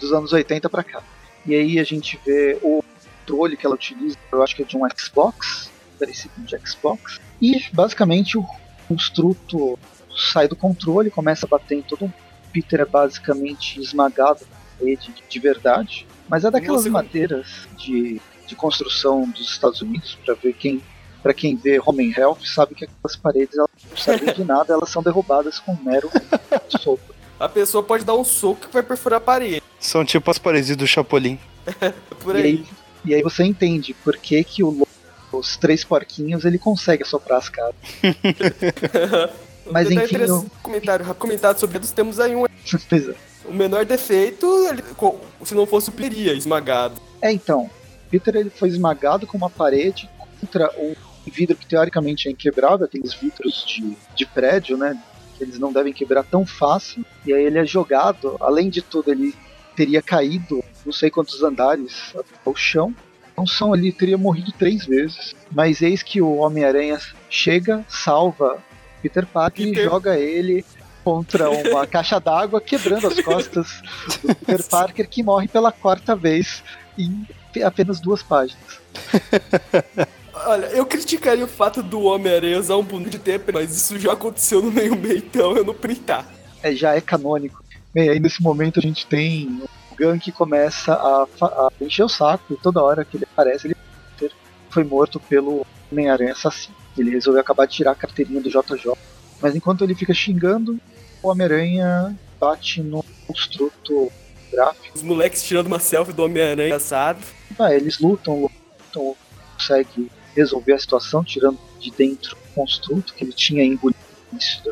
dos 0.01 0.13
anos 0.13 0.33
80 0.33 0.69
pra 0.69 0.83
cá. 0.83 1.03
E 1.45 1.55
aí 1.55 1.79
a 1.79 1.85
gente 1.85 2.19
vê 2.25 2.59
o 2.63 2.83
controle 3.21 3.57
que 3.57 3.67
ela 3.67 3.75
utiliza, 3.75 4.17
eu 4.33 4.43
acho 4.43 4.55
que 4.57 4.63
é 4.63 4.65
de 4.65 4.77
um 4.77 4.83
Xbox, 4.97 5.71
parecido 5.99 6.35
com 6.35 6.43
de 6.43 6.59
Xbox. 6.67 7.21
E 7.41 7.65
basicamente 7.73 8.39
o 8.39 8.45
construto 8.89 9.79
sai 10.17 10.49
do 10.49 10.57
controle, 10.57 11.11
começa 11.11 11.47
a 11.47 11.49
bater 11.49 11.79
em 11.79 11.83
todo 11.83 12.03
mundo. 12.03 12.15
Peter 12.53 12.81
é 12.81 12.85
basicamente 12.85 13.81
esmagado 13.81 14.41
na 14.51 14.57
parede 14.79 15.13
de, 15.13 15.23
de 15.29 15.39
verdade, 15.39 16.07
mas 16.29 16.45
é 16.45 16.51
daquelas 16.51 16.87
madeiras 16.87 17.69
de, 17.77 18.21
de 18.47 18.57
construção 18.57 19.29
dos 19.29 19.51
Estados 19.51 19.83
Unidos, 19.83 20.19
para 20.25 20.35
ver 20.35 20.55
quem 20.55 20.83
para 21.23 21.35
quem 21.35 21.57
vê 21.57 21.81
Home 21.85 22.09
and 22.11 22.19
Health, 22.21 22.39
sabe 22.45 22.75
que 22.75 22.85
aquelas 22.85 23.17
paredes 23.17 23.57
elas 23.59 23.71
não 23.91 23.97
servem 23.97 24.33
de 24.35 24.45
nada, 24.45 24.73
elas 24.73 24.91
são 24.91 25.03
derrubadas 25.03 25.59
com 25.59 25.73
um 25.73 25.83
mero 25.83 26.11
sopro. 26.81 27.15
A 27.39 27.49
pessoa 27.49 27.83
pode 27.83 28.05
dar 28.05 28.15
um 28.15 28.25
soco 28.25 28.67
que 28.67 28.73
vai 28.73 28.83
perfurar 28.83 29.19
a 29.19 29.21
parede. 29.21 29.63
São 29.79 30.05
tipo 30.05 30.31
as 30.31 30.39
paredes 30.39 30.75
do 30.77 30.87
Chapolin. 30.87 31.39
Por 32.23 32.37
E 32.37 32.39
aí. 32.39 32.45
aí, 32.47 32.67
e 33.05 33.15
aí 33.15 33.23
você 33.23 33.45
entende 33.45 33.95
por 33.95 34.17
que, 34.17 34.43
que 34.45 34.63
o 34.65 34.87
os 35.33 35.57
três 35.57 35.85
porquinhos 35.85 36.45
ele 36.47 36.59
consegue 36.59 37.03
assoprar 37.03 37.39
as 37.39 37.49
caras. 37.51 37.75
Mas 39.71 39.89
Tá 39.89 39.95
enfim, 40.05 40.17
eu- 40.19 40.47
Comentário, 40.63 41.15
comentário 41.17 41.59
sobre 41.61 41.79
eles, 41.79 41.91
temos 41.91 42.21
aí 42.21 42.35
um. 42.35 42.45
Pois 42.89 43.09
é. 43.09 43.15
O 43.45 43.53
menor 43.53 43.85
defeito, 43.85 44.47
ele, 44.69 44.83
se 45.45 45.55
não 45.55 45.67
fosse 45.67 45.89
o 45.89 45.93
Peria 45.93 46.33
esmagado. 46.33 46.95
É, 47.23 47.31
então, 47.33 47.71
Peter 48.11 48.35
ele 48.35 48.51
foi 48.51 48.69
esmagado 48.69 49.27
com 49.27 49.37
uma 49.37 49.49
parede 49.51 50.09
contra 50.41 50.71
um 50.79 50.95
vidro 51.37 51.57
que 51.57 51.67
teoricamente 51.67 52.29
é 52.29 52.33
inquebrável, 52.33 52.87
aqueles 52.87 53.13
vidros 53.15 53.65
de, 53.67 53.97
de 54.15 54.27
prédio, 54.27 54.77
né? 54.77 55.01
Que 55.37 55.45
eles 55.45 55.59
não 55.59 55.73
devem 55.73 55.93
quebrar 55.93 56.25
tão 56.25 56.47
fácil. 56.47 57.05
E 57.27 57.35
aí 57.35 57.45
ele 57.45 57.59
é 57.59 57.67
jogado, 57.67 58.37
além 58.41 58.71
de 58.71 58.81
tudo, 58.81 59.11
ele 59.11 59.35
teria 59.77 60.01
caído 60.01 60.65
não 60.85 60.93
sei 60.93 61.11
quantos 61.11 61.43
andares 61.43 62.15
ao 62.45 62.55
chão. 62.55 62.95
Então 63.33 63.47
são 63.47 63.75
ali, 63.75 63.93
teria 63.93 64.17
morrido 64.17 64.51
três 64.53 64.87
vezes. 64.87 65.35
Mas 65.53 65.83
eis 65.83 66.03
que 66.03 66.23
o 66.23 66.37
Homem-Aranha 66.37 66.99
chega, 67.29 67.85
salva 67.89 68.59
Peter 69.03 69.27
Parker 69.27 69.67
Peter. 69.67 69.83
e 69.83 69.85
joga 69.85 70.19
ele 70.19 70.65
contra 71.05 71.51
uma 71.51 71.85
caixa 71.87 72.19
d'água, 72.19 72.61
quebrando 72.61 73.07
as 73.09 73.21
costas 73.21 73.83
do 74.23 74.35
Peter 74.35 74.65
Parker, 74.65 75.09
que 75.09 75.23
morre 75.23 75.49
pela 75.49 75.71
quarta 75.71 76.17
vez 76.17 76.63
em 76.97 77.27
apenas 77.63 78.01
duas 78.01 78.23
páginas. 78.23 78.81
Olha, 80.47 80.67
eu 80.67 80.87
criticaria 80.87 81.45
o 81.45 81.49
fato 81.49 81.83
do 81.83 82.03
Homem-Aranha 82.03 82.59
usar 82.59 82.77
um 82.77 82.83
boneco 82.83 83.11
de 83.11 83.19
tempo, 83.19 83.51
mas 83.53 83.77
isso 83.77 83.99
já 83.99 84.13
aconteceu 84.13 84.63
no 84.63 84.71
meio 84.71 84.95
meio, 84.95 85.19
então 85.19 85.57
eu 85.57 85.65
não 85.65 85.75
printar. 85.75 86.25
É, 86.63 86.73
já 86.73 86.95
é 86.95 87.01
canônico. 87.01 87.65
Bem, 87.93 88.09
aí 88.09 88.21
nesse 88.21 88.43
momento 88.43 88.79
a 88.79 88.83
gente 88.83 89.07
tem 89.07 89.61
o 89.91 89.97
Gun 89.97 90.19
que 90.19 90.31
começa 90.31 90.93
a, 90.95 91.27
a 91.43 91.73
encher 91.81 92.05
o 92.05 92.09
saco 92.09 92.55
e 92.55 92.57
toda 92.57 92.83
hora 92.83 93.05
que 93.05 93.17
ele 93.17 93.25
aparece, 93.25 93.67
ele 93.67 93.77
foi 94.71 94.85
morto 94.85 95.19
pelo 95.19 95.67
Homem-Aranha 95.91 96.33
assassino. 96.33 96.77
Ele 96.97 97.11
resolveu 97.11 97.41
acabar 97.41 97.67
de 97.67 97.75
tirar 97.75 97.91
a 97.93 97.97
carteirinha 97.97 98.41
do 98.41 98.49
JJ. 98.49 98.93
Mas 99.41 99.57
enquanto 99.57 99.83
ele 99.83 99.95
fica 99.95 100.15
xingando, 100.15 100.79
o 101.23 101.29
Homem-Aranha 101.29 102.17
bate 102.39 102.83
no 102.83 103.05
construto 103.27 104.13
gráfico. 104.53 104.95
Os 104.95 105.03
moleques 105.03 105.43
tirando 105.43 105.67
uma 105.67 105.81
selfie 105.81 106.13
do 106.13 106.25
Homem-Aranha 106.25 106.69
engraçado. 106.69 107.19
Ah, 107.59 107.75
eles 107.75 107.99
lutam 107.99 108.49
Norton 108.97 109.17
consegue 109.57 110.11
resolver 110.37 110.73
a 110.73 110.79
situação, 110.79 111.25
tirando 111.25 111.59
de 111.81 111.91
dentro 111.91 112.37
o 112.37 112.55
construto 112.55 113.15
que 113.15 113.25
ele 113.25 113.33
tinha 113.33 113.65
engolido. 113.65 113.99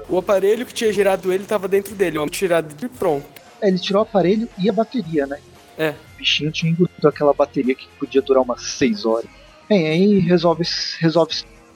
O 0.09 0.19
aparelho 0.19 0.67
que 0.67 0.75
tinha 0.75 0.93
gerado 0.93 1.33
ele 1.33 1.45
estava 1.45 1.67
dentro 1.67 1.95
dele, 1.95 2.19
uma 2.19 2.29
tirado 2.29 2.75
de 2.75 2.89
pronto. 2.89 3.27
É, 3.61 3.69
ele 3.69 3.79
tirou 3.79 4.03
o 4.03 4.03
aparelho 4.03 4.49
e 4.59 4.69
a 4.69 4.73
bateria, 4.73 5.27
né? 5.27 5.39
É. 5.79 5.91
O 5.91 6.19
bichinho 6.19 6.53
tinha 6.53 6.71
engolido 6.71 7.09
aquela 7.09 7.33
bateria 7.33 7.75
que 7.75 7.89
podia 7.99 8.21
durar 8.21 8.43
umas 8.43 8.63
6 8.63 9.07
horas. 9.07 9.31
Bem, 9.69 9.89
aí 9.89 10.19
resolve, 10.19 10.65
resolve 10.99 11.35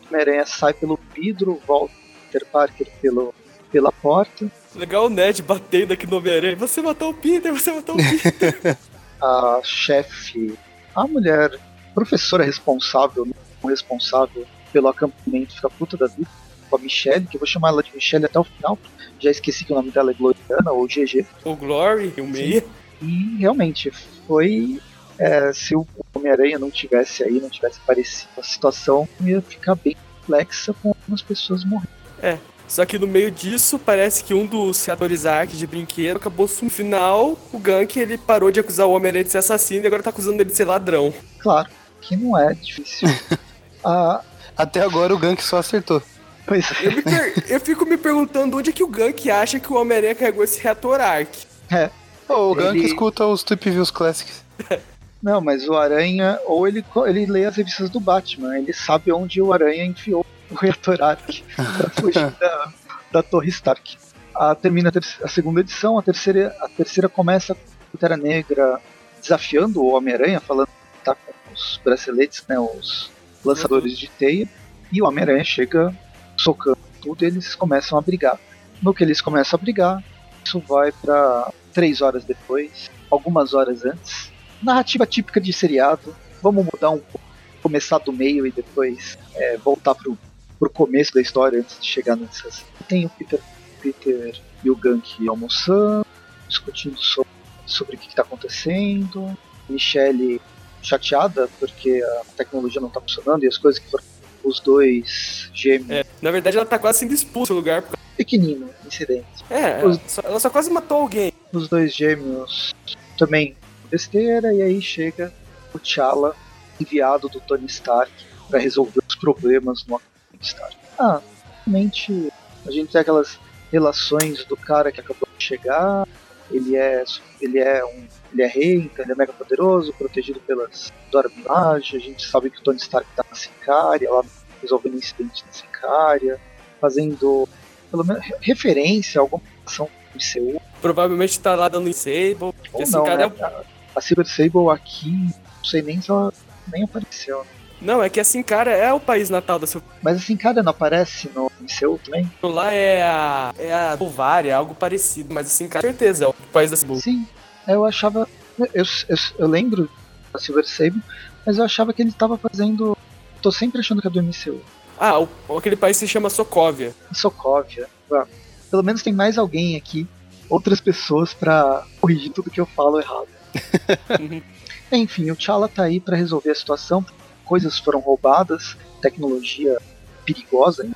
Homem-Aranha 0.08 0.44
sai 0.46 0.74
pelo 0.74 0.98
vidro, 1.14 1.60
volta 1.66 1.94
Peter 2.30 2.46
Parker 2.46 2.86
pelo, 3.00 3.34
pela 3.72 3.90
porta. 3.90 4.50
Legal 4.74 5.06
o 5.06 5.10
Ned 5.10 5.42
batendo 5.42 5.92
aqui 5.92 6.06
no 6.06 6.18
Homem-Aranha. 6.18 6.56
Você 6.56 6.82
matou 6.82 7.10
o 7.10 7.14
Peter, 7.14 7.52
você 7.52 7.72
matou 7.72 7.96
o 7.96 7.98
Peter. 7.98 8.76
a 9.20 9.60
chefe, 9.64 10.58
a 10.94 11.06
mulher, 11.06 11.58
professora 11.94 12.44
responsável, 12.44 13.26
não 13.62 13.70
responsável 13.70 14.46
pelo 14.72 14.88
acampamento, 14.88 15.54
fica 15.54 15.70
puta 15.70 15.96
da 15.96 16.06
vida 16.06 16.28
com 16.68 16.76
a 16.76 16.78
Michelle, 16.78 17.26
que 17.26 17.36
eu 17.36 17.40
vou 17.40 17.46
chamar 17.46 17.68
ela 17.68 17.82
de 17.82 17.94
Michelle 17.94 18.24
até 18.24 18.38
o 18.38 18.44
final. 18.44 18.78
Já 19.18 19.30
esqueci 19.30 19.64
que 19.64 19.72
o 19.72 19.76
nome 19.76 19.90
dela 19.90 20.10
é 20.10 20.14
Gloriana 20.14 20.70
ou 20.70 20.86
GG. 20.86 21.26
O 21.44 21.56
Glory, 21.56 22.12
o 22.18 22.26
Meia. 22.26 22.64
E 23.00 23.36
realmente 23.38 23.90
foi. 24.26 24.80
É, 25.18 25.52
se 25.52 25.74
o 25.74 25.84
Homem-Aranha 26.14 26.60
não 26.60 26.70
tivesse 26.70 27.24
aí, 27.24 27.40
não 27.40 27.50
tivesse 27.50 27.80
aparecido, 27.82 28.30
a 28.38 28.42
situação 28.42 29.08
ia 29.20 29.42
ficar 29.42 29.74
bem 29.74 29.96
complexa 30.20 30.72
com 30.74 30.90
algumas 30.90 31.22
pessoas 31.22 31.64
morrendo. 31.64 31.90
É. 32.22 32.38
Só 32.68 32.84
que 32.84 32.98
no 32.98 33.06
meio 33.06 33.30
disso, 33.30 33.78
parece 33.78 34.22
que 34.22 34.34
um 34.34 34.46
dos 34.46 34.84
reatores 34.84 35.24
Ark 35.24 35.56
de 35.56 35.66
brinquedo 35.66 36.18
acabou 36.18 36.46
sumindo. 36.46 36.66
No 36.68 36.70
final, 36.70 37.38
o 37.50 37.58
Gank 37.58 37.98
ele 37.98 38.18
parou 38.18 38.50
de 38.50 38.60
acusar 38.60 38.86
o 38.86 38.92
Homem-Aranha 38.92 39.24
de 39.24 39.30
ser 39.30 39.38
assassino 39.38 39.84
e 39.84 39.86
agora 39.86 40.02
tá 40.02 40.10
acusando 40.10 40.42
ele 40.42 40.50
de 40.50 40.56
ser 40.56 40.66
ladrão. 40.66 41.12
Claro, 41.38 41.68
que 42.00 42.14
não 42.14 42.38
é 42.38 42.52
difícil. 42.52 43.08
ah, 43.84 44.22
Até 44.56 44.80
agora 44.80 45.14
o 45.14 45.18
Gank 45.18 45.42
só 45.42 45.58
acertou. 45.58 46.02
Pois 46.46 46.70
é. 46.72 46.86
Eu, 46.86 47.02
per... 47.02 47.44
eu, 47.50 47.60
fico 47.60 47.84
me 47.84 47.96
perguntando 47.96 48.56
onde 48.56 48.70
é 48.70 48.72
que 48.72 48.82
o 48.82 48.88
Gank 48.88 49.30
acha 49.30 49.60
que 49.60 49.72
o 49.72 49.76
Homem-Aranha 49.76 50.14
carregou 50.14 50.42
esse 50.42 50.60
reator 50.60 51.00
Ark. 51.00 51.46
É. 51.70 51.90
Oh, 52.28 52.52
o 52.52 52.54
Gank 52.54 52.76
ele... 52.76 52.86
escuta 52.86 53.26
os 53.26 53.42
Tweep 53.42 53.70
Views 53.70 53.90
Classics. 53.90 54.44
Não, 55.22 55.40
mas 55.40 55.68
o 55.68 55.74
Aranha, 55.74 56.38
ou 56.46 56.66
ele, 56.66 56.84
ele 57.06 57.26
lê 57.26 57.44
as 57.44 57.56
revistas 57.56 57.90
do 57.90 57.98
Batman, 57.98 58.56
ele 58.56 58.72
sabe 58.72 59.10
onde 59.10 59.42
o 59.42 59.52
Aranha 59.52 59.84
enfiou 59.84 60.24
o 60.48 60.54
reator 60.54 61.02
Ark 61.02 61.44
pra 61.54 61.90
fugir 61.90 62.30
da, 62.38 62.72
da 63.12 63.22
Torre 63.22 63.48
Stark. 63.48 63.98
A, 64.34 64.54
termina 64.54 64.90
a, 64.90 65.24
a, 65.24 65.28
segunda 65.28 65.60
edição, 65.60 65.98
a 65.98 66.02
terceira, 66.02 66.54
a 66.60 66.68
terceira 66.68 67.08
começa 67.08 67.54
com 67.54 67.60
a 67.60 67.92
Pantera 67.92 68.16
Negra 68.16 68.80
desafiando 69.20 69.82
o 69.82 69.92
Homem-Aranha, 69.92 70.38
falando 70.38 70.68
que 70.68 71.04
tá 71.04 71.16
com 71.16 71.52
os 71.52 71.80
braceletes, 71.84 72.44
né, 72.48 72.58
os 72.58 73.10
lançadores 73.44 73.98
de 73.98 74.08
teia, 74.08 74.48
e 74.92 75.02
o 75.02 75.06
Homem-Aranha 75.06 75.44
chega 75.44 75.94
socando 76.36 76.78
tudo 77.00 77.22
e 77.22 77.26
eles 77.26 77.54
começam 77.54 77.98
a 77.98 78.00
brigar. 78.00 78.38
No 78.82 78.94
que 78.94 79.02
eles 79.02 79.20
começam 79.20 79.58
a 79.58 79.60
brigar, 79.60 80.04
isso 80.44 80.60
vai 80.60 80.92
para 80.92 81.52
três 81.72 82.00
horas 82.00 82.24
depois, 82.24 82.90
algumas 83.10 83.54
horas 83.54 83.84
antes. 83.84 84.32
Narrativa 84.62 85.06
típica 85.06 85.40
de 85.40 85.52
seriado. 85.52 86.14
Vamos 86.42 86.64
mudar 86.64 86.90
um 86.90 86.98
pouco, 86.98 87.20
começar 87.62 87.98
do 87.98 88.12
meio 88.12 88.46
e 88.46 88.50
depois 88.50 89.18
é, 89.34 89.56
voltar 89.56 89.94
pro, 89.94 90.16
pro 90.58 90.70
começo 90.70 91.12
da 91.12 91.20
história 91.20 91.60
antes 91.60 91.78
de 91.80 91.86
chegar 91.86 92.16
nessas. 92.16 92.64
Tem 92.88 93.04
o 93.04 93.10
Peter, 93.10 93.40
Peter 93.80 94.40
e 94.64 94.70
o 94.70 94.76
Gank 94.76 95.28
almoçando, 95.28 96.06
discutindo 96.48 96.98
sobre, 96.98 97.30
sobre 97.66 97.96
o 97.96 97.98
que 97.98 98.08
está 98.08 98.22
acontecendo. 98.22 99.36
Michelle 99.68 100.40
chateada 100.82 101.48
porque 101.58 102.02
a 102.02 102.22
tecnologia 102.36 102.80
não 102.80 102.88
está 102.88 103.00
funcionando 103.00 103.44
e 103.44 103.48
as 103.48 103.56
coisas 103.56 103.80
que 103.80 103.90
foram 103.90 104.04
os 104.44 104.60
dois 104.60 105.50
gêmeos. 105.52 105.90
É, 105.90 106.04
na 106.22 106.30
verdade, 106.30 106.56
ela 106.56 106.66
tá 106.66 106.78
quase 106.78 107.00
sendo 107.00 107.12
expulsa 107.12 107.52
do 107.52 107.56
lugar. 107.56 107.84
Pequenino 108.16 108.70
incidente. 108.86 109.26
É, 109.50 109.84
os, 109.84 109.98
ela 110.24 110.40
só 110.40 110.50
quase 110.50 110.70
matou 110.70 111.02
alguém. 111.02 111.32
Os 111.52 111.68
dois 111.68 111.94
gêmeos 111.94 112.74
também 113.16 113.56
besteira, 113.90 114.52
e 114.52 114.62
aí 114.62 114.80
chega 114.80 115.32
o 115.72 115.78
T'Challa, 115.78 116.34
enviado 116.80 117.28
do 117.28 117.40
Tony 117.40 117.66
Stark, 117.66 118.12
para 118.48 118.58
resolver 118.58 119.00
os 119.06 119.14
problemas 119.14 119.84
no 119.86 119.98
Tony 119.98 120.42
Stark. 120.42 120.76
Ah, 120.98 121.20
realmente 121.64 122.32
a 122.66 122.70
gente 122.70 122.92
tem 122.92 123.00
aquelas 123.00 123.38
relações 123.70 124.44
do 124.44 124.56
cara 124.56 124.90
que 124.90 125.00
acabou 125.00 125.28
de 125.36 125.44
chegar, 125.44 126.06
ele 126.50 126.76
é, 126.76 127.04
ele 127.40 127.58
é 127.58 127.84
um 127.84 128.06
ele 128.32 128.42
é 128.42 128.46
rei, 128.46 128.76
então 128.76 129.04
ele 129.04 129.12
é 129.12 129.14
mega 129.14 129.32
poderoso, 129.32 129.92
protegido 129.94 130.40
pelas 130.40 130.92
Dora 131.10 131.30
Milaje. 131.34 131.96
A 131.96 132.00
gente 132.00 132.26
sabe 132.26 132.50
que 132.50 132.58
o 132.58 132.62
Tony 132.62 132.78
Stark 132.78 133.08
tá 133.16 133.24
na 133.28 133.34
Sicária, 133.34 134.10
lá 134.10 134.22
resolvendo 134.60 134.94
um 134.94 134.98
incidente 134.98 135.44
na 135.46 135.52
Sicária, 135.52 136.40
fazendo 136.80 137.48
pelo 137.90 138.04
menos 138.04 138.22
referência 138.40 139.20
a 139.20 139.22
alguma 139.22 139.42
ação 139.66 139.86
do 139.86 140.18
MCU. 140.18 140.60
Provavelmente 140.80 141.40
tá 141.40 141.54
lá 141.54 141.68
dando 141.68 141.88
em 141.88 141.92
Sable. 141.92 142.36
Ou 142.40 142.54
não, 142.90 143.04
né? 143.04 143.24
é... 143.24 143.44
a, 143.44 143.62
a 143.96 144.00
Silver 144.00 144.26
Sable 144.26 144.68
aqui, 144.70 145.10
não 145.56 145.64
sei 145.64 145.82
nem 145.82 146.00
se 146.00 146.10
ela 146.10 146.32
nem 146.70 146.84
apareceu. 146.84 147.38
Né? 147.44 147.57
Não, 147.80 148.02
é 148.02 148.08
que 148.08 148.18
a 148.18 148.24
Sincara 148.24 148.72
é 148.72 148.92
o 148.92 148.98
país 148.98 149.30
natal 149.30 149.58
da 149.58 149.66
Silver 149.66 149.88
Mas 150.02 150.16
a 150.16 150.20
Sincara 150.20 150.62
não 150.62 150.70
aparece 150.70 151.30
no 151.34 151.50
MCU 151.60 151.98
também? 152.04 152.30
Lá 152.42 152.72
é 152.72 153.02
a. 153.02 153.54
É 153.56 153.72
a 153.72 153.96
Bulvária, 153.96 154.56
algo 154.56 154.74
parecido, 154.74 155.32
mas 155.32 155.46
a 155.46 155.50
Sincara 155.50 155.86
com 155.86 155.88
certeza 155.88 156.24
é 156.24 156.28
o 156.28 156.34
país 156.52 156.70
da 156.70 156.76
Silver 156.76 157.00
Sim, 157.00 157.26
eu 157.66 157.84
achava. 157.84 158.28
Eu, 158.58 158.84
eu, 159.08 159.16
eu 159.38 159.46
lembro 159.46 159.88
da 160.32 160.40
Silver 160.40 160.66
Sable, 160.66 161.00
mas 161.46 161.58
eu 161.58 161.64
achava 161.64 161.92
que 161.92 162.02
ele 162.02 162.10
estava 162.10 162.36
fazendo. 162.36 162.96
Tô 163.40 163.52
sempre 163.52 163.80
achando 163.80 164.02
que 164.02 164.08
é 164.08 164.10
do 164.10 164.22
MCU. 164.22 164.60
Ah, 164.98 165.20
o, 165.20 165.28
aquele 165.56 165.76
país 165.76 165.96
se 165.96 166.08
chama 166.08 166.28
Sokovia. 166.28 166.92
Sokovia. 167.12 167.86
Ah, 168.12 168.26
pelo 168.70 168.82
menos 168.82 169.02
tem 169.02 169.12
mais 169.12 169.38
alguém 169.38 169.76
aqui, 169.76 170.06
outras 170.48 170.80
pessoas, 170.80 171.32
para 171.32 171.84
corrigir 172.00 172.32
tudo 172.32 172.50
que 172.50 172.60
eu 172.60 172.66
falo 172.66 172.98
errado. 172.98 173.28
Enfim, 174.90 175.30
o 175.30 175.36
T'Challa 175.36 175.68
tá 175.68 175.84
aí 175.84 176.00
para 176.00 176.16
resolver 176.16 176.50
a 176.50 176.54
situação. 176.54 177.04
Coisas 177.48 177.78
foram 177.78 178.00
roubadas, 178.00 178.76
tecnologia 179.00 179.78
perigosa, 180.26 180.84
hein? 180.84 180.94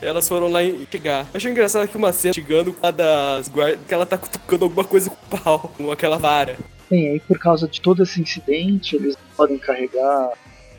Elas 0.00 0.26
foram 0.26 0.48
lá 0.48 0.62
investigar. 0.62 1.26
Achei 1.34 1.50
engraçado 1.50 1.86
que 1.86 1.96
uma 1.96 2.12
cena 2.12 2.32
chegando 2.32 2.74
a 2.82 2.90
das 2.90 3.48
guardas, 3.48 3.78
que 3.86 3.92
ela 3.92 4.06
tá 4.06 4.16
cutucando 4.16 4.64
alguma 4.64 4.84
coisa 4.84 5.10
com 5.10 5.36
o 5.36 5.38
pau, 5.38 5.72
com 5.76 5.92
aquela 5.92 6.16
vara. 6.16 6.56
Bem, 6.88 7.10
aí 7.10 7.20
por 7.20 7.38
causa 7.38 7.68
de 7.68 7.80
todo 7.80 8.02
esse 8.02 8.20
incidente, 8.20 8.96
eles 8.96 9.16
não 9.16 9.36
podem 9.36 9.58
carregar 9.58 10.30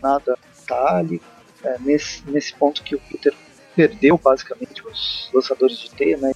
nada 0.02 0.36
metálico. 0.60 1.24
É, 1.64 1.78
nesse, 1.80 2.24
nesse 2.28 2.56
ponto 2.56 2.82
que 2.82 2.96
o 2.96 3.00
Peter 3.00 3.36
perdeu 3.76 4.18
basicamente 4.18 4.82
os 4.88 5.30
lançadores 5.32 5.78
de 5.78 5.92
teia, 5.92 6.18
né? 6.18 6.32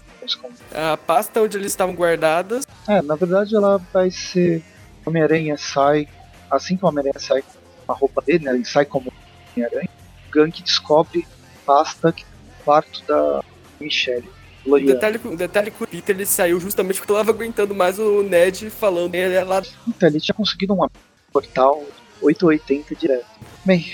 A 0.71 0.95
pasta 0.95 1.41
onde 1.41 1.57
eles 1.57 1.71
estavam 1.71 1.95
guardadas. 1.95 2.67
É, 2.87 3.01
na 3.01 3.15
verdade 3.15 3.55
ela 3.55 3.79
vai 3.91 4.11
ser. 4.11 4.63
Homem-Aranha 5.03 5.57
sai. 5.57 6.07
Assim 6.49 6.77
que 6.77 6.85
o 6.85 6.87
Homem-Aranha 6.87 7.19
sai 7.19 7.41
com 7.41 7.64
a 7.87 7.93
roupa 7.93 8.21
dele, 8.21 8.45
né? 8.45 8.53
Ele 8.53 8.65
sai 8.65 8.85
como 8.85 9.11
Homem-Aranha. 9.55 9.89
O 10.27 10.31
Gank 10.31 10.61
descobre 10.61 11.25
pasta 11.65 12.11
que 12.11 12.25
quarto 12.63 13.03
da 13.07 13.43
Michelle. 13.79 14.29
O 14.65 14.79
detalhe, 14.79 15.19
detalhe 15.19 15.69
que 15.69 15.83
o 15.83 15.87
Peter 15.87 16.15
ele 16.15 16.25
saiu 16.25 16.59
justamente 16.59 16.99
porque 16.99 17.11
eu 17.11 17.17
tava 17.17 17.29
aguentando 17.29 17.75
mais 17.75 17.99
o 17.99 18.23
Ned 18.23 18.71
falando 18.71 19.13
ele 19.13 19.41
lá. 19.43 19.61
Então, 19.87 20.09
ele 20.09 20.19
tinha 20.19 20.33
conseguido 20.33 20.73
um 20.73 20.87
portal 21.31 21.83
880 22.19 22.95
direto. 22.95 23.27
Bem, 23.63 23.85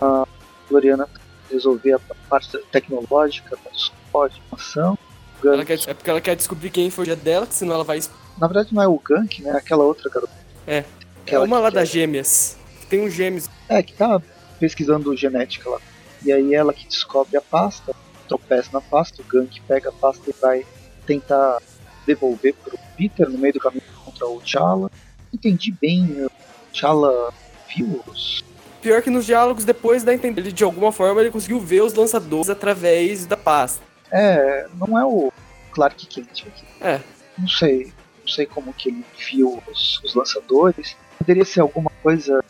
a, 0.00 0.22
a 0.22 0.26
Gloriana 0.68 1.08
resolver 1.48 1.92
a 1.92 2.00
parte 2.28 2.58
tecnológica 2.72 3.56
da 3.64 3.70
suporte, 3.72 4.42
ação. 4.50 4.98
Ela 5.44 5.64
quer, 5.64 5.78
é 5.86 5.94
porque 5.94 6.10
ela 6.10 6.20
quer 6.20 6.36
descobrir 6.36 6.70
quem 6.70 6.90
foi 6.90 7.08
o 7.08 7.16
dela, 7.16 7.46
senão 7.50 7.74
ela 7.74 7.84
vai. 7.84 8.00
Na 8.38 8.46
verdade 8.46 8.74
não 8.74 8.82
é 8.82 8.88
o 8.88 8.98
Gank, 8.98 9.42
né? 9.42 9.50
É 9.50 9.56
aquela 9.56 9.84
outra 9.84 10.08
garota. 10.08 10.32
É. 10.66 10.84
Aquela 11.22 11.44
é 11.44 11.46
uma 11.46 11.58
lá 11.58 11.70
das 11.70 11.88
gêmeas. 11.88 12.56
Tem 12.92 13.00
uns 13.00 13.14
gêmeos. 13.14 13.48
É, 13.70 13.82
que 13.82 13.94
tá 13.94 14.20
pesquisando 14.60 15.16
genética 15.16 15.70
lá. 15.70 15.80
E 16.22 16.30
aí 16.30 16.54
ela 16.54 16.74
que 16.74 16.86
descobre 16.86 17.38
a 17.38 17.40
pasta, 17.40 17.96
tropeça 18.28 18.68
na 18.70 18.82
pasta, 18.82 19.22
o 19.22 19.24
Gank 19.24 19.62
pega 19.62 19.88
a 19.88 19.92
pasta 19.92 20.28
e 20.28 20.34
vai 20.38 20.66
tentar 21.06 21.58
devolver 22.06 22.54
pro 22.54 22.78
Peter 22.94 23.30
no 23.30 23.38
meio 23.38 23.54
do 23.54 23.60
caminho 23.60 23.82
contra 24.04 24.26
o 24.26 24.42
T'Challa. 24.42 24.90
Entendi 25.32 25.72
bem, 25.72 26.26
o 26.26 26.30
T'Challa 26.70 27.32
viu 27.74 28.02
os... 28.06 28.44
Pior 28.82 29.00
que 29.00 29.08
nos 29.08 29.24
diálogos 29.24 29.64
depois 29.64 30.04
da 30.04 30.12
entender, 30.12 30.42
ele 30.42 30.52
de 30.52 30.62
alguma 30.62 30.92
forma 30.92 31.22
ele 31.22 31.30
conseguiu 31.30 31.58
ver 31.58 31.82
os 31.82 31.94
lançadores 31.94 32.50
através 32.50 33.24
da 33.24 33.38
pasta. 33.38 33.82
É, 34.10 34.66
não 34.74 34.98
é 34.98 35.04
o 35.06 35.32
Clark 35.70 36.06
Kent 36.08 36.46
aqui. 36.46 36.66
É. 36.78 37.00
Não 37.38 37.48
sei, 37.48 37.90
não 38.20 38.28
sei 38.28 38.44
como 38.44 38.70
que 38.74 38.90
ele 38.90 39.02
viu 39.16 39.62
os, 39.72 39.98
os 40.04 40.14
lançadores. 40.14 40.94
Poderia 41.16 41.44
ser 41.46 41.60
alguma 41.60 41.90
coisa 42.02 42.44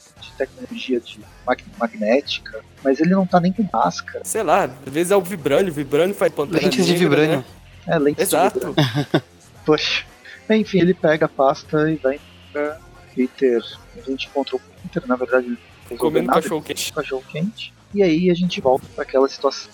tecnologia 0.47 1.01
de 1.01 1.21
mag 1.47 1.65
magnética, 1.79 2.65
mas 2.83 3.01
ele 3.01 3.11
não 3.11 3.27
tá 3.27 3.41
nem 3.41 3.53
com 3.53 3.67
máscara. 3.73 4.25
Sei 4.25 4.43
lá, 4.43 4.65
às 4.65 4.93
vezes 4.93 5.11
é 5.11 5.17
o 5.17 5.21
Vibrânio, 5.21 5.73
Vibrânio 5.73 6.15
faz 6.15 6.33
pantera 6.33 6.63
Lentes 6.65 6.87
de 6.87 6.95
Vibrânio. 6.97 7.39
Né? 7.39 7.45
É, 7.87 7.99
lentes 7.99 8.23
Exato. 8.23 8.61
de 8.61 8.67
Vibrânio. 8.67 9.07
Poxa. 9.65 10.05
Enfim, 10.51 10.81
ele 10.81 10.93
pega 10.93 11.27
a 11.27 11.29
pasta 11.29 11.91
e 11.91 11.97
vai 11.97 12.21
pra 12.53 12.79
Peter. 13.15 13.63
A 13.97 14.11
gente 14.11 14.27
encontra 14.27 14.57
o 14.57 14.61
Peter, 14.61 15.07
na 15.07 15.17
verdade, 15.17 15.57
Comendo 15.97 16.27
nada, 16.27 16.41
cachorro 16.41 16.63
quente. 16.63 16.93
cachorro 16.93 17.25
quente. 17.29 17.73
E 17.95 18.03
aí 18.03 18.31
a 18.31 18.35
gente 18.35 18.61
volta 18.61 18.87
para 18.95 19.03
aquela 19.03 19.29
situação 19.29 19.71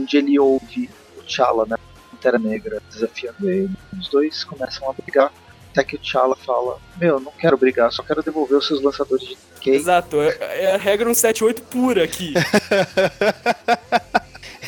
onde 0.00 0.16
ele 0.16 0.38
ouve 0.38 0.90
o 1.16 1.22
T'Challa, 1.22 1.66
né? 1.66 1.76
Pantera 2.10 2.38
Negra 2.38 2.82
desafiando 2.90 3.48
ele. 3.48 3.70
Os 3.98 4.08
dois 4.08 4.44
começam 4.44 4.88
a 4.88 4.92
brigar. 4.92 5.32
Até 5.76 5.84
que 5.84 5.96
o 5.96 5.98
T'Challa 5.98 6.34
fala: 6.36 6.78
Meu, 6.96 7.20
não 7.20 7.30
quero 7.32 7.58
brigar, 7.58 7.92
só 7.92 8.02
quero 8.02 8.22
devolver 8.22 8.56
os 8.56 8.66
seus 8.66 8.80
lançadores 8.82 9.28
de 9.28 9.36
Key. 9.60 9.72
Exato, 9.72 10.16
é, 10.22 10.64
é 10.64 10.74
a 10.74 10.78
regra 10.78 11.04
178 11.12 11.60
pura 11.62 12.02
aqui. 12.02 12.32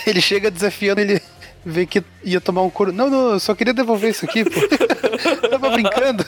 Ele 0.06 0.20
chega 0.20 0.50
desafiando, 0.50 1.00
ele 1.00 1.20
vê 1.64 1.84
que 1.86 2.02
ia 2.24 2.40
tomar 2.40 2.62
um 2.62 2.70
couro. 2.70 2.92
Não, 2.92 3.10
não, 3.10 3.30
eu 3.32 3.40
só 3.40 3.54
queria 3.54 3.74
devolver 3.74 4.10
isso 4.10 4.24
aqui, 4.24 4.44
pô. 4.44 4.60
Tava 5.48 5.70
brincando. 5.70 6.24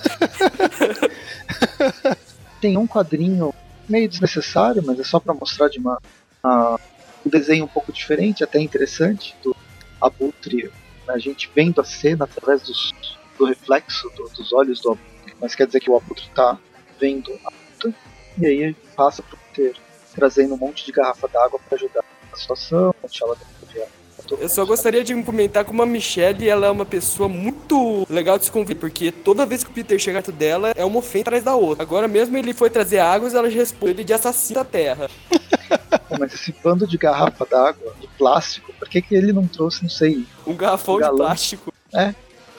Tem 2.61 2.77
um 2.77 2.87
quadrinho 2.87 3.55
meio 3.89 4.09
desnecessário, 4.09 4.83
mas 4.85 4.99
é 5.01 5.05
só 5.05 5.19
para 5.19 5.33
mostrar 5.35 5.69
de 5.69 5.79
uma, 5.79 5.99
uma- 6.43 6.79
um 7.25 7.31
desenho 7.31 7.65
um 7.65 7.69
pouco 7.69 7.93
diferente, 7.93 8.45
até 8.45 8.61
interessante, 8.61 9.35
do 9.43 9.55
Abutre. 10.01 10.71
A 11.09 11.19
gente 11.19 11.51
vendo 11.55 11.81
a 11.81 11.85
cena 11.85 12.25
através 12.25 12.63
dos- 12.63 12.93
do 13.41 13.47
reflexo 13.47 14.11
do- 14.15 14.29
dos 14.37 14.53
olhos 14.53 14.81
do 14.81 14.91
Abutre, 14.91 15.35
mas 15.41 15.55
quer 15.55 15.67
dizer 15.67 15.81
que 15.81 15.91
o 15.91 15.97
Abutre 15.97 16.29
tá 16.35 16.59
vendo 17.01 17.33
a 17.45 17.51
luta, 17.51 17.97
e 18.39 18.47
aí 18.47 18.75
passa 18.95 19.23
pro 19.23 19.39
Peter 19.55 19.75
trazendo 20.15 20.55
um 20.55 20.59
monte 20.59 20.85
de 20.85 20.93
garrafa 20.93 21.27
d'água 21.27 21.59
para 21.67 21.77
ajudar 21.77 22.05
a 22.33 22.37
situação, 22.37 22.95
o 23.03 23.09
T'Challa 23.09 23.35
devolver 23.37 23.83
a- 23.85 24.01
Eu 24.39 24.49
só 24.51 24.67
gostaria 24.67 25.03
de 25.03 25.15
comentar 25.23 25.65
como 25.65 25.83
a 25.83 25.87
Michelle 25.87 26.47
ela 26.47 26.67
é 26.67 26.71
uma 26.71 26.85
pessoa 26.85 27.29
muito 27.29 28.07
legal 28.11 28.39
de 28.39 28.45
se 28.45 28.51
conviver, 28.51 28.75
porque 28.79 29.11
toda 29.11 29.47
vez 29.47 29.65
que 29.65 29.71
o 29.71 29.73
Peter 29.73 29.99
chega 29.99 30.19
perto 30.19 30.31
dela, 30.37 30.73
é 30.77 30.85
uma 30.85 30.99
ofensa 30.99 31.23
atrás 31.23 31.43
da 31.43 31.55
outra. 31.57 31.83
Agora 31.83 32.07
mesmo 32.07 32.37
ele 32.37 32.53
foi 32.53 32.69
trazer 32.69 32.99
águas, 32.99 33.35
ela 33.35 33.51
já 33.51 33.59
responde 33.59 33.93
ele 33.93 34.05
de 34.05 34.13
assassino 34.13 34.57
da 34.61 34.65
terra. 34.65 35.09
Mas 36.21 36.35
esse 36.35 36.53
bando 36.63 36.87
de 36.87 36.99
garrafa 36.99 37.47
d'água, 37.47 37.95
de 37.99 38.07
plástico, 38.19 38.73
por 38.79 38.89
que, 38.89 39.01
que 39.01 39.15
ele 39.15 39.33
não 39.33 39.47
trouxe, 39.47 39.83
não 39.83 39.89
sei, 39.91 40.27
Um 40.47 40.55
garrafão 40.55 40.97
de 40.97 41.01
Galão. 41.03 41.17
plástico. 41.17 41.73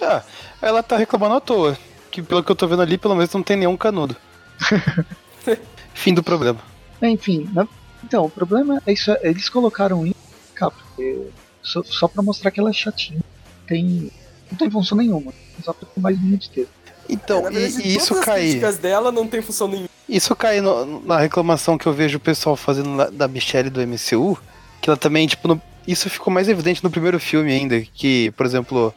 Ah, 0.01 0.23
ela 0.61 0.81
tá 0.83 0.97
reclamando 0.97 1.35
à 1.35 1.39
toa. 1.39 1.77
Que 2.09 2.21
pelo 2.21 2.43
que 2.43 2.51
eu 2.51 2.55
tô 2.55 2.67
vendo 2.67 2.81
ali, 2.81 2.97
pelo 2.97 3.15
menos 3.15 3.33
não 3.33 3.43
tem 3.43 3.55
nenhum 3.57 3.77
canudo. 3.77 4.15
Fim 5.93 6.13
do 6.13 6.23
problema. 6.23 6.59
É, 7.01 7.09
Enfim, 7.09 7.49
né? 7.53 7.67
então, 8.03 8.25
o 8.25 8.29
problema 8.29 8.81
é 8.85 8.93
isso, 8.93 9.11
eles 9.21 9.49
colocaram 9.49 10.05
isso, 10.05 10.15
cara, 10.53 10.71
porque 10.71 11.27
só, 11.63 11.81
só 11.83 12.07
pra 12.07 12.21
mostrar 12.21 12.51
que 12.51 12.59
ela 12.59 12.69
é 12.69 12.73
chatinha. 12.73 13.19
Tem, 13.67 14.11
não 14.51 14.57
tem 14.57 14.69
função 14.69 14.97
nenhuma, 14.97 15.33
só 15.63 15.73
pra 15.73 15.87
ter 15.87 15.99
mais 15.99 16.19
minutos 16.19 16.47
dele. 16.49 16.67
Então, 17.09 17.41
Na 17.43 17.49
verdade, 17.49 17.81
e, 17.81 17.87
e 17.93 17.95
isso 17.97 18.13
as 18.17 18.25
cai. 18.25 18.41
críticas 18.41 18.77
dela 18.77 19.11
não 19.11 19.27
tem 19.27 19.41
função 19.41 19.67
nenhuma. 19.67 19.89
Isso 20.07 20.35
cai 20.35 20.61
no- 20.61 21.01
na 21.05 21.17
reclamação 21.19 21.77
que 21.77 21.85
eu 21.87 21.93
vejo 21.93 22.17
o 22.17 22.21
pessoal 22.21 22.55
fazendo 22.55 22.89
na- 22.89 23.09
da 23.09 23.27
Michelle 23.27 23.69
do 23.69 23.81
MCU, 23.81 24.37
que 24.81 24.89
ela 24.89 24.97
também, 24.97 25.25
tipo, 25.27 25.47
no- 25.47 25.61
isso 25.87 26.09
ficou 26.09 26.31
mais 26.33 26.47
evidente 26.49 26.83
no 26.83 26.89
primeiro 26.91 27.19
filme 27.19 27.51
ainda, 27.51 27.81
que, 27.93 28.31
por 28.31 28.45
exemplo, 28.45 28.93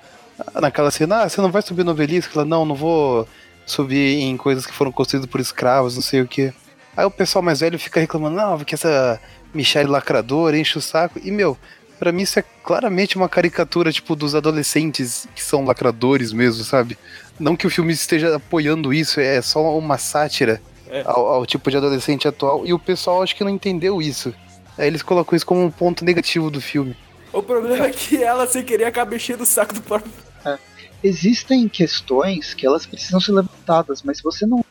naquela 0.60 0.90
cena, 0.90 1.22
ah, 1.22 1.28
você 1.28 1.40
não 1.40 1.50
vai 1.50 1.62
subir 1.62 1.84
no 1.84 1.90
obelisco? 1.92 2.32
Ela, 2.38 2.44
não, 2.44 2.64
não 2.64 2.74
vou 2.74 3.26
subir 3.66 4.20
em 4.20 4.36
coisas 4.36 4.66
que 4.66 4.72
foram 4.72 4.92
construídas 4.92 5.28
por 5.30 5.40
escravos, 5.40 5.94
não 5.94 6.02
sei 6.02 6.20
o 6.20 6.28
que. 6.28 6.52
Aí 6.96 7.04
o 7.04 7.10
pessoal 7.10 7.42
mais 7.42 7.60
velho 7.60 7.78
fica 7.78 8.00
reclamando, 8.00 8.36
não, 8.36 8.56
porque 8.58 8.74
essa 8.74 9.20
Michelle 9.52 9.90
lacradora 9.90 10.58
enche 10.58 10.78
o 10.78 10.80
saco. 10.82 11.20
E, 11.22 11.30
meu, 11.30 11.56
pra 11.98 12.12
mim 12.12 12.22
isso 12.22 12.38
é 12.38 12.44
claramente 12.62 13.16
uma 13.16 13.28
caricatura, 13.28 13.90
tipo, 13.90 14.14
dos 14.14 14.34
adolescentes 14.34 15.26
que 15.34 15.42
são 15.42 15.64
lacradores 15.64 16.32
mesmo, 16.32 16.62
sabe? 16.64 16.96
Não 17.38 17.56
que 17.56 17.66
o 17.66 17.70
filme 17.70 17.92
esteja 17.92 18.36
apoiando 18.36 18.92
isso, 18.92 19.18
é 19.20 19.40
só 19.42 19.76
uma 19.76 19.98
sátira 19.98 20.60
É. 20.88 21.02
ao, 21.04 21.26
ao 21.26 21.46
tipo 21.46 21.70
de 21.70 21.76
adolescente 21.76 22.28
atual. 22.28 22.64
E 22.64 22.72
o 22.72 22.78
pessoal 22.78 23.22
acho 23.22 23.34
que 23.34 23.42
não 23.42 23.50
entendeu 23.50 24.00
isso. 24.00 24.32
Aí 24.78 24.86
eles 24.86 25.02
colocam 25.02 25.34
isso 25.36 25.46
como 25.46 25.64
um 25.64 25.70
ponto 25.70 26.04
negativo 26.04 26.50
do 26.50 26.60
filme. 26.60 26.96
O 27.34 27.42
problema 27.42 27.86
é 27.86 27.90
que 27.90 28.22
ela, 28.22 28.46
sem 28.46 28.62
querer, 28.64 28.84
acaba 28.84 29.14
enchendo 29.16 29.42
o 29.42 29.46
saco 29.46 29.74
do 29.74 29.80
próprio. 29.82 30.10
Existem 31.02 31.68
questões 31.68 32.54
que 32.54 32.66
elas 32.66 32.86
precisam 32.86 33.20
ser 33.20 33.32
levantadas, 33.32 34.02
mas 34.02 34.16
se 34.18 34.22
você 34.22 34.46
não 34.46 34.64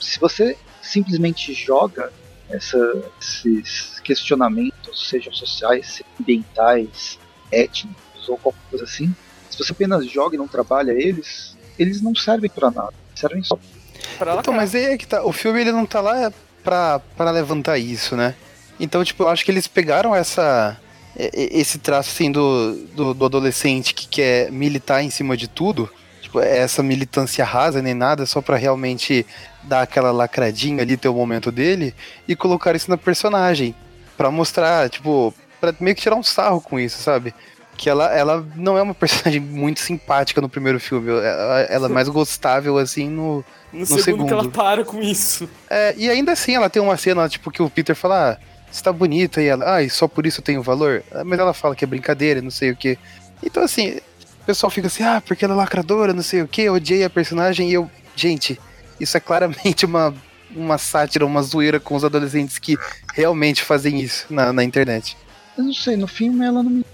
se 0.00 0.18
você 0.18 0.56
simplesmente 0.82 1.52
joga 1.54 2.12
essa- 2.50 3.02
esses 3.20 4.00
questionamentos, 4.00 5.08
sejam 5.08 5.32
sociais, 5.32 6.02
ambientais, 6.20 7.18
étnicos 7.52 8.28
ou 8.28 8.36
qualquer 8.38 8.60
coisa 8.70 8.84
assim, 8.84 9.14
se 9.48 9.56
você 9.56 9.70
apenas 9.72 10.04
joga 10.10 10.34
e 10.34 10.38
não 10.38 10.48
trabalha 10.48 10.90
eles, 10.92 11.56
eles 11.78 12.02
não 12.02 12.14
servem 12.14 12.50
pra 12.50 12.70
nada, 12.70 12.92
servem 13.14 13.42
só 13.44 13.56
Pra 14.18 14.32
ela 14.32 14.40
Então, 14.40 14.52
mas 14.52 14.74
aí 14.74 14.84
é 14.84 14.98
que 14.98 15.06
tá. 15.06 15.24
O 15.24 15.32
filme 15.32 15.60
ele 15.60 15.72
não 15.72 15.86
tá 15.86 16.00
lá 16.00 16.30
pra, 16.62 16.98
pra 17.16 17.30
levantar 17.30 17.78
isso, 17.78 18.14
né? 18.16 18.34
Então, 18.78 19.02
tipo, 19.04 19.22
eu 19.22 19.28
acho 19.28 19.44
que 19.44 19.50
eles 19.50 19.66
pegaram 19.66 20.14
essa. 20.14 20.76
E- 21.18 21.30
e- 21.56 21.60
Esse 21.60 21.78
traço 21.78 22.10
assim 22.10 22.30
do, 22.30 22.74
do, 22.94 23.14
do 23.14 23.24
adolescente 23.24 23.94
que 23.94 24.06
quer 24.08 24.50
militar 24.52 25.02
em 25.02 25.10
cima 25.10 25.36
de 25.36 25.48
tudo, 25.48 25.88
tipo, 26.20 26.40
essa 26.40 26.82
militância 26.82 27.44
rasa 27.44 27.80
nem 27.82 27.94
nada, 27.94 28.26
só 28.26 28.40
pra 28.40 28.56
realmente 28.56 29.24
dar 29.62 29.82
aquela 29.82 30.10
lacradinha 30.10 30.82
ali, 30.82 30.96
ter 30.96 31.08
o 31.08 31.14
momento 31.14 31.50
dele, 31.52 31.94
e 32.28 32.34
colocar 32.36 32.74
isso 32.74 32.90
na 32.90 32.96
personagem. 32.96 33.74
Pra 34.16 34.30
mostrar, 34.30 34.88
tipo, 34.90 35.34
pra 35.60 35.74
meio 35.80 35.96
que 35.96 36.02
tirar 36.02 36.16
um 36.16 36.22
sarro 36.22 36.60
com 36.60 36.78
isso, 36.78 37.02
sabe? 37.02 37.34
Que 37.76 37.90
ela, 37.90 38.14
ela 38.14 38.46
não 38.54 38.78
é 38.78 38.82
uma 38.82 38.94
personagem 38.94 39.40
muito 39.40 39.80
simpática 39.80 40.40
no 40.40 40.48
primeiro 40.48 40.78
filme, 40.78 41.10
ela, 41.10 41.60
ela 41.62 41.86
é 41.88 41.90
mais 41.90 42.08
gostável 42.08 42.78
assim 42.78 43.08
no, 43.08 43.44
No, 43.72 43.84
segundo, 43.86 44.02
segundo. 44.04 44.26
que 44.26 44.32
ela 44.32 44.48
para 44.48 44.84
com 44.84 45.00
isso. 45.00 45.48
é, 45.68 45.94
e 45.96 46.08
ainda 46.08 46.32
assim 46.32 46.54
ela 46.54 46.70
tem 46.70 46.80
uma 46.82 46.96
cena, 46.96 47.28
tipo, 47.28 47.50
que 47.50 47.60
o 47.62 47.68
Peter 47.70 47.96
fala, 47.96 48.32
ah, 48.40 48.53
você 48.74 48.82
tá 48.82 48.92
bonita, 48.92 49.40
e 49.40 49.46
ela, 49.46 49.78
ah, 49.78 49.88
só 49.88 50.08
por 50.08 50.26
isso 50.26 50.40
eu 50.40 50.44
tenho 50.44 50.60
valor? 50.60 51.04
Ah, 51.12 51.22
Mas 51.22 51.38
ela 51.38 51.54
fala 51.54 51.76
que 51.76 51.84
é 51.84 51.86
brincadeira, 51.86 52.42
não 52.42 52.50
sei 52.50 52.72
o 52.72 52.76
que. 52.76 52.98
Então, 53.40 53.62
assim, 53.62 54.00
o 54.42 54.44
pessoal 54.44 54.68
fica 54.68 54.88
assim, 54.88 55.04
ah, 55.04 55.22
porque 55.24 55.44
ela 55.44 55.54
é 55.54 55.56
lacradora, 55.56 56.12
não 56.12 56.24
sei 56.24 56.42
o 56.42 56.48
que, 56.48 56.62
eu 56.62 56.74
odiei 56.74 57.04
a 57.04 57.10
personagem, 57.10 57.70
e 57.70 57.74
eu, 57.74 57.88
gente, 58.16 58.60
isso 58.98 59.16
é 59.16 59.20
claramente 59.20 59.86
uma, 59.86 60.12
uma 60.50 60.76
sátira, 60.76 61.24
uma 61.24 61.40
zoeira 61.40 61.78
com 61.78 61.94
os 61.94 62.04
adolescentes 62.04 62.58
que 62.58 62.76
realmente 63.14 63.62
fazem 63.62 64.00
isso 64.00 64.26
na, 64.28 64.52
na 64.52 64.64
internet. 64.64 65.16
Eu 65.56 65.62
não 65.62 65.72
sei, 65.72 65.96
no 65.96 66.08
filme 66.08 66.44
ela 66.44 66.60
não 66.60 66.70
me. 66.70 66.84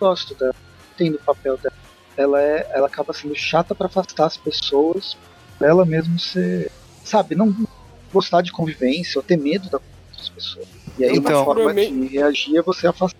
Gosto 0.00 0.34
dela, 0.34 0.54
entendo 0.94 1.16
o 1.16 1.24
papel 1.24 1.58
dela. 1.58 1.74
Ela, 2.16 2.40
é, 2.40 2.70
ela 2.72 2.86
acaba 2.86 3.12
sendo 3.12 3.34
chata 3.34 3.74
pra 3.74 3.86
afastar 3.86 4.26
as 4.26 4.38
pessoas, 4.38 5.16
ela 5.60 5.84
mesmo 5.84 6.18
ser. 6.18 6.72
Sabe, 7.04 7.34
não 7.34 7.54
gostar 8.12 8.40
de 8.40 8.50
convivência 8.50 9.18
ou 9.18 9.22
ter 9.22 9.36
medo 9.36 9.68
das 9.68 10.28
pessoas. 10.30 10.81
E 10.98 11.04
aí 11.04 11.16
Então- 11.16 11.44
uma 11.44 11.54
forma 11.54 11.74
de 11.74 12.06
reagir 12.06 12.56
é 12.56 12.62
você 12.62 12.86
afastar. 12.86 13.18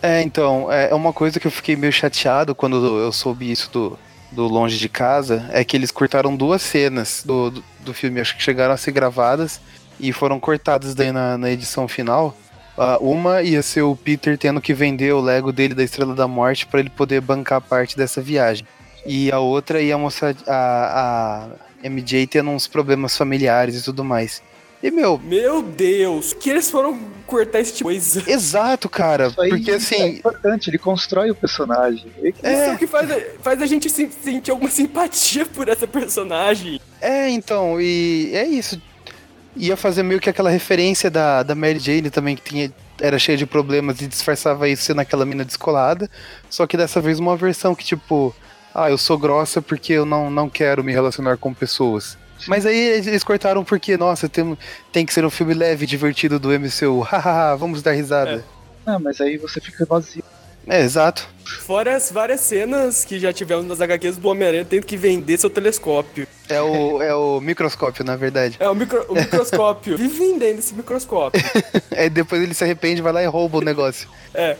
É, 0.00 0.22
então, 0.22 0.70
é 0.70 0.90
é 0.90 0.94
uma 0.94 1.12
coisa 1.12 1.40
que 1.40 1.46
eu 1.46 1.50
fiquei 1.50 1.74
meio 1.74 1.92
chateado 1.92 2.54
quando 2.54 3.00
eu 3.00 3.10
soube 3.12 3.50
isso 3.50 3.68
do, 3.72 3.98
do 4.30 4.46
Longe 4.46 4.78
de 4.78 4.88
Casa, 4.88 5.48
é 5.52 5.64
que 5.64 5.76
eles 5.76 5.90
cortaram 5.90 6.36
duas 6.36 6.62
cenas 6.62 7.22
do, 7.24 7.50
do, 7.50 7.64
do 7.80 7.94
filme, 7.94 8.20
acho 8.20 8.36
que 8.36 8.42
chegaram 8.42 8.72
a 8.74 8.76
ser 8.76 8.92
gravadas 8.92 9.60
e 9.98 10.12
foram 10.12 10.38
cortadas 10.38 10.94
daí 10.94 11.10
na, 11.10 11.36
na 11.36 11.50
edição 11.50 11.88
final. 11.88 12.36
Ah, 12.76 12.96
uma 13.00 13.42
ia 13.42 13.60
ser 13.60 13.82
o 13.82 13.96
Peter 13.96 14.38
tendo 14.38 14.60
que 14.60 14.72
vender 14.72 15.12
o 15.12 15.20
Lego 15.20 15.50
dele 15.52 15.74
da 15.74 15.82
Estrela 15.82 16.14
da 16.14 16.28
Morte 16.28 16.64
para 16.64 16.78
ele 16.78 16.90
poder 16.90 17.20
bancar 17.20 17.60
parte 17.60 17.96
dessa 17.96 18.20
viagem. 18.20 18.64
E 19.04 19.32
a 19.32 19.40
outra 19.40 19.82
ia 19.82 19.98
mostrar 19.98 20.36
a, 20.46 21.48
a 21.82 21.88
MJ 21.88 22.26
tendo 22.28 22.50
uns 22.50 22.68
problemas 22.68 23.16
familiares 23.16 23.80
e 23.80 23.82
tudo 23.82 24.04
mais. 24.04 24.40
E, 24.82 24.90
meu, 24.90 25.18
Meu 25.18 25.60
Deus, 25.62 26.32
que 26.32 26.48
eles 26.48 26.70
foram 26.70 26.98
cortar 27.26 27.60
esse 27.60 27.72
tipo 27.74 27.90
de 27.90 27.98
coisa. 27.98 28.22
exato, 28.30 28.88
cara, 28.88 29.26
Isso 29.26 29.40
aí 29.40 29.50
porque 29.50 29.70
é 29.72 29.74
assim, 29.74 30.06
importante, 30.16 30.70
ele 30.70 30.78
constrói 30.78 31.30
o 31.30 31.34
personagem. 31.34 32.06
E- 32.22 32.28
Isso 32.28 32.38
é 32.46 32.74
o 32.74 32.78
que 32.78 32.86
faz, 32.86 33.10
a- 33.10 33.20
faz 33.42 33.60
a 33.60 33.66
gente 33.66 33.90
se- 33.90 34.08
sentir 34.22 34.50
alguma 34.50 34.70
simpatia 34.70 35.44
por 35.44 35.68
essa 35.68 35.86
personagem. 35.86 36.80
É, 37.00 37.28
então, 37.28 37.80
e 37.80 38.30
é 38.32 38.46
isso. 38.46 38.80
Ia 39.56 39.76
fazer 39.76 40.02
meio 40.04 40.20
que 40.20 40.30
aquela 40.30 40.48
referência 40.50 41.10
da, 41.10 41.42
da 41.42 41.54
Mary 41.54 41.78
Jane 41.80 42.08
também, 42.10 42.36
que 42.36 42.42
tinha, 42.42 42.72
era 43.00 43.18
cheia 43.18 43.36
de 43.36 43.44
problemas 43.46 44.00
e 44.00 44.06
disfarçava 44.06 44.68
isso 44.68 44.84
sendo 44.84 45.00
aquela 45.00 45.26
mina 45.26 45.44
descolada. 45.44 46.08
Só 46.48 46.66
que 46.66 46.76
dessa 46.76 47.00
vez 47.00 47.18
uma 47.18 47.36
versão 47.36 47.74
que, 47.74 47.84
tipo, 47.84 48.32
ah, 48.74 48.88
eu 48.88 48.96
sou 48.96 49.18
grossa 49.18 49.60
porque 49.60 49.92
eu 49.92 50.06
não, 50.06 50.30
não 50.30 50.48
quero 50.48 50.84
me 50.84 50.92
relacionar 50.92 51.36
com 51.36 51.52
pessoas. 51.52 52.16
Mas 52.46 52.64
aí 52.64 52.76
eles 52.76 53.24
cortaram 53.24 53.64
porque, 53.64 53.96
nossa, 53.96 54.28
tem, 54.28 54.56
tem 54.92 55.04
que 55.04 55.12
ser 55.12 55.24
um 55.24 55.30
filme 55.30 55.54
leve 55.54 55.84
e 55.84 55.88
divertido 55.88 56.38
do 56.38 56.48
MCU. 56.50 57.00
Hahaha, 57.08 57.56
vamos 57.56 57.82
dar 57.82 57.92
risada. 57.92 58.44
Ah, 58.86 58.98
mas 58.98 59.20
aí 59.20 59.36
você 59.36 59.60
fica 59.60 59.84
vazio. 59.84 60.22
É, 60.66 60.82
exato. 60.82 61.26
Fora 61.60 61.96
as 61.96 62.12
várias 62.12 62.42
cenas 62.42 63.02
que 63.02 63.18
já 63.18 63.32
tivemos 63.32 63.64
nas 63.66 63.80
HQs 63.80 64.18
do 64.18 64.28
Homem-Aranha 64.28 64.66
tendo 64.66 64.84
que 64.84 64.98
vender 64.98 65.38
seu 65.38 65.48
telescópio. 65.48 66.26
É 66.46 66.60
o, 66.60 67.00
é 67.02 67.14
o 67.14 67.40
microscópio, 67.40 68.04
na 68.04 68.16
verdade. 68.16 68.56
É, 68.60 68.68
o, 68.68 68.74
micro- 68.74 69.06
o 69.08 69.14
microscópio. 69.14 69.96
Vive 69.98 70.18
vendendo 70.18 70.58
esse 70.58 70.74
microscópio. 70.74 71.42
Aí 71.90 72.10
depois 72.10 72.42
ele 72.42 72.52
se 72.52 72.64
arrepende, 72.64 73.00
vai 73.00 73.12
lá 73.14 73.22
e 73.22 73.26
rouba 73.26 73.58
o 73.58 73.62
negócio. 73.62 74.08
É. 74.34 74.56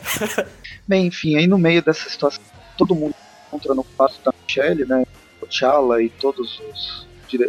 Bem, 0.86 1.06
enfim, 1.06 1.36
aí 1.36 1.46
no 1.46 1.58
meio 1.58 1.82
dessa 1.82 2.08
situação, 2.08 2.42
todo 2.78 2.94
mundo 2.94 3.14
encontra 3.48 3.74
no 3.74 3.84
quarto 3.84 4.18
da 4.24 4.32
Michelle, 4.46 4.86
né? 4.86 5.04
O 5.42 5.46
T'Challa 5.46 6.02
e 6.02 6.08
todos 6.08 6.58
os 6.70 7.06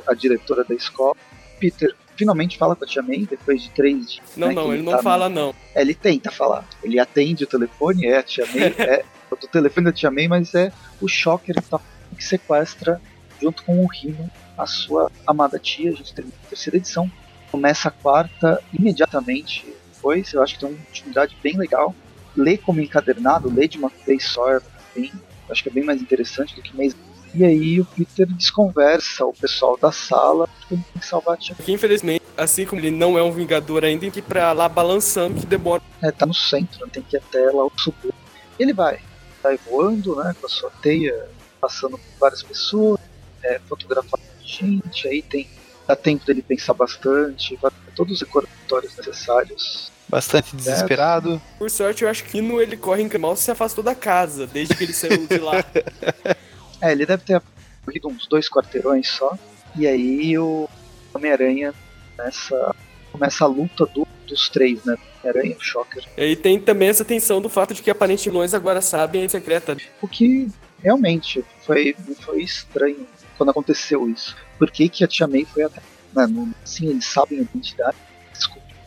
a 0.08 0.14
diretora 0.14 0.64
da 0.64 0.76
escola. 0.76 1.16
Peter 1.60 1.94
finalmente 2.16 2.58
fala 2.58 2.76
com 2.76 2.84
a 2.84 2.88
Tia 2.88 3.02
May 3.02 3.26
depois 3.30 3.64
de 3.64 3.70
três 3.72 4.12
dias. 4.14 4.26
Não, 4.36 4.48
né, 4.50 4.54
não, 4.54 4.66
que 4.66 4.72
ele 4.74 4.84
não 4.84 4.92
tá 4.94 5.04
fala 5.04 5.30
no- 5.30 5.36
não. 5.36 5.56
É, 5.76 5.82
ele 5.82 5.94
tenta 5.94 6.32
falar. 6.32 6.68
Ele 6.84 7.00
atende 7.00 7.44
o 7.44 7.48
telefone, 7.48 8.06
é 8.06 8.18
a 8.18 8.24
Tia 8.24 8.46
May, 8.46 8.74
é 8.80 9.04
do 9.30 9.48
telefone 9.48 9.86
da 9.86 9.92
Tia 9.94 10.10
May, 10.12 10.28
mas 10.28 10.54
é 10.56 10.72
o 11.02 11.08
Shocker 11.08 11.56
que, 11.56 11.70
tá, 11.70 11.80
que 12.18 12.24
sequestra, 12.24 13.00
junto 13.42 13.64
com 13.64 13.84
o 13.84 13.88
Rino, 13.88 14.30
a 14.58 14.66
sua 14.66 15.10
amada 15.26 15.58
tia. 15.60 15.92
A 15.92 15.96
gente 15.96 16.14
tem 16.14 16.26
a 16.26 16.48
terceira 16.50 16.78
edição. 16.78 17.10
Começa 17.52 17.88
a 17.88 17.92
quarta 17.92 18.62
imediatamente 18.74 19.66
depois. 19.94 20.34
Eu 20.34 20.42
acho 20.44 20.56
que 20.56 20.60
tem 20.62 20.70
uma 20.70 20.86
continuidade 20.86 21.38
bem 21.42 21.58
legal. 21.58 21.96
Lê 22.36 22.58
como 22.58 22.80
encadernado, 22.82 23.50
lê 23.54 23.68
de 23.68 23.78
uma 23.78 23.92
vez 24.06 24.26
só. 24.26 24.50
é 24.52 24.62
Bem, 24.96 25.12
acho 25.50 25.62
que 25.64 25.70
é 25.70 25.72
bem 25.72 25.84
mais 25.84 26.02
interessante 26.02 26.56
do 26.56 26.62
que 26.62 26.76
mês. 26.76 26.96
E 27.34 27.46
aí 27.46 27.80
o 27.80 27.86
Peter 27.86 28.26
desconversa 28.28 29.26
o 29.26 29.34
pessoal 29.34 29.78
da 29.78 29.92
sala 29.92 30.48
que 30.68 30.74
ele 30.74 30.84
tem 30.94 31.02
que 31.02 31.08
salvar 31.08 31.36
a 31.36 31.38
tia. 31.38 31.56
Porque 31.56 31.72
infelizmente, 31.72 32.24
assim 32.36 32.66
como 32.66 32.82
ele 32.82 32.92
não 32.92 33.18
é 33.18 33.24
um 33.24 33.32
vingador 33.32 33.86
ainda, 33.86 34.02
tem 34.02 34.12
que 34.12 34.20
ir 34.20 34.24
pra 34.24 34.52
lá 34.52 34.68
balançando 34.68 35.40
que 35.40 35.46
demora. 35.46 35.82
É, 36.02 36.12
tá 36.12 36.26
no 36.26 36.34
centro, 36.34 36.88
tem 36.90 37.04
que 37.04 37.16
ir 37.16 37.20
até 37.20 37.52
lá 37.52 37.66
o 37.66 37.72
subúrbio. 37.78 38.14
Ele 38.58 38.74
vai, 38.74 39.00
vai 39.42 39.58
voando, 39.70 40.16
né, 40.16 40.36
com 40.40 40.48
a 40.48 40.50
sua 40.50 40.72
teia, 40.82 41.30
passando 41.62 41.98
por 41.98 42.20
várias 42.20 42.44
pessoas, 42.44 43.00
é, 43.44 43.60
fotografando 43.68 44.24
gente, 44.44 45.08
aí 45.08 45.22
tem 45.22 45.48
dá 45.88 45.96
tempo 45.96 46.24
dele 46.24 46.44
pensar 46.44 46.74
bastante, 46.74 47.56
vai 47.56 47.72
ter 47.72 47.92
todos 47.96 48.14
os 48.14 48.22
recordatórios 48.22 48.96
necessários. 48.96 49.92
Bastante 50.08 50.56
desesperado. 50.56 51.42
Por 51.58 51.70
sorte, 51.70 52.04
eu 52.04 52.10
acho 52.10 52.24
que 52.26 52.42
no 52.42 52.62
ele 52.62 52.78
corre 52.78 53.02
em 53.02 53.18
mal 53.18 53.36
se 53.36 53.50
afastou 53.50 53.84
da 53.84 53.96
casa, 53.96 54.46
desde 54.46 54.76
que 54.76 54.84
ele 54.84 54.94
saiu 54.94 55.26
de 55.26 55.38
lá. 55.40 55.64
É, 56.82 56.92
ele 56.92 57.06
deve 57.06 57.24
ter 57.24 57.42
corrido 57.86 58.08
uns 58.08 58.28
dois 58.28 58.50
quarteirões 58.50 59.08
só, 59.10 59.38
e 59.76 59.88
aí 59.88 60.38
o 60.38 60.70
Homem-Aranha 61.14 61.74
começa, 62.16 62.76
começa 63.12 63.44
a 63.44 63.48
luta 63.48 63.86
do- 63.88 64.08
dos 64.28 64.50
três, 64.50 64.84
né? 64.86 64.96
Homem-Aranha, 65.24 65.58
o 65.58 65.62
Shocker. 65.64 66.04
E 66.18 66.22
aí 66.22 66.36
tem 66.36 66.60
também 66.60 66.90
essa 66.90 67.04
tensão 67.04 67.42
do 67.42 67.50
fato 67.50 67.74
de 67.74 67.82
que 67.82 67.90
aparentemente 67.90 68.30
vilões 68.30 68.54
agora 68.54 68.82
sabem 68.82 69.26
a 69.26 69.30
secreta. 69.30 69.76
O 70.02 70.08
que 70.08 70.48
realmente 70.82 71.44
foi, 71.66 71.96
foi 72.22 72.42
estranho 72.44 73.06
quando 73.38 73.50
aconteceu 73.50 74.08
isso. 74.10 74.36
Por 74.58 74.70
que, 74.72 74.88
que 74.88 75.04
a 75.04 75.08
Tia 75.08 75.28
May 75.28 75.46
foi 75.46 75.64
até. 75.64 75.82
Né, 76.14 76.26
não- 76.28 76.54
sim, 76.64 76.88
eles 76.90 77.06
sabem 77.06 77.40
a 77.40 77.42
identidade. 77.42 77.98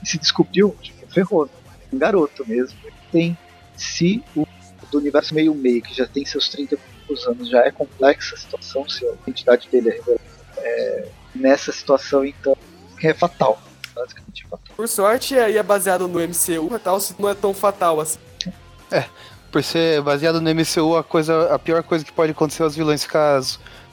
E 0.02 0.08
se 0.08 0.18
descobriu, 0.18 0.74
tipo, 0.80 1.06
ferrou. 1.12 1.46
né? 1.46 1.52
Um 1.92 1.98
garoto 1.98 2.44
mesmo. 2.48 2.76
Tem. 3.10 3.36
Se 3.76 4.22
o 4.34 4.46
do 4.90 4.98
universo 4.98 5.34
meio 5.34 5.54
meio, 5.54 5.80
que 5.82 5.94
já 5.94 6.06
tem 6.06 6.24
seus 6.24 6.48
30 6.48 6.74
e 6.74 6.78
poucos 7.14 7.26
anos, 7.26 7.48
já 7.48 7.60
é 7.64 7.70
complexa 7.70 8.34
a 8.34 8.38
situação, 8.38 8.88
se 8.88 9.06
a 9.06 9.12
identidade 9.22 9.68
dele 9.70 9.90
é 9.90 9.92
revelada. 9.92 10.20
é, 10.58 11.08
nessa 11.34 11.72
situação, 11.72 12.24
então, 12.24 12.56
é 13.02 13.12
fatal. 13.14 13.60
Basicamente 13.94 14.44
fatal. 14.48 14.74
Por 14.76 14.88
sorte, 14.88 15.38
aí 15.38 15.56
é 15.56 15.62
baseado 15.62 16.06
no 16.08 16.18
MCU, 16.20 16.78
tal, 16.82 17.00
se 17.00 17.14
não 17.18 17.28
é 17.28 17.34
tão 17.34 17.52
fatal 17.54 18.00
assim. 18.00 18.18
Por 19.50 19.62
ser 19.62 20.00
baseado 20.02 20.40
no 20.40 20.50
MCU, 20.54 20.96
a, 20.96 21.04
coisa, 21.04 21.54
a 21.54 21.58
pior 21.58 21.82
coisa 21.82 22.04
que 22.04 22.12
pode 22.12 22.32
acontecer 22.32 22.62
aos 22.62 22.74
vilões 22.74 23.02
ficar 23.04 23.40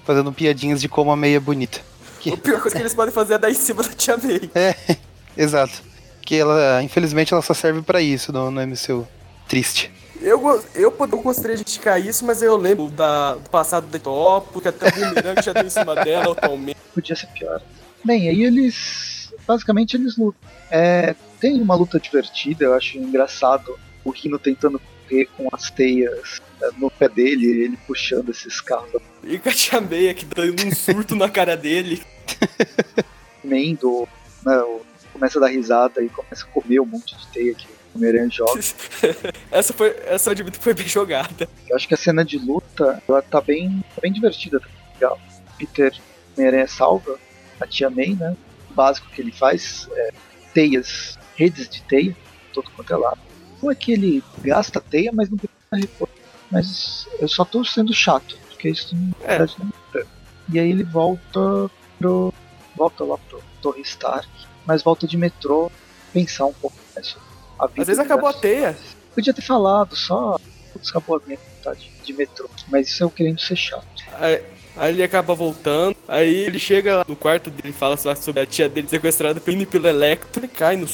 fazendo 0.05 0.31
piadinhas 0.31 0.79
de 0.79 0.87
como 0.87 1.11
a 1.11 1.17
meia 1.17 1.37
é 1.37 1.39
bonita. 1.39 1.79
Que- 2.19 2.33
A 2.33 2.37
pior 2.37 2.61
coisa 2.61 2.75
que 2.75 2.81
eles 2.81 2.93
podem 2.93 3.13
fazer 3.13 3.33
é 3.35 3.37
dar 3.37 3.49
em 3.49 3.53
cima 3.53 3.83
da 3.83 3.89
Tia 3.93 4.17
May. 4.17 4.49
Exato. 5.35 5.81
Que 6.21 6.35
ela, 6.37 6.81
infelizmente, 6.83 7.33
ela 7.33 7.41
só 7.41 7.53
serve 7.53 7.81
pra 7.81 8.01
isso 8.01 8.31
no, 8.31 8.49
no 8.51 8.61
MCU. 8.65 9.07
Triste. 9.47 9.91
Eu, 10.21 10.41
eu, 10.75 10.91
eu 10.99 11.21
gostaria 11.21 11.55
de 11.55 11.63
criticar 11.63 11.99
isso, 12.03 12.25
mas 12.25 12.41
eu 12.41 12.57
lembro 12.57 12.89
da, 12.89 13.35
do 13.35 13.49
passado 13.49 13.87
da 13.87 13.97
Topo, 13.99 14.59
que 14.59 14.67
até 14.67 14.87
o 14.87 14.91
Boomerang 14.91 15.41
já 15.41 15.53
tem 15.53 15.65
em 15.65 15.69
cima 15.69 15.95
dela 15.95 16.33
atualmente. 16.33 16.77
podia 16.93 17.15
ser 17.15 17.27
pior. 17.27 17.61
Bem, 18.03 18.27
aí 18.29 18.43
eles. 18.43 19.33
Basicamente 19.47 19.95
eles 19.95 20.17
lutam. 20.17 20.39
É, 20.69 21.15
tem 21.39 21.61
uma 21.61 21.75
luta 21.75 21.99
divertida, 21.99 22.65
eu 22.65 22.73
acho 22.73 22.97
engraçado 22.97 23.79
o 24.03 24.11
Rino 24.11 24.37
tentando 24.37 24.79
correr 25.07 25.25
com 25.37 25.47
as 25.53 25.71
teias 25.71 26.41
é, 26.61 26.69
no 26.77 26.91
pé 26.91 27.07
dele, 27.09 27.45
ele 27.63 27.77
puxando 27.87 28.29
esses 28.29 28.59
carros 28.61 29.01
E 29.23 29.39
com 29.39 29.49
a 29.49 29.51
Tia 29.53 29.81
May 29.81 30.09
aqui 30.09 30.25
dando 30.25 30.65
um 30.65 30.75
surto 30.75 31.15
na 31.15 31.29
cara 31.29 31.55
dele. 31.57 32.01
comendo, 33.41 34.07
né, 34.45 34.57
o- 34.59 34.81
começa 35.13 35.39
a 35.39 35.41
dar 35.41 35.47
risada 35.47 36.03
e 36.03 36.09
começa 36.09 36.43
a 36.45 36.47
comer 36.47 36.79
um 36.79 36.85
monte 36.85 37.15
de 37.17 37.27
teia 37.27 37.53
que 37.55 37.65
o 37.65 37.78
Homem-Aranha 37.99 38.29
joga. 38.29 38.59
essa 39.51 39.73
foi, 39.73 39.95
essa 40.05 40.29
eu 40.29 40.31
admito 40.31 40.59
foi 40.59 40.73
bem 40.73 40.87
jogada. 40.87 41.47
Eu 41.69 41.75
acho 41.75 41.87
que 41.87 41.93
a 41.93 41.97
cena 41.97 42.23
de 42.25 42.37
luta 42.37 43.01
ela 43.07 43.21
tá 43.21 43.39
bem, 43.41 43.83
tá 43.95 44.01
bem 44.01 44.11
divertida, 44.11 44.59
tá 44.59 44.67
legal. 44.93 45.19
Peter 45.57 45.93
Homem-Aranha 46.35 46.67
salva 46.67 47.17
a 47.59 47.67
tia 47.67 47.89
May, 47.89 48.15
né? 48.15 48.35
O 48.69 48.73
básico 48.73 49.09
que 49.09 49.21
ele 49.21 49.31
faz 49.31 49.87
é 49.93 50.11
teias, 50.53 51.17
redes 51.35 51.67
de 51.69 51.81
teia, 51.83 52.15
todo 52.53 52.69
quanto 52.71 52.93
é 52.93 52.97
lado. 52.97 53.19
Ou 53.61 53.71
é 53.71 53.75
que 53.75 53.91
ele 53.91 54.23
gasta 54.41 54.79
teia, 54.79 55.11
mas 55.13 55.29
não 55.29 55.37
precisa 55.37 55.57
repor. 55.75 56.07
Mas 56.49 57.07
eu 57.19 57.27
só 57.27 57.43
tô 57.45 57.63
sendo 57.63 57.93
chato, 57.93 58.37
porque 58.49 58.69
isso 58.69 58.95
na 58.95 59.11
É. 59.25 59.37
verdade 59.37 59.55
não 59.59 60.01
é. 60.01 60.05
E 60.51 60.59
aí 60.59 60.69
ele 60.71 60.83
volta 60.83 61.69
pro. 61.99 62.33
volta 62.75 63.03
lá 63.03 63.17
pro 63.17 63.41
Torre 63.61 63.81
Stark, 63.81 64.27
mas 64.65 64.81
volta 64.81 65.05
de 65.05 65.15
metrô 65.17 65.69
pensar 66.13 66.45
um 66.45 66.53
pouco 66.53 66.75
mais 66.95 67.05
sobre. 67.05 67.27
Às 67.59 67.73
vezes 67.87 67.99
acabou 67.99 68.29
a 68.29 68.33
teia. 68.33 68.77
Podia 69.13 69.33
ter 69.33 69.41
falado 69.41 69.95
só. 69.95 70.37
Putz, 70.71 70.89
acabou 70.89 71.17
a 71.17 71.21
minha 71.25 71.37
vontade 71.57 71.91
de 72.03 72.13
metrô. 72.13 72.49
Mas 72.69 72.87
isso 72.87 73.03
eu 73.03 73.09
querendo 73.09 73.39
ser 73.41 73.55
chato. 73.55 73.85
Aí, 74.13 74.41
aí 74.77 74.93
ele 74.93 75.03
acaba 75.03 75.33
voltando. 75.35 75.95
Aí 76.07 76.33
ele 76.33 76.59
chega 76.59 76.97
lá 76.97 77.05
no 77.07 77.15
quarto 77.15 77.49
dele 77.49 77.69
e 77.69 77.73
fala 77.73 77.97
sobre 77.97 78.41
a 78.41 78.45
tia 78.45 78.69
dele 78.69 78.87
sequestrada 78.87 79.39
pelo 79.39 79.65
pelo 79.65 79.87
Electro 79.87 80.45
e 80.45 80.47
cai 80.47 80.77
no. 80.77 80.87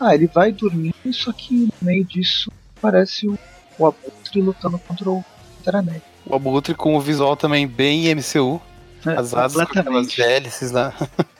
Ah, 0.00 0.14
ele 0.14 0.26
vai 0.26 0.50
dormir, 0.52 0.94
só 1.12 1.32
que 1.32 1.54
no 1.54 1.72
meio 1.82 2.04
disso 2.04 2.50
aparece 2.76 3.28
o, 3.28 3.38
o 3.78 3.86
Abutre 3.86 4.40
lutando 4.40 4.78
contra 4.78 5.08
o 5.08 5.24
Pantera 5.58 5.82
Negra. 5.82 6.02
O 6.26 6.34
Abutre 6.34 6.74
com 6.74 6.96
o 6.96 7.00
visual 7.00 7.36
também 7.36 7.66
bem 7.66 8.12
MCU. 8.14 8.60
né? 9.04 9.16
As 9.18 9.32
asas 9.34 9.64
com 9.68 9.78
aquelas 9.78 10.18
hélices 10.18 10.72
lá. 10.72 10.92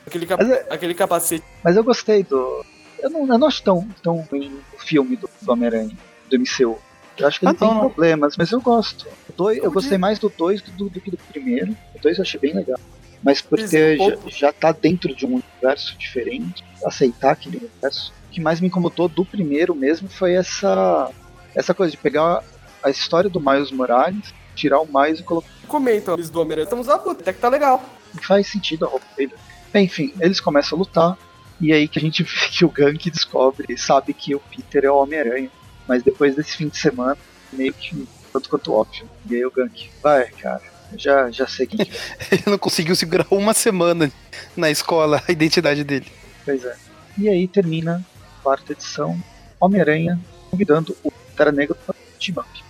Aquele, 0.07 0.26
cap- 0.26 0.42
Mas 0.42 0.53
é- 0.53 0.66
aquele 0.70 0.95
capacete. 0.95 1.45
Mas 1.62 1.76
eu 1.76 1.82
gostei 1.84 2.22
do. 2.22 2.64
Eu 3.05 3.11
não, 3.11 3.27
eu 3.29 3.39
não 3.39 3.47
acho 3.47 3.63
tão, 3.63 3.87
tão 4.03 4.17
ruim 4.31 4.59
o 4.75 4.79
filme 4.81 5.15
do, 5.15 5.29
do 5.43 5.53
Homem-Aranha, 5.53 5.91
do 6.31 6.39
MCU. 6.39 6.79
Eu 7.19 7.29
acho 7.29 7.39
que 7.39 7.45
ele 7.45 7.53
Ah, 7.53 7.59
tem 7.59 7.69
não, 7.69 7.75
não. 7.75 7.91
problemas, 7.91 8.35
mas 8.37 8.51
eu 8.51 8.61
gosto. 8.63 9.07
Dois, 9.37 9.59
eu 9.59 9.71
gostei 9.71 9.99
mais 9.99 10.19
do 10.19 10.31
2 10.31 10.63
do, 10.63 10.89
do 10.89 11.01
que 11.03 11.11
do 11.11 11.19
primeiro. 11.19 11.77
O 11.95 12.01
2 12.01 12.17
eu 12.17 12.23
achei 12.23 12.41
bem 12.41 12.55
legal. 12.55 12.81
Mas 13.23 13.43
por 13.43 13.61
Mas 13.61 13.71
ter 13.71 14.01
um 14.01 14.09
já, 14.31 14.49
já 14.49 14.53
tá 14.53 14.73
dentro 14.73 15.15
de 15.15 15.27
um 15.27 15.35
universo 15.35 15.97
diferente, 15.99 16.65
aceitar 16.85 17.33
aquele 17.33 17.59
universo. 17.59 18.11
O 18.29 18.33
que 18.33 18.41
mais 18.41 18.59
me 18.61 18.69
incomodou 18.69 19.07
do 19.07 19.25
primeiro 19.25 19.75
mesmo 19.75 20.09
foi 20.09 20.33
essa, 20.33 21.11
essa 21.55 21.75
coisa 21.75 21.91
de 21.91 21.99
pegar 21.99 22.43
a 22.83 22.89
história 22.91 23.29
do 23.31 23.39
Miles 23.39 23.71
Morales, 23.71 24.35
tirar 24.55 24.81
o 24.81 24.87
Miles 24.87 25.21
e 25.21 25.23
colocar. 25.23 25.49
Comentam 25.69 26.15
eles 26.15 26.31
do 26.31 26.41
Homem-Aranha. 26.41 26.65
Estamos 26.65 26.87
lá, 26.87 26.97
até 26.97 27.33
que 27.35 27.39
tá 27.41 27.49
legal. 27.51 27.85
faz 28.23 28.47
sentido 28.47 28.87
a 28.87 28.89
roupa 28.89 29.07
dele. 29.17 29.33
Enfim, 29.75 30.13
eles 30.21 30.41
começam 30.41 30.77
a 30.77 30.81
lutar. 30.81 31.19
E 31.61 31.73
aí 31.73 31.87
que 31.89 31.99
a 31.99 32.03
gente 32.03 32.23
vê 32.23 32.49
que 32.51 32.65
o 32.65 32.69
Gank 32.69 33.11
descobre 33.11 33.67
e 33.69 33.79
sabe 33.79 34.13
que 34.13 34.35
o 34.35 34.41
Peter 34.41 34.85
é 34.85 34.91
o 34.91 34.97
Homem-Aranha. 34.97 35.51
Mas 35.87 36.03
depois 36.03 36.35
desse 36.35 36.57
fim 36.57 36.69
de 36.69 36.79
semana, 36.79 37.17
meio 37.53 37.73
que 37.73 38.07
tanto 38.33 38.49
quanto 38.49 38.73
óbvio. 38.73 39.09
E 39.29 39.37
aí 39.37 39.45
o 39.45 39.51
Gank, 39.51 39.91
vai, 40.03 40.29
cara, 40.31 40.63
eu 40.93 40.99
já, 40.99 41.31
já 41.31 41.47
sei 41.47 41.67
quem 41.67 41.85
que 41.85 41.93
é. 41.93 42.01
Ele 42.33 42.43
não 42.47 42.59
conseguiu 42.59 42.97
segurar 42.97 43.27
uma 43.31 43.55
semana 43.55 44.11
na 44.57 44.71
escola 44.71 45.23
a 45.27 45.33
identidade 45.33 45.85
dele. 45.85 46.11
Pois 46.45 46.65
é. 46.65 46.77
E 47.17 47.29
aí 47.29 47.47
termina 47.47 48.05
a 48.39 48.43
quarta 48.43 48.73
edição, 48.73 49.23
Homem-Aranha 49.61 50.19
convidando 50.51 50.97
o 51.03 51.11
Pantera 51.11 51.53
Negra 51.53 51.75
para 51.75 51.95
o 51.95 52.19
team 52.19 52.39
up. 52.39 52.65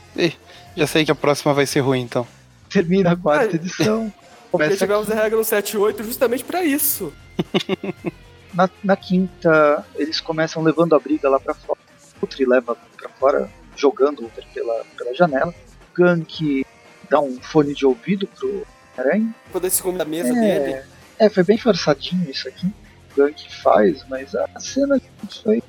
Já 0.77 0.87
sei 0.87 1.05
que 1.05 1.11
a 1.11 1.15
próxima 1.15 1.55
vai 1.55 1.67
ser 1.67 1.81
ruim, 1.81 2.01
então. 2.01 2.27
Termina 2.69 3.13
a 3.13 3.17
quarta 3.17 3.57
edição. 3.57 4.13
Porque 4.51 4.77
tivemos 4.77 5.11
a 5.11 5.15
regra 5.15 5.37
no 5.37 5.45
7 5.45 5.73
e 5.73 5.77
8 5.77 6.05
justamente 6.05 6.45
pra 6.45 6.65
isso. 6.65 7.13
Na, 8.55 8.71
na 8.83 8.97
quinta, 8.97 9.85
eles 9.97 10.21
começam 10.21 10.63
levando 10.63 10.95
a 10.95 10.99
briga 10.99 11.29
lá 11.29 11.41
pra 11.41 11.55
fora. 11.55 11.81
O 12.23 12.27
Tri 12.27 12.47
leva 12.47 12.77
pra 12.97 13.09
fora, 13.11 13.51
jogando 13.77 14.21
o 14.21 14.23
Ultra 14.25 14.45
pela, 14.55 14.85
pela 14.97 15.15
janela. 15.15 15.53
Gank 15.95 16.65
dá 17.11 17.21
um 17.21 17.39
fone 17.41 17.75
de 17.75 17.85
ouvido 17.85 18.27
pro 18.29 18.67
Aranha. 18.97 19.35
Poder 19.53 19.71
se 19.71 19.83
comer 19.83 19.99
da 19.99 20.05
mesa 20.05 20.33
dele. 20.33 20.73
É, 20.73 20.87
é, 21.19 21.29
foi 21.29 21.43
bem 21.43 21.59
forçadinho 21.59 22.31
isso 22.31 22.49
aqui. 22.49 22.67
O 22.67 23.17
Gank 23.17 23.63
faz, 23.63 24.05
mas 24.09 24.35
a 24.35 24.49
cena 24.59 25.01
foi. 25.43 25.63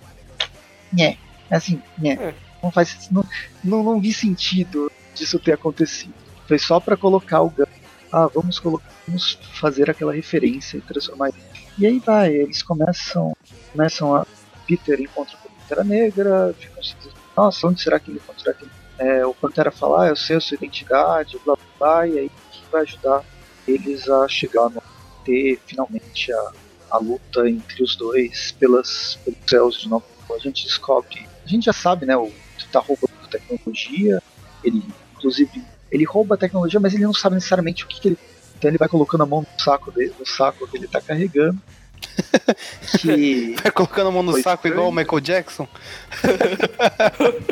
Nhé. 0.94 1.18
Assim, 1.50 1.82
nhé. 1.98 2.14
É. 2.14 2.34
Não 2.62 2.72
faz. 2.72 3.10
Não, 3.12 3.26
não, 3.64 3.84
não 3.84 4.00
vi 4.00 4.14
sentido 4.14 4.92
disso 5.14 5.40
ter 5.40 5.54
acontecido. 5.54 6.14
Foi 6.48 6.60
só 6.60 6.80
pra 6.80 6.96
colocar 6.96 7.42
o 7.42 7.50
Gank. 7.50 7.72
Ah, 8.12 8.28
vamos 8.28 8.60
colocar. 8.60 8.90
Vamos 9.08 9.38
fazer 9.54 9.90
aquela 9.90 10.14
referência 10.14 10.78
e 10.78 10.82
transformar. 10.82 11.32
E 11.78 11.86
aí 11.86 12.00
vai, 12.00 12.34
eles 12.34 12.64
começam. 12.64 13.36
Começam 13.72 14.16
a. 14.16 14.26
Peter 14.66 15.00
encontra 15.00 15.38
com 15.38 15.48
a 15.48 15.52
Pantera 15.52 15.84
Negra, 15.84 16.56
ficam 16.58 16.82
se 16.82 16.96
dizendo, 16.96 17.16
nossa, 17.38 17.68
onde 17.68 17.82
será 17.82 18.00
que 18.00 18.10
ele 18.10 18.20
encontrou 18.24 18.52
aquele. 18.52 18.72
É, 18.98 19.26
o 19.26 19.34
Pantera 19.34 19.70
fala, 19.70 20.06
ah, 20.06 20.08
eu 20.08 20.16
sei 20.16 20.38
a 20.38 20.40
sua 20.40 20.56
identidade, 20.56 21.38
blá 21.46 21.56
blá 21.56 21.66
blá, 21.78 22.08
e 22.08 22.18
aí 22.18 22.32
que 22.52 22.64
vai 22.72 22.82
ajudar 22.82 23.24
eles 23.68 24.10
a 24.10 24.28
chegar 24.28 24.70
no 24.70 24.82
ter 25.26 25.60
finalmente 25.66 26.32
a, 26.32 26.52
a 26.92 26.98
luta 26.98 27.50
entre 27.50 27.84
os 27.84 27.96
dois 27.96 28.52
pelas, 28.54 29.20
pelos 29.26 29.40
céus 29.48 29.82
de 29.82 29.90
Nova 29.90 30.06
A 30.34 30.40
gente 30.40 30.64
descobre, 30.64 31.28
a 31.44 31.48
gente 31.48 31.66
já 31.66 31.74
sabe, 31.74 32.06
né, 32.06 32.16
o 32.16 32.32
que 32.58 32.68
tá 32.70 32.80
roubando 32.80 33.12
tecnologia, 33.30 34.22
ele, 34.64 34.84
inclusive, 35.16 35.64
ele 35.92 36.06
rouba 36.06 36.36
a 36.36 36.38
tecnologia, 36.38 36.80
mas 36.80 36.94
ele 36.94 37.04
não 37.04 37.14
sabe 37.14 37.36
necessariamente 37.36 37.84
o 37.84 37.88
que, 37.88 38.00
que 38.00 38.08
ele. 38.10 38.20
Então 38.58 38.70
ele 38.70 38.78
vai 38.78 38.88
colocando 38.88 39.24
a 39.24 39.26
mão 39.26 39.42
no 39.42 39.62
saco 39.62 39.92
dele, 39.92 40.14
no 40.20 40.26
saco 40.26 40.68
que 40.68 40.78
ele 40.78 40.88
tá 40.88 41.02
carregando. 41.02 41.60
que 43.00 43.56
vai 43.62 43.72
colocando 43.72 44.08
a 44.08 44.12
mão 44.12 44.24
no 44.24 44.42
saco 44.42 44.68
igual 44.68 44.90
o 44.90 44.92
Michael 44.92 45.20
Jackson. 45.20 45.68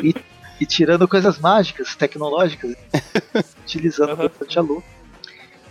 e, 0.02 0.14
e, 0.60 0.66
tirando 0.66 1.06
coisas 1.08 1.38
mágicas, 1.38 1.94
tecnológicas, 1.94 2.74
utilizando 3.62 4.14
uhum. 4.14 4.30
a 4.56 4.60
luta. 4.60 4.86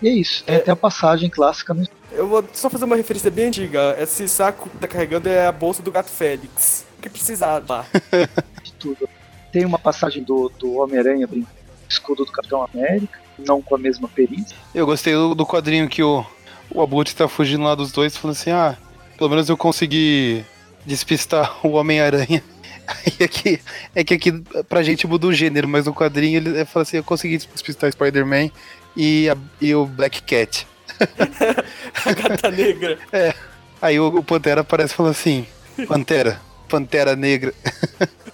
E 0.02 0.10
é 0.10 0.12
isso, 0.12 0.44
tem 0.44 0.56
é. 0.56 0.58
até 0.58 0.72
a 0.72 0.76
passagem 0.76 1.30
clássica 1.30 1.74
no. 1.74 1.88
Eu 2.12 2.28
vou 2.28 2.44
só 2.54 2.70
fazer 2.70 2.84
uma 2.84 2.98
referência 2.98 3.32
bem 3.32 3.48
antiga. 3.48 3.96
Esse 3.98 4.28
saco 4.28 4.70
que 4.70 4.78
tá 4.78 4.88
carregando 4.88 5.30
é 5.30 5.48
a 5.48 5.52
bolsa 5.52 5.82
do 5.82 5.92
gato 5.92 6.10
Félix. 6.10 6.86
O 6.98 7.02
que 7.02 7.10
precisava? 7.10 7.86
De 8.62 8.74
tudo. 8.74 9.08
Tem 9.52 9.66
uma 9.66 9.80
passagem 9.80 10.22
do, 10.22 10.50
do 10.60 10.74
Homem-Aranha 10.74 11.28
escudo 11.88 12.26
do 12.26 12.32
Capitão 12.32 12.68
América, 12.74 13.20
não 13.38 13.62
com 13.62 13.76
a 13.76 13.78
mesma 13.78 14.08
perícia. 14.08 14.56
Eu 14.74 14.86
gostei 14.86 15.14
do, 15.14 15.36
do 15.36 15.46
quadrinho 15.46 15.90
que 15.90 16.04
o, 16.04 16.26
o 16.70 16.82
Abutre 16.82 17.16
tá 17.16 17.28
fugindo 17.28 17.64
lá 17.64 17.76
dos 17.76 17.92
dois, 17.92 18.16
falando 18.16 18.38
assim: 18.38 18.52
ah, 18.52 18.78
pelo 19.18 19.30
menos 19.30 19.50
eu 19.50 19.58
consegui 19.58 20.44
despistar 20.86 21.66
o 21.66 21.72
Homem-Aranha. 21.72 22.44
é 23.20 23.28
que, 23.28 23.60
é 23.96 24.04
que 24.04 24.14
aqui 24.14 24.32
pra 24.68 24.84
gente 24.84 25.08
muda 25.08 25.28
o 25.28 25.34
gênero, 25.34 25.68
mas 25.68 25.86
no 25.86 25.94
quadrinho 25.94 26.38
ele 26.38 26.66
fala 26.66 26.84
assim: 26.84 26.98
eu 26.98 27.04
consegui 27.04 27.38
despistar 27.38 27.92
Spider-Man 27.92 28.50
e, 28.96 29.28
e 29.62 29.74
o 29.74 29.86
Black 29.86 30.22
Cat. 30.24 30.68
a 32.06 32.14
gata 32.14 32.52
negra. 32.52 32.98
É. 33.12 33.34
Aí 33.82 34.00
o, 34.00 34.08
o 34.08 34.24
Pantera 34.24 34.62
aparece 34.62 34.94
e 34.94 34.98
fala 34.98 35.10
assim: 35.10 35.46
Pantera, 35.88 36.40
Pantera 36.74 37.16
Negra. 37.16 37.54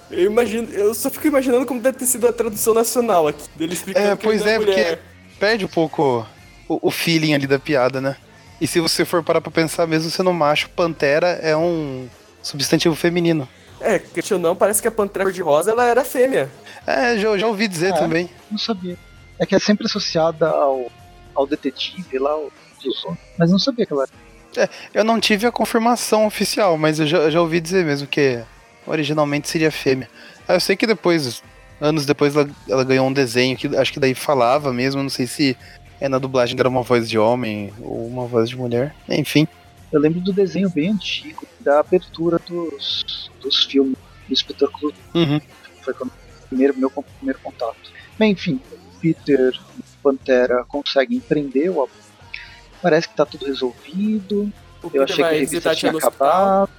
Eu 0.10 0.32
imagino, 0.32 0.72
eu 0.72 0.94
só 0.94 1.10
fico 1.10 1.28
imaginando 1.28 1.66
como 1.66 1.82
deve 1.82 1.98
ter 1.98 2.06
sido 2.06 2.26
a 2.26 2.32
tradução 2.32 2.74
nacional 2.74 3.28
aqui, 3.28 3.44
dele 3.54 3.74
explicando 3.74 4.08
É, 4.08 4.16
pois 4.16 4.46
é, 4.46 4.56
é 4.56 4.58
porque 4.58 4.98
perde 5.38 5.66
um 5.66 5.68
pouco 5.68 6.26
o, 6.70 6.88
o, 6.88 6.90
feeling 6.90 7.34
ali 7.34 7.46
da 7.46 7.60
piada, 7.60 8.00
né? 8.00 8.16
E 8.62 8.66
se 8.66 8.80
você 8.80 9.04
for 9.04 9.22
parar 9.22 9.42
pra 9.42 9.52
pensar 9.52 9.86
mesmo 9.86 10.10
sendo 10.10 10.34
macho, 10.34 10.70
pantera 10.70 11.28
é 11.42 11.56
um 11.56 12.08
substantivo 12.42 12.96
feminino. 12.96 13.48
É, 13.82 14.00
que 14.00 14.34
não, 14.38 14.56
parece 14.56 14.82
que 14.82 14.88
a 14.88 14.92
pantera 14.92 15.32
de 15.32 15.42
rosa 15.42 15.72
ela 15.72 15.86
era 15.86 16.06
fêmea. 16.06 16.50
É, 16.88 17.18
já, 17.18 17.38
já 17.38 17.46
ouvi 17.46 17.68
dizer 17.68 17.94
é, 17.94 18.00
também. 18.00 18.30
Não 18.50 18.58
sabia. 18.58 18.98
É 19.38 19.46
que 19.46 19.54
é 19.54 19.60
sempre 19.60 19.86
associada 19.86 20.48
ao, 20.48 20.90
ao 21.36 21.46
detetive 21.46 22.18
lá, 22.18 22.36
o 22.38 22.52
mas 23.38 23.52
não 23.52 23.60
sabia 23.60 23.86
que 23.86 23.92
ela 23.92 24.04
era. 24.04 24.12
É, 24.58 24.68
eu 24.94 25.04
não 25.04 25.20
tive 25.20 25.46
a 25.46 25.52
confirmação 25.52 26.26
oficial, 26.26 26.78
mas 26.78 27.00
eu 27.00 27.08
já, 27.08 27.30
já 27.30 27.42
ouvi 27.42 27.60
dizer 27.60 27.86
mesmo 27.86 28.08
que 28.08 28.42
originalmente 28.86 29.48
seria 29.48 29.72
fêmea. 29.72 30.10
Ah, 30.48 30.56
eu 30.56 30.60
sei 30.60 30.76
que 30.76 30.88
depois, 30.88 31.44
anos 31.80 32.06
depois, 32.06 32.36
ela, 32.36 32.50
ela, 32.68 32.84
ganhou 32.84 33.08
um 33.08 33.14
desenho 33.14 33.56
que 33.56 33.68
acho 33.78 33.94
que 33.94 34.00
daí 34.00 34.16
falava 34.16 34.74
mesmo, 34.74 35.04
não 35.04 35.10
sei 35.10 35.28
se 35.28 35.58
é 36.02 36.10
na 36.10 36.18
dublagem 36.18 36.58
era 36.60 36.70
uma 36.70 36.82
voz 36.82 37.08
de 37.10 37.18
homem 37.20 37.72
ou 37.80 38.08
uma 38.08 38.26
voz 38.26 38.50
de 38.50 38.58
mulher, 38.58 38.96
enfim. 39.08 39.48
Eu 39.92 40.00
lembro 40.00 40.20
do 40.22 40.32
desenho 40.32 40.70
bem 40.70 40.90
antigo, 40.90 41.46
da 41.60 41.80
abertura 41.80 42.40
dos, 42.40 43.30
dos 43.42 43.66
filmes 43.66 43.98
do 44.28 44.34
Inspetor 44.34 44.72
Clube. 44.72 44.98
Uhum. 45.14 45.42
Foi 45.82 45.94
quando 45.94 46.12
primeiro, 46.48 46.78
meu 46.78 46.90
primeiro 46.90 47.40
contato. 47.40 47.78
Enfim, 48.20 48.60
Peter 49.00 49.54
Pantera 50.04 50.64
consegue 50.66 51.16
empreender 51.16 51.70
o 51.70 51.82
Parece 52.82 53.08
que 53.10 53.16
tá 53.16 53.26
tudo 53.26 53.46
resolvido. 53.46 54.52
O 54.82 54.90
eu 54.94 55.04
achei 55.04 55.18
que 55.18 55.24
a 55.24 55.30
revista 55.30 55.76
tinha 55.76 55.92
acabado. 55.92 56.70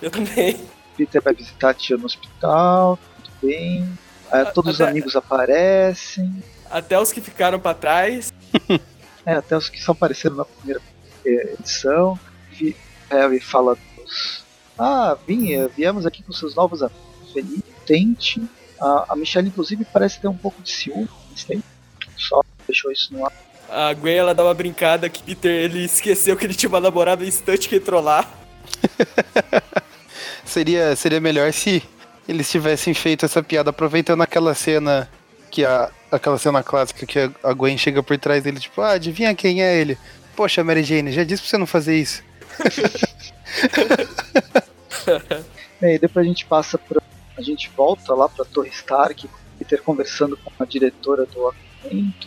Eu 0.00 0.10
também. 0.10 0.60
Peter 0.96 1.22
vai 1.22 1.34
visitar 1.34 1.70
a 1.70 1.74
tia 1.74 1.96
no 1.96 2.06
hospital, 2.06 2.98
tudo 3.22 3.34
bem. 3.42 3.98
Aí, 4.30 4.44
todos 4.52 4.74
até, 4.74 4.84
os 4.84 4.90
amigos 4.90 5.16
aparecem. 5.16 6.42
Até 6.70 6.98
os 6.98 7.12
que 7.12 7.20
ficaram 7.20 7.58
para 7.58 7.74
trás. 7.74 8.32
é, 9.26 9.34
até 9.34 9.56
os 9.56 9.68
que 9.68 9.82
só 9.82 9.92
apareceram 9.92 10.36
na 10.36 10.44
primeira 10.44 10.80
é, 11.24 11.54
edição. 11.58 12.18
Harry 13.10 13.40
fala 13.40 13.76
dos. 13.96 14.44
Ah, 14.78 15.16
vinha, 15.26 15.68
viemos 15.68 16.06
aqui 16.06 16.22
com 16.22 16.32
seus 16.32 16.54
novos 16.54 16.82
amigos. 16.82 17.32
Feliz, 17.32 17.62
tente. 17.86 18.42
A, 18.80 19.12
a 19.12 19.16
Michelle, 19.16 19.48
inclusive, 19.48 19.84
parece 19.84 20.20
ter 20.20 20.28
um 20.28 20.36
pouco 20.36 20.62
de 20.62 20.70
ciúme. 20.70 21.08
Só 22.16 22.42
deixou 22.66 22.90
isso 22.90 23.12
no 23.12 23.24
ar. 23.24 23.32
A 23.72 23.94
Gwen, 23.94 24.16
ela 24.16 24.34
dá 24.34 24.44
uma 24.44 24.52
brincada 24.52 25.08
que 25.08 25.22
Peter, 25.22 25.50
ele 25.50 25.84
esqueceu 25.84 26.36
que 26.36 26.44
ele 26.44 26.54
tinha 26.54 26.68
uma 26.68 26.80
namorada 26.80 27.24
instante 27.24 27.68
que 27.68 27.76
entrou 27.76 28.02
lá. 28.02 28.30
seria, 30.44 30.94
seria 30.94 31.20
melhor 31.20 31.50
se 31.52 31.82
eles 32.28 32.50
tivessem 32.50 32.92
feito 32.92 33.24
essa 33.24 33.42
piada 33.42 33.70
aproveitando 33.70 34.22
aquela 34.22 34.54
cena 34.54 35.08
que 35.50 35.64
a 35.64 35.90
aquela 36.12 36.38
cena 36.38 36.62
clássica 36.62 37.06
que 37.06 37.18
a 37.42 37.52
Gwen 37.54 37.78
chega 37.78 38.02
por 38.02 38.18
trás 38.18 38.42
dele, 38.42 38.60
tipo, 38.60 38.82
ah, 38.82 38.92
adivinha 38.92 39.34
quem 39.34 39.62
é 39.62 39.80
ele? 39.80 39.96
Poxa, 40.36 40.62
Mary 40.62 40.84
Jane, 40.84 41.10
já 41.10 41.24
disse 41.24 41.40
pra 41.42 41.50
você 41.50 41.56
não 41.56 41.66
fazer 41.66 41.96
isso. 41.96 42.22
e 45.80 45.98
depois 45.98 46.26
a 46.26 46.28
gente 46.28 46.44
passa 46.44 46.76
pra. 46.76 47.00
A 47.36 47.40
gente 47.40 47.70
volta 47.74 48.14
lá 48.14 48.28
pra 48.28 48.44
Torre 48.44 48.68
Stark, 48.68 49.26
Peter 49.58 49.82
conversando 49.82 50.36
com 50.36 50.50
a 50.62 50.66
diretora 50.66 51.24
do 51.24 51.48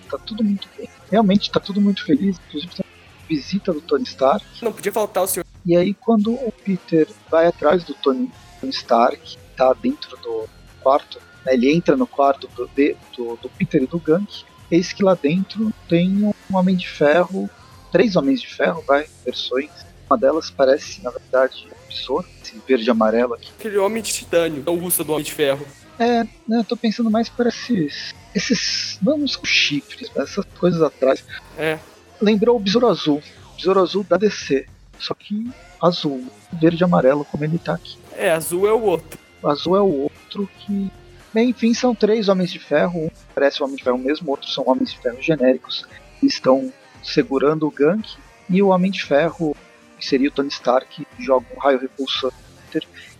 tá 0.10 0.18
tudo 0.18 0.44
muito 0.44 0.68
bem. 0.78 0.90
Realmente 1.12 1.52
tá 1.52 1.60
tudo 1.60 1.82
muito 1.82 2.06
feliz, 2.06 2.38
inclusive 2.48 2.76
tem 2.76 2.86
visita 3.28 3.74
do 3.74 3.82
Tony 3.82 4.04
Stark. 4.04 4.46
Não 4.62 4.72
podia 4.72 4.92
faltar 4.92 5.24
o 5.24 5.28
senhor 5.28 5.46
e 5.66 5.76
aí 5.76 5.94
quando 5.96 6.32
o 6.34 6.52
Peter 6.52 7.08
vai 7.30 7.48
atrás 7.48 7.84
do 7.84 7.96
Tony 7.96 8.30
Stark, 8.66 9.38
tá 9.58 9.74
dentro 9.74 10.16
do 10.18 10.48
quarto, 10.82 11.20
né, 11.44 11.56
ele 11.56 11.74
entra 11.74 11.98
no 11.98 12.06
quarto 12.06 12.48
do, 12.56 12.70
do, 13.18 13.36
do 13.42 13.50
Peter 13.50 13.82
e 13.82 13.88
do 13.88 13.98
Gank, 13.98 14.44
eis 14.70 14.94
que 14.94 15.04
lá 15.04 15.16
dentro 15.16 15.74
tem 15.90 16.24
um 16.24 16.34
Homem 16.56 16.76
de 16.76 16.88
Ferro, 16.88 17.50
três 17.92 18.16
Homens 18.16 18.42
de 18.42 18.48
Ferro, 18.48 18.84
vai, 18.88 19.08
versões. 19.24 19.72
Uma 20.08 20.20
delas 20.20 20.52
parece, 20.52 21.02
na 21.02 21.10
verdade, 21.10 21.66
um 21.66 21.88
besouro, 21.88 22.28
esse 22.44 22.62
verde 22.68 22.86
e 22.86 22.92
amarelo 22.92 23.34
aqui. 23.34 23.52
Aquele 23.58 23.78
Homem 23.78 24.04
de 24.04 24.14
Titânio, 24.14 24.64
não 24.64 24.78
russa 24.78 25.04
do 25.04 25.14
Homem 25.14 25.26
de 25.26 25.34
Ferro. 25.34 25.66
É, 25.98 26.24
né, 26.24 26.60
eu 26.60 26.64
tô 26.64 26.76
pensando 26.76 27.10
mais 27.10 27.30
por 27.30 27.48
esses. 27.48 28.14
Esses. 28.34 29.00
Não 29.02 29.28
são 29.28 29.46
chifres, 29.46 30.12
essas 30.16 30.46
coisas 30.60 30.82
atrás. 30.82 31.24
É. 31.58 31.80
Lembrou 32.22 32.58
o 32.58 32.60
Besouro 32.60 32.88
Azul. 32.88 33.22
Besouro 33.56 33.82
Azul 33.82 34.04
da 34.04 34.18
DC. 34.18 34.68
Só 35.00 35.14
que 35.14 35.50
azul, 35.82 36.24
verde 36.54 36.82
e 36.82 36.86
amarelo, 36.86 37.26
como 37.26 37.44
ele 37.44 37.58
tá 37.58 37.74
aqui. 37.74 37.98
É, 38.14 38.32
azul 38.32 38.68
é 38.68 38.72
o 38.72 38.82
outro. 38.82 39.20
Azul 39.44 39.76
é 39.76 39.82
o 39.82 40.04
outro 40.04 40.50
que. 40.60 40.92
Bem, 41.34 41.50
enfim, 41.50 41.74
são 41.74 41.94
três 41.94 42.30
Homens 42.30 42.52
de 42.52 42.60
Ferro. 42.60 43.06
Um 43.06 43.10
parece 43.34 43.62
o 43.62 43.66
Homem 43.66 43.76
de 43.76 43.84
Ferro 43.84 43.98
mesmo, 43.98 44.32
outros 44.32 44.54
são 44.54 44.64
Homens 44.68 44.94
de 44.94 45.00
Ferro 45.00 45.22
genéricos. 45.22 45.86
Estão 46.24 46.72
segurando 47.04 47.68
o 47.68 47.72
gank. 47.72 48.16
E 48.50 48.62
o 48.62 48.70
Homem 48.70 48.92
de 48.92 49.04
Ferro, 49.04 49.56
que 50.00 50.06
seria 50.06 50.30
o 50.30 50.32
Tony 50.32 50.50
Stark, 50.50 51.06
joga 51.20 51.46
um 51.56 51.60
raio 51.60 51.80
repulsor 51.80 52.32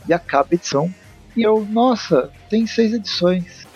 e 0.08 0.14
acaba 0.14 0.50
a 0.52 0.56
edição. 0.56 0.94
E 1.36 1.44
eu, 1.44 1.68
nossa, 1.70 2.32
tem 2.50 2.66
seis 2.66 2.94
edições. 2.94 3.68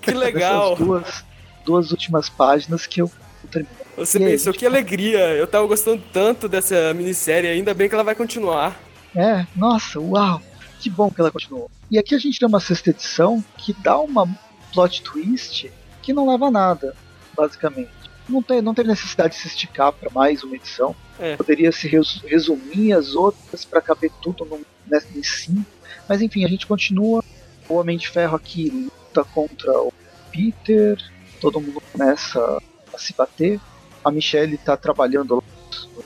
que 0.00 0.12
legal! 0.12 0.76
duas, 0.76 1.24
duas 1.64 1.90
últimas 1.90 2.28
páginas 2.28 2.86
que 2.86 3.02
eu 3.02 3.10
terminei. 3.50 3.82
Você 3.96 4.18
e 4.18 4.24
pensou, 4.24 4.52
aí, 4.52 4.58
que 4.58 4.66
alegria! 4.66 5.18
Eu 5.34 5.46
tava 5.46 5.66
gostando 5.66 6.02
tanto 6.12 6.48
dessa 6.48 6.94
minissérie, 6.94 7.50
ainda 7.50 7.74
bem 7.74 7.88
que 7.88 7.94
ela 7.94 8.04
vai 8.04 8.14
continuar. 8.14 8.80
É, 9.14 9.46
nossa, 9.54 10.00
uau! 10.00 10.40
Que 10.80 10.88
bom 10.88 11.10
que 11.10 11.20
ela 11.20 11.30
continuou. 11.30 11.70
E 11.90 11.98
aqui 11.98 12.14
a 12.14 12.18
gente 12.18 12.38
tem 12.38 12.48
uma 12.48 12.58
sexta 12.58 12.90
edição 12.90 13.44
que 13.58 13.72
dá 13.82 13.98
uma 13.98 14.26
plot 14.72 15.02
twist 15.02 15.70
que 16.02 16.12
não 16.12 16.28
leva 16.28 16.46
a 16.46 16.50
nada, 16.50 16.96
basicamente. 17.36 17.90
Não 18.28 18.42
tem, 18.42 18.62
não 18.62 18.74
tem 18.74 18.84
necessidade 18.84 19.34
de 19.34 19.40
se 19.40 19.48
esticar 19.48 19.92
para 19.92 20.10
mais 20.10 20.42
uma 20.42 20.56
edição. 20.56 20.96
É. 21.20 21.36
Poderia 21.36 21.70
se 21.70 21.86
resumir 21.88 22.92
as 22.92 23.14
outras 23.14 23.64
para 23.64 23.80
caber 23.80 24.10
tudo 24.20 24.44
num, 24.44 24.62
em 25.14 25.22
cinco. 25.22 25.64
Mas 26.12 26.20
enfim, 26.20 26.44
a 26.44 26.48
gente 26.48 26.66
continua. 26.66 27.24
O 27.68 27.76
Homem 27.76 27.96
de 27.96 28.06
Ferro 28.06 28.36
aqui 28.36 28.68
luta 28.68 29.24
contra 29.32 29.72
o 29.80 29.90
Peter. 30.30 30.98
Todo 31.40 31.58
mundo 31.58 31.82
começa 31.90 32.58
a 32.92 32.98
se 32.98 33.14
bater 33.14 33.58
a 34.04 34.10
Michelle 34.10 34.54
está 34.54 34.76
trabalhando 34.76 35.42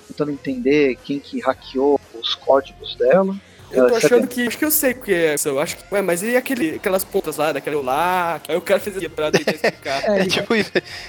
tentando 0.08 0.30
entender 0.30 0.96
quem 1.04 1.18
que 1.18 1.40
hackeou 1.40 2.00
os 2.14 2.34
códigos 2.34 2.94
dela. 2.96 3.36
Eu 3.70 3.88
tô 3.88 3.96
achando 3.96 4.28
que. 4.28 4.46
Acho 4.46 4.58
que 4.58 4.64
eu 4.64 4.70
sei 4.70 4.92
o 4.92 5.00
que 5.00 5.12
é 5.12 5.34
isso. 5.34 5.48
Eu 5.48 5.58
acho 5.58 5.76
que. 5.76 5.82
Ué, 5.92 6.00
mas 6.00 6.22
e 6.22 6.36
aquele, 6.36 6.76
aquelas 6.76 7.04
pontas 7.04 7.36
lá, 7.36 7.52
daquele 7.52 7.76
lá? 7.76 8.40
Aí 8.46 8.56
o 8.56 8.60
cara 8.60 8.78
fez 8.78 8.96
aqui 8.96 9.08
pra 9.08 9.30
tentar 9.30 9.52
explicar. 9.52 10.04
é, 10.04 10.20
é, 10.20 10.26
tipo, 10.26 10.54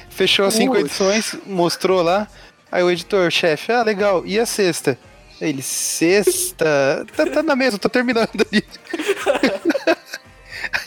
fechou 0.09 0.45
as 0.45 0.55
cinco 0.55 0.75
edições, 0.75 1.35
mostrou 1.45 2.01
lá. 2.01 2.27
Aí 2.71 2.83
o 2.83 2.89
editor, 2.89 3.29
chefe, 3.29 3.71
ah, 3.71 3.83
legal. 3.83 4.25
E 4.25 4.39
a 4.39 4.45
sexta? 4.45 4.97
Ele, 5.39 5.61
sexta? 5.61 7.05
tá, 7.15 7.25
tá 7.27 7.43
na 7.43 7.55
mesa, 7.55 7.77
tô 7.77 7.89
terminando 7.89 8.29
ali. 8.51 8.63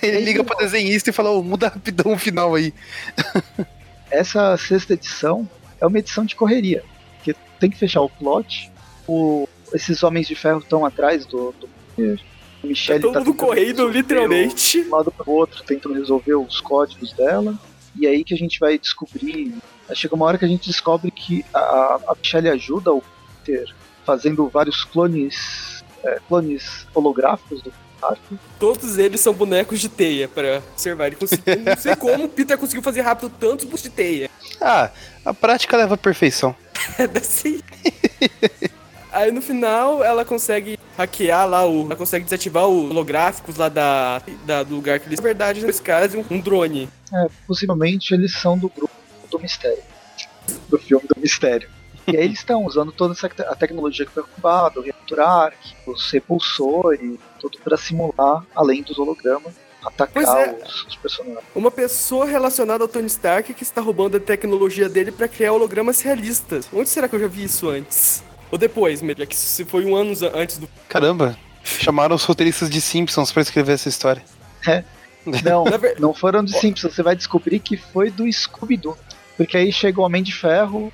Ele 0.02 0.20
liga 0.20 0.44
pro 0.44 0.56
desenhista 0.56 1.10
e 1.10 1.12
fala, 1.12 1.30
oh, 1.30 1.42
muda 1.42 1.68
rapidão 1.68 2.12
o 2.12 2.18
final 2.18 2.54
aí. 2.54 2.72
Essa 4.10 4.56
sexta 4.56 4.94
edição 4.94 5.48
é 5.80 5.86
uma 5.86 5.98
edição 5.98 6.24
de 6.24 6.34
correria. 6.34 6.82
Porque 7.16 7.34
tem 7.58 7.70
que 7.70 7.78
fechar 7.78 8.00
o 8.00 8.08
plot, 8.08 8.70
o- 9.06 9.48
esses 9.72 10.02
homens 10.02 10.26
de 10.26 10.34
ferro 10.34 10.58
estão 10.58 10.84
atrás 10.84 11.24
do, 11.26 11.52
do 11.52 11.68
Michelle 12.64 13.00
Todo 13.00 13.12
tá 13.12 13.20
mundo 13.20 13.34
correndo, 13.34 13.88
literalmente. 13.88 14.82
De 14.82 14.88
um 14.88 14.96
lado 14.96 15.12
pro 15.12 15.30
outro, 15.30 15.62
tentando 15.62 15.94
resolver 15.94 16.34
os 16.34 16.60
códigos 16.60 17.12
dela. 17.12 17.56
E 17.98 18.06
aí 18.06 18.24
que 18.24 18.34
a 18.34 18.36
gente 18.36 18.58
vai 18.58 18.78
descobrir. 18.78 19.54
Chega 19.94 20.14
uma 20.14 20.26
hora 20.26 20.38
que 20.38 20.44
a 20.44 20.48
gente 20.48 20.68
descobre 20.68 21.10
que 21.10 21.44
a, 21.54 22.00
a 22.08 22.16
Michelle 22.20 22.48
ajuda 22.48 22.92
o 22.92 23.02
Peter 23.44 23.72
fazendo 24.10 24.48
vários 24.48 24.82
clones. 24.84 25.84
é, 26.04 26.18
clones 26.26 26.86
holográficos 26.94 27.62
do 27.62 27.72
Parker. 28.00 28.38
Todos 28.58 28.96
eles 28.98 29.20
são 29.20 29.32
bonecos 29.32 29.78
de 29.80 29.88
teia 29.88 30.26
pra 30.26 30.62
observar. 30.72 31.06
Ele 31.08 31.16
conseguiu, 31.16 31.56
não 31.60 31.76
sei 31.76 31.94
como 31.94 32.24
o 32.24 32.28
Peter 32.28 32.56
conseguiu 32.58 32.82
fazer 32.82 33.02
rápido 33.02 33.30
tantos 33.38 33.64
bonecos 33.66 33.82
de 33.82 33.90
teia. 33.90 34.30
Ah, 34.60 34.90
a 35.24 35.32
prática 35.34 35.76
leva 35.76 35.94
à 35.94 35.98
perfeição. 35.98 36.54
É 36.98 37.18
assim. 37.18 37.60
Aí 39.12 39.30
no 39.30 39.42
final 39.42 40.02
ela 40.02 40.24
consegue 40.24 40.78
hackear 40.96 41.46
lá 41.48 41.64
o. 41.66 41.84
Ela 41.86 41.96
consegue 41.96 42.24
desativar 42.24 42.66
os 42.66 42.90
holográficos 42.90 43.56
lá 43.56 43.68
da, 43.68 44.22
da- 44.46 44.62
do 44.62 44.74
lugar 44.76 44.98
que 44.98 45.06
eles. 45.08 45.18
Na 45.18 45.22
verdade, 45.22 45.64
nesse 45.64 45.82
caso, 45.82 46.18
um, 46.18 46.24
um 46.36 46.40
drone. 46.40 46.88
É, 47.12 47.26
possivelmente 47.46 48.14
eles 48.14 48.32
são 48.34 48.56
do 48.56 48.68
grupo 48.68 48.92
do 49.30 49.38
Mistério. 49.38 49.82
Do 50.68 50.78
filme 50.78 51.04
do 51.14 51.20
Mistério. 51.20 51.68
E 52.12 52.16
aí 52.16 52.24
eles 52.24 52.38
estão 52.38 52.64
usando 52.64 52.92
toda 52.92 53.12
essa 53.12 53.28
te- 53.28 53.42
a 53.42 53.54
tecnologia 53.54 54.04
que 54.06 54.12
foi 54.12 54.22
ocupada, 54.22 54.78
o 54.80 54.82
reator 54.82 55.20
Arc, 55.20 55.56
os 55.86 56.10
repulsores, 56.10 57.18
tudo 57.38 57.58
para 57.62 57.76
simular, 57.76 58.44
além 58.54 58.82
dos 58.82 58.98
hologramas, 58.98 59.54
atacar 59.84 60.22
é. 60.48 60.58
os, 60.64 60.84
os 60.86 60.96
personagens. 60.96 61.42
Uma 61.54 61.70
pessoa 61.70 62.26
relacionada 62.26 62.84
ao 62.84 62.88
Tony 62.88 63.06
Stark 63.06 63.54
que 63.54 63.62
está 63.62 63.80
roubando 63.80 64.16
a 64.16 64.20
tecnologia 64.20 64.88
dele 64.88 65.10
pra 65.12 65.28
criar 65.28 65.52
hologramas 65.52 66.00
realistas. 66.00 66.68
Onde 66.72 66.88
será 66.88 67.08
que 67.08 67.16
eu 67.16 67.20
já 67.20 67.26
vi 67.28 67.44
isso 67.44 67.68
antes? 67.68 68.22
Ou 68.50 68.58
depois, 68.58 69.00
mesmo, 69.00 69.20
já 69.20 69.26
que 69.26 69.34
isso 69.34 69.64
foi 69.66 69.84
um 69.84 69.94
ano 69.94 70.12
antes 70.34 70.58
do. 70.58 70.68
Caramba, 70.88 71.36
chamaram 71.62 72.16
os 72.16 72.24
roteiristas 72.24 72.68
de 72.68 72.80
Simpsons 72.80 73.30
pra 73.32 73.42
escrever 73.42 73.72
essa 73.74 73.88
história. 73.88 74.22
Não, 75.44 75.64
Na 75.70 75.76
ver- 75.76 76.00
não 76.00 76.12
foram 76.12 76.44
do 76.44 76.50
Simpsons, 76.50 76.94
você 76.94 77.02
vai 77.02 77.14
descobrir 77.14 77.60
que 77.60 77.76
foi 77.76 78.10
do 78.10 78.30
Scooby-Doo. 78.30 78.96
Porque 79.36 79.56
aí 79.56 79.72
chega 79.72 80.00
o 80.00 80.04
Homem 80.04 80.22
de 80.22 80.34
Ferro, 80.34 80.92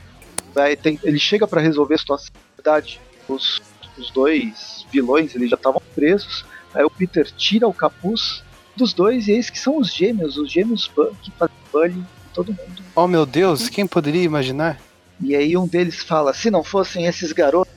tem- 0.76 0.98
ele 1.02 1.18
chega 1.18 1.46
para 1.46 1.60
resolver 1.60 1.94
a 1.94 1.98
situação. 1.98 2.30
Na 2.34 2.62
verdade, 2.62 3.00
os, 3.28 3.60
os 3.98 4.10
dois 4.10 4.86
vilões 4.90 5.34
eles 5.34 5.50
já 5.50 5.56
estavam 5.56 5.82
presos. 5.94 6.44
Aí 6.74 6.84
o 6.84 6.90
Peter 6.90 7.30
tira 7.30 7.66
o 7.68 7.74
capuz 7.74 8.42
dos 8.76 8.92
dois 8.92 9.28
e 9.28 9.32
eis 9.32 9.50
que 9.50 9.58
são 9.58 9.78
os 9.78 9.92
gêmeos, 9.92 10.36
os 10.36 10.50
gêmeos 10.50 10.90
que 11.22 11.30
fazem 11.32 11.56
bullying 11.72 11.98
em 12.00 12.06
todo 12.34 12.48
mundo. 12.48 12.82
Oh 12.94 13.06
meu 13.06 13.26
Deus, 13.26 13.68
quem 13.68 13.86
poderia 13.86 14.22
imaginar? 14.22 14.80
E 15.20 15.34
aí 15.34 15.56
um 15.56 15.66
deles 15.66 16.02
fala, 16.02 16.32
se 16.34 16.50
não 16.50 16.62
fossem 16.62 17.06
esses 17.06 17.32
garotos, 17.32 17.72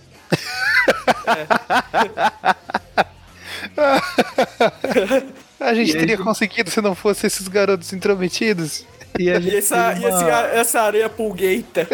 A 5.59 5.73
gente 5.73 5.91
E 5.91 5.97
teria 5.97 6.17
conseguido 6.17 6.69
se 6.71 6.81
não 6.81 6.95
fosse 6.95 7.27
esses 7.27 7.47
garotos 7.47 7.91
intrometidos. 7.93 8.85
E 9.17 9.29
a 9.29 9.37
E 9.37 9.41
gente, 9.41 9.55
essa, 9.57 9.93
e 9.93 10.05
esse- 10.05 10.23
uma, 10.23 10.41
essa 10.47 10.81
areia 10.81 11.09
pulgueita. 11.09 11.87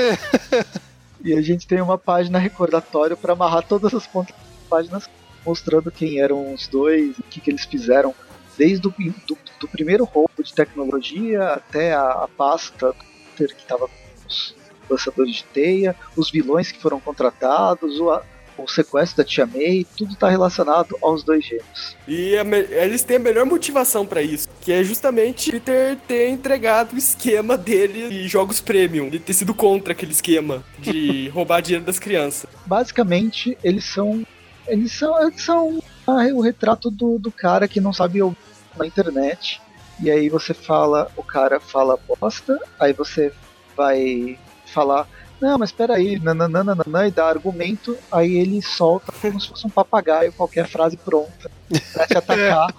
e 1.24 1.34
a 1.34 1.42
gente 1.42 1.68
tem 1.68 1.82
uma 1.82 1.98
página 1.98 2.38
recordatório 2.40 3.16
para 3.16 3.34
amarrar 3.34 3.64
todas 3.68 3.94
as 3.94 4.06
pontas 4.08 4.36
páginas, 4.70 5.10
mostrando 5.46 5.92
quem 5.92 6.20
eram 6.20 6.54
os 6.54 6.68
dois, 6.68 7.18
o 7.18 7.24
que, 7.24 7.40
que 7.40 7.50
eles 7.52 7.66
fizeram, 7.66 8.14
desde 8.58 8.88
o 8.88 8.94
do, 9.28 9.38
do 9.60 9.68
primeiro 9.68 10.04
roubo 10.06 10.44
de 10.44 10.54
tecnologia 10.54 11.44
até 11.54 11.94
a, 11.94 12.10
a 12.24 12.28
pasta 12.28 12.94
que 13.36 13.44
estava 13.44 13.88
com 13.88 13.94
os 14.28 14.56
lançadores 14.90 15.36
de 15.36 15.44
teia, 15.46 15.96
os 16.16 16.32
vilões 16.32 16.72
que 16.72 16.80
foram 16.82 17.00
contratados, 17.00 18.00
o, 18.00 18.22
o 18.58 18.68
sequestro 18.68 19.18
da 19.18 19.24
Tia 19.24 19.46
May, 19.46 19.86
tudo 19.98 20.14
está 20.14 20.30
relacionado 20.30 20.98
aos 21.02 21.24
dois 21.24 21.46
gêmeos. 21.46 21.96
E 22.08 22.34
eles 22.72 23.04
têm 23.04 23.18
a 23.18 23.20
melhor 23.20 23.46
motivação 23.46 24.06
pra 24.06 24.22
isso, 24.22 24.48
que 24.62 24.72
é 24.72 24.84
justamente 24.84 25.52
Peter 25.52 25.98
ter 26.08 26.30
entregado 26.30 26.94
o 26.94 26.98
esquema 26.98 27.58
dele 27.58 28.10
de 28.10 28.28
jogos 28.28 28.60
premium, 28.60 29.10
de 29.10 29.20
ter 29.20 29.34
sido 29.34 29.54
contra 29.54 29.94
aquele 29.94 30.12
esquema 30.12 30.64
de 30.80 31.30
roubar 31.34 31.62
dinheiro 31.62 31.86
das 31.86 32.00
crianças. 32.00 32.50
basicamente 32.66 33.58
eles 33.64 33.86
são 33.86 34.26
eles 34.68 34.92
são 34.92 35.22
eles 35.22 35.42
são 35.44 35.82
ah, 36.08 36.26
o 36.34 36.42
retrato 36.42 36.90
do, 36.90 37.20
do 37.20 37.32
cara 37.32 37.68
que 37.68 37.80
não 37.80 37.94
sabe 37.94 38.22
ouvir 38.22 38.38
na 38.78 38.86
internet 38.86 39.62
e 40.02 40.10
aí 40.10 40.30
você 40.30 40.54
fala 40.54 41.10
o 41.16 41.24
cara 41.24 41.60
fala 41.60 41.98
bosta 41.98 42.60
aí 42.80 42.94
você 42.94 43.32
vai 43.76 44.38
falar 44.66 45.08
não 45.50 45.58
mas 45.58 45.70
espera 45.70 45.96
aí 45.96 46.20
nananana, 46.20 46.84
e 47.08 47.12
dá 47.12 47.28
argumento 47.28 47.98
aí 48.12 48.38
ele 48.38 48.62
solta 48.62 49.12
como 49.22 49.40
se 49.40 49.50
fosse 49.50 49.66
um 49.66 49.70
papagaio 49.70 50.34
qualquer 50.34 50.68
frase 50.68 50.98
pronta 50.98 51.50
pra 51.94 52.08
te 52.08 52.18
atacar 52.18 52.74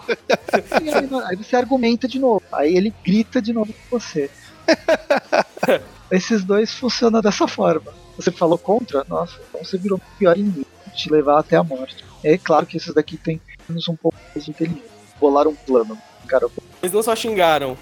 e 0.82 0.90
aí, 0.90 1.08
aí 1.26 1.36
você 1.36 1.56
argumenta 1.56 2.06
de 2.06 2.18
novo 2.18 2.42
aí 2.52 2.76
ele 2.76 2.92
grita 3.04 3.40
de 3.40 3.52
novo 3.52 3.72
com 3.72 3.98
você 3.98 4.30
esses 6.10 6.44
dois 6.44 6.72
funcionam 6.72 7.20
dessa 7.20 7.46
forma. 7.46 7.92
Você 8.16 8.30
falou 8.30 8.58
contra? 8.58 9.04
Nossa, 9.08 9.38
então 9.48 9.64
você 9.64 9.76
virou 9.76 9.98
o 9.98 10.18
pior 10.18 10.36
inimigo, 10.36 10.66
te 10.94 11.10
levar 11.10 11.38
até 11.38 11.56
a 11.56 11.62
morte. 11.62 12.04
É 12.24 12.36
claro 12.38 12.66
que 12.66 12.76
esses 12.76 12.94
daqui 12.94 13.16
têm 13.16 13.40
menos 13.68 13.88
um 13.88 13.96
pouco 13.96 14.18
mais 14.34 14.44
de 14.44 14.50
inteligência. 14.50 14.90
Bolaram 15.20 15.50
um 15.50 15.54
plano, 15.54 15.98
cara. 16.26 16.48
Eles 16.82 16.92
não 16.92 17.02
só 17.02 17.14
xingaram. 17.14 17.76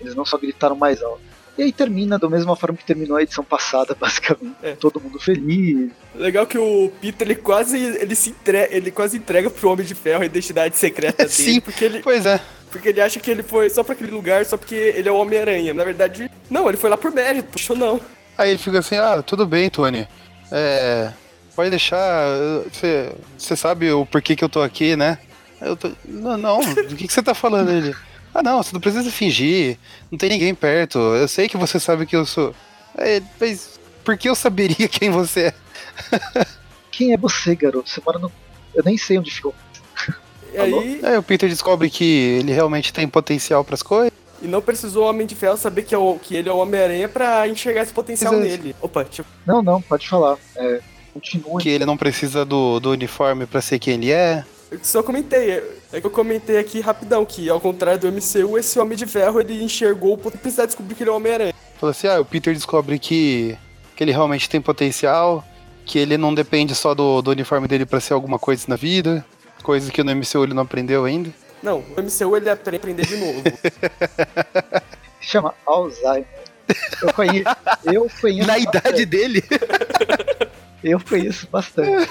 Eles 0.00 0.14
não 0.14 0.24
só 0.24 0.36
gritaram 0.38 0.76
mais 0.76 1.02
alto. 1.02 1.22
E 1.58 1.62
aí 1.64 1.72
termina 1.72 2.18
da 2.18 2.28
mesma 2.30 2.56
forma 2.56 2.78
que 2.78 2.84
terminou 2.84 3.16
a 3.16 3.22
edição 3.22 3.44
passada, 3.44 3.94
basicamente. 3.98 4.56
É. 4.62 4.72
Todo 4.72 5.00
mundo 5.00 5.18
feliz. 5.20 5.90
Legal 6.14 6.46
que 6.46 6.56
o 6.58 6.90
Peter 7.00 7.26
ele 7.28 7.34
quase 7.34 7.76
ele 7.78 8.14
se 8.14 8.30
entrega, 8.30 8.74
ele 8.74 8.90
quase 8.90 9.16
entrega 9.16 9.50
pro 9.50 9.70
Homem 9.70 9.84
de 9.84 9.94
Ferro 9.94 10.22
a 10.22 10.26
identidade 10.26 10.76
secreta 10.76 11.24
dele, 11.24 11.30
Sim. 11.34 11.60
porque 11.60 11.84
ele 11.84 12.00
Pois 12.00 12.24
é. 12.24 12.40
porque 12.70 12.88
ele 12.88 13.00
acha 13.00 13.20
que 13.20 13.30
ele 13.30 13.42
foi 13.42 13.68
só 13.68 13.82
pra 13.82 13.92
aquele 13.94 14.10
lugar 14.10 14.44
só 14.46 14.56
porque 14.56 14.74
ele 14.74 15.08
é 15.08 15.12
o 15.12 15.16
Homem-Aranha. 15.16 15.74
Na 15.74 15.84
verdade, 15.84 16.30
não, 16.48 16.68
ele 16.68 16.78
foi 16.78 16.88
lá 16.88 16.96
por 16.96 17.10
mérito. 17.12 17.48
Puxa, 17.50 17.74
não. 17.74 18.00
Aí 18.38 18.50
ele 18.50 18.58
fica 18.58 18.78
assim, 18.78 18.96
ah, 18.96 19.22
tudo 19.22 19.46
bem, 19.46 19.68
Tony. 19.68 20.08
É. 20.50 21.12
Pode 21.54 21.68
deixar. 21.68 22.24
Você 22.72 23.56
sabe 23.56 23.92
o 23.92 24.06
porquê 24.06 24.34
que 24.34 24.42
eu 24.42 24.48
tô 24.48 24.62
aqui, 24.62 24.96
né? 24.96 25.18
Eu 25.60 25.76
tô. 25.76 25.90
Não, 26.04 26.36
não, 26.38 26.60
do 26.60 26.96
que, 26.96 27.06
que 27.06 27.12
você 27.12 27.22
tá 27.22 27.34
falando? 27.34 27.70
Ele. 27.70 27.94
Ah 28.34 28.42
não, 28.42 28.62
você 28.62 28.72
não 28.72 28.80
precisa 28.80 29.10
fingir. 29.10 29.76
Não 30.10 30.18
tem 30.18 30.30
ninguém 30.30 30.54
perto. 30.54 30.98
Eu 30.98 31.28
sei 31.28 31.48
que 31.48 31.56
você 31.56 31.78
sabe 31.78 32.06
que 32.06 32.16
eu 32.16 32.24
sou. 32.24 32.54
Ele, 32.98 33.24
mas 33.40 33.78
por 34.04 34.16
que 34.16 34.28
eu 34.28 34.34
saberia 34.34 34.88
quem 34.88 35.10
você 35.10 35.48
é? 35.48 36.46
Quem 36.90 37.12
é 37.12 37.16
você, 37.16 37.54
garoto? 37.54 37.88
Você 37.90 38.00
mora 38.04 38.18
no. 38.18 38.30
Eu 38.74 38.82
nem 38.84 38.96
sei 38.96 39.18
onde 39.18 39.30
ficou. 39.30 39.54
E 40.52 40.58
aí, 40.58 41.00
Aí 41.02 41.16
o 41.16 41.22
Peter 41.22 41.48
descobre 41.48 41.88
que 41.88 42.04
ele 42.04 42.52
realmente 42.52 42.92
tem 42.92 43.08
potencial 43.08 43.64
pras 43.64 43.82
coisas. 43.82 44.12
e 44.42 44.46
não 44.46 44.60
precisou 44.60 45.04
o 45.04 45.08
Homem 45.08 45.26
de 45.26 45.34
Ferro 45.34 45.56
saber 45.56 45.82
que, 45.82 45.94
é 45.94 45.98
o, 45.98 46.18
que 46.18 46.34
ele 46.36 46.48
é 46.48 46.52
o 46.52 46.58
Homem-Aranha 46.58 47.08
pra 47.08 47.48
enxergar 47.48 47.82
esse 47.82 47.92
potencial 47.92 48.34
Exato. 48.34 48.48
nele. 48.48 48.76
Opa, 48.80 49.04
tipo, 49.04 49.28
Não, 49.46 49.62
não, 49.62 49.80
pode 49.80 50.06
falar. 50.08 50.36
É, 50.56 50.80
continue. 51.14 51.62
Que 51.62 51.70
ele 51.70 51.86
não 51.86 51.96
precisa 51.96 52.44
do, 52.44 52.78
do 52.80 52.90
uniforme 52.90 53.46
pra 53.46 53.62
ser 53.62 53.78
quem 53.78 53.94
ele 53.94 54.10
é. 54.10 54.44
Eu 54.72 54.78
só 54.82 55.02
comentei. 55.02 55.62
É 55.92 56.00
que 56.00 56.06
eu 56.06 56.10
comentei 56.10 56.58
aqui 56.58 56.80
rapidão 56.80 57.24
que, 57.26 57.48
ao 57.50 57.60
contrário 57.60 58.00
do 58.00 58.10
MCU, 58.10 58.56
esse 58.58 58.78
Homem 58.80 58.96
de 58.96 59.06
Ferro 59.06 59.40
ele 59.40 59.62
enxergou 59.62 60.14
o 60.14 60.18
potencial 60.18 60.66
de 60.66 60.70
descobrir 60.70 60.94
que 60.94 61.02
ele 61.02 61.10
é 61.10 61.12
o 61.12 61.16
Homem-Aranha. 61.16 61.54
Falou 61.78 61.90
assim, 61.90 62.06
ah, 62.06 62.20
o 62.20 62.24
Peter 62.24 62.54
descobre 62.54 62.98
que, 62.98 63.56
que 63.94 64.02
ele 64.02 64.12
realmente 64.12 64.48
tem 64.48 64.60
potencial, 64.60 65.44
que 65.84 65.98
ele 65.98 66.16
não 66.16 66.34
depende 66.34 66.74
só 66.74 66.94
do, 66.94 67.20
do 67.20 67.30
uniforme 67.32 67.68
dele 67.68 67.84
pra 67.84 68.00
ser 68.00 68.14
alguma 68.14 68.38
coisa 68.38 68.64
na 68.66 68.76
vida, 68.76 69.24
coisa 69.62 69.92
que 69.92 70.02
no 70.02 70.14
MCU 70.14 70.44
ele 70.44 70.54
não 70.54 70.62
aprendeu 70.62 71.04
ainda. 71.04 71.30
Não, 71.62 71.80
o 71.80 72.02
MCU 72.02 72.36
ele 72.36 72.48
aprende 72.48 72.76
a 72.76 72.78
aprender 72.78 73.06
de 73.06 73.16
novo. 73.16 73.42
Chama 75.20 75.54
Alzheimer. 75.66 76.26
Eu 77.02 77.12
conheço. 77.12 77.56
Eu 77.84 78.10
conheço 78.20 78.46
Na 78.48 78.58
idade 78.58 79.04
dele. 79.04 79.44
Eu 80.82 81.00
conheço 81.00 81.48
bastante. 81.50 82.08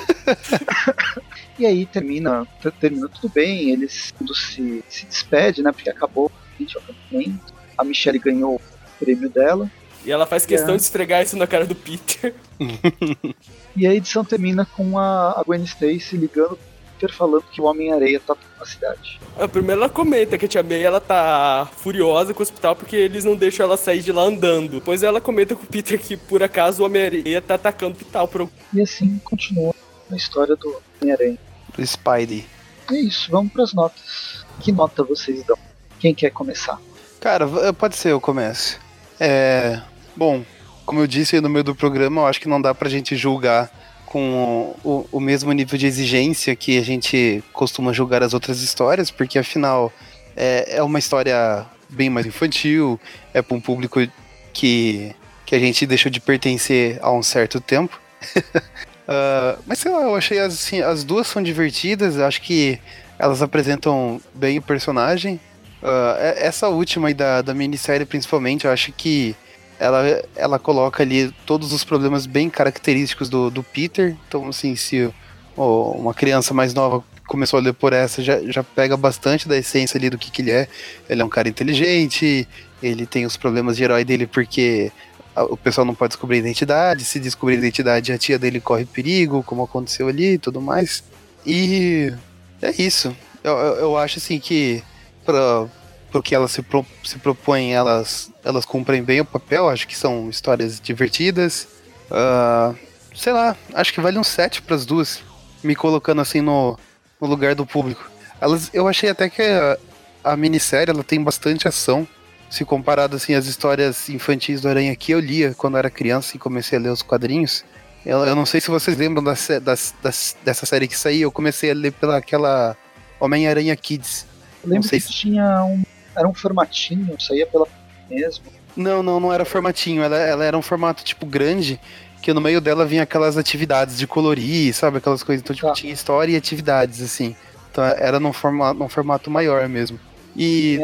e 1.60 1.66
aí 1.66 1.86
termina, 1.86 2.48
termina 2.80 3.08
tudo 3.10 3.30
bem, 3.34 3.70
eles 3.70 4.14
tudo 4.18 4.34
se, 4.34 4.84
se 4.88 5.06
despede, 5.06 5.62
né? 5.62 5.72
Porque 5.72 5.90
acabou 5.90 6.32
o 6.60 6.64
acampamento. 6.78 7.54
A 7.78 7.84
Michelle 7.84 8.20
ganhou 8.20 8.56
o 8.56 8.62
prêmio 9.04 9.30
dela. 9.30 9.70
E 10.06 10.12
ela 10.12 10.26
faz 10.26 10.46
questão 10.46 10.74
É. 10.74 10.78
de 10.78 10.84
esfregar 10.84 11.22
isso 11.22 11.38
na 11.38 11.46
cara 11.48 11.66
do 11.66 11.76
Peter. 11.76 12.34
E 13.74 13.88
a 13.88 13.94
edição 13.96 14.26
termina 14.26 14.66
com 14.66 15.00
a, 15.00 15.40
a 15.40 15.44
Gwen 15.44 15.64
Stacy 15.64 16.18
ligando 16.18 16.60
pro 17.02 17.08
Peter 17.10 17.14
falando 17.18 17.44
que 17.52 17.62
o 17.62 17.66
Homem-Areia 17.66 18.20
tá 18.20 18.36
na 18.60 18.66
cidade. 18.66 19.20
Ah, 19.40 19.48
Primeiro 19.48 19.82
ela 19.82 19.90
comenta 19.90 20.38
que 20.38 20.46
a 20.46 20.48
Tia 20.48 20.64
May 20.64 20.84
ela 20.84 21.00
tá 21.02 21.68
furiosa 21.78 22.34
com 22.34 22.40
o 22.40 22.44
hospital 22.44 22.76
porque 22.76 22.96
eles 22.96 23.24
não 23.26 23.36
deixam 23.36 23.66
ela 23.66 23.78
sair 23.78 24.02
de 24.02 24.12
lá 24.12 24.24
andando. 24.24 24.72
Depois 24.80 25.04
ela 25.04 25.20
comenta 25.22 25.56
com 25.56 25.64
o 25.64 25.68
Peter 25.68 26.00
que 26.00 26.16
por 26.16 26.44
acaso 26.44 26.82
o 26.82 26.86
Homem-Aranha 26.86 27.42
tá 27.42 27.56
atacando 27.56 27.94
o 27.94 27.98
hospital 27.98 28.28
por 28.28 28.42
algum 28.42 28.54
E 28.74 28.82
assim 28.82 29.20
continua 29.24 29.74
a 30.12 30.16
história 30.16 30.56
do 30.56 30.80
Homem-Aranha. 31.02 31.38
Do 31.76 31.86
Spidey. 31.86 32.46
É 32.90 32.96
isso, 32.96 33.32
vamos 33.32 33.52
pras 33.54 33.74
notas. 33.74 34.46
Que 34.60 34.72
nota 34.72 35.04
vocês 35.04 35.44
dão? 35.46 35.58
Quem 36.00 36.14
quer 36.14 36.30
começar? 36.32 36.80
Cara, 37.20 37.46
v- 37.46 37.72
pode 37.74 37.96
ser 37.96 38.12
eu 38.12 38.20
comece. 38.20 38.78
É. 39.20 39.82
Bom, 40.16 40.44
como 40.86 41.00
eu 41.00 41.08
disse 41.08 41.36
aí 41.36 41.42
no 41.42 41.48
meio 41.50 41.64
do 41.64 41.74
programa, 41.76 42.22
eu 42.22 42.26
acho 42.28 42.42
que 42.42 42.50
não 42.50 42.62
dá 42.62 42.74
pra 42.76 42.90
gente 42.90 43.16
julgar 43.16 43.72
com 44.12 44.76
o, 44.84 45.08
o, 45.10 45.20
mesmo 45.22 45.54
nível 45.54 45.80
de 45.80 45.88
exigência 45.88 46.54
que 46.54 46.78
a 46.78 46.82
gente 46.84 47.42
costuma 47.54 47.94
julgar 47.94 48.22
as 48.22 48.34
outras 48.34 48.62
histórias, 48.62 49.10
porque 49.10 49.40
afinal 49.40 49.90
é, 50.36 50.76
é 50.76 50.84
uma 50.84 51.00
história 51.00 51.66
bem 51.88 52.10
mais 52.10 52.26
infantil, 52.26 53.00
é 53.34 53.42
para 53.42 53.56
um 53.56 53.62
público 53.62 54.06
que, 54.52 55.16
que 55.46 55.56
a 55.56 55.60
gente 55.60 55.86
deixou 55.86 56.12
de 56.12 56.20
pertencer 56.20 57.00
há 57.02 57.10
um 57.10 57.24
certo 57.24 57.62
tempo. 57.62 57.98
uh, 58.36 59.58
mas 59.66 59.80
sei 59.80 59.90
lá, 59.90 60.02
eu 60.02 60.14
achei 60.14 60.40
assim, 60.40 60.82
as 60.82 61.06
duas 61.06 61.26
são 61.28 61.42
divertidas, 61.42 62.20
acho 62.20 62.42
que 62.42 62.78
elas 63.18 63.42
apresentam 63.42 64.20
bem 64.34 64.58
o 64.58 64.62
personagem. 64.62 65.40
Uh, 65.82 66.20
essa 66.36 66.68
última 66.68 67.08
aí 67.08 67.14
da, 67.14 67.42
da 67.42 67.54
minissérie, 67.54 68.06
principalmente, 68.06 68.66
eu 68.66 68.72
acho 68.72 68.92
que 68.92 69.38
ela, 69.82 70.24
ela 70.36 70.60
coloca 70.60 71.02
ali 71.02 71.34
todos 71.44 71.74
os 71.74 71.84
problemas 71.84 72.28
bem 72.28 72.52
característicos 72.52 73.28
do, 73.30 73.50
do 73.50 73.64
Peter. 73.64 74.16
Então, 74.28 74.48
assim, 74.48 74.76
se 74.76 75.12
oh, 75.58 75.94
uma 75.98 76.14
criança 76.14 76.54
mais 76.54 76.72
nova 76.72 77.04
começou 77.28 77.58
a 77.58 77.62
ler 77.64 77.74
por 77.74 77.92
essa, 77.92 78.22
já, 78.22 78.40
já 78.44 78.64
pega 78.64 78.96
bastante 78.96 79.48
da 79.48 79.58
essência 79.58 79.98
ali 79.98 80.08
do 80.08 80.20
que, 80.20 80.30
que 80.30 80.44
ele 80.44 80.52
é. 80.52 80.68
Ele 81.10 81.24
é 81.24 81.26
um 81.26 81.30
cara 81.30 81.50
inteligente, 81.50 82.48
ele 82.84 83.08
tem 83.08 83.26
os 83.26 83.36
problemas 83.36 83.76
de 83.76 83.84
herói 83.84 84.06
dele 84.06 84.28
porque 84.28 84.92
o 85.36 85.58
pessoal 85.58 85.84
não 85.84 85.96
pode 85.96 86.10
descobrir 86.10 86.38
a 86.38 86.40
identidade, 86.40 87.04
se 87.04 87.20
descobrir 87.20 87.56
a 87.56 87.60
identidade 87.60 88.12
a 88.12 88.18
tia 88.20 88.38
dele 88.38 88.60
corre 88.60 88.86
perigo, 88.86 89.42
como 89.42 89.64
aconteceu 89.64 90.08
ali 90.08 90.34
e 90.34 90.38
tudo 90.38 90.62
mais. 90.62 91.04
E 91.44 92.14
é 92.62 92.70
isso. 92.80 93.16
Eu, 93.44 93.54
eu, 93.54 93.76
eu 93.78 93.98
acho 93.98 94.20
assim 94.20 94.40
que 94.40 94.84
para 95.26 95.68
porque 96.12 96.36
elas 96.36 96.52
se, 96.52 96.62
pro, 96.62 96.86
se 97.04 97.18
propõem, 97.18 97.74
elas, 97.74 98.32
elas 98.44 98.66
cumprem 98.66 99.02
bem 99.02 99.22
o 99.22 99.26
papel, 99.26 99.70
acho 99.70 99.88
que 99.88 99.98
são 99.98 100.30
histórias 100.30 100.80
divertidas. 100.80 101.68
Uh, 102.12 102.76
sei 103.16 103.32
lá, 103.32 103.56
acho 103.74 103.94
que 103.94 104.02
vale 104.02 104.20
um 104.20 104.24
7 104.24 104.62
para 104.62 104.76
as 104.76 104.86
duas, 104.86 105.24
me 105.64 105.76
colocando 105.76 106.22
assim 106.22 106.42
no, 106.42 106.78
no 107.20 107.28
lugar 107.28 107.56
do 107.56 107.66
público. 107.66 108.10
Elas, 108.40 108.70
eu 108.74 108.88
achei 108.88 109.10
até 109.10 109.30
que 109.30 109.42
a, 109.42 109.78
a 110.24 110.36
minissérie 110.36 110.92
ela 110.92 111.04
tem 111.04 111.24
bastante 111.24 111.68
ação, 111.68 112.08
se 112.50 112.66
comparado 112.66 113.16
assim 113.16 113.34
às 113.34 113.46
histórias 113.46 114.10
infantis 114.10 114.60
do 114.60 114.68
Aranha 114.68 114.94
que 114.96 115.14
eu 115.14 115.20
lia 115.20 115.54
quando 115.54 115.78
era 115.78 115.90
criança 115.90 116.36
e 116.36 116.40
comecei 116.40 116.78
a 116.78 116.82
ler 116.82 116.90
os 116.90 117.02
quadrinhos. 117.02 117.64
Eu, 118.06 118.26
eu 118.26 118.36
não 118.36 118.46
sei 118.46 118.60
se 118.60 118.70
vocês 118.70 118.98
lembram 118.98 119.24
das, 119.24 119.48
das, 119.62 119.94
das, 120.02 120.36
dessa 120.44 120.66
série 120.66 120.88
que 120.88 120.98
saiu, 120.98 121.22
eu 121.22 121.32
comecei 121.32 121.72
a 121.72 121.74
ler 121.74 121.94
pela 121.94 122.18
aquela 122.18 122.76
Homem-Aranha 123.20 123.76
Kids. 123.78 124.26
Eu 124.64 124.70
lembro 124.72 124.90
que 124.90 125.00
se... 125.00 125.14
tinha 125.14 125.64
um 125.64 125.84
era 126.16 126.28
um 126.28 126.34
formatinho, 126.34 127.20
saía 127.20 127.46
pela 127.46 127.68
mesmo. 128.10 128.46
Não, 128.76 129.02
não, 129.02 129.20
não 129.20 129.34
era 129.34 129.46
formatinho, 129.46 130.04
ela, 130.04 130.18
ela 130.18 130.46
era 130.46 130.58
um 130.58 130.62
formato 130.62 131.04
tipo 131.04 131.26
grande, 131.26 131.80
que 132.22 132.34
no 132.34 132.42
meio 132.42 132.62
dela 132.62 132.86
vinha 132.86 133.04
aquelas 133.04 133.38
atividades 133.38 133.98
de 133.98 134.08
colorir, 134.08 134.74
sabe? 134.74 134.98
Aquelas 134.98 135.24
coisas. 135.24 135.44
Então, 135.44 135.56
tipo, 135.56 135.68
tá. 135.68 135.74
tinha 135.74 135.92
história 135.92 136.34
e 136.34 136.36
atividades, 136.36 137.02
assim. 137.02 137.36
Então 137.72 137.84
era 137.84 138.20
num 138.20 138.34
formato, 138.34 138.80
num 138.80 138.90
formato 138.90 139.32
maior 139.32 139.68
mesmo. 139.68 140.00
E. 140.36 140.80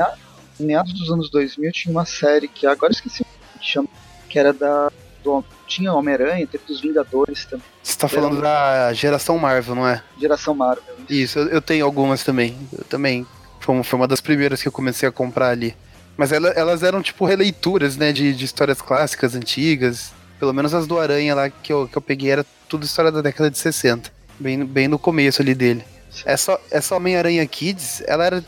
Em 0.59 0.65
meados 0.65 0.91
dos 0.93 1.11
anos 1.11 1.29
2000 1.29 1.71
tinha 1.71 1.91
uma 1.91 2.05
série 2.05 2.47
que 2.47 2.65
agora 2.65 2.91
esqueci 2.91 3.21
o 3.21 3.59
que 3.59 3.65
chama, 3.65 3.87
que 4.27 4.39
era 4.39 4.51
da. 4.51 4.91
Do, 5.23 5.43
tinha 5.67 5.93
Homem-Aranha, 5.93 6.47
teve 6.47 6.63
dos 6.65 6.79
Vingadores 6.79 7.45
também. 7.45 7.65
Você 7.83 7.97
tá 7.97 8.07
falando 8.07 8.41
da 8.41 8.93
geração 8.93 9.37
Marvel, 9.37 9.75
não 9.75 9.87
é? 9.87 10.01
Geração 10.19 10.55
Marvel. 10.55 10.95
Isso, 11.09 11.39
eu, 11.39 11.47
eu 11.49 11.61
tenho 11.61 11.85
algumas 11.85 12.23
também. 12.23 12.55
Eu 12.71 12.85
também 12.85 13.25
foi, 13.67 13.83
foi 13.83 13.99
uma 13.99 14.07
das 14.07 14.21
primeiras 14.21 14.61
que 14.61 14.67
eu 14.69 14.71
comecei 14.71 15.09
a 15.09 15.11
comprar 15.11 15.49
ali. 15.49 15.75
Mas 16.15 16.31
ela, 16.31 16.47
elas 16.49 16.83
eram 16.83 17.01
tipo 17.01 17.25
releituras, 17.25 17.97
né, 17.97 18.13
de, 18.13 18.33
de 18.33 18.45
histórias 18.45 18.81
clássicas, 18.81 19.35
antigas. 19.35 20.13
Pelo 20.39 20.53
menos 20.53 20.73
as 20.73 20.87
do 20.87 20.97
Aranha 20.97 21.35
lá 21.35 21.49
que 21.49 21.73
eu, 21.73 21.87
que 21.87 21.97
eu 21.97 22.01
peguei 22.01 22.31
era 22.31 22.45
tudo 22.69 22.85
história 22.85 23.11
da 23.11 23.21
década 23.21 23.51
de 23.51 23.57
60. 23.57 24.09
Bem, 24.39 24.65
bem 24.65 24.87
no 24.87 24.97
começo 24.97 25.41
ali 25.41 25.53
dele. 25.53 25.83
Essa, 26.25 26.59
essa 26.71 26.95
Homem-Aranha 26.95 27.45
Kids, 27.45 28.01
ela 28.07 28.23
era, 28.25 28.45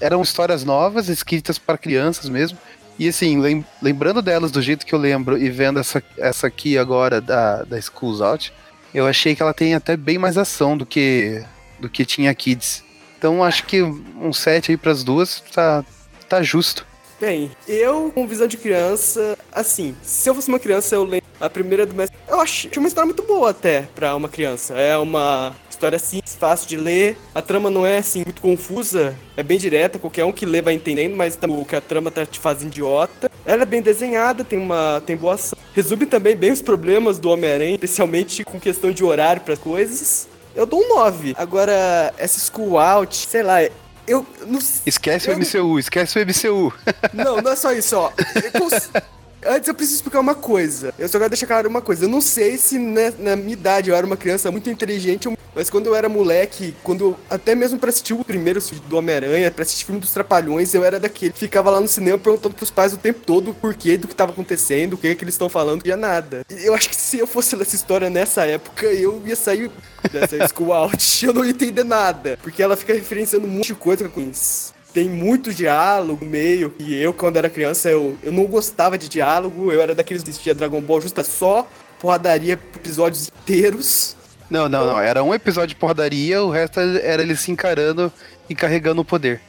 eram 0.00 0.22
histórias 0.22 0.64
novas, 0.64 1.08
escritas 1.08 1.58
para 1.58 1.76
crianças 1.76 2.28
mesmo. 2.30 2.56
E 2.98 3.08
assim, 3.08 3.40
lem, 3.40 3.64
lembrando 3.82 4.22
delas 4.22 4.50
do 4.50 4.62
jeito 4.62 4.86
que 4.86 4.94
eu 4.94 4.98
lembro 4.98 5.36
e 5.36 5.50
vendo 5.50 5.78
essa, 5.78 6.02
essa 6.16 6.46
aqui 6.46 6.78
agora 6.78 7.20
da, 7.20 7.64
da 7.64 7.80
Schools 7.80 8.20
Out, 8.20 8.52
eu 8.94 9.06
achei 9.06 9.34
que 9.34 9.42
ela 9.42 9.52
tem 9.52 9.74
até 9.74 9.96
bem 9.96 10.16
mais 10.16 10.38
ação 10.38 10.76
do 10.76 10.86
que, 10.86 11.44
do 11.80 11.88
que 11.88 12.04
tinha 12.04 12.34
Kids. 12.34 12.84
Então 13.24 13.42
acho 13.42 13.64
que 13.64 13.80
um 13.82 14.34
7 14.34 14.72
aí 14.72 14.76
pras 14.76 15.02
duas 15.02 15.42
tá, 15.50 15.82
tá 16.28 16.42
justo. 16.42 16.86
Bem, 17.18 17.50
eu, 17.66 18.12
com 18.14 18.26
visão 18.26 18.46
de 18.46 18.58
criança, 18.58 19.38
assim, 19.50 19.96
se 20.02 20.28
eu 20.28 20.34
fosse 20.34 20.50
uma 20.50 20.58
criança, 20.58 20.94
eu 20.94 21.04
lembro 21.04 21.26
a 21.40 21.48
primeira 21.48 21.86
do 21.86 21.94
mestre. 21.94 22.14
Eu 22.28 22.38
acho 22.38 22.68
uma 22.76 22.86
história 22.86 23.06
muito 23.06 23.22
boa 23.22 23.48
até 23.48 23.88
pra 23.94 24.14
uma 24.14 24.28
criança. 24.28 24.74
É 24.74 24.98
uma 24.98 25.56
história 25.70 25.98
simples, 25.98 26.34
fácil 26.34 26.68
de 26.68 26.76
ler. 26.76 27.16
A 27.34 27.40
trama 27.40 27.70
não 27.70 27.86
é 27.86 27.96
assim 27.96 28.24
muito 28.26 28.42
confusa, 28.42 29.16
é 29.38 29.42
bem 29.42 29.56
direta, 29.56 29.98
qualquer 29.98 30.26
um 30.26 30.32
que 30.32 30.44
lê 30.44 30.60
vai 30.60 30.74
entendendo, 30.74 31.16
mas 31.16 31.38
o 31.48 31.64
que 31.64 31.76
a 31.76 31.80
trama 31.80 32.10
tá 32.10 32.26
te 32.26 32.38
fazendo 32.38 32.72
idiota. 32.72 33.30
Ela 33.46 33.62
é 33.62 33.66
bem 33.66 33.80
desenhada, 33.80 34.44
tem 34.44 34.58
uma 34.58 35.02
tem 35.06 35.16
boa 35.16 35.32
ação. 35.32 35.58
Resume 35.72 36.04
também 36.04 36.36
bem 36.36 36.52
os 36.52 36.60
problemas 36.60 37.18
do 37.18 37.30
Homem-Aranha, 37.30 37.72
especialmente 37.72 38.44
com 38.44 38.60
questão 38.60 38.92
de 38.92 39.02
horário 39.02 39.40
para 39.40 39.56
coisas 39.56 40.28
eu 40.54 40.66
dou 40.66 40.80
um 40.80 40.88
9. 40.96 41.34
Agora, 41.36 42.14
essa 42.16 42.38
School 42.38 42.78
Out, 42.78 43.26
sei 43.28 43.42
lá, 43.42 43.62
eu 44.06 44.26
não 44.46 44.58
Esquece 44.84 45.30
eu... 45.30 45.34
o 45.34 45.38
MCU, 45.38 45.78
esquece 45.78 46.18
o 46.18 46.22
MCU. 46.26 46.72
Não, 47.12 47.40
não 47.40 47.52
é 47.52 47.56
só 47.56 47.72
isso, 47.72 47.96
ó. 47.96 48.12
Antes 49.46 49.68
eu 49.68 49.74
preciso 49.74 49.96
explicar 49.96 50.20
uma 50.20 50.34
coisa. 50.34 50.94
Eu 50.98 51.08
só 51.08 51.18
quero 51.18 51.30
deixar 51.30 51.46
claro 51.46 51.68
uma 51.68 51.82
coisa. 51.82 52.04
Eu 52.04 52.08
não 52.08 52.20
sei 52.20 52.56
se 52.56 52.78
né, 52.78 53.12
na 53.18 53.36
minha 53.36 53.52
idade 53.52 53.90
eu 53.90 53.96
era 53.96 54.06
uma 54.06 54.16
criança 54.16 54.50
muito 54.50 54.70
inteligente, 54.70 55.28
mas 55.54 55.70
quando 55.70 55.86
eu 55.86 55.94
era 55.94 56.08
moleque, 56.08 56.74
quando 56.82 57.16
até 57.28 57.54
mesmo 57.54 57.78
pra 57.78 57.90
assistir 57.90 58.14
o 58.14 58.24
primeiro 58.24 58.60
do 58.88 58.96
Homem-Aranha, 58.96 59.50
pra 59.50 59.62
assistir 59.62 59.84
o 59.84 59.86
filme 59.86 60.00
dos 60.00 60.12
Trapalhões, 60.12 60.74
eu 60.74 60.84
era 60.84 60.98
daquele 60.98 61.32
que 61.32 61.38
ficava 61.38 61.70
lá 61.70 61.80
no 61.80 61.86
cinema 61.86 62.18
perguntando 62.18 62.54
pros 62.54 62.70
pais 62.70 62.92
o 62.92 62.96
tempo 62.96 63.20
todo 63.24 63.50
o 63.50 63.54
porquê 63.54 63.96
do 63.96 64.08
que 64.08 64.14
tava 64.14 64.32
acontecendo, 64.32 64.94
o 64.94 64.98
que, 64.98 65.08
é 65.08 65.14
que 65.14 65.22
eles 65.22 65.34
estão 65.34 65.48
falando, 65.48 65.86
e 65.86 65.94
nada. 65.94 66.44
Eu 66.50 66.74
acho 66.74 66.88
que 66.88 66.96
se 66.96 67.18
eu 67.18 67.26
fosse 67.26 67.54
ler 67.54 67.62
essa 67.62 67.76
história 67.76 68.10
nessa 68.10 68.44
época, 68.46 68.86
eu 68.86 69.22
ia 69.24 69.36
sair 69.36 69.70
dessa 70.10 70.36
school 70.48 70.72
out, 70.72 71.24
eu 71.26 71.32
não 71.32 71.44
ia 71.44 71.50
entender 71.50 71.84
nada. 71.84 72.38
Porque 72.42 72.62
ela 72.62 72.76
fica 72.76 72.92
referenciando 72.92 73.46
um 73.46 73.50
monte 73.50 73.68
de 73.68 73.74
coisa 73.74 74.08
com 74.08 74.20
isso 74.20 74.73
tem 74.94 75.08
muito 75.08 75.52
diálogo 75.52 76.24
no 76.24 76.30
meio. 76.30 76.72
E 76.78 76.94
eu, 76.94 77.12
quando 77.12 77.36
era 77.36 77.50
criança, 77.50 77.90
eu, 77.90 78.16
eu 78.22 78.30
não 78.30 78.46
gostava 78.46 78.96
de 78.96 79.08
diálogo. 79.08 79.72
Eu 79.72 79.82
era 79.82 79.94
daqueles 79.94 80.22
que 80.22 80.30
assistia 80.30 80.54
Dragon 80.54 80.80
Ball 80.80 81.00
justa 81.00 81.24
só 81.24 81.68
porradaria 81.98 82.52
episódios 82.54 83.28
inteiros. 83.28 84.16
Não, 84.48 84.68
não, 84.68 84.86
não. 84.86 85.00
Era 85.00 85.22
um 85.22 85.34
episódio 85.34 85.70
de 85.70 85.74
porradaria, 85.74 86.40
o 86.40 86.50
resto 86.50 86.78
era 86.78 87.22
ele 87.22 87.34
se 87.34 87.50
encarando 87.50 88.12
e 88.48 88.54
carregando 88.54 89.00
o 89.00 89.04
poder. 89.04 89.40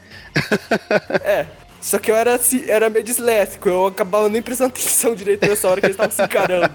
é. 1.24 1.46
Só 1.80 2.00
que 2.00 2.10
eu 2.10 2.16
era, 2.16 2.40
era 2.68 2.90
meio 2.90 3.06
disléxico, 3.06 3.70
eu 3.70 3.86
acabava 3.86 4.28
nem 4.28 4.42
prestando 4.42 4.70
atenção 4.74 5.14
direito 5.14 5.48
nessa 5.48 5.68
hora 5.68 5.80
que 5.80 5.86
eles 5.86 5.96
estavam 5.96 6.12
se 6.12 6.24
encarando. 6.24 6.72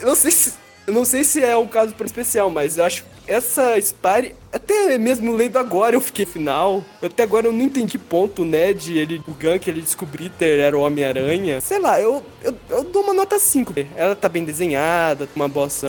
Eu 0.00 0.06
não 0.06 0.14
sei 0.14 0.30
se 0.30 0.54
eu 0.90 0.94
não 0.94 1.04
sei 1.04 1.22
se 1.22 1.42
é 1.42 1.56
um 1.56 1.68
caso 1.68 1.94
especial, 2.04 2.50
mas 2.50 2.76
eu 2.76 2.84
acho 2.84 3.04
essa 3.26 3.80
Spire, 3.80 4.34
até 4.52 4.98
mesmo 4.98 5.32
lendo 5.36 5.56
agora, 5.56 5.94
eu 5.94 6.00
fiquei 6.00 6.26
final. 6.26 6.84
Até 7.00 7.22
agora 7.22 7.46
eu 7.46 7.52
não 7.52 7.62
entendi 7.62 7.96
ponto, 7.96 8.44
né, 8.44 8.72
de 8.72 8.98
ele, 8.98 9.22
o 9.26 9.32
Gank, 9.32 9.68
ele 9.68 9.80
descobrir 9.80 10.30
ter 10.30 10.58
era 10.58 10.76
o 10.76 10.80
Homem-Aranha. 10.80 11.60
Sei 11.60 11.78
lá, 11.78 12.00
eu, 12.00 12.24
eu, 12.42 12.56
eu 12.68 12.82
dou 12.82 13.04
uma 13.04 13.14
nota 13.14 13.38
5. 13.38 13.72
Ela 13.94 14.16
tá 14.16 14.28
bem 14.28 14.44
desenhada, 14.44 15.28
uma 15.36 15.48
bossa 15.48 15.88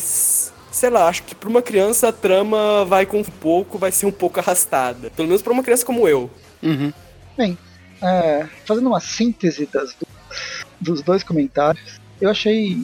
sei 0.72 0.90
lá, 0.90 1.08
acho 1.10 1.24
que 1.24 1.36
pra 1.36 1.50
uma 1.50 1.62
criança 1.62 2.08
a 2.08 2.14
trama 2.14 2.86
vai 2.86 3.06
com 3.06 3.20
um 3.20 3.24
pouco, 3.24 3.78
vai 3.78 3.92
ser 3.92 4.06
um 4.06 4.12
pouco 4.12 4.40
arrastada. 4.40 5.10
Pelo 5.10 5.28
menos 5.28 5.42
pra 5.42 5.52
uma 5.52 5.64
criança 5.64 5.86
como 5.86 6.08
eu. 6.08 6.30
Uhum. 6.64 6.94
Bem, 7.36 7.58
é, 8.02 8.48
fazendo 8.66 8.88
uma 8.88 9.00
síntese 9.00 9.68
das, 9.72 9.96
dos 10.80 11.02
dois 11.02 11.24
comentários, 11.24 12.00
eu 12.22 12.30
achei. 12.30 12.82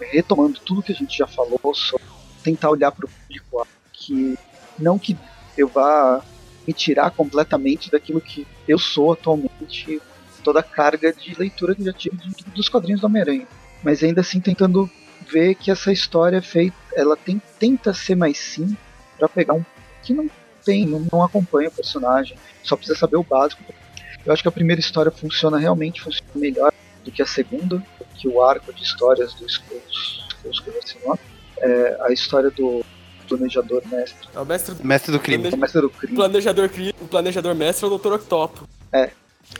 Retomando 0.00 0.60
tudo 0.60 0.82
que 0.82 0.92
a 0.92 0.94
gente 0.94 1.16
já 1.16 1.26
falou 1.26 1.60
sobre 1.74 2.06
tentar 2.42 2.70
olhar 2.70 2.92
para 2.92 3.06
o 3.06 3.08
público 3.08 3.66
que 3.92 4.38
não 4.78 4.98
que 4.98 5.16
eu 5.56 5.68
vá 5.68 6.22
me 6.66 6.72
tirar 6.72 7.10
completamente 7.10 7.90
daquilo 7.90 8.20
que 8.20 8.46
eu 8.66 8.78
sou 8.78 9.12
atualmente, 9.12 10.00
toda 10.44 10.60
a 10.60 10.62
carga 10.62 11.12
de 11.12 11.34
leitura 11.34 11.74
que 11.74 11.84
já 11.84 11.92
tive 11.92 12.16
dos 12.54 12.68
quadrinhos 12.68 13.00
do 13.00 13.06
Homem-Aranha, 13.06 13.46
mas 13.82 14.02
ainda 14.02 14.20
assim 14.20 14.40
tentando 14.40 14.88
ver 15.30 15.54
que 15.54 15.70
essa 15.70 15.90
história 15.90 16.36
é 16.36 16.42
feita, 16.42 16.76
ela 16.94 17.16
tem, 17.16 17.40
tenta 17.58 17.92
ser 17.92 18.14
mais 18.14 18.38
sim 18.38 18.76
para 19.18 19.28
pegar 19.28 19.54
um 19.54 19.64
que 20.02 20.14
não 20.14 20.30
tem, 20.64 20.86
não, 20.86 21.06
não 21.10 21.22
acompanha 21.22 21.68
o 21.68 21.72
personagem, 21.72 22.36
só 22.62 22.76
precisa 22.76 22.98
saber 22.98 23.16
o 23.16 23.24
básico. 23.24 23.62
Eu 24.24 24.32
acho 24.32 24.42
que 24.42 24.48
a 24.48 24.52
primeira 24.52 24.80
história 24.80 25.10
funciona 25.10 25.58
realmente 25.58 26.02
funciona 26.02 26.30
melhor 26.34 26.72
do 27.04 27.10
que 27.10 27.22
a 27.22 27.26
segunda, 27.26 27.82
que 28.16 28.28
o 28.28 28.42
arco 28.42 28.72
de 28.72 28.82
histórias 28.82 29.34
do 29.34 29.46
Skulls, 29.46 30.24
assim, 30.48 30.98
é 31.60 31.98
a 32.00 32.12
história 32.12 32.50
do 32.50 32.84
planejador 33.28 33.82
mestre. 33.86 34.28
É 34.34 34.40
o 34.40 34.44
mestre 34.44 34.74
do, 34.74 34.86
mestre 34.86 35.12
do 35.12 35.20
crime. 35.20 35.48
O 35.48 35.56
mestre 35.56 35.80
do 35.80 35.90
crime. 35.90 36.16
Planejador, 36.16 36.70
o 37.00 37.08
planejador 37.08 37.54
mestre 37.54 37.84
é 37.84 37.88
o 37.88 37.98
Dr. 37.98 38.12
Octopo. 38.14 38.68
É. 38.92 39.10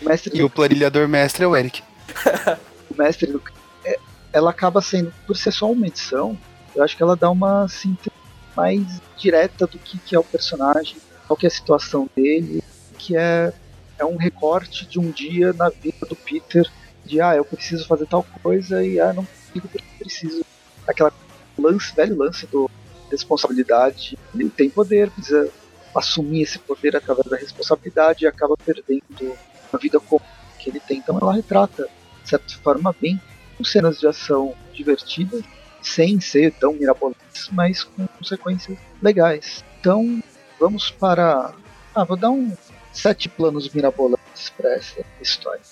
O 0.00 0.08
mestre 0.08 0.34
e 0.34 0.38
do... 0.38 0.46
o 0.46 0.50
planilhador 0.50 1.06
mestre 1.08 1.44
é 1.44 1.46
o 1.46 1.56
Eric. 1.56 1.82
o 2.90 2.96
mestre 2.96 3.30
do 3.30 3.40
crime. 3.40 3.58
É, 3.84 3.98
ela 4.32 4.50
acaba 4.50 4.80
sendo, 4.80 5.12
por 5.26 5.36
ser 5.36 5.52
só 5.52 5.70
uma 5.70 5.86
edição, 5.86 6.36
Eu 6.74 6.82
acho 6.82 6.96
que 6.96 7.02
ela 7.02 7.16
dá 7.16 7.30
uma 7.30 7.68
síntese 7.68 8.10
mais 8.56 8.82
direta 9.16 9.66
do 9.66 9.78
que, 9.78 9.98
que 9.98 10.16
é 10.16 10.18
o 10.18 10.24
personagem, 10.24 10.96
qual 11.26 11.36
que 11.36 11.46
é 11.46 11.48
a 11.48 11.50
situação 11.50 12.08
dele, 12.16 12.62
que 12.98 13.16
é, 13.16 13.52
é 13.98 14.04
um 14.04 14.16
recorte 14.16 14.86
de 14.86 14.98
um 14.98 15.10
dia 15.10 15.52
na 15.52 15.68
vida 15.68 16.06
do 16.06 16.16
Peter, 16.16 16.68
de 17.08 17.20
ah, 17.20 17.34
eu 17.34 17.44
preciso 17.44 17.86
fazer 17.86 18.06
tal 18.06 18.24
coisa 18.42 18.84
e 18.84 19.00
ah, 19.00 19.12
não 19.12 19.24
consigo 19.24 19.68
porque 19.68 19.84
preciso. 19.98 20.44
Aquela 20.86 21.12
lance, 21.58 21.94
velho 21.94 22.16
lance 22.16 22.46
do 22.46 22.70
responsabilidade. 23.10 24.18
Ele 24.34 24.48
tem 24.50 24.70
poder, 24.70 25.10
precisa 25.10 25.50
assumir 25.94 26.42
esse 26.42 26.58
poder 26.58 26.96
através 26.96 27.26
da 27.26 27.36
responsabilidade 27.36 28.24
e 28.24 28.28
acaba 28.28 28.56
perdendo 28.56 29.36
a 29.72 29.76
vida 29.76 29.98
comum 29.98 30.22
que 30.58 30.70
ele 30.70 30.80
tem. 30.80 30.98
Então 30.98 31.18
ela 31.20 31.32
retrata, 31.32 31.88
de 32.22 32.28
certa 32.28 32.54
forma, 32.58 32.94
bem, 33.00 33.20
com 33.56 33.64
cenas 33.64 33.98
de 33.98 34.06
ação 34.06 34.54
divertidas, 34.72 35.42
sem 35.82 36.20
ser 36.20 36.52
tão 36.52 36.74
mirabolantes, 36.74 37.48
mas 37.50 37.84
com 37.84 38.06
consequências 38.06 38.78
legais. 39.02 39.64
Então 39.80 40.22
vamos 40.58 40.90
para. 40.90 41.54
Ah, 41.94 42.04
vou 42.04 42.16
dar 42.16 42.30
um 42.30 42.54
sete 42.92 43.28
planos 43.28 43.68
mirabolantes 43.72 44.50
para 44.50 44.74
essa 44.74 45.04
história. 45.20 45.62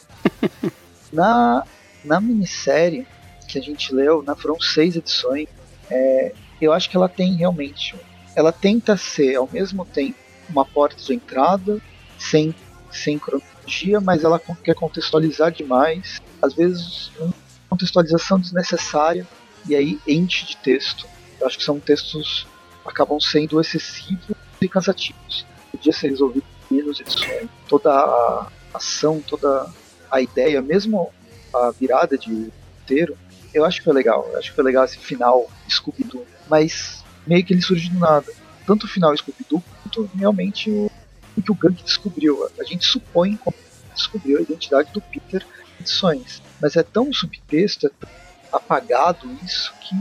na, 1.13 1.65
na 2.05 2.21
minissérie 2.21 3.07
que 3.49 3.59
a 3.59 3.63
gente 3.63 3.95
leu, 3.95 4.23
na, 4.23 4.35
foram 4.35 4.61
seis 4.61 4.97
edições, 4.97 5.49
é, 5.91 6.33
eu 6.61 6.73
acho 6.73 6.91
que 6.91 6.97
ela 6.97 7.09
tem 7.09 7.35
realmente. 7.35 7.95
Ela 8.35 8.53
tenta 8.53 8.97
ser 8.97 9.37
ao 9.37 9.49
mesmo 9.51 9.85
tempo 9.85 10.19
uma 10.49 10.65
porta 10.65 11.03
de 11.03 11.15
entrada, 11.15 11.81
sem, 12.19 12.55
sem 12.91 13.19
cronologia, 13.19 14.01
mas 14.01 14.25
ela 14.25 14.41
quer 14.63 14.75
contextualizar 14.75 15.51
demais. 15.53 16.21
Às 16.41 16.55
vezes, 16.55 17.11
uma 17.19 17.35
contextualização 17.71 18.39
desnecessária 18.39 19.27
e 19.69 19.75
aí 19.75 19.99
enche 20.07 20.47
de 20.47 20.57
texto. 20.59 21.07
Eu 21.41 21.47
acho 21.47 21.59
que 21.59 21.65
são 21.65 21.79
textos 21.81 22.47
acabam 22.85 23.21
sendo 23.21 23.61
excessivos 23.61 24.37
e 24.61 24.69
cansativos. 24.69 25.45
Podia 25.71 25.93
ser 25.93 26.09
resolvido 26.09 26.47
menos 26.71 27.01
edições. 27.01 27.49
Toda 27.69 27.91
a 27.93 28.49
ação, 28.73 29.21
toda 29.21 29.69
a 30.11 30.21
ideia, 30.21 30.61
mesmo 30.63 31.13
a 31.55 31.71
virada 31.71 32.17
de 32.17 32.51
roteiro, 32.81 33.17
eu 33.53 33.65
acho 33.65 33.79
que 33.79 33.85
foi 33.85 33.95
legal. 33.95 34.29
Eu 34.31 34.39
acho 34.39 34.51
que 34.51 34.57
foi 34.57 34.65
legal 34.65 34.85
esse 34.85 34.99
final 34.99 35.51
Scooby-Doo. 35.69 36.27
Mas 36.49 37.03
meio 37.27 37.45
que 37.45 37.55
ele 37.55 37.63
surgiu 37.63 37.93
do 37.93 37.99
nada. 37.99 38.33
Tanto 38.67 38.85
o 38.85 38.89
final 38.89 39.17
Scooby-Doo 39.17 39.63
quanto 39.83 40.11
realmente 40.17 40.71
o, 40.71 40.91
o 41.37 41.43
que 41.43 41.51
o 41.51 41.55
Gank 41.55 41.83
descobriu. 41.83 42.49
A 42.59 42.65
gente 42.65 42.85
supõe 42.85 43.37
como 43.37 43.57
descobriu 43.95 44.39
a 44.39 44.43
identidade 44.43 44.93
do 44.93 45.01
Peter 45.01 45.45
edições. 45.81 46.43
Mas 46.61 46.77
é 46.77 46.83
tão 46.83 47.13
subtexto, 47.13 47.87
é 47.87 47.91
tão 47.91 48.09
apagado 48.53 49.29
isso 49.45 49.73
que 49.81 49.95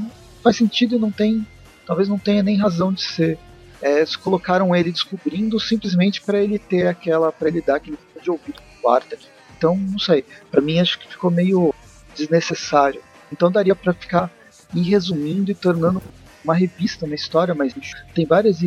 faz 0.44 0.58
sentido 0.58 0.96
e 0.96 1.00
não 1.00 1.12
tem. 1.12 1.46
Talvez 1.86 2.08
não 2.08 2.18
tenha 2.18 2.44
nem 2.44 2.58
razão 2.58 2.92
de 2.92 3.02
ser. 3.02 3.38
É, 3.82 4.04
colocaram 4.22 4.76
ele 4.76 4.92
descobrindo 4.92 5.60
simplesmente 5.60 6.22
para 6.22 6.40
ele 6.40 6.58
ter 6.58 6.88
aquela. 6.88 7.32
para 7.32 7.48
ele 7.48 7.62
dar 7.62 7.76
aquele 7.76 7.98
de 8.22 8.32
ouvido 8.32 8.62
quarta. 8.82 9.18
Então, 9.58 9.78
não 9.78 10.00
sei. 10.00 10.26
Para 10.52 10.62
mim 10.62 10.80
acho 10.80 11.00
que 11.00 11.08
ficou 11.08 11.32
meio 11.32 11.74
desnecessário. 12.16 13.02
Então 13.32 13.52
daria 13.52 13.76
para 13.76 13.94
ficar 13.94 14.32
ir 14.74 14.84
resumindo 14.84 15.52
e 15.52 15.56
tornando 15.56 16.02
uma 16.44 16.56
revista, 16.56 17.06
uma 17.06 17.16
história, 17.16 17.56
mas 17.56 17.74
tem 18.14 18.26
várias 18.26 18.60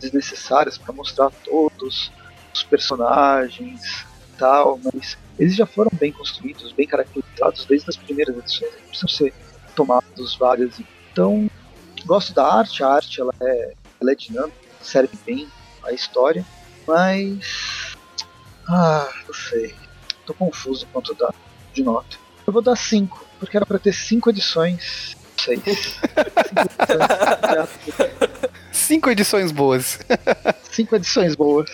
desnecessárias 0.00 0.78
para 0.78 0.92
mostrar 0.92 1.30
todos 1.44 2.12
os 2.52 2.62
personagens 2.62 4.06
tal, 4.38 4.80
mas 4.92 5.16
eles 5.38 5.54
já 5.54 5.66
foram 5.66 5.90
bem 5.94 6.12
construídos, 6.12 6.72
bem 6.72 6.86
caracterizados 6.86 7.64
desde 7.66 7.88
as 7.88 7.96
primeiras 7.96 8.36
edições, 8.36 8.72
precisam 8.88 9.08
ser 9.08 9.34
tomados 9.74 10.36
várias. 10.36 10.80
Então, 11.12 11.48
gosto 12.04 12.32
da 12.34 12.46
arte, 12.46 12.82
a 12.82 12.88
arte 12.88 13.20
ela 13.20 13.34
é, 13.40 13.74
ela 14.00 14.12
é 14.12 14.14
dinâmica, 14.14 14.56
serve 14.80 15.16
bem 15.24 15.48
a 15.84 15.92
história, 15.92 16.44
mas. 16.86 17.96
Ah, 18.68 19.08
não 19.26 19.34
sei. 19.34 19.74
Tô 20.26 20.34
confuso 20.34 20.86
quanto 20.92 21.14
dá 21.14 21.32
de 21.72 21.82
nota. 21.82 22.16
Eu 22.46 22.52
vou 22.52 22.62
dar 22.62 22.76
5, 22.76 23.24
porque 23.38 23.56
era 23.56 23.66
para 23.66 23.78
ter 23.78 23.92
5 23.92 24.30
edições. 24.30 25.16
6. 25.36 25.60
Cinco 28.72 29.10
edições 29.10 29.52
boas. 29.52 29.98
Cinco 30.70 30.96
edições 30.96 31.34
boas. 31.34 31.70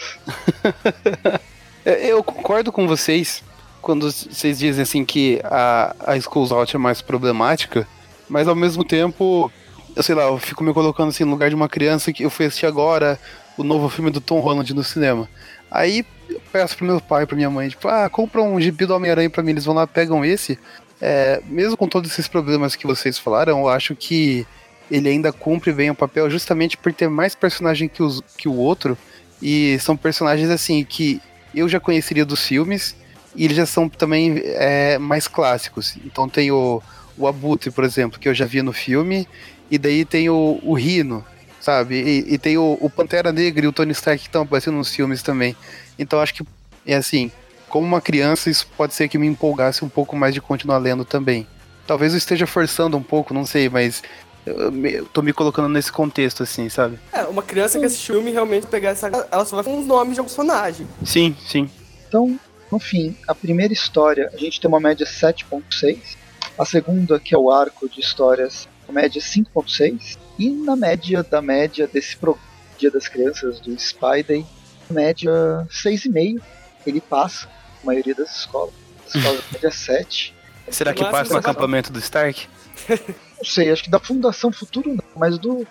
É, 1.85 2.06
eu 2.06 2.22
concordo 2.22 2.70
com 2.70 2.86
vocês 2.86 3.43
quando 3.81 4.12
vocês 4.12 4.59
dizem 4.59 4.82
assim 4.82 5.05
que 5.05 5.40
a, 5.44 5.94
a 5.98 6.20
Schools 6.20 6.52
Out 6.52 6.77
é 6.77 6.78
mais 6.78 7.01
problemática, 7.01 7.89
mas 8.28 8.47
ao 8.47 8.55
mesmo 8.55 8.85
tempo, 8.85 9.51
eu 9.97 10.02
sei 10.02 10.14
lá, 10.14 10.24
eu 10.24 10.39
fico 10.39 10.62
me 10.62 10.74
colocando 10.74 11.09
assim 11.09 11.24
no 11.24 11.31
lugar 11.31 11.48
de 11.48 11.55
uma 11.55 11.68
criança 11.68 12.12
que 12.12 12.22
eu 12.22 12.31
fui 12.31 12.47
assistir 12.47 12.66
agora 12.66 13.18
o 13.56 13.64
novo 13.64 13.89
filme 13.89 14.10
do 14.10 14.20
Tom 14.20 14.40
Holland 14.40 14.74
no 14.74 14.85
cinema. 14.85 15.28
Aí 15.70 16.05
eu 16.31 16.40
peço 16.52 16.77
pro 16.77 16.86
meu 16.86 17.01
pai, 17.01 17.27
pra 17.27 17.36
minha 17.36 17.51
mãe, 17.51 17.69
tipo, 17.69 17.89
ah, 17.89 18.09
compra 18.09 18.43
um 18.43 18.61
gibi 18.61 18.86
do 18.86 18.94
Homem-Aranha 18.94 19.31
pra 19.31 19.43
mim, 19.43 19.51
eles 19.51 19.65
vão 19.65 19.74
lá, 19.74 19.86
pegam 19.86 20.24
esse. 20.24 20.59
É, 21.01 21.43
mesmo 21.47 21.77
com 21.77 21.89
todos 21.89 22.11
esses 22.11 22.28
problemas 22.28 22.77
que 22.77 22.86
vocês 22.86 23.19
falaram, 23.19 23.61
eu 23.61 23.69
acho 23.69 23.97
que 23.97 24.47
ele 24.90 25.09
ainda 25.09 25.32
cumpre 25.32 25.73
bem 25.73 25.90
o 25.90 25.94
papel 25.94 26.28
justamente 26.28 26.77
por 26.77 26.93
ter 26.93 27.09
mais 27.09 27.35
personagem 27.35 27.89
que, 27.89 28.02
os, 28.02 28.20
que 28.36 28.48
o 28.48 28.55
outro. 28.55 28.98
E 29.40 29.78
são 29.78 29.97
personagens 29.97 30.51
assim 30.51 30.85
que 30.85 31.20
eu 31.55 31.69
já 31.69 31.81
conheceria 31.81 32.24
dos 32.24 32.47
filmes 32.47 32.94
e 33.35 33.44
eles 33.44 33.57
já 33.57 33.66
são 33.66 33.89
também 33.89 34.43
é, 34.44 34.98
mais 34.98 35.27
clássicos. 35.27 35.97
Então 36.05 36.28
tem 36.28 36.51
o, 36.51 36.82
o 37.16 37.27
Abutre, 37.27 37.70
por 37.70 37.85
exemplo, 37.85 38.19
que 38.19 38.28
eu 38.28 38.35
já 38.35 38.44
vi 38.44 38.61
no 38.61 38.73
filme, 38.73 39.27
e 39.70 39.78
daí 39.78 40.05
tem 40.05 40.28
o, 40.28 40.61
o 40.62 40.74
Rino, 40.74 41.24
sabe? 41.61 41.97
E, 41.97 42.35
e 42.35 42.39
tem 42.39 42.57
o, 42.57 42.78
o, 42.81 42.91
Pantera 42.91 43.32
Negra 43.32 43.65
e 43.65 43.69
o 43.69 43.73
Tony 43.73 43.93
Stark 43.93 44.23
que 44.23 44.28
estão 44.28 44.43
aparecendo 44.43 44.77
nos 44.77 44.95
filmes 44.95 45.23
também. 45.23 45.55
Então 45.99 46.20
acho 46.20 46.35
que 46.35 46.45
é 46.87 46.95
assim, 46.95 47.31
como 47.69 47.87
uma 47.87 48.01
criança, 48.01 48.51
isso 48.51 48.66
pode 48.77 48.95
ser 48.95 49.09
que 49.09 49.19
me 49.19 49.27
empolgasse 49.27 49.85
um 49.85 49.89
pouco 49.89 50.16
mais 50.16 50.35
de 50.35 50.41
continuar 50.41 50.78
lendo 50.78 51.05
também. 51.05 51.47
Talvez 51.87 52.12
eu 52.12 52.19
esteja 52.19 52.47
forçando 52.47 52.97
um 52.97 53.03
pouco, 53.03 53.35
não 53.35 53.45
sei, 53.45 53.69
mas 53.69 54.03
eu, 54.47 54.87
eu 54.87 55.07
tô 55.07 55.23
me 55.23 55.32
colocando 55.32 55.69
nesse 55.69 55.93
contexto, 55.93 56.43
assim, 56.43 56.69
sabe? 56.69 56.99
É, 57.12 57.23
uma 57.24 57.43
criança 57.43 57.78
que 57.78 57.85
assistiu 57.85 58.16
filme 58.16 58.31
realmente 58.31 58.66
pegar 58.66 58.91
essa. 58.91 59.09
Ela 59.31 59.45
só 59.45 59.57
vai 59.57 59.65
com 59.65 59.78
os 59.78 59.87
nomes 59.87 60.15
de 60.15 60.20
alguns 60.20 60.35
personagens. 60.35 60.89
Sim, 61.05 61.37
sim. 61.47 61.70
Então, 62.09 62.39
no 62.70 62.78
fim, 62.78 63.16
a 63.27 63.35
primeira 63.35 63.73
história, 63.73 64.31
a 64.32 64.37
gente 64.37 64.61
tem 64.61 64.69
uma 64.69 64.81
média 64.81 65.07
7.6. 65.07 66.16
A 66.59 66.65
segunda, 66.65 67.19
que 67.19 67.35
é 67.35 67.39
o 67.39 67.51
arco 67.51 67.89
de 67.89 68.01
histórias, 68.01 68.69
a 68.89 68.93
média 68.93 69.20
5.6. 69.20 70.19
E 70.41 70.49
na 70.49 70.75
média 70.75 71.23
da 71.23 71.43
média 71.43 71.87
desse 71.87 72.17
pro... 72.17 72.39
Dia 72.79 72.91
das 72.91 73.09
Crianças 73.09 73.61
do 73.61 73.79
Spidey, 73.79 74.47
média 74.89 75.31
6,5. 75.71 76.41
Ele 76.87 76.99
passa, 76.99 77.47
a 77.47 77.87
maioria 77.87 78.15
das 78.15 78.39
escolas. 78.39 78.73
As 79.07 79.17
escolas 79.17 79.45
média 79.53 79.71
7. 79.71 80.35
Será 80.71 80.95
que 80.95 81.05
passa 81.05 81.35
no 81.35 81.41
acampamento 81.41 81.93
do 81.93 81.99
Stark? 81.99 82.49
Não 83.37 83.45
sei, 83.45 83.71
acho 83.71 83.85
que 83.85 83.91
da 83.91 83.99
Fundação 83.99 84.51
Futuro 84.51 84.95
não, 84.95 85.05
mas 85.17 85.39
do 85.39 85.67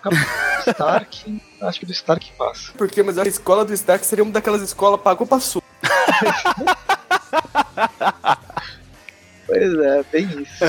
Stark, 0.66 1.40
acho 1.62 1.78
que 1.78 1.86
do 1.86 1.92
Stark 1.92 2.32
passa. 2.36 2.72
Porque, 2.76 3.00
mas 3.00 3.16
a 3.16 3.22
escola 3.22 3.64
do 3.64 3.72
Stark 3.72 4.04
seria 4.04 4.24
uma 4.24 4.32
daquelas 4.32 4.60
escolas 4.60 5.00
pagou 5.00 5.24
passou. 5.24 5.62
pois 9.46 9.72
é, 9.72 10.02
bem 10.10 10.42
isso. 10.42 10.64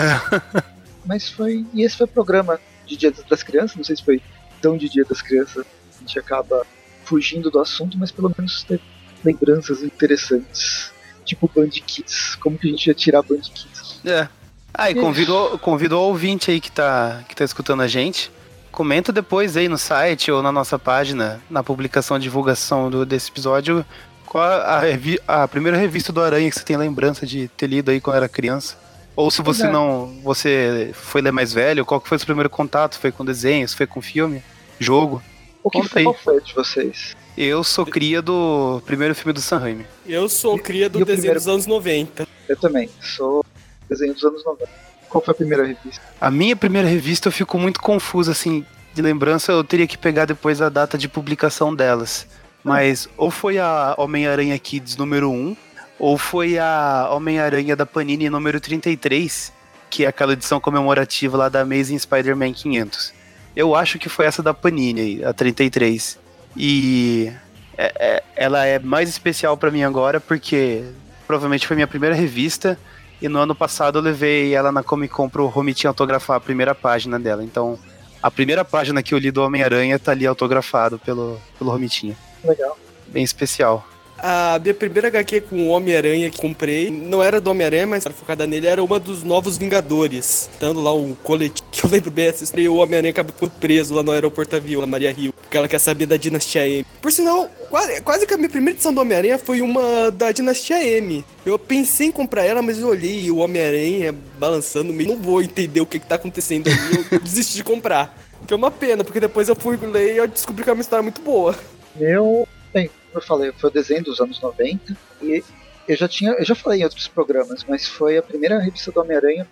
mas 1.04 1.28
foi. 1.28 1.66
E 1.74 1.82
esse 1.82 1.98
foi 1.98 2.06
o 2.06 2.10
programa 2.10 2.60
de 2.86 2.98
Dia 2.98 3.14
das 3.30 3.44
Crianças, 3.44 3.78
não 3.78 3.84
sei 3.84 3.96
se 3.96 4.04
foi 4.04 4.22
tão 4.62 4.78
de 4.78 4.90
Dia 4.90 5.06
das 5.06 5.22
Crianças, 5.22 5.66
a 5.66 6.00
gente 6.00 6.20
acaba 6.20 6.66
fugindo 7.04 7.50
do 7.50 7.60
assunto, 7.60 7.98
mas 7.98 8.12
pelo 8.12 8.34
menos 8.38 8.64
teve 8.64 8.82
lembranças 9.24 9.84
interessantes. 9.84 10.92
Tipo 11.26 11.50
Band 11.54 11.70
Kids, 11.70 12.36
como 12.36 12.58
que 12.58 12.68
a 12.68 12.72
gente 12.72 12.88
ia 12.88 12.94
tirar 12.94 13.22
Band 13.22 13.42
Kids? 13.42 14.02
É, 14.04 14.28
ah, 14.74 14.90
e 14.90 14.96
convido, 14.96 15.60
convido 15.60 15.98
o 15.98 16.02
ouvinte 16.02 16.50
aí 16.50 16.60
que 16.60 16.72
tá, 16.72 17.24
que 17.28 17.36
tá 17.36 17.44
escutando 17.44 17.82
a 17.82 17.88
gente. 17.88 18.32
Comenta 18.72 19.12
depois 19.12 19.58
aí 19.58 19.68
no 19.68 19.78
site 19.78 20.32
ou 20.32 20.42
na 20.42 20.52
nossa 20.52 20.80
página, 20.80 21.42
na 21.50 21.62
publicação, 21.62 22.18
divulgação 22.18 22.90
do, 22.90 23.06
desse 23.06 23.30
episódio, 23.30 23.86
qual 24.26 24.44
a, 24.44 24.82
a, 25.28 25.44
a, 25.44 25.48
primeira 25.48 25.78
revista 25.78 26.14
do 26.14 26.22
Aranha 26.22 26.50
que 26.50 26.58
você 26.58 26.64
tem 26.64 26.78
lembrança 26.78 27.26
de 27.26 27.50
ter 27.50 27.68
lido 27.68 27.92
aí 27.92 28.00
quando 28.00 28.16
era 28.16 28.30
criança. 28.30 28.78
Ou 29.22 29.30
se 29.30 29.42
você 29.42 29.68
é. 29.68 29.72
não. 29.72 30.20
Você 30.24 30.92
foi 30.94 31.22
ler 31.22 31.32
mais 31.32 31.54
velho, 31.54 31.86
qual 31.86 32.02
que 32.02 32.10
foi 32.10 32.16
o 32.16 32.20
seu 32.20 32.26
primeiro 32.26 32.50
contato? 32.50 33.00
Foi 33.00 33.12
com 33.12 33.24
desenhos? 33.24 33.74
Foi 33.74 33.86
com 33.86 34.02
filme? 34.02 34.42
Jogo? 34.80 35.22
O 35.64 35.70
que 35.70 35.84
foi, 35.88 36.04
qual 36.04 36.16
foi 36.16 36.42
de 36.42 36.56
vocês? 36.56 37.16
Eu 37.38 37.64
sou 37.64 37.86
cria 37.86 38.20
do 38.20 38.82
primeiro 38.84 39.14
filme 39.14 39.32
do 39.32 39.40
Sam 39.40 39.60
Raimi. 39.60 39.86
Eu 40.08 40.28
sou 40.28 40.58
cria 40.58 40.90
do 40.90 41.00
desenho 41.00 41.18
primeiro... 41.18 41.40
dos 41.40 41.48
anos 41.48 41.68
90. 41.68 42.28
Eu 42.50 42.58
também. 42.58 42.90
Sou 43.00 43.46
desenho 43.88 44.14
dos 44.14 44.24
anos 44.24 44.44
90. 44.44 44.70
Qual 45.08 45.24
foi 45.24 45.32
a 45.34 45.36
primeira 45.36 45.66
revista? 45.68 46.02
A 46.20 46.32
minha 46.32 46.56
primeira 46.56 46.88
revista 46.88 47.28
eu 47.28 47.32
fico 47.32 47.60
muito 47.60 47.80
confuso, 47.80 48.32
assim, 48.32 48.66
de 48.94 49.02
lembrança, 49.02 49.52
eu 49.52 49.64
teria 49.64 49.86
que 49.86 49.98
pegar 49.98 50.26
depois 50.26 50.62
a 50.62 50.70
data 50.70 50.98
de 50.98 51.08
publicação 51.08 51.76
delas. 51.76 52.26
Mas 52.64 53.08
ou 53.18 53.30
foi 53.30 53.60
a 53.60 53.94
Homem-Aranha 53.98 54.58
Kids 54.58 54.96
número 54.96 55.30
1, 55.30 55.56
ou 56.02 56.18
foi 56.18 56.58
a 56.58 57.10
Homem-Aranha 57.12 57.76
da 57.76 57.86
Panini 57.86 58.28
número 58.28 58.60
33, 58.60 59.54
que 59.88 60.04
é 60.04 60.08
aquela 60.08 60.34
edição 60.34 60.60
comemorativa 60.60 61.38
lá 61.38 61.48
da 61.48 61.62
Amazing 61.62 62.00
Spider-Man 62.00 62.54
500. 62.54 63.14
Eu 63.56 63.76
acho 63.76 64.00
que 64.00 64.10
foi 64.10 64.26
essa 64.26 64.42
da 64.42 64.52
Panini, 64.52 65.24
a 65.24 65.32
33. 65.32 66.18
E 66.58 67.32
é, 67.78 67.94
é, 68.00 68.24
ela 68.36 68.66
é 68.66 68.80
mais 68.80 69.10
especial 69.10 69.56
para 69.56 69.70
mim 69.70 69.84
agora 69.84 70.20
porque 70.20 70.84
provavelmente 71.28 71.68
foi 71.68 71.76
minha 71.76 71.86
primeira 71.86 72.16
revista 72.16 72.80
e 73.22 73.30
no 73.30 73.38
ano 73.38 73.54
passado 73.54 74.00
eu 74.00 74.02
levei 74.02 74.56
ela 74.56 74.72
na 74.72 74.82
Comic 74.82 75.14
Con 75.14 75.30
pro 75.30 75.46
Romitinho 75.46 75.90
autografar 75.90 76.38
a 76.38 76.40
primeira 76.40 76.74
página 76.74 77.20
dela. 77.20 77.44
Então, 77.44 77.78
a 78.24 78.32
primeira 78.32 78.66
página 78.66 79.04
que 79.04 79.14
eu 79.14 79.20
li 79.20 79.30
do 79.30 79.44
Homem-Aranha 79.44 80.00
tá 80.00 80.14
ali 80.14 80.26
autografado 80.26 80.98
pelo, 80.98 81.40
pelo 81.60 81.70
Romitinho. 81.70 82.18
Legal. 82.44 82.76
Bem 83.06 83.24
especial. 83.24 83.86
A 84.24 84.60
minha 84.60 84.76
primeira 84.76 85.08
HQ 85.08 85.42
com 85.42 85.64
o 85.64 85.70
Homem-Aranha 85.70 86.30
que 86.30 86.40
comprei 86.40 86.92
não 86.92 87.24
era 87.24 87.42
do 87.42 87.50
Homem-Aranha, 87.50 87.88
mas 87.88 88.06
era 88.06 88.14
focada 88.14 88.46
nele, 88.46 88.68
era 88.68 88.84
uma 88.84 89.00
dos 89.00 89.24
Novos 89.24 89.58
Vingadores. 89.58 90.48
Dando 90.60 90.80
lá 90.80 90.94
um 90.94 91.16
coletivo, 91.16 91.68
que 91.72 91.84
eu 91.84 91.90
lembro 91.90 92.12
bem 92.12 92.28
essa 92.28 92.44
história, 92.44 92.64
e 92.64 92.70
o 92.70 92.76
Homem-Aranha 92.76 93.10
acaba 93.10 93.34
preso 93.60 93.96
lá 93.96 94.04
no 94.04 94.12
aeroporto 94.12 94.56
avião, 94.56 94.82
na 94.82 94.86
Maria 94.86 95.12
Rio, 95.12 95.34
porque 95.34 95.58
ela 95.58 95.68
quer 95.68 95.80
saber 95.80 96.06
da 96.06 96.18
Dinastia 96.18 96.68
M. 96.68 96.86
Por 97.02 97.12
sinal, 97.12 97.50
quase, 97.68 98.00
quase 98.02 98.28
que 98.28 98.34
a 98.36 98.38
minha 98.38 98.50
primeira 98.50 98.76
edição 98.76 98.94
do 98.94 99.02
Homem-Aranha 99.02 99.40
foi 99.40 99.60
uma 99.60 100.12
da 100.12 100.32
Dinastia 100.32 100.86
M. 100.86 101.26
Eu 101.44 101.58
pensei 101.58 102.08
em 102.08 102.12
comprar 102.12 102.46
ela, 102.46 102.62
mas 102.62 102.78
eu 102.78 102.90
olhei 102.90 103.32
o 103.32 103.38
Homem-Aranha 103.38 104.14
balançando, 104.38 104.94
meio, 104.94 105.10
não 105.10 105.18
vou 105.18 105.42
entender 105.42 105.82
o 105.82 105.86
que, 105.88 105.98
que 105.98 106.06
tá 106.06 106.14
acontecendo 106.14 106.68
ali, 106.68 107.08
eu 107.10 107.18
desisti 107.26 107.56
de 107.56 107.64
comprar. 107.64 108.16
Que 108.46 108.54
é 108.54 108.56
uma 108.58 108.70
pena, 108.70 109.04
porque 109.04 109.20
depois 109.20 109.50
eu 109.50 109.56
fui 109.56 109.78
ler 109.78 110.14
e 110.14 110.18
eu 110.18 110.28
descobri 110.28 110.64
que 110.64 110.70
é 110.70 110.74
uma 110.74 110.82
história 110.82 111.02
muito 111.02 111.22
boa. 111.22 111.56
Eu, 112.00 112.48
bem, 112.72 112.90
eu 113.14 113.22
falei, 113.22 113.52
foi 113.52 113.70
o 113.70 113.74
desenho 113.74 114.04
dos 114.04 114.20
anos 114.20 114.40
90 114.40 114.96
e 115.22 115.44
eu 115.88 115.96
já 115.96 116.08
tinha, 116.08 116.32
eu 116.32 116.46
já 116.46 116.56
falei 116.56 116.82
em 116.82 116.84
outros 116.84 117.08
programas, 117.08 117.66
mas 117.68 117.88
foi 117.88 118.18
a 118.18 118.24
primeira 118.24 118.60
revista 118.60 118.92
do 118.92 119.02
Homem-Aranha, 119.02 119.48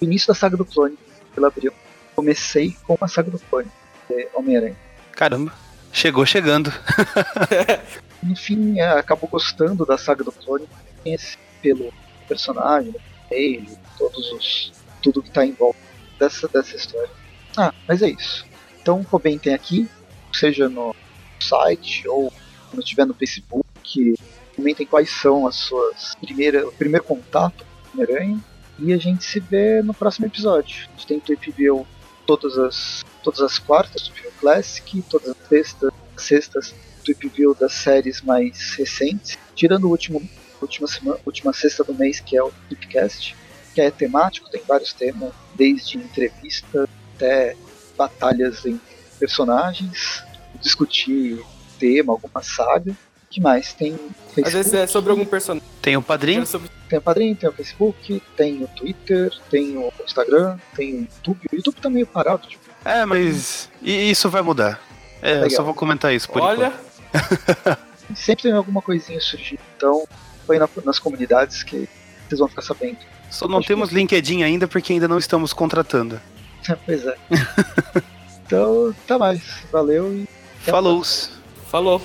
o 0.00 0.04
início 0.04 0.28
da 0.28 0.34
saga 0.34 0.56
do 0.56 0.64
clone, 0.64 0.96
pela 1.34 1.48
abril. 1.48 1.72
Comecei 2.14 2.76
com 2.86 2.96
a 3.00 3.08
saga 3.08 3.30
do 3.30 3.38
clone, 3.38 3.70
Homem-Aranha. 4.34 4.76
Caramba, 5.12 5.52
chegou 5.92 6.24
chegando. 6.24 6.72
no 8.22 8.36
fim, 8.36 8.78
é, 8.78 8.88
acabou 8.88 9.28
gostando 9.28 9.84
da 9.84 9.98
saga 9.98 10.24
do 10.24 10.32
clone, 10.32 10.68
pelo 11.62 11.92
personagem, 12.28 12.94
ele, 13.30 13.76
todos 13.98 14.32
os 14.32 14.72
tudo 15.02 15.22
que 15.22 15.28
está 15.28 15.44
em 15.44 15.52
volta 15.52 15.78
dessa 16.18 16.46
dessa 16.48 16.76
história. 16.76 17.10
Ah, 17.56 17.72
mas 17.88 18.02
é 18.02 18.10
isso. 18.10 18.46
Então 18.80 19.02
comentem 19.04 19.54
aqui, 19.54 19.88
seja 20.32 20.68
no 20.68 20.94
site 21.40 22.06
ou 22.06 22.32
quando 22.70 22.82
estiver 22.82 23.04
no 23.04 23.14
Facebook, 23.14 24.14
comentem 24.56 24.86
quais 24.86 25.10
são 25.10 25.46
as 25.46 25.56
suas 25.56 26.14
primeiras, 26.14 26.64
o 26.64 26.72
primeiro 26.72 27.04
contato 27.04 27.66
com 27.92 28.00
Aranha 28.00 28.38
e 28.78 28.92
a 28.92 28.96
gente 28.96 29.24
se 29.24 29.40
vê 29.40 29.82
no 29.82 29.92
próximo 29.92 30.26
episódio. 30.26 30.88
A 30.88 30.92
gente 30.92 31.06
tem 31.06 31.20
Tweep 31.20 31.50
View 31.52 31.86
todas 32.26 32.56
as 32.56 33.04
todas 33.22 33.40
as 33.40 33.58
quartas, 33.58 34.02
Tweep 34.02 34.22
View 34.22 34.32
Classic, 34.40 35.02
todas 35.02 35.28
as 35.30 35.48
sextas, 35.48 35.90
sextas 36.16 36.74
Tweep 37.04 37.30
das 37.58 37.72
séries 37.72 38.22
mais 38.22 38.74
recentes, 38.74 39.38
tirando 39.54 39.84
o 39.84 39.90
último 39.90 40.22
última 40.60 40.86
semana, 40.86 41.18
última 41.24 41.52
sexta 41.52 41.82
do 41.82 41.94
mês 41.94 42.20
que 42.20 42.36
é 42.36 42.42
o 42.42 42.52
Tweepcast, 42.68 43.34
que 43.74 43.80
é 43.80 43.90
temático, 43.90 44.50
tem 44.50 44.62
vários 44.66 44.92
temas, 44.92 45.32
desde 45.54 45.96
entrevista 45.96 46.88
até 47.16 47.56
batalhas 47.96 48.64
em 48.66 48.80
personagens, 49.18 50.22
discutir 50.60 51.42
tema, 51.80 52.12
alguma 52.12 52.42
saga. 52.42 52.92
O 52.92 52.96
que 53.30 53.40
mais? 53.40 53.72
Tem 53.72 53.92
Facebook, 54.34 54.46
Às 54.46 54.52
vezes 54.52 54.74
é 54.74 54.86
sobre 54.86 55.10
algum 55.10 55.24
personagem. 55.24 55.66
Tem 55.80 55.96
o 55.96 56.02
padrinho? 56.02 56.44
Tem 56.88 56.98
o 56.98 57.02
padrinho, 57.02 57.36
tem 57.36 57.48
o 57.48 57.52
Facebook, 57.52 58.22
tem 58.36 58.62
o 58.62 58.68
Twitter, 58.68 59.32
tem 59.48 59.78
o 59.78 59.92
Instagram, 60.04 60.58
tem 60.76 60.94
o 60.94 61.00
YouTube. 61.00 61.40
O 61.52 61.56
YouTube 61.56 61.80
tá 61.80 61.88
meio 61.88 62.06
parado. 62.06 62.46
Tipo. 62.46 62.64
É, 62.84 63.04
mas 63.06 63.70
isso 63.82 64.28
vai 64.28 64.42
mudar. 64.42 64.80
É, 65.22 65.44
eu 65.44 65.50
só 65.50 65.62
vou 65.62 65.74
comentar 65.74 66.12
isso 66.12 66.28
por 66.28 66.42
Olha. 66.42 66.72
Sempre 68.14 68.44
tem 68.44 68.52
alguma 68.52 68.82
coisinha 68.82 69.20
surgindo. 69.20 69.60
Então, 69.76 70.06
põe 70.46 70.58
na, 70.58 70.68
nas 70.84 70.98
comunidades 70.98 71.62
que 71.62 71.88
vocês 72.28 72.38
vão 72.38 72.48
ficar 72.48 72.62
sabendo. 72.62 72.98
Só 73.30 73.46
não 73.46 73.62
temos 73.62 73.90
LinkedIn 73.90 74.42
ainda 74.42 74.66
porque 74.66 74.92
ainda 74.92 75.06
não 75.06 75.18
estamos 75.18 75.52
contratando. 75.52 76.20
pois 76.84 77.06
é. 77.06 77.16
então, 78.44 78.94
tá 79.06 79.18
mais. 79.18 79.40
Valeu 79.70 80.12
e. 80.12 80.28
Falou. 80.60 81.02
Falou. 81.70 82.02